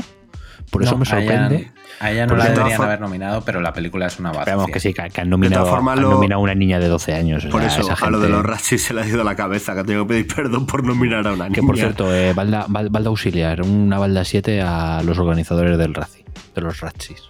Por 0.70 0.82
eso 0.82 0.92
No, 0.92 0.98
me 0.98 1.04
a 1.08 1.20
ella- 1.20 1.32
sorprende. 1.38 1.70
A 2.00 2.10
ella 2.10 2.26
no 2.26 2.34
la 2.34 2.46
deberían 2.48 2.76
for- 2.76 2.86
haber 2.86 3.00
nominado, 3.00 3.42
pero 3.44 3.60
la 3.60 3.72
película 3.72 4.06
es 4.06 4.18
una 4.18 4.30
base. 4.32 4.46
Pero 4.46 4.56
vamos, 4.56 4.72
que 4.72 4.80
sí, 4.80 4.92
que, 4.92 5.08
que 5.10 5.20
han 5.20 5.30
nominado, 5.30 5.72
han 5.76 6.00
lo- 6.02 6.10
nominado 6.10 6.40
a 6.40 6.42
una 6.42 6.54
niña 6.54 6.80
de 6.80 6.88
12 6.88 7.14
años. 7.14 7.44
o 7.44 7.50
Por 7.50 7.60
sea, 7.60 7.70
eso, 7.70 7.92
esa 7.92 8.06
a 8.06 8.10
lo 8.10 8.18
de 8.18 8.28
los 8.28 8.44
Ratchis 8.44 8.82
se 8.82 8.92
le 8.94 9.02
ha 9.02 9.06
ido 9.06 9.22
la 9.22 9.36
cabeza, 9.36 9.74
que 9.74 9.80
ha 9.80 9.84
tenido 9.84 10.04
que 10.04 10.14
pedir 10.14 10.34
perdón 10.34 10.66
por 10.66 10.82
nominar 10.84 11.26
a 11.28 11.32
una 11.34 11.44
niña. 11.44 11.54
Que 11.54 11.62
por 11.62 11.76
cierto, 11.76 12.12
eh, 12.12 12.32
balda, 12.32 12.66
bal- 12.68 12.88
balda 12.90 13.10
auxiliar, 13.10 13.62
una 13.62 13.98
balda 13.98 14.24
7 14.24 14.60
a 14.62 15.02
los 15.04 15.18
organizadores 15.18 15.78
del 15.78 15.94
Razzie, 15.94 16.24
de 16.56 16.60
los 16.60 16.80
Ratchis. 16.80 17.22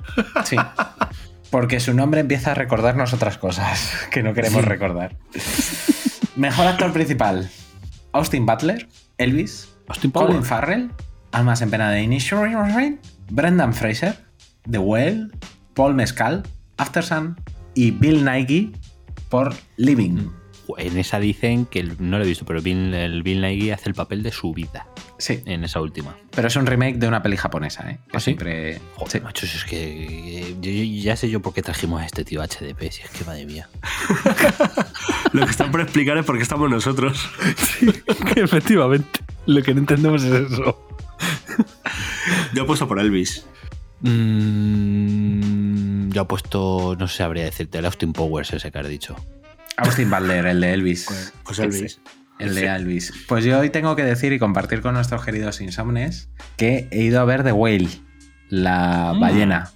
Sí. 0.44 0.56
Porque 1.50 1.78
su 1.78 1.92
nombre 1.92 2.20
empieza 2.20 2.52
a 2.52 2.54
recordarnos 2.54 3.12
otras 3.12 3.36
cosas 3.36 3.92
que 4.10 4.22
no 4.22 4.32
queremos 4.32 4.62
Sí. 4.62 4.68
recordar. 4.68 5.16
Mejor 6.36 6.66
actor 6.66 6.92
principal: 6.92 7.50
Austin 8.12 8.46
Butler, 8.46 8.88
Elvis, 9.18 9.68
Austin 9.88 10.10
Colin. 10.10 10.42
Farrell, 10.42 10.90
Almas 11.32 11.62
en 11.62 11.70
pena 11.70 11.90
de 11.90 12.00
Initial 12.02 12.40
Rain, 12.74 12.98
Brendan 13.30 13.74
Fraser, 13.74 14.16
The 14.70 14.78
Whale, 14.78 15.28
Paul 15.74 15.94
Mescal, 15.94 16.42
Aftersun 16.76 17.36
y 17.74 17.90
Bill 17.90 18.24
Nighy 18.24 18.72
por 19.28 19.54
Living. 19.76 20.28
En 20.78 20.96
esa 20.96 21.20
dicen 21.20 21.66
que 21.66 21.82
no 21.98 22.16
lo 22.18 22.24
he 22.24 22.26
visto, 22.26 22.46
pero 22.46 22.62
Bill, 22.62 22.94
el 22.94 23.22
Bill 23.22 23.42
Nighy 23.42 23.70
hace 23.70 23.88
el 23.90 23.94
papel 23.94 24.22
de 24.22 24.32
su 24.32 24.54
vida. 24.54 24.86
Sí. 25.18 25.42
En 25.44 25.62
esa 25.62 25.80
última. 25.80 26.16
Pero 26.30 26.48
es 26.48 26.56
un 26.56 26.64
remake 26.66 26.96
de 26.96 27.06
una 27.06 27.22
peli 27.22 27.36
japonesa, 27.36 27.88
¿eh? 27.90 27.98
Que 28.10 28.16
¿Ah, 28.16 28.20
sí? 28.20 28.24
siempre. 28.24 28.80
Joder, 28.96 29.22
macho, 29.22 29.46
si 29.46 29.56
es 29.58 29.64
que 29.64 30.38
eh, 30.40 30.56
yo- 30.60 30.70
yo- 30.70 31.02
ya 31.02 31.16
sé 31.16 31.28
yo 31.30 31.40
por 31.40 31.52
qué 31.54 31.62
trajimos 31.62 32.00
a 32.02 32.06
este 32.06 32.24
tío 32.24 32.40
HDP, 32.42 32.90
si 32.90 33.02
es 33.02 33.10
que 33.10 33.24
madre 33.24 33.44
mía. 33.46 33.68
Lo 35.32 35.44
que 35.44 35.50
están 35.50 35.70
por 35.70 35.80
explicar 35.82 36.16
es 36.16 36.24
por 36.24 36.36
qué 36.36 36.42
estamos 36.42 36.70
nosotros. 36.70 37.28
Efectivamente. 38.36 39.20
Lo 39.46 39.62
que 39.62 39.74
no 39.74 39.80
entendemos 39.80 40.22
es 40.24 40.50
eso. 40.52 40.80
Yo 42.54 42.62
he 42.62 42.66
puesto 42.66 42.86
por 42.88 42.98
Elvis. 43.00 43.46
Mm, 44.74 46.10
yo 46.10 46.22
he 46.22 46.24
puesto, 46.26 46.96
no 46.98 47.08
sabría 47.08 47.44
decirte, 47.44 47.78
el 47.78 47.84
Austin 47.86 48.12
Powers 48.12 48.52
ese 48.52 48.70
que 48.70 48.78
has 48.78 48.88
dicho. 48.88 49.16
Austin 49.76 50.10
Butler, 50.10 50.46
el 50.46 50.60
de 50.60 50.72
Elvis. 50.72 51.32
Pues 51.44 51.58
Elvis. 51.58 52.00
El 52.38 52.54
de 52.54 52.66
Elvis. 52.66 53.12
Pues 53.28 53.44
yo 53.44 53.58
hoy 53.60 53.70
tengo 53.70 53.96
que 53.96 54.04
decir 54.04 54.32
y 54.32 54.38
compartir 54.38 54.80
con 54.82 54.94
nuestros 54.94 55.24
queridos 55.24 55.60
insomnes 55.60 56.28
que 56.56 56.88
he 56.90 57.02
ido 57.02 57.20
a 57.20 57.24
ver 57.24 57.42
The 57.44 57.52
Whale, 57.52 57.88
la 58.48 59.12
Mm. 59.14 59.20
ballena. 59.20 59.70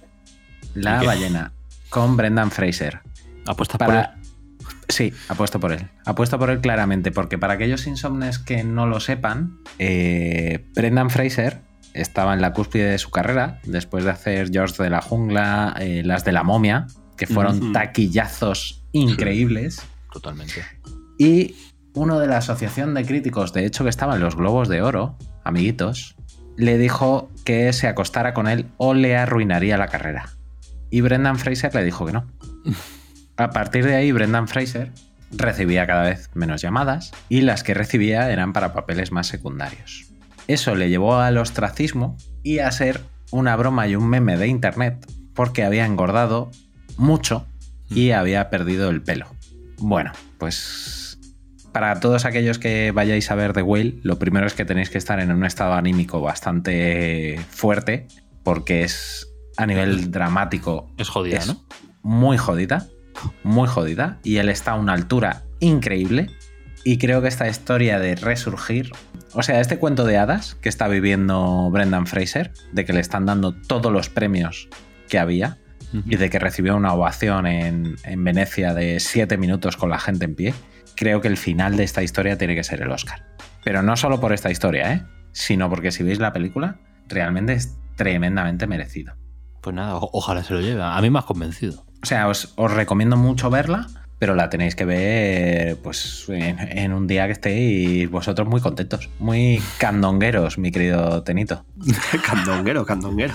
La 0.75 1.01
ballena. 1.03 1.51
Con 1.89 2.15
Brendan 2.17 2.51
Fraser. 2.51 2.99
¿Apuestas 3.47 3.77
Para... 3.77 4.15
Sí, 4.87 5.13
apuesto 5.27 5.59
por 5.59 5.71
él. 5.71 5.87
Apuesto 6.05 6.39
por 6.39 6.49
él 6.49 6.61
claramente, 6.61 7.11
porque 7.11 7.37
para 7.37 7.53
aquellos 7.53 7.85
insomnes 7.87 8.39
que 8.39 8.63
no 8.63 8.87
lo 8.87 8.99
sepan, 8.99 9.59
eh, 9.77 10.65
Brendan 10.73 11.09
Fraser 11.11 11.61
estaba 11.93 12.33
en 12.33 12.41
la 12.41 12.53
cúspide 12.53 12.89
de 12.89 12.97
su 12.97 13.11
carrera, 13.11 13.59
después 13.63 14.03
de 14.03 14.11
hacer 14.11 14.49
George 14.51 14.81
de 14.81 14.89
la 14.89 15.01
Jungla, 15.01 15.75
eh, 15.79 16.01
las 16.05 16.25
de 16.25 16.31
la 16.31 16.43
momia, 16.43 16.87
que 17.17 17.27
fueron 17.27 17.73
taquillazos 17.73 18.83
increíbles. 18.91 19.81
Totalmente. 20.11 20.63
Y 21.17 21.55
uno 21.93 22.19
de 22.19 22.27
la 22.27 22.37
Asociación 22.37 22.93
de 22.93 23.05
Críticos, 23.05 23.53
de 23.53 23.65
hecho 23.65 23.83
que 23.83 23.89
estaba 23.89 24.15
en 24.15 24.21
los 24.21 24.35
Globos 24.35 24.69
de 24.69 24.81
Oro, 24.81 25.17
amiguitos, 25.43 26.15
le 26.57 26.77
dijo 26.77 27.29
que 27.45 27.71
se 27.73 27.87
acostara 27.87 28.33
con 28.33 28.47
él 28.47 28.67
o 28.77 28.93
le 28.93 29.17
arruinaría 29.17 29.77
la 29.77 29.87
carrera. 29.87 30.29
Y 30.89 31.01
Brendan 31.01 31.37
Fraser 31.37 31.73
le 31.75 31.83
dijo 31.83 32.05
que 32.05 32.13
no. 32.13 32.25
A 33.37 33.51
partir 33.51 33.85
de 33.85 33.95
ahí, 33.95 34.11
Brendan 34.11 34.47
Fraser 34.47 34.91
recibía 35.31 35.87
cada 35.87 36.03
vez 36.03 36.29
menos 36.33 36.61
llamadas 36.61 37.11
y 37.29 37.41
las 37.41 37.63
que 37.63 37.73
recibía 37.73 38.31
eran 38.31 38.51
para 38.51 38.73
papeles 38.73 39.11
más 39.11 39.27
secundarios. 39.27 40.08
Eso 40.49 40.73
le 40.73 40.89
llevó 40.89 41.17
al 41.17 41.37
ostracismo 41.37 42.17
y 42.41 42.57
a 42.57 42.71
ser 42.71 43.01
una 43.29 43.55
broma 43.55 43.87
y 43.87 43.95
un 43.95 44.09
meme 44.09 44.35
de 44.35 44.47
internet 44.47 45.05
porque 45.35 45.63
había 45.63 45.85
engordado 45.85 46.49
mucho 46.97 47.45
y 47.87 48.09
había 48.09 48.49
perdido 48.49 48.89
el 48.89 49.03
pelo. 49.03 49.27
Bueno, 49.77 50.11
pues 50.39 51.19
para 51.71 51.99
todos 51.99 52.25
aquellos 52.25 52.57
que 52.57 52.91
vayáis 52.91 53.29
a 53.29 53.35
ver 53.35 53.53
The 53.53 53.61
Whale, 53.61 53.99
lo 54.01 54.17
primero 54.17 54.47
es 54.47 54.55
que 54.55 54.65
tenéis 54.65 54.89
que 54.89 54.97
estar 54.97 55.19
en 55.19 55.31
un 55.31 55.45
estado 55.45 55.73
anímico 55.73 56.19
bastante 56.19 57.39
fuerte 57.51 58.07
porque 58.41 58.81
es 58.81 59.31
a 59.55 59.67
nivel 59.67 60.09
dramático. 60.09 60.89
Es 60.97 61.09
jodida, 61.09 61.45
¿no? 61.45 61.63
Muy 62.01 62.39
jodida, 62.39 62.87
muy 63.43 63.67
jodida 63.67 64.17
y 64.23 64.37
él 64.37 64.49
está 64.49 64.71
a 64.71 64.79
una 64.79 64.93
altura 64.93 65.43
increíble 65.59 66.25
y 66.83 66.97
creo 66.97 67.21
que 67.21 67.27
esta 67.27 67.47
historia 67.47 67.99
de 67.99 68.15
resurgir, 68.15 68.91
o 69.33 69.43
sea, 69.43 69.59
este 69.59 69.77
cuento 69.77 70.05
de 70.05 70.17
hadas 70.17 70.55
que 70.55 70.69
está 70.69 70.87
viviendo 70.87 71.69
Brendan 71.71 72.07
Fraser, 72.07 72.51
de 72.71 72.85
que 72.85 72.93
le 72.93 72.99
están 72.99 73.25
dando 73.25 73.53
todos 73.53 73.91
los 73.91 74.09
premios 74.09 74.69
que 75.07 75.19
había, 75.19 75.57
y 76.05 76.17
de 76.17 76.29
que 76.29 76.37
recibió 76.37 76.75
una 76.75 76.93
ovación 76.93 77.47
en, 77.47 77.95
en 78.03 78.23
Venecia 78.23 78.75
de 78.75 78.99
7 78.99 79.37
minutos 79.37 79.75
con 79.75 79.89
la 79.89 79.97
gente 79.97 80.25
en 80.25 80.35
pie, 80.35 80.53
creo 80.95 81.19
que 81.19 81.27
el 81.27 81.37
final 81.37 81.77
de 81.77 81.83
esta 81.83 82.03
historia 82.03 82.37
tiene 82.37 82.55
que 82.55 82.63
ser 82.63 82.81
el 82.81 82.91
Oscar. 82.91 83.25
Pero 83.63 83.81
no 83.81 83.97
solo 83.97 84.19
por 84.19 84.31
esta 84.31 84.51
historia, 84.51 84.93
¿eh? 84.93 85.03
sino 85.31 85.69
porque 85.69 85.91
si 85.91 86.03
veis 86.03 86.19
la 86.19 86.31
película, 86.31 86.79
realmente 87.07 87.53
es 87.53 87.77
tremendamente 87.95 88.67
merecido. 88.67 89.15
Pues 89.61 89.75
nada, 89.75 89.95
ojalá 89.95 90.43
se 90.43 90.53
lo 90.53 90.61
lleve. 90.61 90.81
A 90.83 91.01
mí 91.01 91.09
me 91.09 91.19
has 91.19 91.25
convencido. 91.25 91.85
O 92.01 92.05
sea, 92.05 92.27
os, 92.27 92.53
os 92.55 92.71
recomiendo 92.71 93.17
mucho 93.17 93.49
verla, 93.49 93.87
pero 94.19 94.35
la 94.35 94.49
tenéis 94.49 94.75
que 94.75 94.85
ver 94.85 95.77
pues 95.77 96.25
en, 96.29 96.59
en 96.59 96.93
un 96.93 97.07
día 97.07 97.25
que 97.25 97.31
estéis 97.31 98.09
vosotros 98.11 98.47
muy 98.47 98.59
contentos, 98.61 99.09
muy 99.19 99.61
candongueros, 99.79 100.57
mi 100.57 100.71
querido 100.71 101.23
Tenito. 101.23 101.65
candonguero, 102.25 102.85
candonguero. 102.85 103.33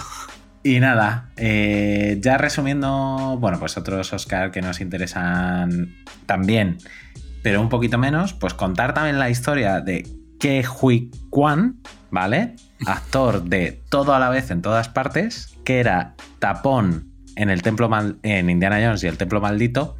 Y 0.62 0.80
nada, 0.80 1.30
eh, 1.36 2.18
ya 2.22 2.38
resumiendo, 2.38 3.36
bueno, 3.40 3.58
pues 3.58 3.76
otros 3.76 4.12
Oscar 4.12 4.50
que 4.50 4.62
nos 4.62 4.80
interesan 4.80 5.94
también, 6.26 6.78
pero 7.42 7.60
un 7.60 7.68
poquito 7.68 7.98
menos, 7.98 8.32
pues 8.32 8.54
contar 8.54 8.94
también 8.94 9.18
la 9.18 9.28
historia 9.28 9.80
de 9.82 10.06
Ke 10.40 10.64
Hui 10.80 11.10
Kwan, 11.28 11.80
¿vale? 12.10 12.56
Actor 12.86 13.44
de 13.44 13.82
todo 13.90 14.14
a 14.14 14.18
la 14.18 14.30
vez 14.30 14.50
en 14.50 14.62
todas 14.62 14.88
partes, 14.88 15.54
que 15.64 15.80
era 15.80 16.14
tapón 16.38 17.10
en 17.36 17.50
el 17.50 17.60
templo 17.62 17.88
mal- 17.90 18.18
en 18.22 18.48
Indiana 18.48 18.78
Jones 18.82 19.02
y 19.04 19.06
el 19.06 19.18
templo 19.18 19.40
maldito, 19.42 19.96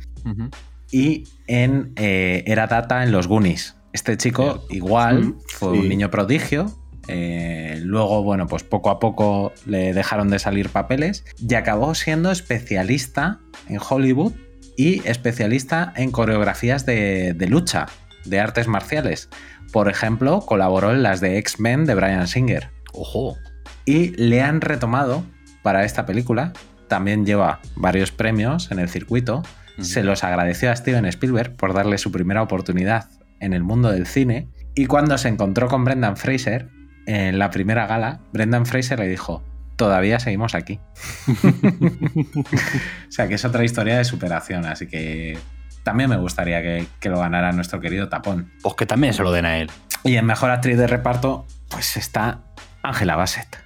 y 0.90 1.24
en 1.46 1.92
eh, 1.96 2.44
era 2.46 2.68
Tata 2.68 3.02
en 3.02 3.12
los 3.12 3.26
Goonies. 3.28 3.76
Este 3.92 4.16
chico 4.16 4.64
igual 4.70 5.20
Mm, 5.24 5.38
fue 5.48 5.72
sí. 5.74 5.78
un 5.80 5.88
niño 5.88 6.10
prodigio. 6.10 6.66
eh, 7.06 7.80
luego, 7.84 8.22
bueno, 8.22 8.46
pues 8.46 8.62
poco 8.62 8.88
a 8.90 8.98
poco 8.98 9.52
le 9.66 9.92
dejaron 9.92 10.30
de 10.30 10.38
salir 10.38 10.70
papeles 10.70 11.24
y 11.38 11.54
acabó 11.54 11.94
siendo 11.94 12.30
especialista 12.30 13.40
en 13.68 13.78
Hollywood 13.78 14.32
y 14.76 15.06
especialista 15.06 15.92
en 15.96 16.10
coreografías 16.10 16.86
de, 16.86 17.34
de 17.34 17.46
lucha, 17.46 17.86
de 18.24 18.40
artes 18.40 18.68
marciales. 18.68 19.28
Por 19.70 19.88
ejemplo, 19.90 20.40
colaboró 20.40 20.92
en 20.92 21.02
las 21.02 21.20
de 21.20 21.36
X-Men 21.38 21.84
de 21.84 21.94
Brian 21.94 22.26
Singer. 22.26 22.70
Ojo. 22.92 23.36
Y 23.84 24.10
le 24.16 24.40
han 24.40 24.60
retomado 24.62 25.24
para 25.62 25.84
esta 25.84 26.06
película. 26.06 26.52
También 26.88 27.26
lleva 27.26 27.60
varios 27.76 28.12
premios 28.12 28.70
en 28.70 28.78
el 28.78 28.88
circuito. 28.88 29.42
Se 29.80 30.02
los 30.04 30.22
agradeció 30.24 30.70
a 30.70 30.76
Steven 30.76 31.04
Spielberg 31.06 31.56
por 31.56 31.72
darle 31.74 31.98
su 31.98 32.12
primera 32.12 32.42
oportunidad 32.42 33.08
en 33.40 33.52
el 33.52 33.62
mundo 33.62 33.90
del 33.90 34.06
cine. 34.06 34.48
Y 34.74 34.86
cuando 34.86 35.18
se 35.18 35.28
encontró 35.28 35.68
con 35.68 35.84
Brendan 35.84 36.16
Fraser 36.16 36.68
en 37.06 37.38
la 37.38 37.50
primera 37.50 37.86
gala, 37.86 38.20
Brendan 38.32 38.66
Fraser 38.66 38.98
le 39.00 39.08
dijo, 39.08 39.42
todavía 39.76 40.18
seguimos 40.20 40.54
aquí. 40.54 40.80
o 41.64 43.10
sea 43.10 43.28
que 43.28 43.34
es 43.34 43.44
otra 43.44 43.64
historia 43.64 43.96
de 43.98 44.04
superación, 44.04 44.64
así 44.66 44.86
que 44.86 45.38
también 45.82 46.08
me 46.10 46.16
gustaría 46.16 46.62
que, 46.62 46.86
que 47.00 47.08
lo 47.08 47.18
ganara 47.18 47.52
nuestro 47.52 47.80
querido 47.80 48.08
Tapón. 48.08 48.52
Pues 48.62 48.74
que 48.74 48.86
también 48.86 49.12
se 49.14 49.22
lo 49.22 49.32
den 49.32 49.44
a 49.46 49.58
él. 49.58 49.70
Y 50.02 50.16
en 50.16 50.26
Mejor 50.26 50.50
Actriz 50.50 50.76
de 50.78 50.86
Reparto, 50.86 51.46
pues 51.68 51.96
está 51.96 52.42
Angela 52.82 53.16
Bassett, 53.16 53.58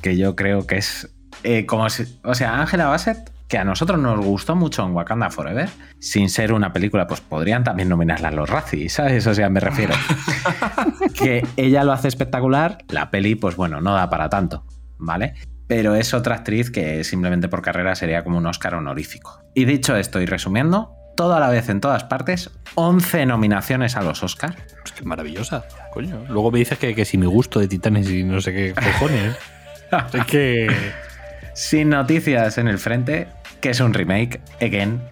que 0.00 0.16
yo 0.16 0.36
creo 0.36 0.66
que 0.66 0.76
es... 0.76 1.10
eh, 1.42 1.66
como 1.66 1.88
si- 1.90 2.18
o 2.24 2.34
sea, 2.34 2.60
Angela 2.60 2.86
Bassett 2.86 3.30
que 3.50 3.58
a 3.58 3.64
nosotros 3.64 3.98
nos 3.98 4.24
gustó 4.24 4.54
mucho 4.54 4.86
en 4.86 4.92
Wakanda 4.92 5.28
Forever, 5.28 5.68
sin 5.98 6.30
ser 6.30 6.52
una 6.52 6.72
película, 6.72 7.08
pues 7.08 7.20
podrían 7.20 7.64
también 7.64 7.88
nominarla 7.88 8.28
a 8.28 8.30
los 8.30 8.48
Razzies, 8.48 8.92
¿sabes? 8.92 9.26
O 9.26 9.34
sea, 9.34 9.50
me 9.50 9.58
refiero. 9.58 9.92
que 11.14 11.44
ella 11.56 11.82
lo 11.82 11.90
hace 11.90 12.06
espectacular, 12.06 12.78
la 12.88 13.10
peli, 13.10 13.34
pues 13.34 13.56
bueno, 13.56 13.80
no 13.80 13.92
da 13.92 14.08
para 14.08 14.28
tanto, 14.28 14.64
¿vale? 14.98 15.34
Pero 15.66 15.96
es 15.96 16.14
otra 16.14 16.36
actriz 16.36 16.70
que 16.70 17.02
simplemente 17.02 17.48
por 17.48 17.60
carrera 17.60 17.96
sería 17.96 18.22
como 18.22 18.38
un 18.38 18.46
Oscar 18.46 18.76
honorífico. 18.76 19.42
Y 19.52 19.64
dicho 19.64 19.96
esto 19.96 20.20
y 20.20 20.26
resumiendo, 20.26 20.94
toda 21.16 21.40
la 21.40 21.48
vez 21.48 21.68
en 21.70 21.80
todas 21.80 22.04
partes, 22.04 22.52
11 22.76 23.26
nominaciones 23.26 23.96
a 23.96 24.02
los 24.02 24.22
Oscars. 24.22 24.56
Es 24.84 24.92
que 24.92 25.04
maravillosa, 25.04 25.64
coño. 25.92 26.24
Luego 26.28 26.52
me 26.52 26.60
dices 26.60 26.78
que, 26.78 26.94
que 26.94 27.04
si 27.04 27.18
mi 27.18 27.26
gusto 27.26 27.58
de 27.58 27.66
Titanes 27.66 28.08
y 28.08 28.22
no 28.22 28.40
sé 28.40 28.52
qué 28.54 28.74
cojones. 28.74 29.36
es 30.12 30.24
que. 30.26 30.68
Sin 31.52 31.90
noticias 31.90 32.58
en 32.58 32.68
el 32.68 32.78
frente, 32.78 33.26
que 33.60 33.70
es 33.70 33.80
un 33.80 33.94
remake, 33.94 34.40
again. 34.60 35.02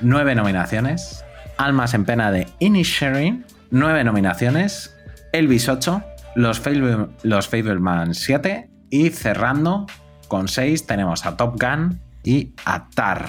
Nueve 0.00 0.34
nominaciones. 0.34 1.24
Almas 1.56 1.94
en 1.94 2.04
pena 2.04 2.30
de 2.30 2.46
Inisherin. 2.58 3.44
Nueve 3.70 4.04
nominaciones. 4.04 4.96
Elvis 5.32 5.68
8. 5.68 6.02
Los, 6.36 6.60
Fable, 6.60 7.08
los 7.22 7.48
Fableman 7.48 8.14
7. 8.14 8.70
Y 8.90 9.10
cerrando 9.10 9.86
con 10.28 10.48
6 10.48 10.86
tenemos 10.86 11.26
a 11.26 11.36
Top 11.36 11.60
Gun 11.60 12.00
y 12.24 12.52
a 12.64 12.88
Tar. 12.90 13.26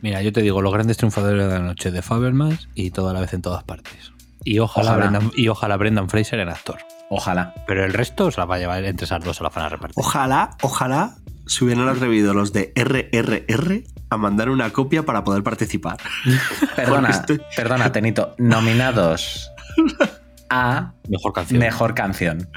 Mira, 0.00 0.22
yo 0.22 0.32
te 0.32 0.42
digo, 0.42 0.62
los 0.62 0.72
grandes 0.72 0.96
triunfadores 0.96 1.46
de 1.46 1.58
la 1.58 1.64
noche 1.64 1.90
de 1.90 2.02
Fabelmans 2.02 2.68
y 2.74 2.90
toda 2.90 3.12
la 3.12 3.20
vez 3.20 3.32
en 3.32 3.42
todas 3.42 3.64
partes. 3.64 4.12
Y 4.44 4.60
ojalá, 4.60 4.92
Ojalá. 4.92 5.08
Brendan, 5.08 5.30
y 5.36 5.48
ojalá 5.48 5.76
Brendan 5.76 6.08
Fraser 6.08 6.40
en 6.40 6.48
actor. 6.48 6.78
Ojalá. 7.10 7.54
Pero 7.66 7.84
el 7.84 7.92
resto 7.92 8.30
se 8.30 8.38
la 8.38 8.44
va 8.44 8.56
a 8.56 8.58
llevar 8.58 8.84
entre 8.84 9.06
esas 9.06 9.22
dos, 9.24 9.36
se 9.38 9.42
la 9.42 9.48
van 9.48 9.64
a 9.64 9.68
repartir. 9.68 9.94
Ojalá, 9.96 10.50
ojalá 10.62 11.16
se 11.48 11.64
hubieran 11.64 11.88
atrevido 11.88 12.34
los 12.34 12.52
de 12.52 12.72
RRR 12.76 13.82
a 14.10 14.16
mandar 14.16 14.48
una 14.50 14.70
copia 14.70 15.02
para 15.04 15.24
poder 15.24 15.42
participar. 15.42 15.96
Perdona, 16.76 17.10
estoy- 17.10 17.40
perdona, 17.56 17.90
Tenito. 17.92 18.34
Nominados 18.38 19.50
a 20.50 20.92
Mejor 21.08 21.32
canción. 21.32 21.58
Mejor 21.60 21.94
canción. 21.94 22.48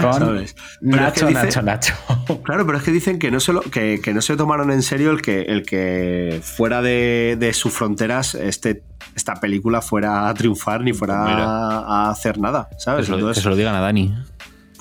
Con 0.00 0.12
¿Sabes? 0.14 0.54
Pero 0.80 0.96
es 1.06 1.12
que 1.12 1.24
Nacho, 1.24 1.26
dice- 1.28 1.42
Nacho, 1.44 1.62
Nacho. 1.62 1.94
Claro, 2.44 2.66
pero 2.66 2.78
es 2.78 2.84
que 2.84 2.90
dicen 2.90 3.18
que 3.18 3.30
no 3.30 3.40
se, 3.40 3.52
lo- 3.52 3.62
que, 3.62 4.00
que 4.02 4.12
no 4.14 4.20
se 4.22 4.36
tomaron 4.36 4.70
en 4.70 4.82
serio 4.82 5.10
el 5.10 5.22
que, 5.22 5.42
el 5.42 5.62
que 5.64 6.40
fuera 6.42 6.82
de, 6.82 7.36
de 7.38 7.52
sus 7.52 7.72
fronteras 7.72 8.34
este, 8.34 8.82
esta 9.14 9.34
película 9.34 9.80
fuera 9.82 10.28
a 10.28 10.34
triunfar 10.34 10.82
ni 10.82 10.92
fuera 10.92 11.22
Pues 11.22 11.34
mira. 11.34 11.44
a 11.46 12.10
hacer 12.10 12.38
nada, 12.38 12.68
Que 12.70 12.76
¿sabes? 12.80 13.06
se, 13.06 13.12
lo, 13.16 13.28
que 13.32 13.40
se 13.40 13.48
lo 13.48 13.56
digan 13.56 13.74
a 13.74 13.80
Dani. 13.80 14.14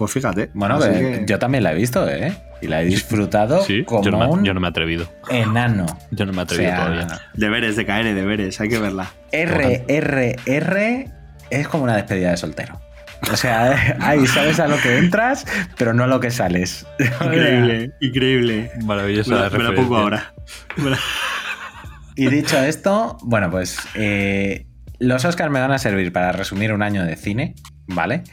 Pues 0.02 0.14
fíjate. 0.14 0.50
Bueno, 0.56 0.84
eh, 0.84 1.20
que- 1.20 1.26
yo 1.28 1.38
también 1.38 1.64
la 1.64 1.74
he 1.74 1.76
visto, 1.76 2.10
¿eh? 2.10 2.34
Y 2.60 2.68
la 2.68 2.82
he 2.82 2.86
disfrutado 2.86 3.64
como 3.86 4.04
yo 4.04 4.10
no, 4.12 4.18
me, 4.18 4.26
un 4.26 4.44
yo 4.44 4.54
no 4.56 4.60
me 4.60 4.68
he 4.68 4.70
atrevido. 4.72 5.08
enano. 5.30 5.86
Yo 6.10 6.26
no 6.26 6.34
me 6.34 6.40
he 6.40 6.42
atrevido 6.42 6.72
O 6.72 6.76
sea, 6.76 6.86
todavía. 6.86 7.20
Deberes 7.36 7.76
de 7.76 7.86
KN, 7.86 8.16
deberes, 8.16 8.60
hay 8.60 8.70
que 8.70 8.80
verla. 8.80 9.12
RRR 9.32 11.06
es 11.50 11.68
como 11.68 11.84
una 11.84 11.96
despedida 11.96 12.32
de 12.32 12.38
soltero. 12.38 12.80
O 13.32 13.36
sea, 13.38 13.98
ahí 14.02 14.26
sabes 14.26 14.60
a 14.60 14.68
lo 14.68 14.78
que 14.82 14.98
entras, 14.98 15.46
pero 15.78 15.94
no 15.94 16.04
a 16.06 16.08
lo 16.08 16.20
que 16.20 16.32
sales. 16.32 16.86
Increíble, 17.22 17.92
increíble. 18.02 18.72
Maravillosa 18.84 19.30
Me 19.36 19.40
la, 19.42 19.50
me 19.50 19.64
la 19.64 19.76
pongo 19.76 19.98
ahora. 19.98 20.34
La- 20.78 20.98
Y 22.16 22.28
dicho 22.28 22.58
esto, 22.60 23.18
bueno, 23.22 23.50
pues 23.52 23.78
eh, 23.96 24.66
los 25.00 25.24
Oscars 25.26 25.52
me 25.52 25.60
van 25.60 25.72
a 25.72 25.78
servir 25.78 26.12
para 26.12 26.32
resumir 26.32 26.74
un 26.74 26.82
año 26.84 27.04
de 27.06 27.16
cine, 27.16 27.56
¿vale? 27.88 28.24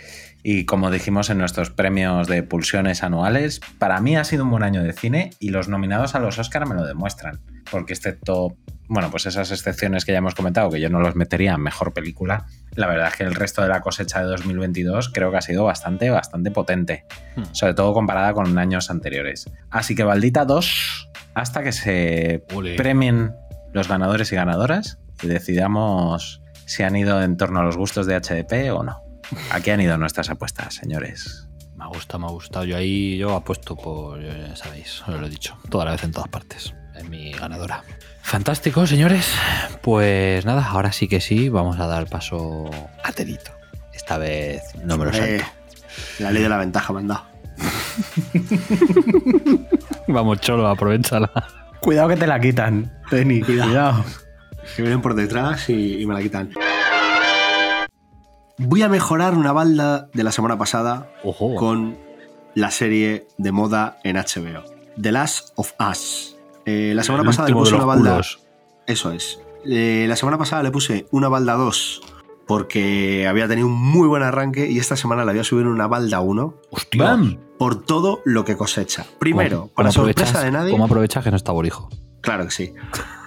Y 0.43 0.65
como 0.65 0.90
dijimos 0.90 1.31
en 1.31 1.39
nuestros 1.39 1.70
premios 1.70 2.28
de 2.28 2.43
pulsiones 2.43 3.02
anuales, 3.02 3.60
para 3.78 4.01
mí 4.01 4.16
ha 4.16 4.24
sido 4.24 4.44
un 4.44 4.51
buen 4.51 4.62
año 4.62 4.82
de 4.82 4.93
cine 4.93 5.31
y 5.39 5.51
los 5.51 5.69
nominados 5.69 6.15
a 6.15 6.20
los 6.20 6.39
Oscars 6.39 6.69
me 6.69 6.74
lo 6.74 6.85
demuestran. 6.85 7.40
Porque 7.70 7.93
excepto, 7.93 8.56
bueno, 8.89 9.10
pues 9.10 9.27
esas 9.27 9.51
excepciones 9.51 10.05
que 10.05 10.12
ya 10.12 10.19
hemos 10.19 10.35
comentado, 10.35 10.70
que 10.70 10.81
yo 10.81 10.90
no 10.90 11.01
los 11.01 11.16
metería 11.16 11.55
en 11.55 11.60
mejor 11.60 11.93
película, 11.93 12.47
la 12.74 12.86
verdad 12.86 13.09
es 13.09 13.16
que 13.16 13.24
el 13.24 13.35
resto 13.35 13.62
de 13.62 13.69
la 13.69 13.81
cosecha 13.81 14.20
de 14.20 14.27
2022 14.27 15.10
creo 15.10 15.31
que 15.31 15.39
ha 15.39 15.43
sido 15.43 15.65
bastante, 15.65 16.10
bastante 16.10 16.51
potente. 16.51 17.05
Hmm. 17.36 17.43
Sobre 17.52 17.74
todo 17.74 17.93
comparada 17.93 18.32
con 18.32 18.56
años 18.59 18.90
anteriores. 18.90 19.51
Así 19.70 19.94
que 19.94 20.05
Baldita 20.05 20.44
2, 20.44 21.10
hasta 21.35 21.62
que 21.62 21.73
se 21.73 22.44
Ole. 22.55 22.77
premien 22.77 23.35
los 23.73 23.89
ganadores 23.89 24.32
y 24.32 24.36
ganadoras 24.36 24.98
y 25.23 25.27
decidamos 25.27 26.43
si 26.65 26.85
han 26.85 26.97
ido 26.97 27.23
en 27.23 27.36
torno 27.36 27.60
a 27.60 27.65
los 27.65 27.77
gustos 27.77 28.06
de 28.06 28.15
HDP 28.15 28.73
o 28.73 28.82
no. 28.82 29.08
Aquí 29.51 29.71
han 29.71 29.81
ido 29.81 29.97
nuestras 29.99 30.31
apuestas, 30.31 30.75
señores. 30.75 31.47
Me 31.77 31.85
ha 31.85 31.89
gustado, 31.89 32.19
me 32.21 32.27
ha 32.27 32.31
gustado. 32.31 32.65
Yo 32.65 32.77
ahí 32.77 33.17
yo 33.19 33.35
apuesto 33.37 33.77
por, 33.77 34.21
ya 34.23 34.57
sabéis, 34.57 35.03
os 35.07 35.21
lo 35.21 35.27
he 35.27 35.31
dicho, 35.31 35.57
toda 35.71 35.85
la 35.85 35.93
vez 35.93 36.03
en 36.05 36.13
todas 36.13 36.29
partes. 36.29 36.75
Es 36.97 37.09
mi 37.09 37.33
ganadora. 37.33 37.85
Fantástico, 38.23 38.87
señores. 38.87 39.33
Pues 39.83 40.45
nada, 40.45 40.67
ahora 40.69 40.93
sí 40.93 41.07
que 41.09 41.21
sí, 41.21 41.49
vamos 41.49 41.79
a 41.79 41.87
dar 41.87 42.07
paso 42.09 42.69
a 43.05 43.13
Tedito. 43.13 43.53
Esta 43.95 44.19
vez 44.19 44.63
no 44.85 44.99
me 44.99 45.05
lo 45.07 45.11
Eh, 45.13 45.39
salto. 45.39 45.45
la 46.19 46.31
ley 46.33 46.43
de 46.43 46.49
la 46.49 46.57
ventaja 46.59 46.93
me 46.93 47.01
han 47.01 47.09
dado. 47.09 47.25
Vamos, 50.09 50.41
Cholo, 50.41 50.67
aprovechala. 50.69 51.31
Cuidado 51.81 52.09
que 52.09 52.17
te 52.17 52.27
la 52.27 52.41
quitan, 52.41 52.93
Teni. 53.11 53.41
Cuidado. 53.43 54.05
Que 54.77 54.83
vienen 54.83 55.01
por 55.01 55.15
detrás 55.15 55.69
y, 55.69 56.01
y 56.03 56.07
me 56.07 56.15
la 56.15 56.21
quitan. 56.23 56.51
Voy 58.59 58.83
a 58.83 58.89
mejorar 58.89 59.35
una 59.35 59.53
balda 59.53 60.09
de 60.13 60.25
la 60.25 60.33
semana 60.33 60.59
pasada 60.59 61.11
Ojo. 61.23 61.55
con 61.55 61.97
la 62.55 62.71
serie 62.71 63.27
de 63.39 63.53
moda 63.53 63.99
en 64.05 64.17
HBO. 64.17 64.65
The 65.01 65.13
Last 65.13 65.51
of 65.57 65.73
Us. 65.91 66.37
Eh, 66.67 66.93
la 66.95 67.03
semana 67.05 67.23
El 67.23 67.27
pasada 67.29 67.49
le 67.49 67.55
puse 67.55 67.75
una 67.77 67.85
balda. 67.85 68.11
culos. 68.11 68.41
Eso 68.87 69.13
es. 69.13 69.41
Eh, 69.65 70.07
la 70.09 70.17
semana 70.17 70.39
pasada 70.39 70.63
le 70.63 70.71
puse 70.71 71.07
una 71.13 71.29
balda 71.29 71.55
2 71.55 72.01
porque 72.47 73.27
había 73.29 73.47
tenido 73.47 73.67
un 73.69 73.75
muy 73.81 74.09
buen 74.09 74.23
arranque 74.23 74.69
y 74.71 74.79
esta 74.79 74.97
semana 74.97 75.25
la 75.25 75.33
voy 75.33 75.41
a 75.41 75.45
subir 75.45 75.67
una 75.67 75.87
balda 75.87 76.21
1 76.21 76.55
Hostia. 76.71 77.03
¡Bam! 77.05 77.39
por 77.59 77.85
todo 77.85 78.23
lo 78.25 78.45
que 78.45 78.57
cosecha. 78.57 79.05
Primero, 79.19 79.63
¿Cómo- 79.63 79.73
para 79.75 79.89
cómo 79.93 80.05
sorpresa 80.07 80.43
de 80.43 80.51
nadie. 80.51 80.73
¿Cómo 80.73 80.85
aprovechas 80.85 81.23
que 81.25 81.31
no 81.31 81.37
está 81.37 81.53
Borijo? 81.53 81.89
Claro 82.23 82.45
que 82.45 82.51
sí. 82.51 82.73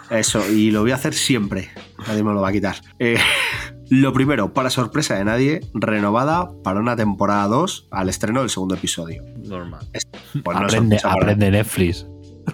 Eso, 0.10 0.46
y 0.50 0.72
lo 0.72 0.82
voy 0.82 0.92
a 0.92 0.96
hacer 0.96 1.14
siempre. 1.14 1.70
Nadie 2.08 2.24
me 2.24 2.34
lo 2.34 2.42
va 2.42 2.50
a 2.50 2.52
quitar. 2.52 2.76
Eh, 3.00 3.18
lo 3.94 4.14
primero, 4.14 4.54
para 4.54 4.70
sorpresa 4.70 5.16
de 5.16 5.26
nadie, 5.26 5.60
renovada 5.74 6.50
para 6.64 6.80
una 6.80 6.96
temporada 6.96 7.46
2 7.48 7.88
al 7.92 8.08
estreno 8.08 8.40
del 8.40 8.50
segundo 8.50 8.76
episodio. 8.76 9.22
Normal. 9.44 9.86
Pues 10.44 10.58
no 10.58 10.66
es 10.66 10.74
aprende, 10.74 11.00
para- 11.04 11.14
aprende 11.16 11.52
Netflix. 11.52 12.08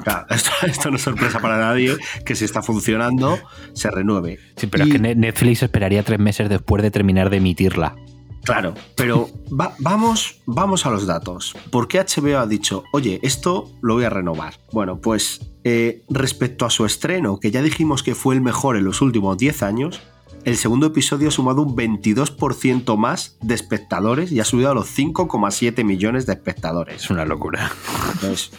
Claro, 0.04 0.26
esto, 0.32 0.50
esto 0.66 0.90
no 0.90 0.96
es 0.98 1.04
sorpresa 1.04 1.40
para 1.40 1.60
nadie, 1.60 1.96
que 2.26 2.36
si 2.36 2.44
está 2.44 2.64
funcionando, 2.64 3.38
se 3.74 3.92
renueve. 3.92 4.40
Sí, 4.56 4.66
pero 4.66 4.86
Y- 4.86 4.88
es 4.88 4.94
que 4.94 5.00
Ne- 5.00 5.14
Netflix 5.16 5.62
esperaría 5.62 6.02
tres 6.04 6.18
meses 6.20 6.50
después 6.50 6.82
de 6.82 6.90
terminar 6.92 7.30
de 7.30 7.38
emitirla. 7.38 7.96
Claro, 8.44 8.74
pero 8.96 9.30
va- 9.50 9.76
vamos, 9.80 10.42
vamos 10.48 10.86
a 10.88 10.90
los 10.90 11.06
datos. 11.06 11.54
¿Por 11.70 11.88
qué 11.88 12.00
HBO 12.00 12.40
ha 12.40 12.48
dicho, 12.48 12.84
oye, 12.94 13.20
esto 13.22 13.70
lo 13.82 13.94
voy 13.94 14.06
a 14.06 14.10
renovar? 14.10 14.56
Bueno, 14.72 15.00
pues 15.02 15.52
eh, 15.64 16.04
respecto 16.10 16.66
a 16.66 16.70
su 16.72 16.86
estreno, 16.86 17.40
que 17.40 17.52
ya 17.52 17.62
dijimos 17.62 18.02
que 18.04 18.16
fue 18.16 18.34
el 18.36 18.42
mejor 18.42 18.76
en 18.78 18.86
los 18.86 19.02
últimos 19.02 19.38
10 19.38 19.62
años, 19.64 20.02
el 20.46 20.58
segundo 20.58 20.88
episodio 20.88 21.28
ha 21.28 21.32
sumado 21.32 21.62
un 21.62 21.76
22% 21.76 22.98
más 22.98 23.38
de 23.42 23.54
espectadores 23.56 24.32
y 24.32 24.40
ha 24.40 24.46
subido 24.46 24.72
a 24.72 24.74
los 24.74 24.88
5,7 24.98 25.84
millones 25.84 26.26
de 26.26 26.34
espectadores. 26.34 27.04
Es 27.04 27.10
una 27.10 27.26
locura. 27.26 27.72
Entonces, 28.14 28.52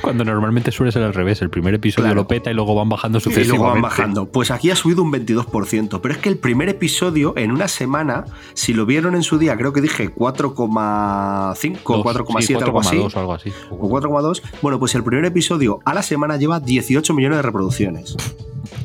Cuando 0.00 0.24
normalmente 0.24 0.72
suele 0.72 0.90
ser 0.90 1.02
al 1.02 1.12
revés. 1.12 1.42
El 1.42 1.50
primer 1.50 1.74
episodio 1.74 2.04
Claro. 2.06 2.22
lo 2.22 2.26
peta 2.26 2.50
y 2.50 2.54
luego 2.54 2.74
van 2.74 2.88
bajando 2.88 3.18
y 3.18 3.20
luego 3.22 3.34
sucesivamente. 3.34 3.72
van 3.74 3.82
bajando. 3.82 4.26
Pues 4.32 4.50
aquí 4.50 4.70
ha 4.70 4.76
subido 4.76 5.02
un 5.02 5.12
22%, 5.12 6.00
pero 6.00 6.14
es 6.14 6.18
que 6.18 6.30
el 6.30 6.38
primer 6.38 6.70
episodio 6.70 7.34
en 7.36 7.50
una 7.52 7.68
semana, 7.68 8.24
si 8.54 8.72
lo 8.72 8.86
vieron 8.86 9.14
en 9.14 9.22
su 9.22 9.36
día, 9.38 9.54
creo 9.58 9.74
que 9.74 9.82
dije 9.82 10.08
4,5 10.14 11.80
o 11.84 11.96
Dos, 12.02 12.06
4,7 12.06 12.40
sí, 12.42 12.54
algo 12.54 12.80
así. 12.80 12.96
4,2 12.96 13.14
o 13.16 13.18
algo 13.20 13.34
así. 13.34 13.52
o 13.70 13.88
4,2. 13.90 14.42
Bueno, 14.62 14.78
pues 14.78 14.94
el 14.94 15.04
primer 15.04 15.26
episodio 15.26 15.80
a 15.84 15.92
la 15.92 16.02
semana 16.02 16.38
lleva 16.38 16.58
18 16.58 17.12
millones 17.12 17.36
de 17.38 17.42
reproducciones. 17.42 18.16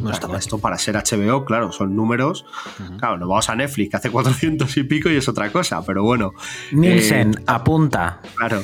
No 0.04 0.28
mal. 0.28 0.40
esto 0.40 0.58
para 0.60 0.78
ser 0.78 0.96
HBO, 0.96 1.46
claro, 1.46 1.72
son 1.72 1.96
números. 1.96 2.46
Claro, 2.98 3.18
nos 3.18 3.28
vamos 3.30 3.50
a 3.50 3.56
Netflix, 3.56 3.90
que 3.92 3.98
hace 3.98 4.10
400 4.10 4.76
y 4.78 4.84
pico 4.84 5.10
y 5.10 5.16
es 5.16 5.28
otra 5.28 5.52
cosa, 5.52 5.84
pero 5.86 6.04
bueno. 6.04 6.34
Nielsen, 6.72 7.32
Eh, 7.40 7.44
apunta. 7.48 8.22
claro. 8.36 8.64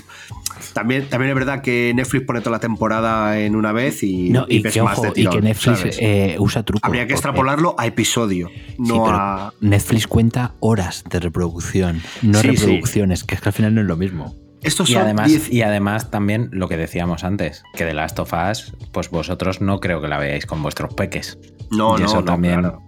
También, 0.74 1.08
también 1.08 1.30
es 1.30 1.36
verdad 1.36 1.62
que 1.62 1.92
Netflix 1.96 2.26
pone 2.26 2.40
toda 2.42 2.54
la 2.54 2.60
temporada 2.60 3.40
en 3.40 3.56
una 3.56 3.72
vez 3.72 4.02
y, 4.02 4.30
No, 4.32 4.46
y, 4.50 4.60
ves 4.60 4.74
que, 4.74 4.82
más 4.82 4.98
ojo, 4.98 5.12
de 5.14 5.22
y 5.22 5.28
que 5.28 5.42
Netflix 5.42 5.98
eh, 6.00 6.36
usa 6.40 6.64
trucos. 6.64 6.82
Habría 6.84 7.06
que 7.06 7.14
extrapolarlo 7.14 7.76
a 7.78 7.86
episodio, 7.86 8.50
no 8.80 8.94
Sí, 8.96 9.02
a. 9.06 9.54
Netflix 9.62 10.08
cuenta 10.08 10.54
horas 10.60 11.04
de 11.10 11.20
reproducción, 11.20 12.02
no 12.24 12.40
Sí, 12.40 12.50
sí. 12.50 12.56
reproducciones, 12.56 13.24
que 13.24 13.36
es 13.36 13.42
que 13.42 13.50
al 13.50 13.54
final 13.54 13.76
no 13.76 13.82
es 13.82 13.88
lo 13.88 13.98
mismo. 13.98 14.36
Estos 14.64 14.90
Y 14.90 14.94
son 14.94 15.04
además, 15.04 15.28
10 15.28 15.52
y 15.52 15.62
además 15.62 16.10
también 16.12 16.50
lo 16.52 16.68
que 16.68 16.78
decíamos 16.78 17.24
antes, 17.24 17.64
que 17.76 17.86
de 17.86 17.94
Last 17.94 18.20
of 18.20 18.34
Us, 18.34 18.74
pues 18.92 19.10
vosotros 19.10 19.62
no 19.62 19.80
creo 19.80 20.02
que 20.02 20.08
la 20.08 20.18
veáis 20.18 20.46
con 20.46 20.62
vuestros 20.64 20.94
peques. 20.94 21.38
No, 21.70 21.98
y 21.98 22.02
no, 22.02 22.08
eso 22.08 22.16
no, 22.18 22.24
también, 22.26 22.62
claro. 22.62 22.82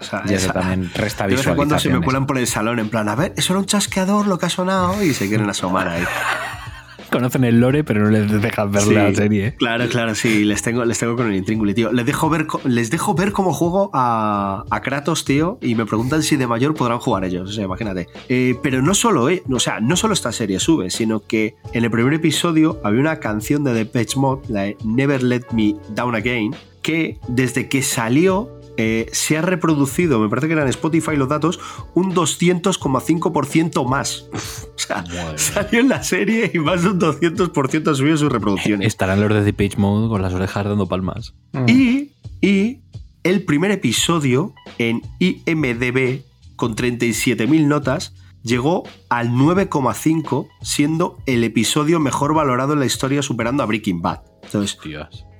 O 0.00 0.04
sea, 0.04 0.22
y 0.26 0.34
eso 0.34 0.50
esa- 0.50 0.52
también 0.60 0.90
resta 0.94 1.26
cuando 1.56 1.78
se 1.78 1.88
me 1.88 2.00
cuelan 2.00 2.26
por 2.26 2.38
el 2.38 2.46
salón 2.46 2.78
en 2.78 2.90
plan, 2.90 3.08
a 3.08 3.14
ver, 3.14 3.32
eso 3.36 3.54
era 3.54 3.60
un 3.60 3.66
chasqueador 3.66 4.26
lo 4.26 4.38
que 4.38 4.46
ha 4.46 4.50
sonado 4.50 5.02
y 5.02 5.14
se 5.14 5.26
quieren 5.28 5.48
asomar 5.48 5.88
ahí. 5.88 6.04
Conocen 7.10 7.44
el 7.44 7.60
lore, 7.60 7.84
pero 7.84 8.04
no 8.04 8.10
les 8.10 8.30
dejan 8.42 8.72
ver 8.72 8.82
Sí, 8.82 8.94
la 8.94 9.14
serie. 9.14 9.46
¿eh? 9.46 9.54
Claro, 9.56 9.88
claro, 9.88 10.14
sí, 10.14 10.44
les 10.44 10.62
tengo, 10.62 10.84
les 10.84 10.98
tengo 10.98 11.16
con 11.16 11.28
el 11.28 11.36
intríngulo, 11.36 11.72
tío. 11.74 11.92
Les 11.92 12.04
dejo 12.06 12.28
ver, 12.28 12.46
les 12.64 12.90
dejo 12.90 13.14
ver 13.14 13.32
cómo 13.32 13.52
juego 13.52 13.90
a, 13.92 14.64
a 14.70 14.80
Kratos, 14.80 15.24
tío, 15.24 15.58
y 15.60 15.74
me 15.74 15.86
preguntan 15.86 16.22
si 16.22 16.36
de 16.36 16.46
mayor 16.46 16.74
podrán 16.74 16.98
jugar 16.98 17.24
ellos. 17.24 17.50
O 17.50 17.52
sea, 17.52 17.64
imagínate. 17.64 18.08
Eh, 18.28 18.56
pero 18.62 18.82
no 18.82 18.94
solo, 18.94 19.28
eh, 19.30 19.42
o 19.50 19.60
sea, 19.60 19.80
no 19.80 19.96
solo 19.96 20.14
esta 20.14 20.32
serie 20.32 20.58
sube, 20.60 20.90
sino 20.90 21.20
que 21.20 21.54
en 21.72 21.84
el 21.84 21.90
primer 21.90 22.14
episodio 22.14 22.80
había 22.84 23.00
una 23.00 23.20
canción 23.20 23.64
de 23.64 23.72
Depeche 23.72 24.18
Mode, 24.18 24.42
la 24.48 24.62
de 24.62 24.76
Never 24.84 25.22
Let 25.22 25.44
Me 25.52 25.74
Down 25.94 26.14
Again, 26.14 26.54
que 26.82 27.18
desde 27.28 27.68
que 27.68 27.82
salió 27.82 28.55
eh, 28.76 29.08
se 29.12 29.38
ha 29.38 29.42
reproducido, 29.42 30.18
me 30.18 30.28
parece 30.28 30.48
que 30.48 30.52
eran 30.54 30.68
Spotify 30.68 31.16
los 31.16 31.28
datos, 31.28 31.58
un 31.94 32.14
200,5% 32.14 33.88
más. 33.88 34.26
O 34.76 34.78
sea, 34.78 35.04
salió 35.36 35.80
en 35.80 35.88
la 35.88 36.02
serie 36.02 36.50
y 36.52 36.58
más 36.58 36.82
de 36.82 36.90
un 36.90 37.00
200% 37.00 37.90
ha 37.90 37.94
subido 37.94 38.16
sus 38.16 38.30
reproducciones. 38.30 38.86
Estarán 38.86 39.20
los 39.20 39.32
de 39.32 39.42
The 39.42 39.52
Page 39.52 39.80
Mode 39.80 40.08
con 40.08 40.20
las 40.20 40.34
orejas 40.34 40.66
dando 40.66 40.86
palmas. 40.86 41.34
Y, 41.66 42.12
y 42.40 42.82
el 43.22 43.42
primer 43.44 43.70
episodio 43.70 44.54
en 44.78 45.02
IMDB 45.18 46.22
con 46.56 46.76
37.000 46.76 47.66
notas 47.66 48.14
llegó 48.42 48.84
al 49.08 49.30
9,5 49.30 50.46
siendo 50.62 51.18
el 51.26 51.42
episodio 51.42 51.98
mejor 51.98 52.34
valorado 52.34 52.74
en 52.74 52.80
la 52.80 52.86
historia 52.86 53.22
superando 53.22 53.62
a 53.62 53.66
Breaking 53.66 54.02
Bad. 54.02 54.20
Entonces, 54.44 54.78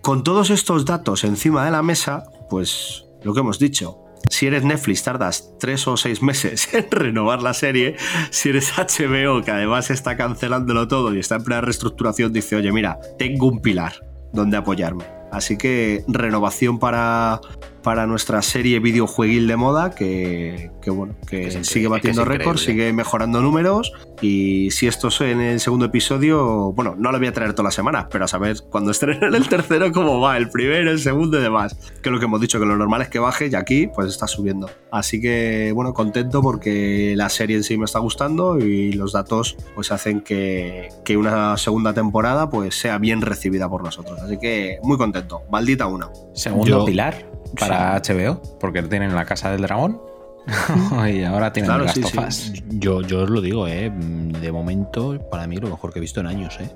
con 0.02 0.24
todos 0.24 0.50
estos 0.50 0.84
datos 0.84 1.24
encima 1.24 1.64
de 1.64 1.70
la 1.70 1.82
mesa, 1.82 2.24
pues 2.50 3.05
lo 3.26 3.34
que 3.34 3.40
hemos 3.40 3.58
dicho. 3.58 3.98
Si 4.30 4.46
eres 4.46 4.64
Netflix 4.64 5.02
tardas 5.02 5.52
tres 5.58 5.86
o 5.86 5.96
seis 5.96 6.22
meses 6.22 6.68
en 6.72 6.90
renovar 6.90 7.42
la 7.42 7.54
serie. 7.54 7.96
Si 8.30 8.48
eres 8.48 8.72
HBO, 8.76 9.42
que 9.42 9.50
además 9.50 9.90
está 9.90 10.16
cancelándolo 10.16 10.88
todo 10.88 11.14
y 11.14 11.18
está 11.18 11.36
en 11.36 11.44
plena 11.44 11.60
reestructuración, 11.60 12.32
dice, 12.32 12.56
oye, 12.56 12.72
mira, 12.72 12.98
tengo 13.18 13.48
un 13.48 13.60
pilar 13.60 13.94
donde 14.32 14.56
apoyarme. 14.56 15.04
Así 15.32 15.58
que 15.58 16.04
renovación 16.06 16.78
para, 16.78 17.40
para 17.86 18.04
nuestra 18.04 18.42
serie 18.42 18.80
videojueguil 18.80 19.46
de 19.46 19.54
moda 19.56 19.94
que, 19.94 20.72
que 20.82 20.90
bueno, 20.90 21.14
que, 21.28 21.36
increíble, 21.36 21.62
sigue 21.62 21.86
batiendo 21.86 22.24
que 22.24 22.30
récords, 22.30 22.62
sigue 22.62 22.92
mejorando 22.92 23.40
números 23.40 23.92
y 24.20 24.72
si 24.72 24.88
esto 24.88 25.06
es 25.06 25.20
en 25.20 25.40
el 25.40 25.60
segundo 25.60 25.84
episodio, 25.86 26.72
bueno, 26.72 26.96
no 26.98 27.12
lo 27.12 27.18
voy 27.20 27.28
a 27.28 27.32
traer 27.32 27.52
todas 27.52 27.66
las 27.66 27.74
semanas, 27.74 28.06
pero 28.10 28.24
a 28.24 28.28
saber 28.28 28.56
cuando 28.70 28.90
estrenen 28.90 29.32
el 29.32 29.48
tercero 29.48 29.92
cómo 29.92 30.20
va, 30.20 30.36
el 30.36 30.50
primero, 30.50 30.90
el 30.90 30.98
segundo 30.98 31.38
y 31.38 31.42
demás. 31.42 31.76
Que 32.02 32.08
es 32.08 32.12
lo 32.12 32.18
que 32.18 32.24
hemos 32.24 32.40
dicho, 32.40 32.58
que 32.58 32.66
lo 32.66 32.76
normal 32.76 33.02
es 33.02 33.08
que 33.08 33.20
baje 33.20 33.46
y 33.46 33.54
aquí 33.54 33.86
pues 33.94 34.08
está 34.08 34.26
subiendo. 34.26 34.68
Así 34.90 35.20
que 35.20 35.70
bueno, 35.72 35.94
contento 35.94 36.42
porque 36.42 37.14
la 37.14 37.28
serie 37.28 37.56
en 37.56 37.62
sí 37.62 37.78
me 37.78 37.84
está 37.84 38.00
gustando 38.00 38.58
y 38.58 38.94
los 38.94 39.12
datos 39.12 39.56
pues 39.76 39.92
hacen 39.92 40.22
que, 40.22 40.88
que 41.04 41.16
una 41.16 41.56
segunda 41.56 41.94
temporada 41.94 42.50
pues 42.50 42.74
sea 42.74 42.98
bien 42.98 43.20
recibida 43.22 43.68
por 43.68 43.84
nosotros. 43.84 44.18
Así 44.20 44.38
que 44.38 44.78
muy 44.82 44.96
contento, 44.96 45.42
maldita 45.52 45.86
una. 45.86 46.08
Segundo 46.34 46.66
Yo- 46.80 46.84
pilar 46.84 47.35
para 47.58 48.00
HBO, 48.00 48.40
porque 48.60 48.82
tienen 48.82 49.14
la 49.14 49.24
Casa 49.24 49.50
del 49.50 49.62
Dragón 49.62 50.00
y 51.12 51.24
ahora 51.24 51.52
tienen 51.52 51.70
Claro, 51.70 51.88
sí. 52.30 52.62
Yo, 52.68 53.02
yo 53.02 53.22
os 53.22 53.30
lo 53.30 53.40
digo, 53.40 53.66
¿eh? 53.66 53.90
De 53.92 54.52
momento, 54.52 55.18
para 55.30 55.46
mí, 55.46 55.56
lo 55.56 55.68
mejor 55.68 55.92
que 55.92 55.98
he 55.98 56.00
visto 56.00 56.20
en 56.20 56.26
años, 56.26 56.56
¿eh? 56.60 56.70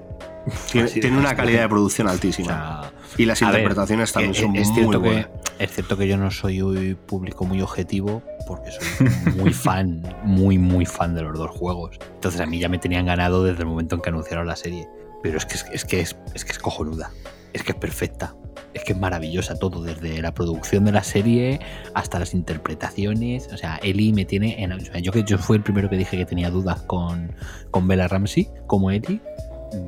Tiene, 0.73 1.19
una 1.19 1.37
calidad 1.37 1.63
de 1.63 1.69
producción 1.69 2.09
altísima. 2.09 2.81
O 2.81 2.83
sea, 2.83 2.93
y 3.19 3.27
las 3.27 3.41
ver, 3.41 3.51
interpretaciones 3.51 4.13
también 4.13 4.35
eh, 4.35 4.39
son 4.39 4.57
es 4.57 4.69
muy 4.71 4.91
que 4.91 4.97
buenas. 4.97 5.29
Es 5.59 5.73
cierto 5.73 5.97
que 5.97 6.09
yo 6.09 6.17
no 6.17 6.31
soy 6.31 6.63
un 6.63 6.99
público 7.07 7.45
muy 7.45 7.61
objetivo 7.61 8.23
porque 8.47 8.71
soy 8.73 9.09
muy 9.37 9.53
fan, 9.53 10.03
muy, 10.25 10.59
muy 10.59 10.87
fan 10.87 11.15
de 11.15 11.23
los 11.23 11.37
dos 11.37 11.51
juegos. 11.51 11.99
Entonces 12.15 12.41
a 12.41 12.47
mí 12.47 12.59
ya 12.59 12.69
me 12.69 12.79
tenían 12.79 13.07
ganado 13.07 13.45
desde 13.45 13.61
el 13.61 13.69
momento 13.69 13.97
en 13.97 14.03
que 14.03 14.09
anunciaron 14.09 14.47
la 14.47 14.57
serie. 14.57 14.89
Pero 15.23 15.37
es 15.37 15.45
que 15.45 15.55
es, 15.55 15.67
es 15.73 15.85
que 15.85 16.01
es, 16.01 16.17
es 16.35 16.45
que 16.45 16.53
es 16.53 16.59
cojonuda. 16.59 17.11
Es 17.52 17.62
que 17.62 17.72
es 17.72 17.78
perfecta. 17.78 18.35
Es 18.74 18.85
que 18.85 18.93
es 18.93 18.98
maravillosa 18.98 19.59
todo, 19.59 19.82
desde 19.82 20.22
la 20.22 20.32
producción 20.32 20.85
de 20.85 20.93
la 20.93 21.02
serie 21.02 21.60
hasta 21.94 22.18
las 22.18 22.35
interpretaciones. 22.35 23.48
O 23.52 23.56
sea, 23.56 23.81
Eli 23.82 24.12
me 24.12 24.24
tiene 24.24 24.62
en. 24.62 24.72
o 24.72 24.81
sea, 24.81 25.01
yo 25.01 25.12
que 25.12 25.24
yo 25.24 25.39
fui 25.39 25.56
el 25.56 25.62
primero 25.62 25.90
que 25.90 25.97
dije 25.97 26.16
que 26.16 26.27
tenía 26.27 26.51
dudas 26.51 26.82
con, 26.82 27.32
con 27.70 27.89
Bella 27.89 28.06
Ramsey, 28.06 28.48
como 28.66 28.90
Eli, 28.90 29.20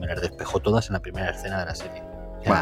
me 0.01 0.07
las 0.07 0.21
despejó 0.21 0.61
todas 0.61 0.89
en 0.89 0.95
la 0.95 1.01
primera 1.01 1.31
escena 1.31 1.61
de 1.61 1.67
la 1.67 1.75
serie. 1.75 2.03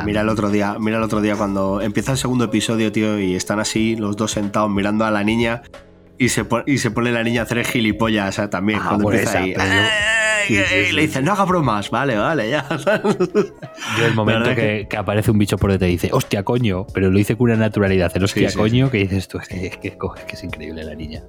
Mira 0.05 0.21
el 0.21 0.29
otro 0.29 0.51
día, 0.51 0.77
mira 0.79 0.99
el 0.99 1.03
otro 1.03 1.23
día 1.23 1.37
cuando 1.37 1.81
empieza 1.81 2.13
el 2.13 2.19
segundo 2.19 2.45
episodio, 2.45 2.93
tío, 2.93 3.19
y 3.19 3.35
están 3.35 3.61
así 3.61 3.97
los 3.97 4.15
dos 4.17 4.33
sentados 4.33 4.71
mirando 4.71 5.07
a 5.07 5.11
la 5.11 5.25
niña 5.25 5.63
y 6.21 6.29
se, 6.29 6.45
pone, 6.45 6.65
y 6.67 6.79
se 6.79 6.91
pone 6.91 7.11
la 7.13 7.23
niña 7.25 7.41
a 7.41 7.45
hacer 7.45 7.65
gilipollas 7.65 8.29
o 8.29 8.33
sea, 8.33 8.51
también 8.51 8.79
Ah, 8.83 8.87
cuando 8.91 9.11
empieza 9.11 9.31
esa, 9.33 9.39
ahí. 9.41 9.53
pero 9.57 9.67
yo- 9.67 9.73
"Ay", 9.81 10.47
sí, 10.47 10.57
sí, 10.69 10.75
y 10.91 10.93
le 10.93 11.03
dice, 11.03 11.23
no 11.23 11.33
haga 11.33 11.45
bromas, 11.45 11.91
vale, 11.91 12.17
vale, 12.17 12.51
ya. 12.51 12.67
Yo 13.99 14.07
el 14.07 14.15
momento 14.15 14.55
que, 14.55 14.87
que 14.89 14.97
aparece 14.97 15.31
un 15.31 15.39
bicho 15.39 15.57
por 15.59 15.71
detrás 15.73 15.89
y 15.89 15.93
dice, 15.93 16.11
hostia, 16.13 16.43
coño, 16.45 16.87
pero 16.93 17.11
lo 17.11 17.19
dice 17.19 17.37
con 17.37 17.51
una 17.51 17.57
naturalidad, 17.57 18.11
el 18.15 18.25
hostia, 18.25 18.51
sí, 18.51 18.57
coño, 18.59 18.91
que 18.91 18.99
dices 18.99 19.29
tú, 19.29 19.39
es 19.39 19.49
que, 19.49 19.67
es, 19.67 19.77
que, 19.77 19.89
es 19.89 19.95
que 20.27 20.33
es 20.35 20.45
increíble 20.45 20.83
la 20.85 20.95
niña. 20.95 21.23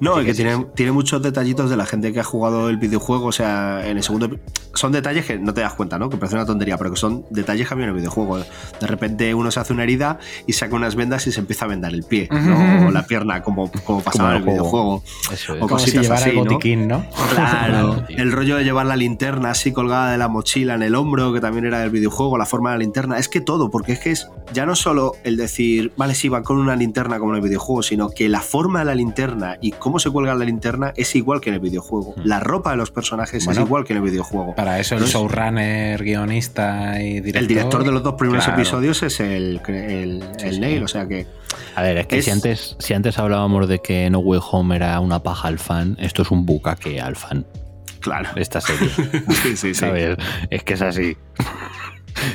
No, 0.00 0.14
Sí 0.14 0.20
es 0.20 0.24
que 0.24 0.30
que 0.30 0.34
sí, 0.34 0.42
tiene, 0.42 0.66
tiene 0.74 0.92
muchos 0.92 1.22
detallitos 1.22 1.70
de 1.70 1.76
la 1.76 1.86
gente 1.86 2.12
que 2.12 2.20
ha 2.20 2.24
jugado 2.24 2.68
el 2.68 2.76
videojuego. 2.76 3.26
O 3.26 3.32
sea, 3.32 3.86
en 3.86 3.96
el 3.96 4.02
segundo. 4.02 4.30
Son 4.74 4.92
detalles 4.92 5.24
que 5.24 5.38
no 5.38 5.52
te 5.54 5.60
das 5.62 5.74
cuenta, 5.74 5.98
¿no? 5.98 6.08
Que 6.08 6.16
parece 6.16 6.36
una 6.36 6.46
tontería, 6.46 6.76
pero 6.76 6.90
que 6.90 6.96
son 6.96 7.24
detalles 7.30 7.66
que 7.66 7.74
había 7.74 7.84
en 7.86 7.90
el 7.90 7.96
videojuego. 7.96 8.38
De 8.38 8.86
repente 8.86 9.34
uno 9.34 9.50
se 9.50 9.58
hace 9.60 9.72
una 9.72 9.82
herida 9.82 10.18
y 10.46 10.52
saca 10.52 10.76
unas 10.76 10.94
vendas 10.94 11.26
y 11.26 11.32
se 11.32 11.40
empieza 11.40 11.64
a 11.64 11.68
vendar 11.68 11.92
el 11.92 12.04
pie, 12.04 12.28
¿no? 12.30 12.86
O 12.86 12.90
la 12.90 13.06
pierna, 13.06 13.42
como, 13.42 13.70
como 13.84 14.02
pasaba 14.02 14.36
en 14.36 14.42
el 14.42 14.48
videojuego. 14.48 15.02
Eso 15.32 15.54
es. 15.54 15.62
O 15.62 15.66
Como 15.66 15.78
si 15.78 15.92
cositas 15.96 16.20
así, 16.22 16.30
el 16.30 16.36
¿no? 16.36 16.44
botiquín, 16.44 16.86
¿no? 16.86 17.04
Claro, 17.34 18.04
el 18.08 18.30
rollo 18.30 18.56
de 18.56 18.64
llevar 18.64 18.86
la 18.86 18.96
linterna 18.96 19.50
así 19.50 19.72
colgada 19.72 20.12
de 20.12 20.18
la 20.18 20.28
mochila 20.28 20.74
en 20.74 20.82
el 20.82 20.94
hombro, 20.94 21.32
que 21.32 21.40
también 21.40 21.64
era 21.64 21.80
del 21.80 21.90
videojuego, 21.90 22.38
la 22.38 22.46
forma 22.46 22.70
de 22.70 22.76
la 22.76 22.80
linterna, 22.80 23.18
es 23.18 23.28
que 23.28 23.40
todo, 23.40 23.70
porque 23.70 23.92
es 23.92 23.98
que 24.00 24.10
es 24.12 24.28
ya 24.52 24.64
no 24.66 24.76
solo 24.76 25.14
el 25.24 25.36
decir, 25.36 25.92
vale, 25.96 26.14
sí, 26.14 26.28
van 26.28 26.42
con 26.44 26.58
una 26.58 26.76
linterna 26.76 27.18
como 27.18 27.32
en 27.32 27.36
el 27.36 27.42
videojuego, 27.42 27.82
sino 27.82 28.10
que 28.10 28.28
la 28.28 28.40
forma 28.40 28.80
de 28.80 28.84
la 28.84 28.94
linterna 28.94 29.56
y 29.60 29.72
cómo 29.72 29.87
se 29.98 30.10
cuelga 30.10 30.34
la 30.34 30.44
linterna 30.44 30.92
es 30.96 31.14
igual 31.16 31.40
que 31.40 31.50
en 31.50 31.54
el 31.54 31.60
videojuego. 31.60 32.14
La 32.24 32.40
ropa 32.40 32.72
de 32.72 32.76
los 32.76 32.90
personajes 32.90 33.44
Bueno, 33.44 33.60
es 33.62 33.66
igual 33.66 33.84
que 33.84 33.92
en 33.94 33.98
el 33.98 34.02
videojuego. 34.10 34.54
Para 34.54 34.78
eso 34.78 34.94
el 34.96 35.02
Entonces, 35.04 35.14
showrunner, 35.20 36.02
guionista 36.02 37.00
y 37.02 37.20
director. 37.20 37.42
el 37.42 37.46
director 37.48 37.84
de 37.84 37.92
los 37.92 38.02
dos 38.02 38.14
primeros 38.14 38.44
Claro. 38.44 38.60
episodios 38.60 39.02
es 39.02 39.20
el, 39.20 39.60
el, 39.68 40.24
el 40.40 40.54
sí. 40.54 40.60
Neil, 40.60 40.82
o 40.82 40.88
sea 40.88 41.06
que 41.08 41.26
A 41.76 41.82
ver, 41.82 41.96
es 41.98 42.06
que 42.06 42.18
Es- 42.18 42.24
si, 42.26 42.30
antes, 42.30 42.76
si 42.78 42.92
antes 42.94 43.18
hablábamos 43.18 43.68
de 43.68 43.78
que 43.78 44.10
No 44.10 44.18
Way 44.18 44.40
Home 44.50 44.76
era 44.76 44.98
una 45.00 45.22
paja 45.22 45.48
al 45.48 45.58
fan, 45.58 45.96
esto 46.00 46.22
es 46.22 46.30
un 46.30 46.44
bucaque 46.44 47.00
al 47.00 47.16
fan, 47.16 47.46
claro. 48.00 48.28
esta 48.36 48.60
serie. 48.60 48.88
Sí, 49.28 49.34
sí, 49.42 49.56
sí. 49.56 49.74
¿Sabes? 49.74 50.16
Es 50.50 50.62
que 50.64 50.74
es 50.74 50.82
así. 50.82 51.16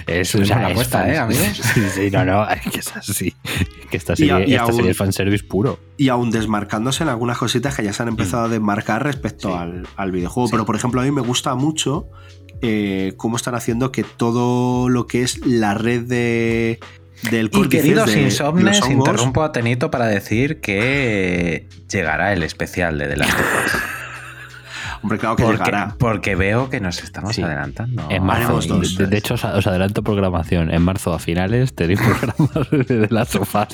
Es, 0.08 0.34
la 0.36 0.68
apuesta, 0.68 1.08
¿eh? 1.28 1.36
Sí, 1.74 1.82
sí, 1.94 2.12
no, 2.12 2.26
no, 2.26 2.50
es 2.50 2.62
que 2.72 2.80
es 2.80 2.96
así. 2.96 3.34
Que 3.90 3.98
esta 3.98 4.14
Y 4.14 4.18
serie, 4.18 4.34
a- 4.34 4.40
y 4.48 4.52
esta 4.54 4.64
aún- 4.64 4.76
serie 4.76 4.92
es 4.92 4.98
fanservice 4.98 5.44
puro. 5.44 5.80
y 5.98 6.10
aún 6.10 6.32
desmarcándose 6.32 7.04
en 7.04 7.10
algunas 7.10 7.38
cositas 7.38 7.76
que 7.76 7.84
ya 7.84 7.94
se 7.94 8.02
han 8.04 8.10
empezado 8.10 8.46
a 8.46 8.50
desmarcar 8.50 9.04
respecto 9.04 9.50
Sí. 9.50 9.56
al, 9.58 9.88
al 9.96 10.12
videojuego. 10.12 10.50
Pero, 10.50 10.66
por 10.66 10.76
ejemplo, 10.76 11.02
a 11.02 11.04
mí 11.04 11.12
me 11.12 11.22
gusta 11.22 11.56
mucho 11.56 12.08
eh, 12.62 13.14
cómo 13.18 13.36
están 13.38 13.56
haciendo 13.56 13.92
que 13.92 14.04
todo 14.04 14.88
lo 14.90 15.06
que 15.08 15.24
es 15.24 15.46
la 15.46 15.74
red 15.74 16.04
de 16.04 16.80
del 17.30 17.50
Y 17.54 17.70
queridos 17.70 18.12
de- 18.14 18.22
insomnes, 18.24 18.82
interrumpo 18.90 19.44
a 19.44 19.52
Tenito 19.54 19.90
para 19.92 20.08
decir 20.08 20.60
que 20.60 21.68
llegará 21.90 22.34
el 22.34 22.44
especial 22.44 22.98
de 22.98 23.08
The 23.08 23.16
Last 23.18 23.34
of 23.34 23.46
Us. 23.66 23.72
Hombre, 25.04 25.18
claro 25.20 25.36
que 25.36 25.44
Porque, 25.44 25.58
llegará. 25.58 25.96
porque 26.00 26.36
veo 26.36 26.70
que 26.70 26.80
nos 26.80 27.04
estamos 27.04 27.36
Sí. 27.36 27.44
adelantando. 27.44 28.08
En 28.10 28.24
marzo, 28.24 28.44
haremos 28.46 28.68
dos. 28.68 28.98
de, 28.98 29.08
de 29.08 29.18
hecho, 29.18 29.34
os, 29.36 29.44
os 29.44 29.68
adelanto 29.68 30.02
programación. 30.04 30.74
En 30.74 30.82
marzo 30.82 31.14
a 31.14 31.20
finales 31.20 31.76
tenéis 31.76 32.00
programas 32.36 32.70
de 32.88 33.08
las 33.12 33.30
sofás. 33.30 33.68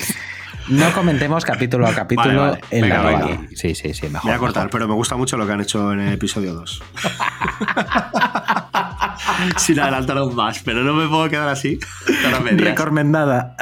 No 0.68 0.92
comentemos 0.92 1.44
capítulo 1.44 1.86
a 1.86 1.94
capítulo 1.94 2.40
Vale, 2.42 2.50
vale. 2.52 2.60
en 2.70 2.82
Venga, 2.82 3.02
la 3.02 3.08
venga. 3.10 3.40
Sí, 3.54 3.74
sí, 3.74 3.94
sí, 3.94 4.02
Me 4.04 4.10
mejor. 4.10 4.30
voy 4.30 4.36
a 4.36 4.38
cortar, 4.38 4.62
mejor. 4.64 4.70
pero 4.72 4.88
me 4.88 4.94
gusta 4.94 5.16
mucho 5.16 5.36
lo 5.36 5.46
que 5.46 5.52
han 5.52 5.60
hecho 5.60 5.92
en 5.92 6.00
el 6.00 6.12
episodio 6.12 6.54
2. 6.54 6.82
Sin 9.56 9.78
adelantaros 9.80 10.34
más, 10.34 10.60
pero 10.64 10.82
no 10.82 10.94
me 10.94 11.08
puedo 11.08 11.28
quedar 11.28 11.48
así. 11.48 11.78
Recomendada. 12.56 13.56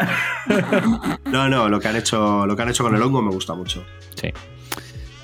No, 1.26 1.48
no, 1.48 1.68
lo 1.68 1.80
que 1.80 1.88
han 1.88 1.96
hecho, 1.96 2.46
lo 2.46 2.56
que 2.56 2.62
han 2.62 2.68
hecho 2.70 2.84
con 2.84 2.94
el 2.94 3.02
hongo 3.02 3.22
me 3.22 3.30
gusta 3.30 3.54
mucho. 3.54 3.84
Sí. 4.14 4.32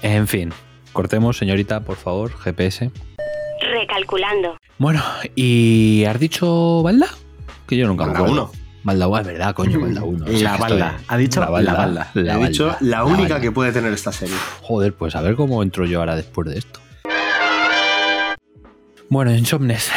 En 0.03 0.27
fin, 0.29 0.53
cortemos, 0.95 1.37
señorita, 1.37 1.81
por 1.81 1.97
favor, 1.97 2.33
GPS. 2.33 2.91
Recalculando. 3.61 4.57
Bueno, 4.79 5.03
¿y 5.35 6.05
has 6.07 6.19
dicho 6.19 6.83
Balda? 6.83 7.09
Que 7.67 7.77
yo 7.77 7.87
nunca 7.87 8.05
me 8.07 8.13
Balda 8.13 8.25
acuerdo. 8.25 8.45
uno. 8.53 8.65
Balda 8.85 9.09
1, 9.09 9.19
es 9.21 9.27
verdad, 9.27 9.55
coño, 9.55 9.81
Balda 9.81 10.05
1. 10.05 10.27
La 10.43 10.57
balda. 10.59 10.99
Ha 11.09 11.17
dicho 11.17 11.41
la 11.41 11.49
balda. 11.51 12.11
He 12.15 12.47
dicho 12.49 12.77
la 12.81 13.05
única 13.05 13.41
que 13.41 13.51
puede 13.51 13.73
tener 13.73 13.93
esta 13.93 14.13
serie. 14.13 14.37
Joder, 14.63 14.95
pues 14.95 15.17
a 15.17 15.23
ver 15.23 15.37
cómo 15.37 15.63
entro 15.63 15.87
yo 15.87 16.01
ahora 16.01 16.17
después 16.17 16.49
de 16.51 16.59
esto. 16.59 16.81
Bueno, 19.09 19.35
Insomnes, 19.35 19.91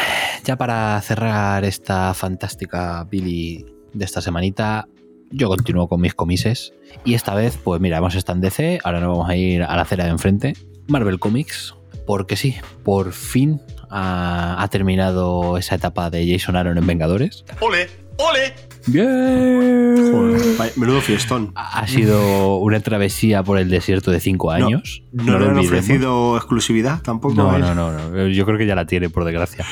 ya 0.46 0.56
para 0.58 1.02
cerrar 1.02 1.66
esta 1.66 2.14
fantástica 2.14 3.04
Billy 3.10 3.66
de 3.94 4.06
esta 4.06 4.22
semanita, 4.22 4.88
yo 5.32 5.50
continúo 5.50 5.90
con 5.90 6.00
mis 6.00 6.14
comises. 6.14 6.74
Y 7.04 7.14
esta 7.16 7.36
vez, 7.36 7.58
pues 7.62 7.82
mira, 7.82 7.98
hemos 7.98 8.16
estado 8.16 8.38
en 8.38 8.42
DC, 8.42 8.80
ahora 8.86 9.00
nos 9.02 9.10
vamos 9.18 9.30
a 9.30 9.36
ir 9.36 9.64
a 9.64 9.76
la 9.76 9.82
acera 9.82 10.06
de 10.06 10.12
enfrente. 10.12 10.54
Marvel 10.88 11.20
Comics, 11.20 11.76
porque 12.06 12.36
sí, 12.36 12.56
por 12.84 13.14
fin 13.14 13.62
ha, 13.90 14.62
ha 14.62 14.68
terminado 14.70 15.58
esa 15.58 15.76
etapa 15.76 16.10
de 16.10 16.32
Jason 16.32 16.56
Aaron 16.56 16.78
en 16.78 16.88
Vengadores. 16.88 17.46
¡Ole! 17.60 17.88
¡Ole! 18.18 18.54
Bien. 18.88 20.12
Joder, 20.12 20.72
menudo 20.78 21.02
fiestón. 21.02 21.52
Ha 21.56 21.86
sido 21.88 22.58
una 22.58 22.80
travesía 22.80 23.44
por 23.44 23.60
el 23.60 23.70
desierto 23.70 24.12
de 24.12 24.20
cinco 24.20 24.52
años. 24.52 25.04
No, 25.12 25.38
le 25.38 25.46
han 25.46 25.58
ofrecido 25.58 26.38
exclusividad 26.38 27.02
tampoco. 27.02 27.36
No, 27.36 27.56
él. 27.56 27.62
no, 27.62 27.76
no, 27.76 27.92
no. 27.92 28.28
Yo 28.28 28.46
creo 28.46 28.58
que 28.58 28.66
ya 28.66 28.76
la 28.76 28.86
tiene, 28.86 29.10
por 29.10 29.26
desgracia. 29.26 29.66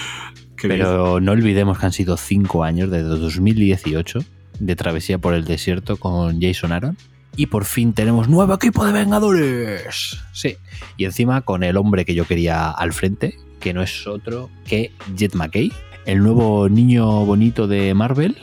Qué 0.57 0.67
Pero 0.67 1.19
no 1.21 1.31
olvidemos 1.31 1.79
que 1.79 1.85
han 1.85 1.93
sido 1.93 2.17
cinco 2.17 2.63
años, 2.63 2.91
desde 2.91 3.07
2018, 3.07 4.19
de 4.59 4.75
travesía 4.75 5.17
por 5.17 5.33
el 5.33 5.45
desierto 5.45 5.97
con 5.97 6.41
Jason 6.41 6.71
Aaron. 6.71 6.97
Y 7.35 7.47
por 7.47 7.65
fin 7.65 7.93
tenemos 7.93 8.29
nuevo 8.29 8.53
equipo 8.53 8.85
de 8.85 8.93
Vengadores. 8.93 10.19
Sí. 10.31 10.57
Y 10.97 11.05
encima 11.05 11.41
con 11.41 11.63
el 11.63 11.77
hombre 11.77 12.05
que 12.05 12.15
yo 12.15 12.25
quería 12.25 12.69
al 12.69 12.93
frente, 12.93 13.37
que 13.59 13.73
no 13.73 13.81
es 13.81 14.07
otro 14.07 14.49
que 14.65 14.91
Jet 15.15 15.35
McKay, 15.35 15.71
el 16.05 16.19
nuevo 16.19 16.69
niño 16.69 17.25
bonito 17.25 17.67
de 17.67 17.93
Marvel, 17.93 18.37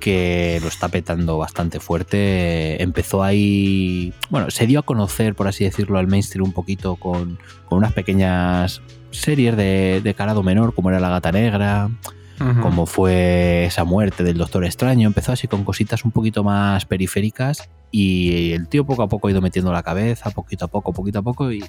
que 0.00 0.58
lo 0.62 0.68
está 0.68 0.88
petando 0.88 1.36
bastante 1.36 1.78
fuerte. 1.78 2.82
Empezó 2.82 3.22
ahí. 3.22 4.14
Bueno, 4.30 4.50
se 4.50 4.66
dio 4.66 4.80
a 4.80 4.82
conocer, 4.82 5.34
por 5.34 5.46
así 5.46 5.64
decirlo, 5.64 5.98
al 5.98 6.06
mainstream 6.06 6.46
un 6.46 6.52
poquito 6.52 6.96
con, 6.96 7.38
con 7.66 7.78
unas 7.78 7.92
pequeñas 7.92 8.80
series 9.10 9.56
de, 9.56 10.00
de 10.02 10.14
calado 10.14 10.42
menor, 10.42 10.74
como 10.74 10.88
era 10.88 11.00
La 11.00 11.10
Gata 11.10 11.32
Negra, 11.32 11.90
como 12.60 12.86
fue 12.86 13.66
esa 13.66 13.84
muerte 13.84 14.24
del 14.24 14.38
Doctor 14.38 14.64
Extraño. 14.64 15.06
Empezó 15.06 15.32
así 15.32 15.46
con 15.46 15.62
cositas 15.64 16.04
un 16.04 16.10
poquito 16.10 16.42
más 16.42 16.86
periféricas 16.86 17.68
y 17.92 18.52
el 18.52 18.66
tío 18.68 18.84
poco 18.84 19.02
a 19.02 19.08
poco 19.08 19.28
ha 19.28 19.30
ido 19.30 19.40
metiendo 19.40 19.72
la 19.72 19.84
cabeza, 19.84 20.30
poquito 20.30 20.64
a 20.64 20.68
poco, 20.68 20.92
poquito 20.92 21.20
a 21.20 21.22
poco, 21.22 21.52
y 21.52 21.62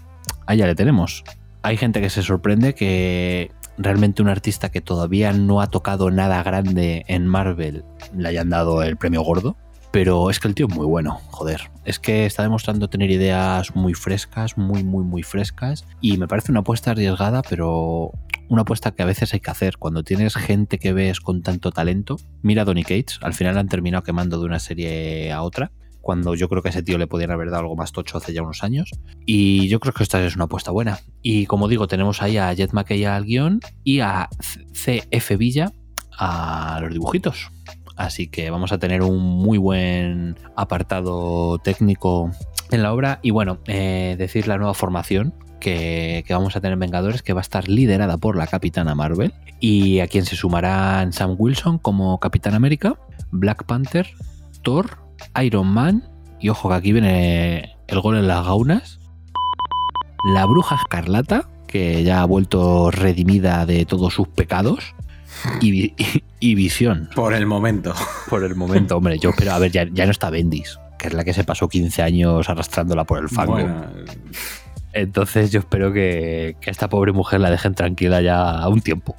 ya 0.47 0.65
le 0.65 0.73
tenemos. 0.73 1.23
Hay 1.61 1.77
gente 1.77 2.01
que 2.01 2.09
se 2.09 2.23
sorprende 2.23 2.73
que 2.73 3.51
realmente 3.77 4.21
un 4.21 4.29
artista 4.29 4.69
que 4.69 4.81
todavía 4.81 5.33
no 5.33 5.61
ha 5.61 5.67
tocado 5.67 6.11
nada 6.11 6.41
grande 6.43 7.05
en 7.07 7.27
Marvel 7.27 7.83
le 8.15 8.29
hayan 8.29 8.49
dado 8.49 8.83
el 8.83 8.97
premio 8.97 9.21
gordo. 9.21 9.55
Pero 9.91 10.31
es 10.31 10.39
que 10.39 10.47
el 10.47 10.55
tío 10.55 10.65
es 10.67 10.75
muy 10.75 10.87
bueno, 10.87 11.21
joder. 11.29 11.69
Es 11.85 11.99
que 11.99 12.25
está 12.25 12.41
demostrando 12.41 12.89
tener 12.89 13.11
ideas 13.11 13.75
muy 13.75 13.93
frescas, 13.93 14.57
muy, 14.57 14.83
muy, 14.83 15.03
muy 15.03 15.21
frescas. 15.21 15.85
Y 16.01 16.17
me 16.17 16.27
parece 16.27 16.51
una 16.51 16.61
apuesta 16.61 16.89
arriesgada, 16.91 17.43
pero 17.47 18.11
una 18.49 18.63
apuesta 18.63 18.89
que 18.89 19.03
a 19.03 19.05
veces 19.05 19.35
hay 19.35 19.39
que 19.39 19.51
hacer. 19.51 19.77
Cuando 19.77 20.03
tienes 20.03 20.33
gente 20.33 20.79
que 20.79 20.93
ves 20.93 21.19
con 21.19 21.43
tanto 21.43 21.71
talento, 21.71 22.17
mira 22.41 22.63
a 22.63 22.65
Donny 22.65 22.81
Cates, 22.81 23.19
al 23.21 23.35
final 23.35 23.55
han 23.55 23.67
terminado 23.67 24.03
quemando 24.03 24.39
de 24.39 24.45
una 24.45 24.57
serie 24.57 25.31
a 25.31 25.43
otra. 25.43 25.71
Cuando 26.03 26.35
yo 26.35 26.49
creo 26.49 26.61
que 26.61 26.67
a 26.67 26.71
ese 26.71 26.83
tío 26.83 26.97
le 26.97 27.07
podían 27.07 27.31
haber 27.31 27.49
dado 27.49 27.61
algo 27.61 27.77
más 27.77 27.93
tocho 27.93 28.17
hace 28.17 28.33
ya 28.33 28.41
unos 28.41 28.61
años. 28.61 28.91
Y 29.25 29.69
yo 29.69 29.79
creo 29.79 29.93
que 29.93 30.03
esta 30.03 30.21
es 30.21 30.35
una 30.35 30.43
apuesta 30.43 30.69
buena. 30.69 30.99
Y 31.21 31.45
como 31.45 31.69
digo, 31.69 31.87
tenemos 31.87 32.21
ahí 32.21 32.35
a 32.35 32.51
Jet 32.51 32.73
McKay 32.73 33.05
al 33.05 33.23
guion 33.23 33.61
y 33.85 34.01
a 34.01 34.27
CF 34.73 35.37
Villa 35.37 35.71
a 36.19 36.79
los 36.81 36.91
dibujitos. 36.91 37.51
Así 37.95 38.27
que 38.27 38.49
vamos 38.49 38.73
a 38.73 38.79
tener 38.79 39.01
un 39.01 39.17
muy 39.17 39.57
buen 39.57 40.35
apartado 40.57 41.59
técnico 41.59 42.31
en 42.71 42.83
la 42.83 42.91
obra. 42.91 43.19
Y 43.21 43.31
bueno, 43.31 43.59
eh, 43.67 44.15
decir 44.17 44.49
la 44.49 44.57
nueva 44.57 44.73
formación 44.73 45.33
que, 45.61 46.25
que 46.27 46.33
vamos 46.33 46.57
a 46.57 46.59
tener 46.59 46.73
en 46.73 46.79
Vengadores, 46.81 47.23
que 47.23 47.31
va 47.31 47.39
a 47.39 47.43
estar 47.43 47.69
liderada 47.69 48.17
por 48.17 48.35
la 48.35 48.47
Capitana 48.47 48.93
Marvel. 48.93 49.33
Y 49.61 50.01
a 50.01 50.07
quien 50.07 50.25
se 50.25 50.35
sumarán 50.35 51.13
Sam 51.13 51.37
Wilson 51.37 51.77
como 51.77 52.19
Capitán 52.19 52.55
América, 52.55 52.99
Black 53.31 53.63
Panther, 53.63 54.09
Thor, 54.63 55.02
Iron 55.43 55.67
Man. 55.67 56.03
Y 56.39 56.49
ojo 56.49 56.69
que 56.69 56.75
aquí 56.75 56.91
viene 56.91 57.75
el 57.87 57.99
gol 58.01 58.17
en 58.17 58.27
las 58.27 58.45
gaunas. 58.45 58.99
La 60.33 60.45
Bruja 60.45 60.75
Escarlata, 60.75 61.49
que 61.67 62.03
ya 62.03 62.21
ha 62.21 62.25
vuelto 62.25 62.91
redimida 62.91 63.65
de 63.65 63.85
todos 63.85 64.13
sus 64.13 64.27
pecados. 64.27 64.95
Y, 65.61 65.71
vi- 65.71 65.93
y- 65.97 66.23
y 66.39 66.55
Visión. 66.55 67.09
Por 67.15 67.33
el 67.33 67.45
momento. 67.45 67.93
Por 68.29 68.43
el 68.43 68.55
momento, 68.55 68.97
hombre. 68.97 69.17
Yo 69.19 69.31
espero, 69.31 69.53
a 69.53 69.59
ver, 69.59 69.71
ya, 69.71 69.85
ya 69.91 70.05
no 70.05 70.11
está 70.11 70.29
Bendis, 70.29 70.77
que 70.99 71.07
es 71.07 71.13
la 71.13 71.23
que 71.23 71.33
se 71.33 71.43
pasó 71.43 71.67
15 71.67 72.01
años 72.03 72.47
arrastrándola 72.49 73.03
por 73.05 73.19
el 73.19 73.29
fango. 73.29 73.53
Bueno, 73.53 73.85
Entonces 74.93 75.51
yo 75.51 75.59
espero 75.59 75.91
que, 75.91 76.55
que 76.61 76.69
a 76.69 76.71
esta 76.71 76.87
pobre 76.87 77.11
mujer 77.13 77.39
la 77.39 77.49
dejen 77.49 77.73
tranquila 77.73 78.21
ya 78.21 78.67
un 78.67 78.81
tiempo. 78.81 79.15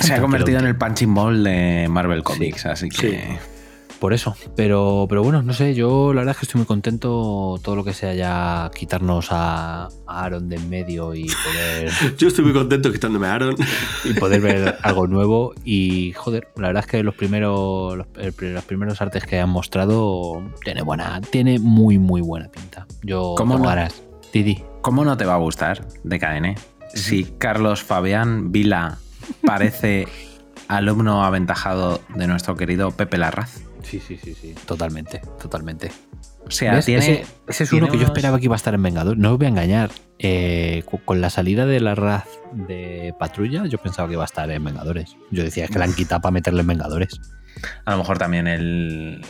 Se 0.00 0.14
ha 0.14 0.20
convertido 0.20 0.58
en 0.58 0.66
el 0.66 0.76
punching 0.76 1.14
ball 1.14 1.44
de 1.44 1.86
Marvel 1.90 2.22
Comics, 2.22 2.66
así 2.66 2.88
que. 2.88 2.96
Sí. 3.10 3.18
Por 3.98 4.12
eso. 4.12 4.36
Pero, 4.54 5.06
pero 5.08 5.22
bueno, 5.22 5.42
no 5.42 5.52
sé, 5.52 5.74
yo 5.74 6.12
la 6.12 6.20
verdad 6.20 6.32
es 6.32 6.38
que 6.38 6.46
estoy 6.46 6.60
muy 6.60 6.66
contento 6.66 7.58
todo 7.62 7.74
lo 7.74 7.84
que 7.84 7.92
sea 7.92 8.14
ya 8.14 8.70
quitarnos 8.74 9.28
a, 9.30 9.88
a 10.06 10.24
Aaron 10.24 10.48
de 10.48 10.56
en 10.56 10.70
medio 10.70 11.14
y 11.14 11.26
poder, 11.26 11.90
Yo 12.18 12.28
estoy 12.28 12.44
muy 12.44 12.52
contento 12.52 12.92
quitándome 12.92 13.26
a 13.26 13.34
Aaron. 13.34 13.56
y 14.04 14.14
poder 14.14 14.40
ver 14.40 14.78
algo 14.82 15.06
nuevo. 15.06 15.52
Y 15.64 16.12
joder, 16.12 16.48
la 16.56 16.68
verdad 16.68 16.84
es 16.84 16.90
que 16.90 17.02
los 17.02 17.14
primeros, 17.14 17.96
los, 17.96 18.64
primeros 18.64 19.00
artes 19.00 19.24
que 19.24 19.38
han 19.38 19.50
mostrado 19.50 20.42
tiene 20.62 20.82
buena, 20.82 21.20
tiene 21.20 21.58
muy 21.58 21.98
muy 21.98 22.20
buena 22.20 22.48
pinta. 22.48 22.86
Yo 23.02 23.34
¿Cómo 23.36 23.58
no? 23.58 23.88
Didi. 24.32 24.62
¿Cómo 24.82 25.04
no 25.04 25.16
te 25.16 25.24
va 25.24 25.34
a 25.34 25.38
gustar 25.38 25.86
de 26.04 26.18
KN? 26.18 26.54
Si 26.94 27.24
Carlos 27.24 27.82
Fabián 27.82 28.52
Vila 28.52 28.98
parece 29.44 30.06
alumno 30.68 31.24
aventajado 31.24 32.00
de 32.14 32.26
nuestro 32.26 32.56
querido 32.56 32.90
Pepe 32.92 33.18
Larraz. 33.18 33.67
Sí, 33.88 34.00
sí, 34.00 34.18
sí, 34.22 34.34
sí. 34.34 34.54
Totalmente, 34.66 35.22
totalmente. 35.40 35.90
O 36.46 36.50
sea, 36.50 36.74
¿Ves? 36.74 36.86
tiene. 36.86 37.00
ese, 37.02 37.26
ese 37.46 37.64
es 37.64 37.70
tiene 37.70 37.86
uno 37.86 37.92
que 37.92 37.98
yo 37.98 38.04
esperaba 38.04 38.38
que 38.38 38.44
iba 38.44 38.54
a 38.54 38.56
estar 38.56 38.74
en 38.74 38.82
Vengador. 38.82 39.16
No 39.16 39.32
os 39.32 39.38
voy 39.38 39.46
a 39.46 39.48
engañar. 39.50 39.90
Eh, 40.18 40.82
con 41.04 41.20
la 41.20 41.30
salida 41.30 41.64
de 41.64 41.80
la 41.80 41.94
Raz 41.94 42.26
de 42.52 43.14
Patrulla, 43.18 43.66
yo 43.66 43.78
pensaba 43.78 44.08
que 44.08 44.14
iba 44.14 44.24
a 44.24 44.26
estar 44.26 44.50
en 44.50 44.64
Vengadores. 44.64 45.16
Yo 45.30 45.42
decía 45.42 45.64
es 45.64 45.70
que 45.70 45.78
la 45.78 45.84
han 45.84 45.94
quitado 45.94 46.20
para 46.20 46.32
meterle 46.32 46.62
en 46.62 46.66
Vengadores. 46.66 47.20
A 47.84 47.92
lo 47.92 47.98
mejor 47.98 48.18
también 48.18 48.46
él, 48.46 49.24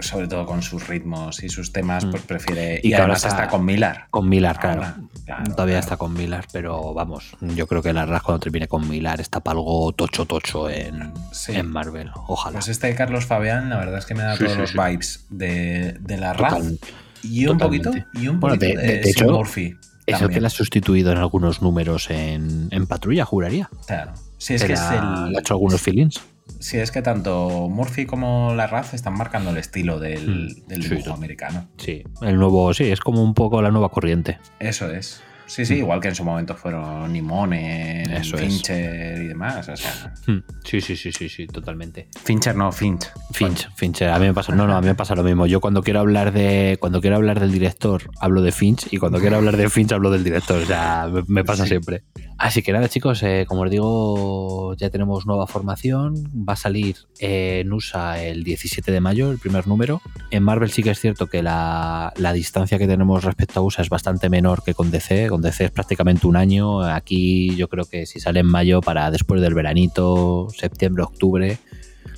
sobre 0.00 0.28
todo 0.28 0.46
con 0.46 0.62
sus 0.62 0.86
ritmos 0.88 1.42
y 1.42 1.48
sus 1.48 1.72
temas, 1.72 2.04
pues 2.04 2.22
prefiere. 2.22 2.80
Y 2.82 2.88
Y, 2.88 2.92
ahora 2.94 3.04
además 3.04 3.24
está- 3.24 3.28
está 3.28 3.48
con 3.48 3.64
Milar. 3.64 4.06
Con 4.10 4.28
Milar, 4.28 4.58
claro. 4.58 4.82
Ahora, 4.82 4.96
claro, 5.24 5.44
Todavía 5.44 5.74
claro. 5.74 5.78
está 5.80 5.96
con 5.96 6.12
Milar, 6.14 6.46
pero 6.52 6.94
vamos, 6.94 7.36
yo 7.40 7.66
creo 7.66 7.82
que 7.82 7.92
la 7.92 8.06
Raz 8.06 8.22
cuando 8.22 8.40
termine 8.40 8.66
con 8.68 8.88
Milar 8.88 9.20
está 9.20 9.40
para 9.40 9.58
algo 9.58 9.92
tocho 9.92 10.24
tocho 10.26 10.68
en, 10.70 11.12
Sí. 11.32 11.52
en 11.54 11.70
Marvel. 11.70 12.10
Ojalá. 12.26 12.54
Pues 12.54 12.68
este 12.68 12.94
Carlos 12.94 13.26
Fabián, 13.26 13.70
la 13.70 13.76
verdad 13.76 13.98
es 13.98 14.06
que 14.06 14.14
me 14.14 14.22
da 14.22 14.32
Sí, 14.36 14.44
todos 14.44 14.52
sí, 14.52 14.58
los 14.60 14.72
vibes 14.74 15.26
de, 15.30 15.96
de 16.00 16.16
la. 16.18 16.32
Total- 16.34 16.78
y 17.22 17.46
un 17.46 17.56
totalmente. 17.58 17.88
poquito, 17.90 18.08
y 18.20 18.28
un 18.28 18.40
poquito 18.40 18.66
de- 18.66 18.76
de, 18.76 18.82
de- 18.86 18.98
de 19.00 19.10
hecho, 19.10 19.26
Murphy. 19.30 19.76
Es 20.06 20.20
el 20.20 20.28
que 20.28 20.38
la 20.42 20.48
ha 20.48 20.50
sustituido 20.50 21.12
en 21.12 21.16
algunos 21.16 21.62
números 21.62 22.10
en, 22.10 22.68
en 22.70 22.86
Patrulla, 22.86 23.24
juraría. 23.24 23.70
Claro. 23.86 24.12
Sí, 24.36 24.52
es 24.52 24.60
Que 24.60 24.66
que 24.68 24.72
es 24.74 24.80
el. 24.90 24.98
ha 24.98 25.30
hecho 25.40 25.54
algunos 25.54 25.80
feelings. 25.80 26.20
Sí, 26.60 26.78
es 26.78 26.90
que 26.90 27.02
tanto 27.02 27.68
Murphy 27.70 28.06
como 28.06 28.54
la 28.54 28.66
Raz 28.66 28.94
están 28.94 29.14
marcando 29.14 29.50
el 29.50 29.56
estilo 29.58 29.98
del, 29.98 30.54
Mm, 30.64 30.68
del 30.68 30.82
sí, 30.82 30.88
dibujo 30.90 31.10
sí. 31.10 31.14
americano. 31.16 31.68
Sí, 31.78 32.04
el 32.22 32.36
nuevo, 32.36 32.72
sí, 32.74 32.84
es 32.90 33.00
como 33.00 33.22
un 33.22 33.34
poco 33.34 33.60
la 33.62 33.70
nueva 33.70 33.88
corriente. 33.90 34.38
Eso 34.60 34.90
es. 34.90 35.22
Sí, 35.46 35.66
sí, 35.66 35.74
igual 35.74 36.00
que 36.00 36.08
en 36.08 36.14
su 36.14 36.24
momento 36.24 36.54
fueron 36.54 37.12
Nimone, 37.12 38.02
es. 38.02 38.32
Fincher 38.32 39.22
y 39.22 39.26
demás. 39.28 39.68
O 39.68 39.76
sea, 39.76 40.14
Hmm, 40.26 40.38
Sí, 40.64 40.80
sí, 40.80 40.96
sí, 40.96 41.12
sí, 41.12 41.28
sí, 41.28 41.46
totalmente. 41.46 42.08
Fincher 42.24 42.56
no, 42.56 42.72
Finch. 42.72 43.10
Finch, 43.32 43.68
Fincher, 43.76 44.08
a 44.08 44.18
mí 44.18 44.26
me 44.26 44.34
pasa, 44.34 44.54
no, 44.54 44.66
no, 44.66 44.76
a 44.76 44.80
mí 44.80 44.86
me 44.86 44.94
pasa 44.94 45.14
lo 45.14 45.22
mismo. 45.22 45.46
Yo 45.46 45.60
cuando 45.60 45.82
quiero 45.82 46.00
hablar 46.00 46.32
de, 46.32 46.78
cuando 46.80 47.00
quiero 47.00 47.16
hablar 47.16 47.40
del 47.40 47.52
director, 47.52 48.10
hablo 48.20 48.42
de 48.42 48.52
Finch 48.52 48.88
y 48.90 48.96
cuando 48.98 49.18
quiero 49.20 49.36
hablar 49.36 49.56
de 49.56 49.68
Finch 49.68 49.92
hablo 49.92 50.10
del 50.10 50.24
director. 50.24 50.62
O 50.62 50.66
sea, 50.66 51.08
me, 51.12 51.22
me 51.28 51.44
pasa 51.44 51.66
siempre. 51.66 52.04
Así 52.38 52.62
que 52.62 52.72
nada, 52.72 52.88
chicos, 52.88 53.22
eh, 53.22 53.44
como 53.46 53.62
os 53.62 53.70
digo, 53.70 54.74
ya 54.76 54.90
tenemos 54.90 55.26
nueva 55.26 55.46
formación. 55.46 56.14
Va 56.48 56.54
a 56.54 56.56
salir 56.56 56.96
eh, 57.20 57.60
en 57.64 57.72
USA 57.72 58.22
el 58.22 58.44
17 58.44 58.90
de 58.90 59.00
mayo, 59.00 59.30
el 59.30 59.38
primer 59.38 59.68
número. 59.68 60.00
En 60.30 60.42
Marvel 60.42 60.70
sí 60.70 60.82
que 60.82 60.90
es 60.90 61.00
cierto 61.00 61.26
que 61.28 61.42
la, 61.42 62.12
la 62.16 62.32
distancia 62.32 62.78
que 62.78 62.86
tenemos 62.86 63.24
respecto 63.24 63.60
a 63.60 63.62
USA 63.62 63.82
es 63.82 63.88
bastante 63.88 64.28
menor 64.30 64.62
que 64.64 64.74
con 64.74 64.90
DC. 64.90 65.28
Con 65.34 65.42
DC 65.42 65.64
es 65.64 65.70
prácticamente 65.72 66.28
un 66.28 66.36
año. 66.36 66.80
Aquí 66.82 67.56
yo 67.56 67.66
creo 67.66 67.86
que 67.86 68.06
si 68.06 68.20
sale 68.20 68.38
en 68.38 68.46
mayo 68.46 68.80
para 68.80 69.10
después 69.10 69.40
del 69.40 69.52
veranito, 69.52 70.46
septiembre, 70.56 71.02
octubre, 71.02 71.58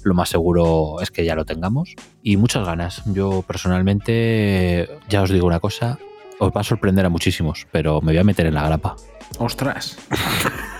lo 0.02 0.12
más 0.12 0.28
seguro 0.28 1.00
es 1.00 1.10
que 1.10 1.24
ya 1.24 1.34
lo 1.34 1.46
tengamos. 1.46 1.94
Y 2.22 2.36
muchas 2.36 2.66
ganas. 2.66 3.02
Yo 3.06 3.40
personalmente, 3.40 4.86
ya 5.08 5.22
os 5.22 5.30
digo 5.30 5.46
una 5.46 5.60
cosa, 5.60 5.98
os 6.38 6.50
va 6.54 6.60
a 6.60 6.64
sorprender 6.64 7.06
a 7.06 7.08
muchísimos, 7.08 7.66
pero 7.72 8.02
me 8.02 8.12
voy 8.12 8.18
a 8.18 8.24
meter 8.24 8.44
en 8.44 8.52
la 8.52 8.66
grapa. 8.66 8.96
Ostras. 9.38 9.96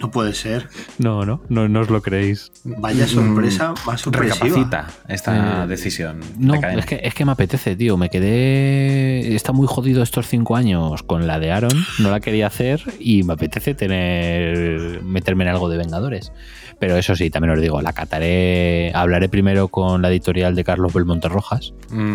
No 0.00 0.10
puede 0.10 0.32
ser. 0.34 0.68
No, 0.98 1.24
no, 1.26 1.42
no, 1.50 1.68
no 1.68 1.80
os 1.80 1.90
lo 1.90 2.00
creéis. 2.00 2.50
Vaya 2.64 3.06
sorpresa 3.06 3.72
Mm, 3.72 3.86
más. 3.86 4.04
Recapacita 4.06 4.86
esta 5.08 5.64
Eh, 5.64 5.66
decisión. 5.66 6.20
No, 6.38 6.54
es 6.54 6.86
que, 6.86 7.00
es 7.02 7.14
que 7.14 7.24
me 7.26 7.32
apetece, 7.32 7.76
tío. 7.76 7.96
Me 7.98 8.08
quedé. 8.08 9.34
Está 9.34 9.52
muy 9.52 9.66
jodido 9.66 10.02
estos 10.02 10.26
cinco 10.26 10.56
años 10.56 11.02
con 11.02 11.26
la 11.26 11.38
de 11.38 11.52
Aaron. 11.52 11.84
No 11.98 12.10
la 12.10 12.20
quería 12.20 12.46
hacer 12.46 12.82
y 12.98 13.22
me 13.24 13.34
apetece 13.34 13.74
tener. 13.74 15.02
meterme 15.02 15.44
en 15.44 15.50
algo 15.50 15.68
de 15.68 15.76
Vengadores. 15.76 16.32
Pero 16.78 16.96
eso 16.96 17.14
sí, 17.14 17.28
también 17.28 17.52
os 17.54 17.60
digo, 17.60 17.82
la 17.82 17.92
cataré. 17.92 18.92
Hablaré 18.94 19.28
primero 19.28 19.68
con 19.68 20.00
la 20.00 20.08
editorial 20.08 20.54
de 20.54 20.64
Carlos 20.64 20.94
Belmonte 20.94 21.28
Rojas. 21.28 21.74
Mm, 21.90 22.14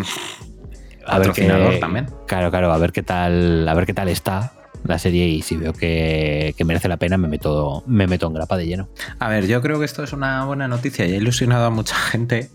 A 1.06 1.18
ver 1.20 1.30
qué, 1.30 1.78
también. 1.80 2.06
Claro, 2.26 2.50
claro, 2.50 2.72
a 2.72 2.78
ver 2.78 2.90
qué 2.90 3.04
tal, 3.04 3.68
a 3.68 3.74
ver 3.74 3.86
qué 3.86 3.94
tal 3.94 4.08
está. 4.08 4.52
La 4.88 4.98
serie 4.98 5.26
y 5.28 5.42
si 5.42 5.56
veo 5.56 5.72
que, 5.72 6.54
que 6.56 6.64
merece 6.64 6.88
la 6.88 6.96
pena 6.96 7.16
me 7.18 7.28
meto, 7.28 7.82
me 7.86 8.06
meto 8.06 8.26
en 8.26 8.34
grapa 8.34 8.56
de 8.56 8.66
lleno. 8.66 8.88
A 9.18 9.28
ver, 9.28 9.46
yo 9.46 9.60
creo 9.62 9.78
que 9.78 9.84
esto 9.84 10.02
es 10.02 10.12
una 10.12 10.44
buena 10.44 10.68
noticia 10.68 11.06
y 11.06 11.12
ha 11.12 11.16
ilusionado 11.16 11.66
a 11.66 11.70
mucha 11.70 11.94
gente. 11.96 12.50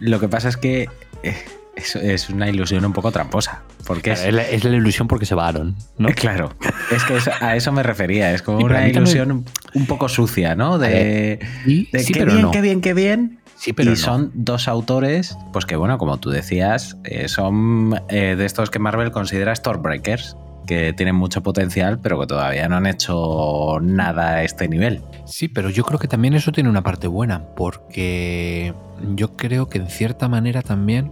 Lo 0.00 0.20
que 0.20 0.28
pasa 0.28 0.48
es 0.48 0.56
que 0.56 0.88
eh, 1.22 1.34
es, 1.76 1.96
es 1.96 2.28
una 2.30 2.48
ilusión 2.48 2.84
un 2.84 2.92
poco 2.92 3.10
tramposa. 3.12 3.62
Porque 3.86 4.12
Claro, 4.12 4.28
es, 4.28 4.34
la, 4.34 4.42
es 4.42 4.64
la 4.64 4.76
ilusión 4.76 5.08
porque 5.08 5.24
se 5.24 5.34
va 5.34 5.48
Aaron, 5.48 5.74
¿no? 5.96 6.08
Claro, 6.14 6.52
es 6.90 7.04
que 7.04 7.16
eso- 7.16 7.30
a 7.40 7.56
eso 7.56 7.72
me 7.72 7.82
refería. 7.82 8.32
Es 8.34 8.42
como 8.42 8.58
una 8.58 8.74
también- 8.76 8.96
ilusión 8.96 9.44
un- 9.74 9.86
poco 9.86 10.08
sucia, 10.08 10.54
¿no? 10.54 10.78
De, 10.78 11.38
sí, 11.64 11.88
de 11.92 12.00
sí, 12.00 12.12
qué 12.12 12.20
pero 12.20 12.32
bien, 12.32 12.42
no. 12.42 12.50
qué 12.50 12.60
bien, 12.60 12.80
qué 12.80 12.92
bien. 12.94 13.38
Sí, 13.56 13.72
pero 13.72 13.88
y 13.90 13.94
no. 13.94 13.96
son 13.96 14.30
dos 14.34 14.68
autores, 14.68 15.36
pues 15.52 15.64
que 15.66 15.74
bueno, 15.74 15.98
como 15.98 16.18
tú 16.18 16.30
decías, 16.30 16.96
eh, 17.02 17.26
son 17.28 17.98
eh, 18.08 18.36
de 18.38 18.44
estos 18.44 18.70
que 18.70 18.78
Marvel 18.78 19.10
considera 19.10 19.52
Stormbreakers, 19.56 20.36
que 20.68 20.92
tienen 20.92 21.16
mucho 21.16 21.42
potencial, 21.42 21.98
pero 21.98 22.20
que 22.20 22.26
todavía 22.28 22.68
no 22.68 22.76
han 22.76 22.86
hecho 22.86 23.78
nada 23.82 24.34
a 24.34 24.42
este 24.44 24.68
nivel. 24.68 25.02
Sí, 25.26 25.48
pero 25.48 25.70
yo 25.70 25.82
creo 25.82 25.98
que 25.98 26.06
también 26.06 26.34
eso 26.34 26.52
tiene 26.52 26.68
una 26.70 26.82
parte 26.82 27.08
buena, 27.08 27.42
porque 27.56 28.72
yo 29.16 29.36
creo 29.36 29.68
que 29.68 29.78
en 29.78 29.88
cierta 29.88 30.28
manera 30.28 30.62
también 30.62 31.10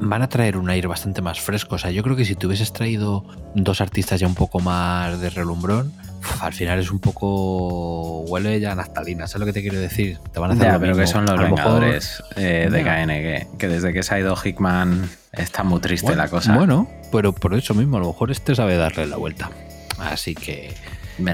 van 0.00 0.22
a 0.22 0.28
traer 0.28 0.56
un 0.56 0.70
aire 0.70 0.86
bastante 0.86 1.22
más 1.22 1.40
fresco. 1.40 1.74
O 1.74 1.78
sea, 1.78 1.90
yo 1.90 2.04
creo 2.04 2.14
que 2.14 2.24
si 2.24 2.36
te 2.36 2.46
hubieses 2.46 2.72
traído 2.72 3.24
dos 3.56 3.80
artistas 3.80 4.20
ya 4.20 4.28
un 4.28 4.36
poco 4.36 4.60
más 4.60 5.20
de 5.20 5.28
relumbrón, 5.30 5.92
al 6.40 6.52
final 6.52 6.78
es 6.78 6.90
un 6.92 7.00
poco. 7.00 8.20
huele 8.28 8.60
ya 8.60 8.72
a 8.72 8.74
naftalina, 8.74 9.26
¿sabes 9.26 9.40
lo 9.40 9.46
que 9.46 9.52
te 9.52 9.62
quiero 9.62 9.78
decir? 9.80 10.18
Te 10.32 10.38
van 10.40 10.50
a 10.50 10.54
hacer 10.54 10.66
Ya, 10.66 10.72
lo 10.74 10.80
pero 10.80 10.92
mismo. 10.92 11.02
que 11.02 11.06
son 11.10 11.24
los 11.24 11.34
mejor- 11.40 11.48
Vengadores 11.56 12.22
eh, 12.36 12.68
de 12.70 12.84
Ya. 12.84 13.04
KNG, 13.46 13.56
que 13.58 13.68
desde 13.68 13.92
que 13.92 14.02
se 14.02 14.14
ha 14.14 14.20
ido 14.20 14.34
Hickman 14.42 15.08
está 15.32 15.62
muy 15.64 15.80
triste 15.80 16.06
Bueno, 16.08 16.22
la 16.22 16.28
cosa. 16.28 16.54
Bueno, 16.54 16.88
pero 17.10 17.32
por 17.32 17.54
eso 17.54 17.74
mismo, 17.74 17.96
a 17.96 18.00
lo 18.00 18.06
mejor 18.08 18.30
este 18.30 18.54
sabe 18.54 18.76
darle 18.76 19.06
la 19.06 19.16
vuelta. 19.16 19.50
Así 19.98 20.34
que 20.34 20.72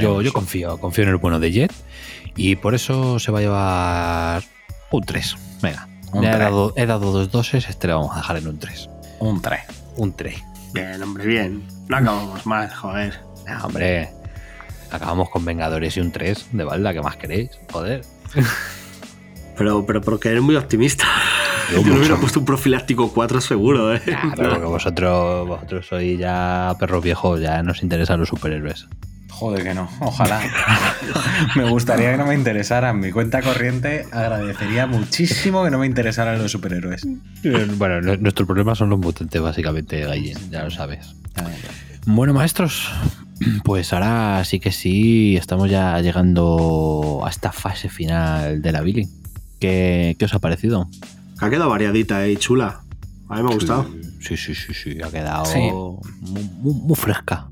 yo, 0.01 0.33
confío, 0.33 0.79
confío 0.79 1.05
en 1.05 1.11
el 1.11 1.17
bueno 1.17 1.39
de 1.39 1.53
Jet 1.53 1.73
y 2.37 2.57
por 2.57 2.75
eso 2.75 3.19
se 3.19 3.31
va 3.31 3.39
a 3.39 3.43
llevar 3.43 4.43
un 4.91 5.05
3. 5.05 5.37
Venga, 5.63 5.89
Un 6.13 6.25
he 6.25 6.31
dado, 6.31 6.73
he 6.77 6.87
dado 6.87 7.13
dos 7.13 7.31
doses, 7.31 7.69
este 7.69 7.89
le 7.89 7.95
vamos 7.95 8.13
a 8.15 8.17
dejar 8.17 8.37
en 8.39 8.49
un 8.49 8.59
3. 8.59 8.89
Un 9.21 9.43
3. 9.43 9.61
Un 9.97 10.13
3. 10.15 10.43
Bien, 10.73 11.03
hombre, 11.03 11.27
bien. 11.27 11.67
No 11.89 11.97
acabamos 11.99 12.47
mal, 12.47 12.71
joder. 12.75 13.21
Hombre, 13.63 14.11
acabamos 14.91 15.29
con 15.31 15.45
Vengadores 15.45 15.97
y 15.97 16.01
un 16.01 16.11
3 16.11 16.49
de 16.53 16.65
balda, 16.65 16.93
¿qué 16.93 17.03
más 17.03 17.17
queréis? 17.17 17.51
Joder. 17.71 18.03
Pero, 19.57 19.87
pero 19.87 20.01
porque 20.01 20.31
eres 20.31 20.43
muy 20.43 20.57
optimista. 20.57 21.07
Yo 21.83 21.93
le 21.93 21.99
hubiera 21.99 22.17
puesto 22.17 22.41
un 22.41 22.47
profiláctico 22.47 23.13
4 23.13 23.41
seguro, 23.41 23.95
¿eh? 23.95 24.01
Pero 24.37 24.51
porque 24.51 24.67
vosotros, 24.67 25.47
vosotros 25.49 25.87
sois 25.87 26.19
ya 26.19 26.75
perros 26.79 27.03
viejos, 27.03 27.41
ya 27.41 27.63
nos 27.63 27.83
interesan 27.83 28.21
los 28.21 28.29
superhéroes. 28.29 28.87
Joder 29.31 29.65
que 29.65 29.75
no, 29.75 29.89
ojalá. 30.01 30.41
me 31.57 31.69
gustaría 31.69 32.13
que 32.13 32.17
no 32.19 32.27
me 32.27 32.35
interesaran. 32.35 33.01
Mi 33.01 33.11
cuenta 33.11 33.43
corriente 33.43 34.07
agradecería 34.13 34.87
muchísimo 34.87 35.65
que 35.65 35.71
no 35.71 35.79
me 35.79 35.87
interesaran 35.87 36.39
los 36.41 36.53
superhéroes. 36.53 37.05
Eh, 37.43 37.67
Bueno, 37.77 38.01
nu- 38.01 38.17
nuestro 38.19 38.47
problema 38.47 38.75
son 38.77 38.91
los 38.91 38.99
mutantes, 39.01 39.43
básicamente, 39.43 40.01
Gayen, 40.05 40.39
ya 40.51 40.63
lo 40.63 40.71
sabes. 40.71 41.17
Bueno, 42.07 42.33
maestros, 42.33 42.89
pues 43.65 43.93
ahora 43.93 44.45
sí 44.45 44.61
que 44.61 44.71
sí, 44.71 45.37
estamos 45.37 45.69
ya 45.71 46.01
llegando 46.01 47.23
a 47.27 47.31
esta 47.31 47.51
fase 47.51 47.89
final 47.89 48.63
de 48.63 48.73
la 48.73 48.83
Billy. 48.83 49.09
¿Qué, 49.59 50.15
qué 50.19 50.25
os 50.27 50.35
ha 50.35 50.39
parecido? 50.39 50.89
Ha 51.40 51.51
quedado 51.51 51.70
variadita 51.70 52.27
y 52.28 52.36
chula. 52.36 52.81
A 53.28 53.36
mí 53.36 53.43
me 53.43 53.51
ha 53.51 53.55
gustado. 53.55 53.86
Sí, 54.20 54.36
sí, 54.36 54.55
sí, 54.55 54.73
sí, 54.74 54.98
ha 55.02 55.11
quedado 55.11 55.44
Sí. 55.47 55.59
muy, 55.59 56.44
muy- 56.61 56.74
muy 56.74 56.97
fresca. 56.97 57.48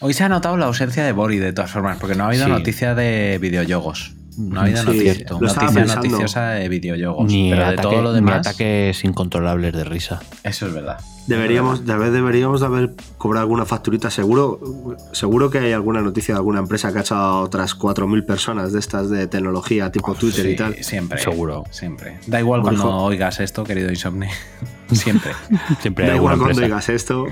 Hoy 0.00 0.12
se 0.12 0.24
ha 0.24 0.28
notado 0.28 0.56
la 0.56 0.66
ausencia 0.66 1.04
de 1.04 1.12
Bori 1.12 1.38
de 1.38 1.52
todas 1.52 1.70
formas, 1.70 1.96
porque 1.98 2.14
no 2.14 2.24
ha 2.24 2.26
habido 2.28 2.44
Sí. 2.46 2.50
noticia 2.50 2.94
de 2.94 3.38
videojuegos. 3.40 4.14
No 4.48 4.60
ha 4.60 4.64
habido 4.64 4.78
Sí, 4.80 4.86
noticia, 4.86 5.94
noticiosa 5.96 6.48
de 6.50 6.68
videojuegos. 6.68 7.30
Ni, 7.30 7.50
pero 7.50 7.62
de 7.66 7.72
ataque- 7.74 7.82
todo 7.82 8.02
lo 8.02 8.08
ni 8.10 8.14
demás, 8.16 8.38
ataques 8.46 9.04
incontrolables 9.04 9.72
de 9.74 9.84
risa. 9.84 10.20
eso 10.44 10.66
es 10.66 10.72
verdad. 10.72 10.98
Deberíamos, 11.26 11.86
de 11.86 12.10
deberíamos 12.10 12.60
de 12.60 12.66
haber 12.66 12.90
cobrado 13.18 13.42
alguna 13.44 13.64
facturita. 13.64 14.10
Seguro, 14.10 14.96
seguro 15.12 15.50
que 15.50 15.58
hay 15.58 15.72
alguna 15.72 16.00
noticia 16.00 16.34
de 16.34 16.38
alguna 16.38 16.58
empresa 16.60 16.92
que 16.92 16.98
ha 16.98 17.02
echado 17.02 17.20
a 17.22 17.40
otras 17.42 17.74
4.000 17.78 18.24
personas 18.26 18.72
de 18.72 18.80
estas 18.80 19.10
de 19.10 19.26
tecnología, 19.28 19.92
tipo 19.92 20.14
Twitter 20.14 20.44
Sí, 20.46 20.50
y 20.52 20.56
tal. 20.56 20.74
Siempre. 20.82 21.20
Seguro. 21.20 21.64
Siempre. 21.70 22.18
Da 22.26 22.40
igual 22.40 22.62
cuando 22.62 22.88
oigas 22.96 23.38
esto, 23.40 23.62
querido 23.62 23.90
Insomne. 23.90 24.28
Siempre. 24.92 25.32
Siempre 25.80 26.06
Da 26.08 26.16
igual 26.16 26.38
cuando 26.38 26.60
digas 26.60 26.88
esto. 26.88 27.26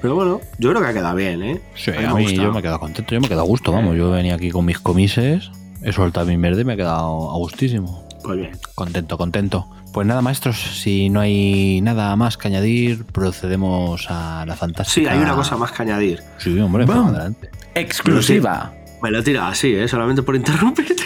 Pero 0.00 0.14
bueno, 0.14 0.40
yo 0.58 0.70
creo 0.70 0.80
que 0.82 0.88
ha 0.88 0.92
quedado 0.94 1.16
bien, 1.16 1.42
¿eh? 1.42 1.60
Sí, 1.74 1.90
mí 1.90 1.96
a 1.96 2.00
me 2.02 2.06
ha 2.06 2.14
mí 2.14 2.22
gustado. 2.22 2.42
yo 2.46 2.52
me 2.52 2.58
he 2.60 2.62
quedado 2.62 2.78
contento, 2.78 3.14
yo 3.14 3.20
me 3.20 3.26
he 3.26 3.28
quedado 3.28 3.42
a 3.44 3.48
gusto, 3.48 3.72
vamos. 3.72 3.96
Yo 3.96 4.10
venía 4.12 4.36
aquí 4.36 4.50
con 4.50 4.64
mis 4.64 4.78
comises, 4.78 5.50
he 5.82 5.92
soltado 5.92 6.26
mi 6.26 6.36
verde 6.36 6.62
y 6.62 6.64
me 6.64 6.74
he 6.74 6.76
quedado 6.76 7.30
a 7.30 7.36
gustísimo. 7.36 8.06
Pues 8.22 8.38
bien. 8.38 8.50
Contento, 8.74 9.16
contento. 9.16 9.68
Pues 9.92 10.06
nada, 10.06 10.20
maestros, 10.20 10.56
si 10.58 11.08
no 11.08 11.20
hay 11.20 11.80
nada 11.80 12.14
más 12.16 12.36
que 12.36 12.48
añadir, 12.48 13.04
procedemos 13.04 14.06
a 14.10 14.44
la 14.46 14.54
fantástica. 14.54 15.10
Sí, 15.10 15.16
hay 15.16 15.22
una 15.22 15.34
cosa 15.34 15.56
más 15.56 15.72
que 15.72 15.82
añadir. 15.82 16.22
Sí, 16.36 16.58
hombre, 16.58 16.84
pues 16.84 16.98
adelante. 16.98 17.50
Exclusiva. 17.74 18.72
Me 19.02 19.10
lo 19.10 19.20
he 19.20 19.22
tirado 19.22 19.46
así, 19.46 19.74
¿eh? 19.74 19.86
solamente 19.88 20.22
por 20.22 20.36
interrumpirte. 20.36 20.94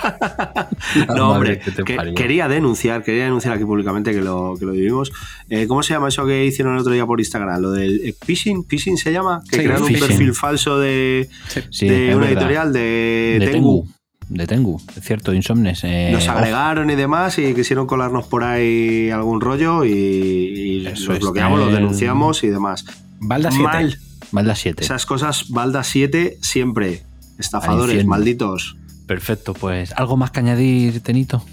no, 1.14 1.30
hombre, 1.32 1.60
que 1.84 2.14
quería 2.14 2.48
denunciar, 2.48 3.02
quería 3.02 3.24
denunciar 3.24 3.54
aquí 3.54 3.64
públicamente 3.64 4.12
que 4.12 4.20
lo, 4.20 4.54
que 4.58 4.64
lo 4.64 4.72
vivimos. 4.72 5.12
Eh, 5.48 5.66
¿Cómo 5.66 5.82
se 5.82 5.94
llama 5.94 6.08
eso 6.08 6.26
que 6.26 6.44
hicieron 6.44 6.74
el 6.74 6.80
otro 6.80 6.92
día 6.92 7.06
por 7.06 7.20
Instagram? 7.20 7.60
Lo 7.60 7.70
del 7.72 8.00
eh, 8.04 8.14
phishing, 8.24 8.64
phishing 8.66 8.96
se 8.96 9.12
llama, 9.12 9.42
que 9.48 9.56
Sí, 9.56 9.62
crearon 9.62 9.84
un 9.84 9.92
perfil 9.92 10.34
falso 10.34 10.78
de, 10.78 11.28
Sí, 11.70 11.88
de 11.88 12.08
una 12.14 12.26
verdad. 12.26 12.30
editorial 12.32 12.72
de, 12.72 13.36
de 13.40 13.46
Tengu. 13.50 13.82
Tengu. 13.84 13.94
De 14.28 14.46
Tengu, 14.46 14.80
es 14.96 15.04
cierto, 15.04 15.34
Insomnes. 15.34 15.80
eh, 15.82 16.10
Nos 16.12 16.28
agregaron 16.28 16.88
y 16.88 16.94
demás 16.94 17.36
y 17.38 17.52
quisieron 17.52 17.86
colarnos 17.88 18.26
por 18.28 18.44
ahí 18.44 19.10
algún 19.10 19.40
rollo 19.40 19.84
y, 19.84 19.90
y 19.90 20.86
Eso 20.86 21.10
los 21.12 21.18
bloqueamos, 21.20 21.58
los 21.58 21.68
en- 21.70 21.74
denunciamos 21.74 22.44
y 22.44 22.48
demás. 22.48 22.84
Balda 23.18 23.50
7. 23.50 23.64
Mal. 23.64 23.98
Más 24.30 24.46
las 24.46 24.60
7. 24.60 24.84
Esas 24.84 25.04
cosas, 25.04 25.50
Balda 25.50 25.82
7 25.82 26.38
siempre. 26.40 27.02
Estafadores, 27.38 28.04
malditos. 28.06 28.76
Perfecto, 29.10 29.54
pues 29.54 29.92
algo 29.96 30.16
más 30.16 30.30
que 30.30 30.38
añadir, 30.38 31.02
Tenito. 31.02 31.44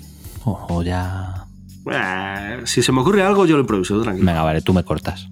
O 0.46 0.68
o 0.70 0.84
ya. 0.84 1.48
Si 2.66 2.84
se 2.84 2.92
me 2.92 3.02
ocurre 3.02 3.24
algo, 3.24 3.48
yo 3.48 3.56
lo 3.56 3.62
improviso, 3.62 4.00
tranquilo. 4.00 4.28
Venga, 4.28 4.44
vale, 4.44 4.62
tú 4.62 4.76
me 4.76 4.84
cortas. 4.84 5.28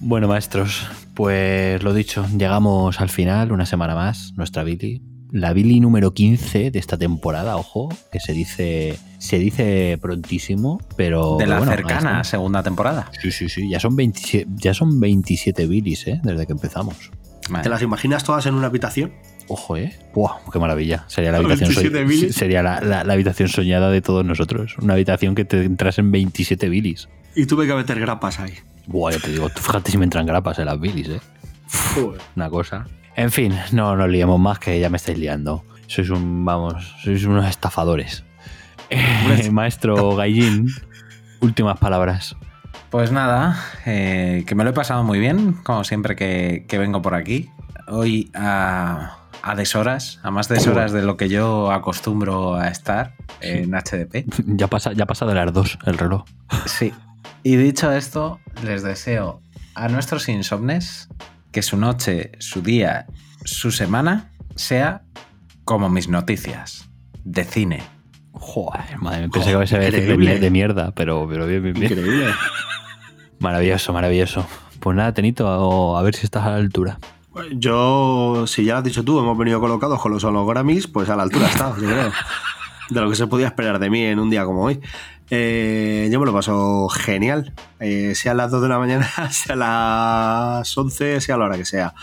Bueno, 0.00 0.26
maestros, 0.26 0.88
pues 1.12 1.82
lo 1.82 1.92
dicho, 1.92 2.26
llegamos 2.34 2.98
al 2.98 3.10
final, 3.10 3.52
una 3.52 3.66
semana 3.66 3.94
más, 3.94 4.32
nuestra 4.38 4.64
Billy. 4.64 5.02
La 5.30 5.52
Billy 5.52 5.80
número 5.80 6.14
15 6.14 6.70
de 6.70 6.78
esta 6.78 6.96
temporada, 6.96 7.56
ojo, 7.58 7.90
que 8.10 8.18
se 8.18 8.32
dice 8.32 8.98
se 9.18 9.38
dice 9.38 9.98
prontísimo, 10.00 10.80
pero. 10.96 11.36
De 11.36 11.46
la 11.46 11.56
pero 11.56 11.58
bueno, 11.58 11.72
ahí 11.72 11.76
cercana 11.76 12.24
segunda 12.24 12.62
temporada. 12.62 13.10
Sí, 13.20 13.30
sí, 13.30 13.50
sí, 13.50 13.68
ya 13.68 13.78
son 13.78 13.96
27, 13.96 14.48
ya 14.56 14.72
son 14.72 14.98
27 14.98 15.66
Billys, 15.66 16.06
¿eh? 16.08 16.20
Desde 16.24 16.46
que 16.46 16.52
empezamos. 16.52 17.10
¿Te 17.62 17.68
las 17.68 17.82
imaginas 17.82 18.24
todas 18.24 18.46
en 18.46 18.54
una 18.54 18.68
habitación? 18.68 19.12
Ojo, 19.52 19.76
¿eh? 19.76 19.94
¡Buah! 20.14 20.36
¡Qué 20.50 20.58
maravilla! 20.58 21.04
Sería 21.08 21.30
la 21.30 21.38
habitación, 21.38 21.68
27 21.68 21.98
soñ- 22.04 22.08
Billys. 22.08 22.34
sería 22.34 22.62
la, 22.62 22.80
la- 22.80 23.04
la 23.04 23.12
habitación 23.12 23.48
soñada 23.50 23.90
de 23.90 24.00
todos 24.00 24.24
nosotros. 24.24 24.76
Una 24.80 24.94
habitación 24.94 25.34
que 25.34 25.44
te 25.44 25.62
entras 25.62 25.98
en 25.98 26.10
27 26.10 26.68
Billys. 26.70 27.08
Y 27.34 27.44
tuve 27.46 27.66
que 27.66 27.74
meter 27.74 28.00
grapas 28.00 28.40
ahí. 28.40 28.54
Buah, 28.86 29.12
ya 29.12 29.18
te 29.18 29.30
digo, 29.30 29.48
tú 29.50 29.60
fíjate 29.60 29.90
si 29.90 29.98
me 29.98 30.04
entran 30.04 30.24
grapas 30.24 30.58
en 30.58 30.66
las 30.66 30.80
bilis, 30.80 31.08
¿eh? 31.08 31.20
Una 32.34 32.48
cosa. 32.48 32.86
En 33.14 33.30
fin, 33.30 33.54
no 33.72 33.94
nos 33.94 34.08
liemos 34.08 34.40
más 34.40 34.58
que 34.58 34.80
ya 34.80 34.88
me 34.88 34.96
estáis 34.96 35.18
liando. 35.18 35.64
Sois 35.86 36.08
un, 36.08 36.44
vamos, 36.46 36.94
sois 37.04 37.22
unos 37.24 37.46
estafadores. 37.46 38.24
Eh, 38.88 39.50
maestro 39.52 40.16
Gallín, 40.16 40.68
últimas 41.40 41.78
palabras. 41.78 42.36
Pues 42.90 43.12
nada, 43.12 43.62
eh, 43.86 44.44
que 44.46 44.54
me 44.54 44.64
lo 44.64 44.70
he 44.70 44.72
pasado 44.72 45.04
muy 45.04 45.18
bien, 45.18 45.52
como 45.62 45.84
siempre 45.84 46.16
que, 46.16 46.64
que 46.68 46.78
vengo 46.78 47.02
por 47.02 47.14
aquí. 47.14 47.50
Hoy 47.88 48.30
a, 48.34 49.18
a 49.42 49.54
deshoras, 49.54 50.20
a 50.22 50.30
más 50.30 50.48
deshoras 50.48 50.92
de 50.92 51.02
lo 51.02 51.16
que 51.16 51.28
yo 51.28 51.72
acostumbro 51.72 52.54
a 52.54 52.68
estar 52.68 53.14
en 53.40 53.72
HDP. 53.72 54.24
Ya 54.46 54.68
pasa, 54.68 54.92
ya 54.92 55.06
pasa 55.06 55.26
de 55.26 55.34
las 55.34 55.52
dos 55.52 55.78
el 55.84 55.98
reloj. 55.98 56.24
Sí. 56.66 56.92
Y 57.42 57.56
dicho 57.56 57.90
esto, 57.90 58.40
les 58.64 58.82
deseo 58.82 59.40
a 59.74 59.88
nuestros 59.88 60.28
insomnes 60.28 61.08
que 61.50 61.62
su 61.62 61.76
noche, 61.76 62.32
su 62.38 62.62
día, 62.62 63.06
su 63.44 63.72
semana 63.72 64.30
sea 64.54 65.02
como 65.64 65.88
mis 65.88 66.08
noticias 66.08 66.88
de 67.24 67.44
cine. 67.44 67.82
Joder, 68.32 68.98
madre, 68.98 69.22
mía, 69.22 69.30
pensé 69.32 69.48
que 69.48 69.52
iba 69.52 69.62
a 69.62 69.66
ser 69.66 70.40
de, 70.40 70.50
mierda, 70.50 70.92
pero, 70.94 71.26
pero 71.28 71.46
bien, 71.46 71.62
bien, 71.62 71.74
bien. 71.74 71.92
Increíble. 71.92 72.32
Maravilloso, 73.40 73.92
maravilloso. 73.92 74.46
Pues 74.78 74.96
nada, 74.96 75.12
Tenito, 75.12 75.48
a, 75.48 75.98
a 75.98 76.02
ver 76.02 76.14
si 76.14 76.24
estás 76.24 76.44
a 76.44 76.50
la 76.50 76.56
altura. 76.56 76.98
Yo, 77.52 78.44
si 78.46 78.64
ya 78.64 78.74
lo 78.74 78.78
has 78.78 78.84
dicho 78.84 79.04
tú, 79.04 79.18
hemos 79.18 79.36
venido 79.38 79.60
colocados 79.60 80.00
con 80.00 80.12
los 80.12 80.24
hologramis, 80.24 80.86
pues 80.86 81.08
a 81.08 81.16
la 81.16 81.22
altura 81.22 81.46
está, 81.46 81.74
yo 81.80 81.88
creo. 81.88 82.12
De 82.90 83.00
lo 83.00 83.08
que 83.08 83.16
se 83.16 83.26
podía 83.26 83.46
esperar 83.46 83.78
de 83.78 83.88
mí 83.88 84.02
en 84.02 84.18
un 84.18 84.28
día 84.28 84.44
como 84.44 84.64
hoy. 84.64 84.80
Eh, 85.30 86.10
yo 86.12 86.20
me 86.20 86.26
lo 86.26 86.32
paso 86.32 86.88
genial. 86.90 87.54
Eh, 87.80 88.14
sea 88.14 88.32
a 88.32 88.34
las 88.34 88.50
2 88.50 88.62
de 88.62 88.68
la 88.68 88.78
mañana, 88.78 89.08
sea 89.30 89.54
a 89.54 90.58
las 90.60 90.76
11, 90.76 91.20
sea 91.20 91.34
a 91.36 91.38
la 91.38 91.44
hora 91.46 91.56
que 91.56 91.64
sea. 91.64 91.94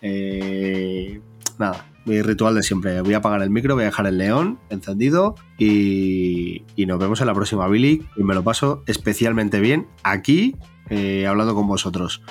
Eh, 0.00 1.20
nada, 1.58 1.84
mi 2.06 2.22
ritual 2.22 2.54
de 2.54 2.62
siempre. 2.62 3.02
Voy 3.02 3.12
a 3.12 3.18
apagar 3.18 3.42
el 3.42 3.50
micro, 3.50 3.74
voy 3.74 3.82
a 3.82 3.86
dejar 3.86 4.06
el 4.06 4.16
león 4.16 4.58
encendido 4.70 5.34
y, 5.58 6.62
y 6.76 6.86
nos 6.86 6.98
vemos 6.98 7.20
en 7.20 7.26
la 7.26 7.34
próxima 7.34 7.68
Billy. 7.68 8.06
Y 8.16 8.22
me 8.22 8.34
lo 8.34 8.42
paso 8.42 8.82
especialmente 8.86 9.60
bien 9.60 9.86
aquí, 10.02 10.56
eh, 10.88 11.26
hablando 11.26 11.54
con 11.54 11.66
vosotros. 11.66 12.22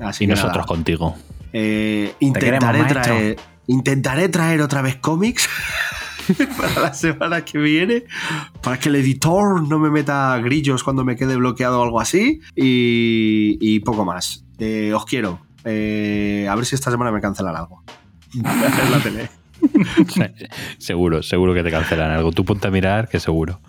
Así 0.00 0.24
y 0.24 0.26
nosotros 0.26 0.56
nada. 0.56 0.66
contigo. 0.66 1.16
Eh, 1.52 2.14
intentaré, 2.20 2.78
queremos, 2.78 3.02
traer, 3.02 3.36
intentaré 3.66 4.28
traer 4.28 4.62
otra 4.62 4.82
vez 4.82 4.96
cómics 4.96 5.48
para 6.56 6.80
la 6.80 6.94
semana 6.94 7.44
que 7.44 7.58
viene, 7.58 8.04
para 8.62 8.78
que 8.78 8.88
el 8.88 8.96
editor 8.96 9.66
no 9.68 9.78
me 9.78 9.90
meta 9.90 10.38
grillos 10.38 10.82
cuando 10.82 11.04
me 11.04 11.16
quede 11.16 11.36
bloqueado 11.36 11.80
o 11.80 11.84
algo 11.84 12.00
así, 12.00 12.40
y, 12.56 13.58
y 13.60 13.80
poco 13.80 14.04
más. 14.04 14.44
Eh, 14.58 14.92
os 14.94 15.04
quiero. 15.04 15.40
Eh, 15.64 16.46
a 16.48 16.54
ver 16.54 16.64
si 16.66 16.74
esta 16.74 16.90
semana 16.90 17.12
me 17.12 17.20
cancelan 17.20 17.56
algo. 17.56 17.82
La 18.90 19.00
tele. 19.02 19.28
seguro, 20.78 21.22
seguro 21.22 21.54
que 21.54 21.62
te 21.62 21.70
cancelan 21.70 22.10
algo. 22.10 22.32
Tú 22.32 22.44
ponte 22.44 22.68
a 22.68 22.70
mirar, 22.70 23.08
que 23.08 23.20
seguro. 23.20 23.60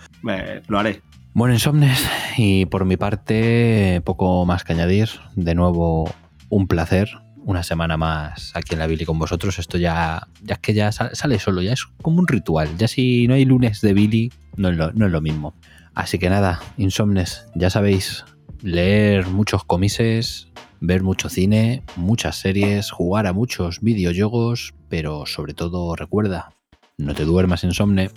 Lo 0.67 0.79
haré. 0.79 1.01
Bueno, 1.33 1.53
insomnes, 1.53 2.07
y 2.37 2.67
por 2.67 2.85
mi 2.85 2.95
parte, 2.95 4.01
poco 4.05 4.45
más 4.45 4.63
que 4.63 4.73
añadir. 4.73 5.09
De 5.35 5.55
nuevo, 5.55 6.13
un 6.49 6.67
placer. 6.67 7.09
Una 7.45 7.61
semana 7.63 7.97
más 7.97 8.51
aquí 8.55 8.73
en 8.73 8.79
la 8.79 8.87
Billy 8.87 9.05
con 9.05 9.19
vosotros. 9.19 9.59
Esto 9.59 9.77
ya, 9.77 10.27
ya 10.43 10.53
es 10.55 10.59
que 10.59 10.73
ya 10.73 10.91
sal- 10.91 11.13
sale 11.13 11.39
solo, 11.39 11.61
ya 11.61 11.73
es 11.73 11.85
como 12.01 12.19
un 12.19 12.27
ritual. 12.27 12.69
Ya 12.77 12.87
si 12.87 13.27
no 13.27 13.33
hay 13.33 13.43
lunes 13.45 13.81
de 13.81 13.93
Billy, 13.93 14.31
no 14.55 14.69
es 14.69 14.77
lo, 14.77 14.93
no 14.93 15.05
es 15.07 15.11
lo 15.11 15.19
mismo. 15.21 15.53
Así 15.93 16.17
que 16.19 16.29
nada, 16.29 16.59
insomnes, 16.77 17.45
ya 17.53 17.69
sabéis, 17.69 18.23
leer 18.61 19.27
muchos 19.27 19.63
comises, 19.65 20.47
ver 20.79 21.03
mucho 21.03 21.27
cine, 21.29 21.83
muchas 21.97 22.37
series, 22.37 22.91
jugar 22.91 23.27
a 23.27 23.33
muchos 23.33 23.81
videojuegos, 23.81 24.73
pero 24.89 25.25
sobre 25.25 25.53
todo 25.53 25.95
recuerda, 25.95 26.53
no 26.97 27.13
te 27.13 27.25
duermas 27.25 27.63
insomne. 27.65 28.09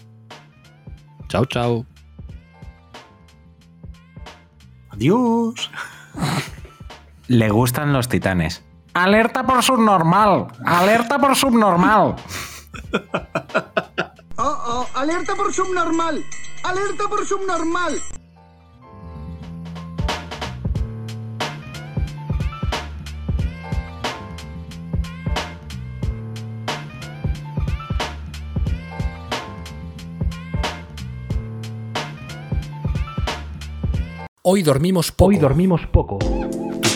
Chao, 1.28 1.44
chao. 1.46 1.84
Adiós. 4.90 5.70
Le 7.28 7.50
gustan 7.50 7.92
los 7.92 8.08
titanes. 8.08 8.62
Alerta 8.96 9.44
por 9.44 9.62
subnormal. 9.62 10.46
Alerta 10.64 11.18
por 11.18 11.36
subnormal. 11.36 12.16
Oh, 14.38 14.58
oh, 14.66 14.86
alerta 14.94 15.34
por 15.34 15.52
subnormal. 15.52 16.24
Alerta 16.64 17.04
por 17.06 17.26
subnormal. 17.26 18.00
Hoy 34.42 34.62
dormimos 34.62 35.12
poco. 35.12 35.28
Hoy 35.28 35.36
dormimos 35.36 35.86
poco. 35.88 36.35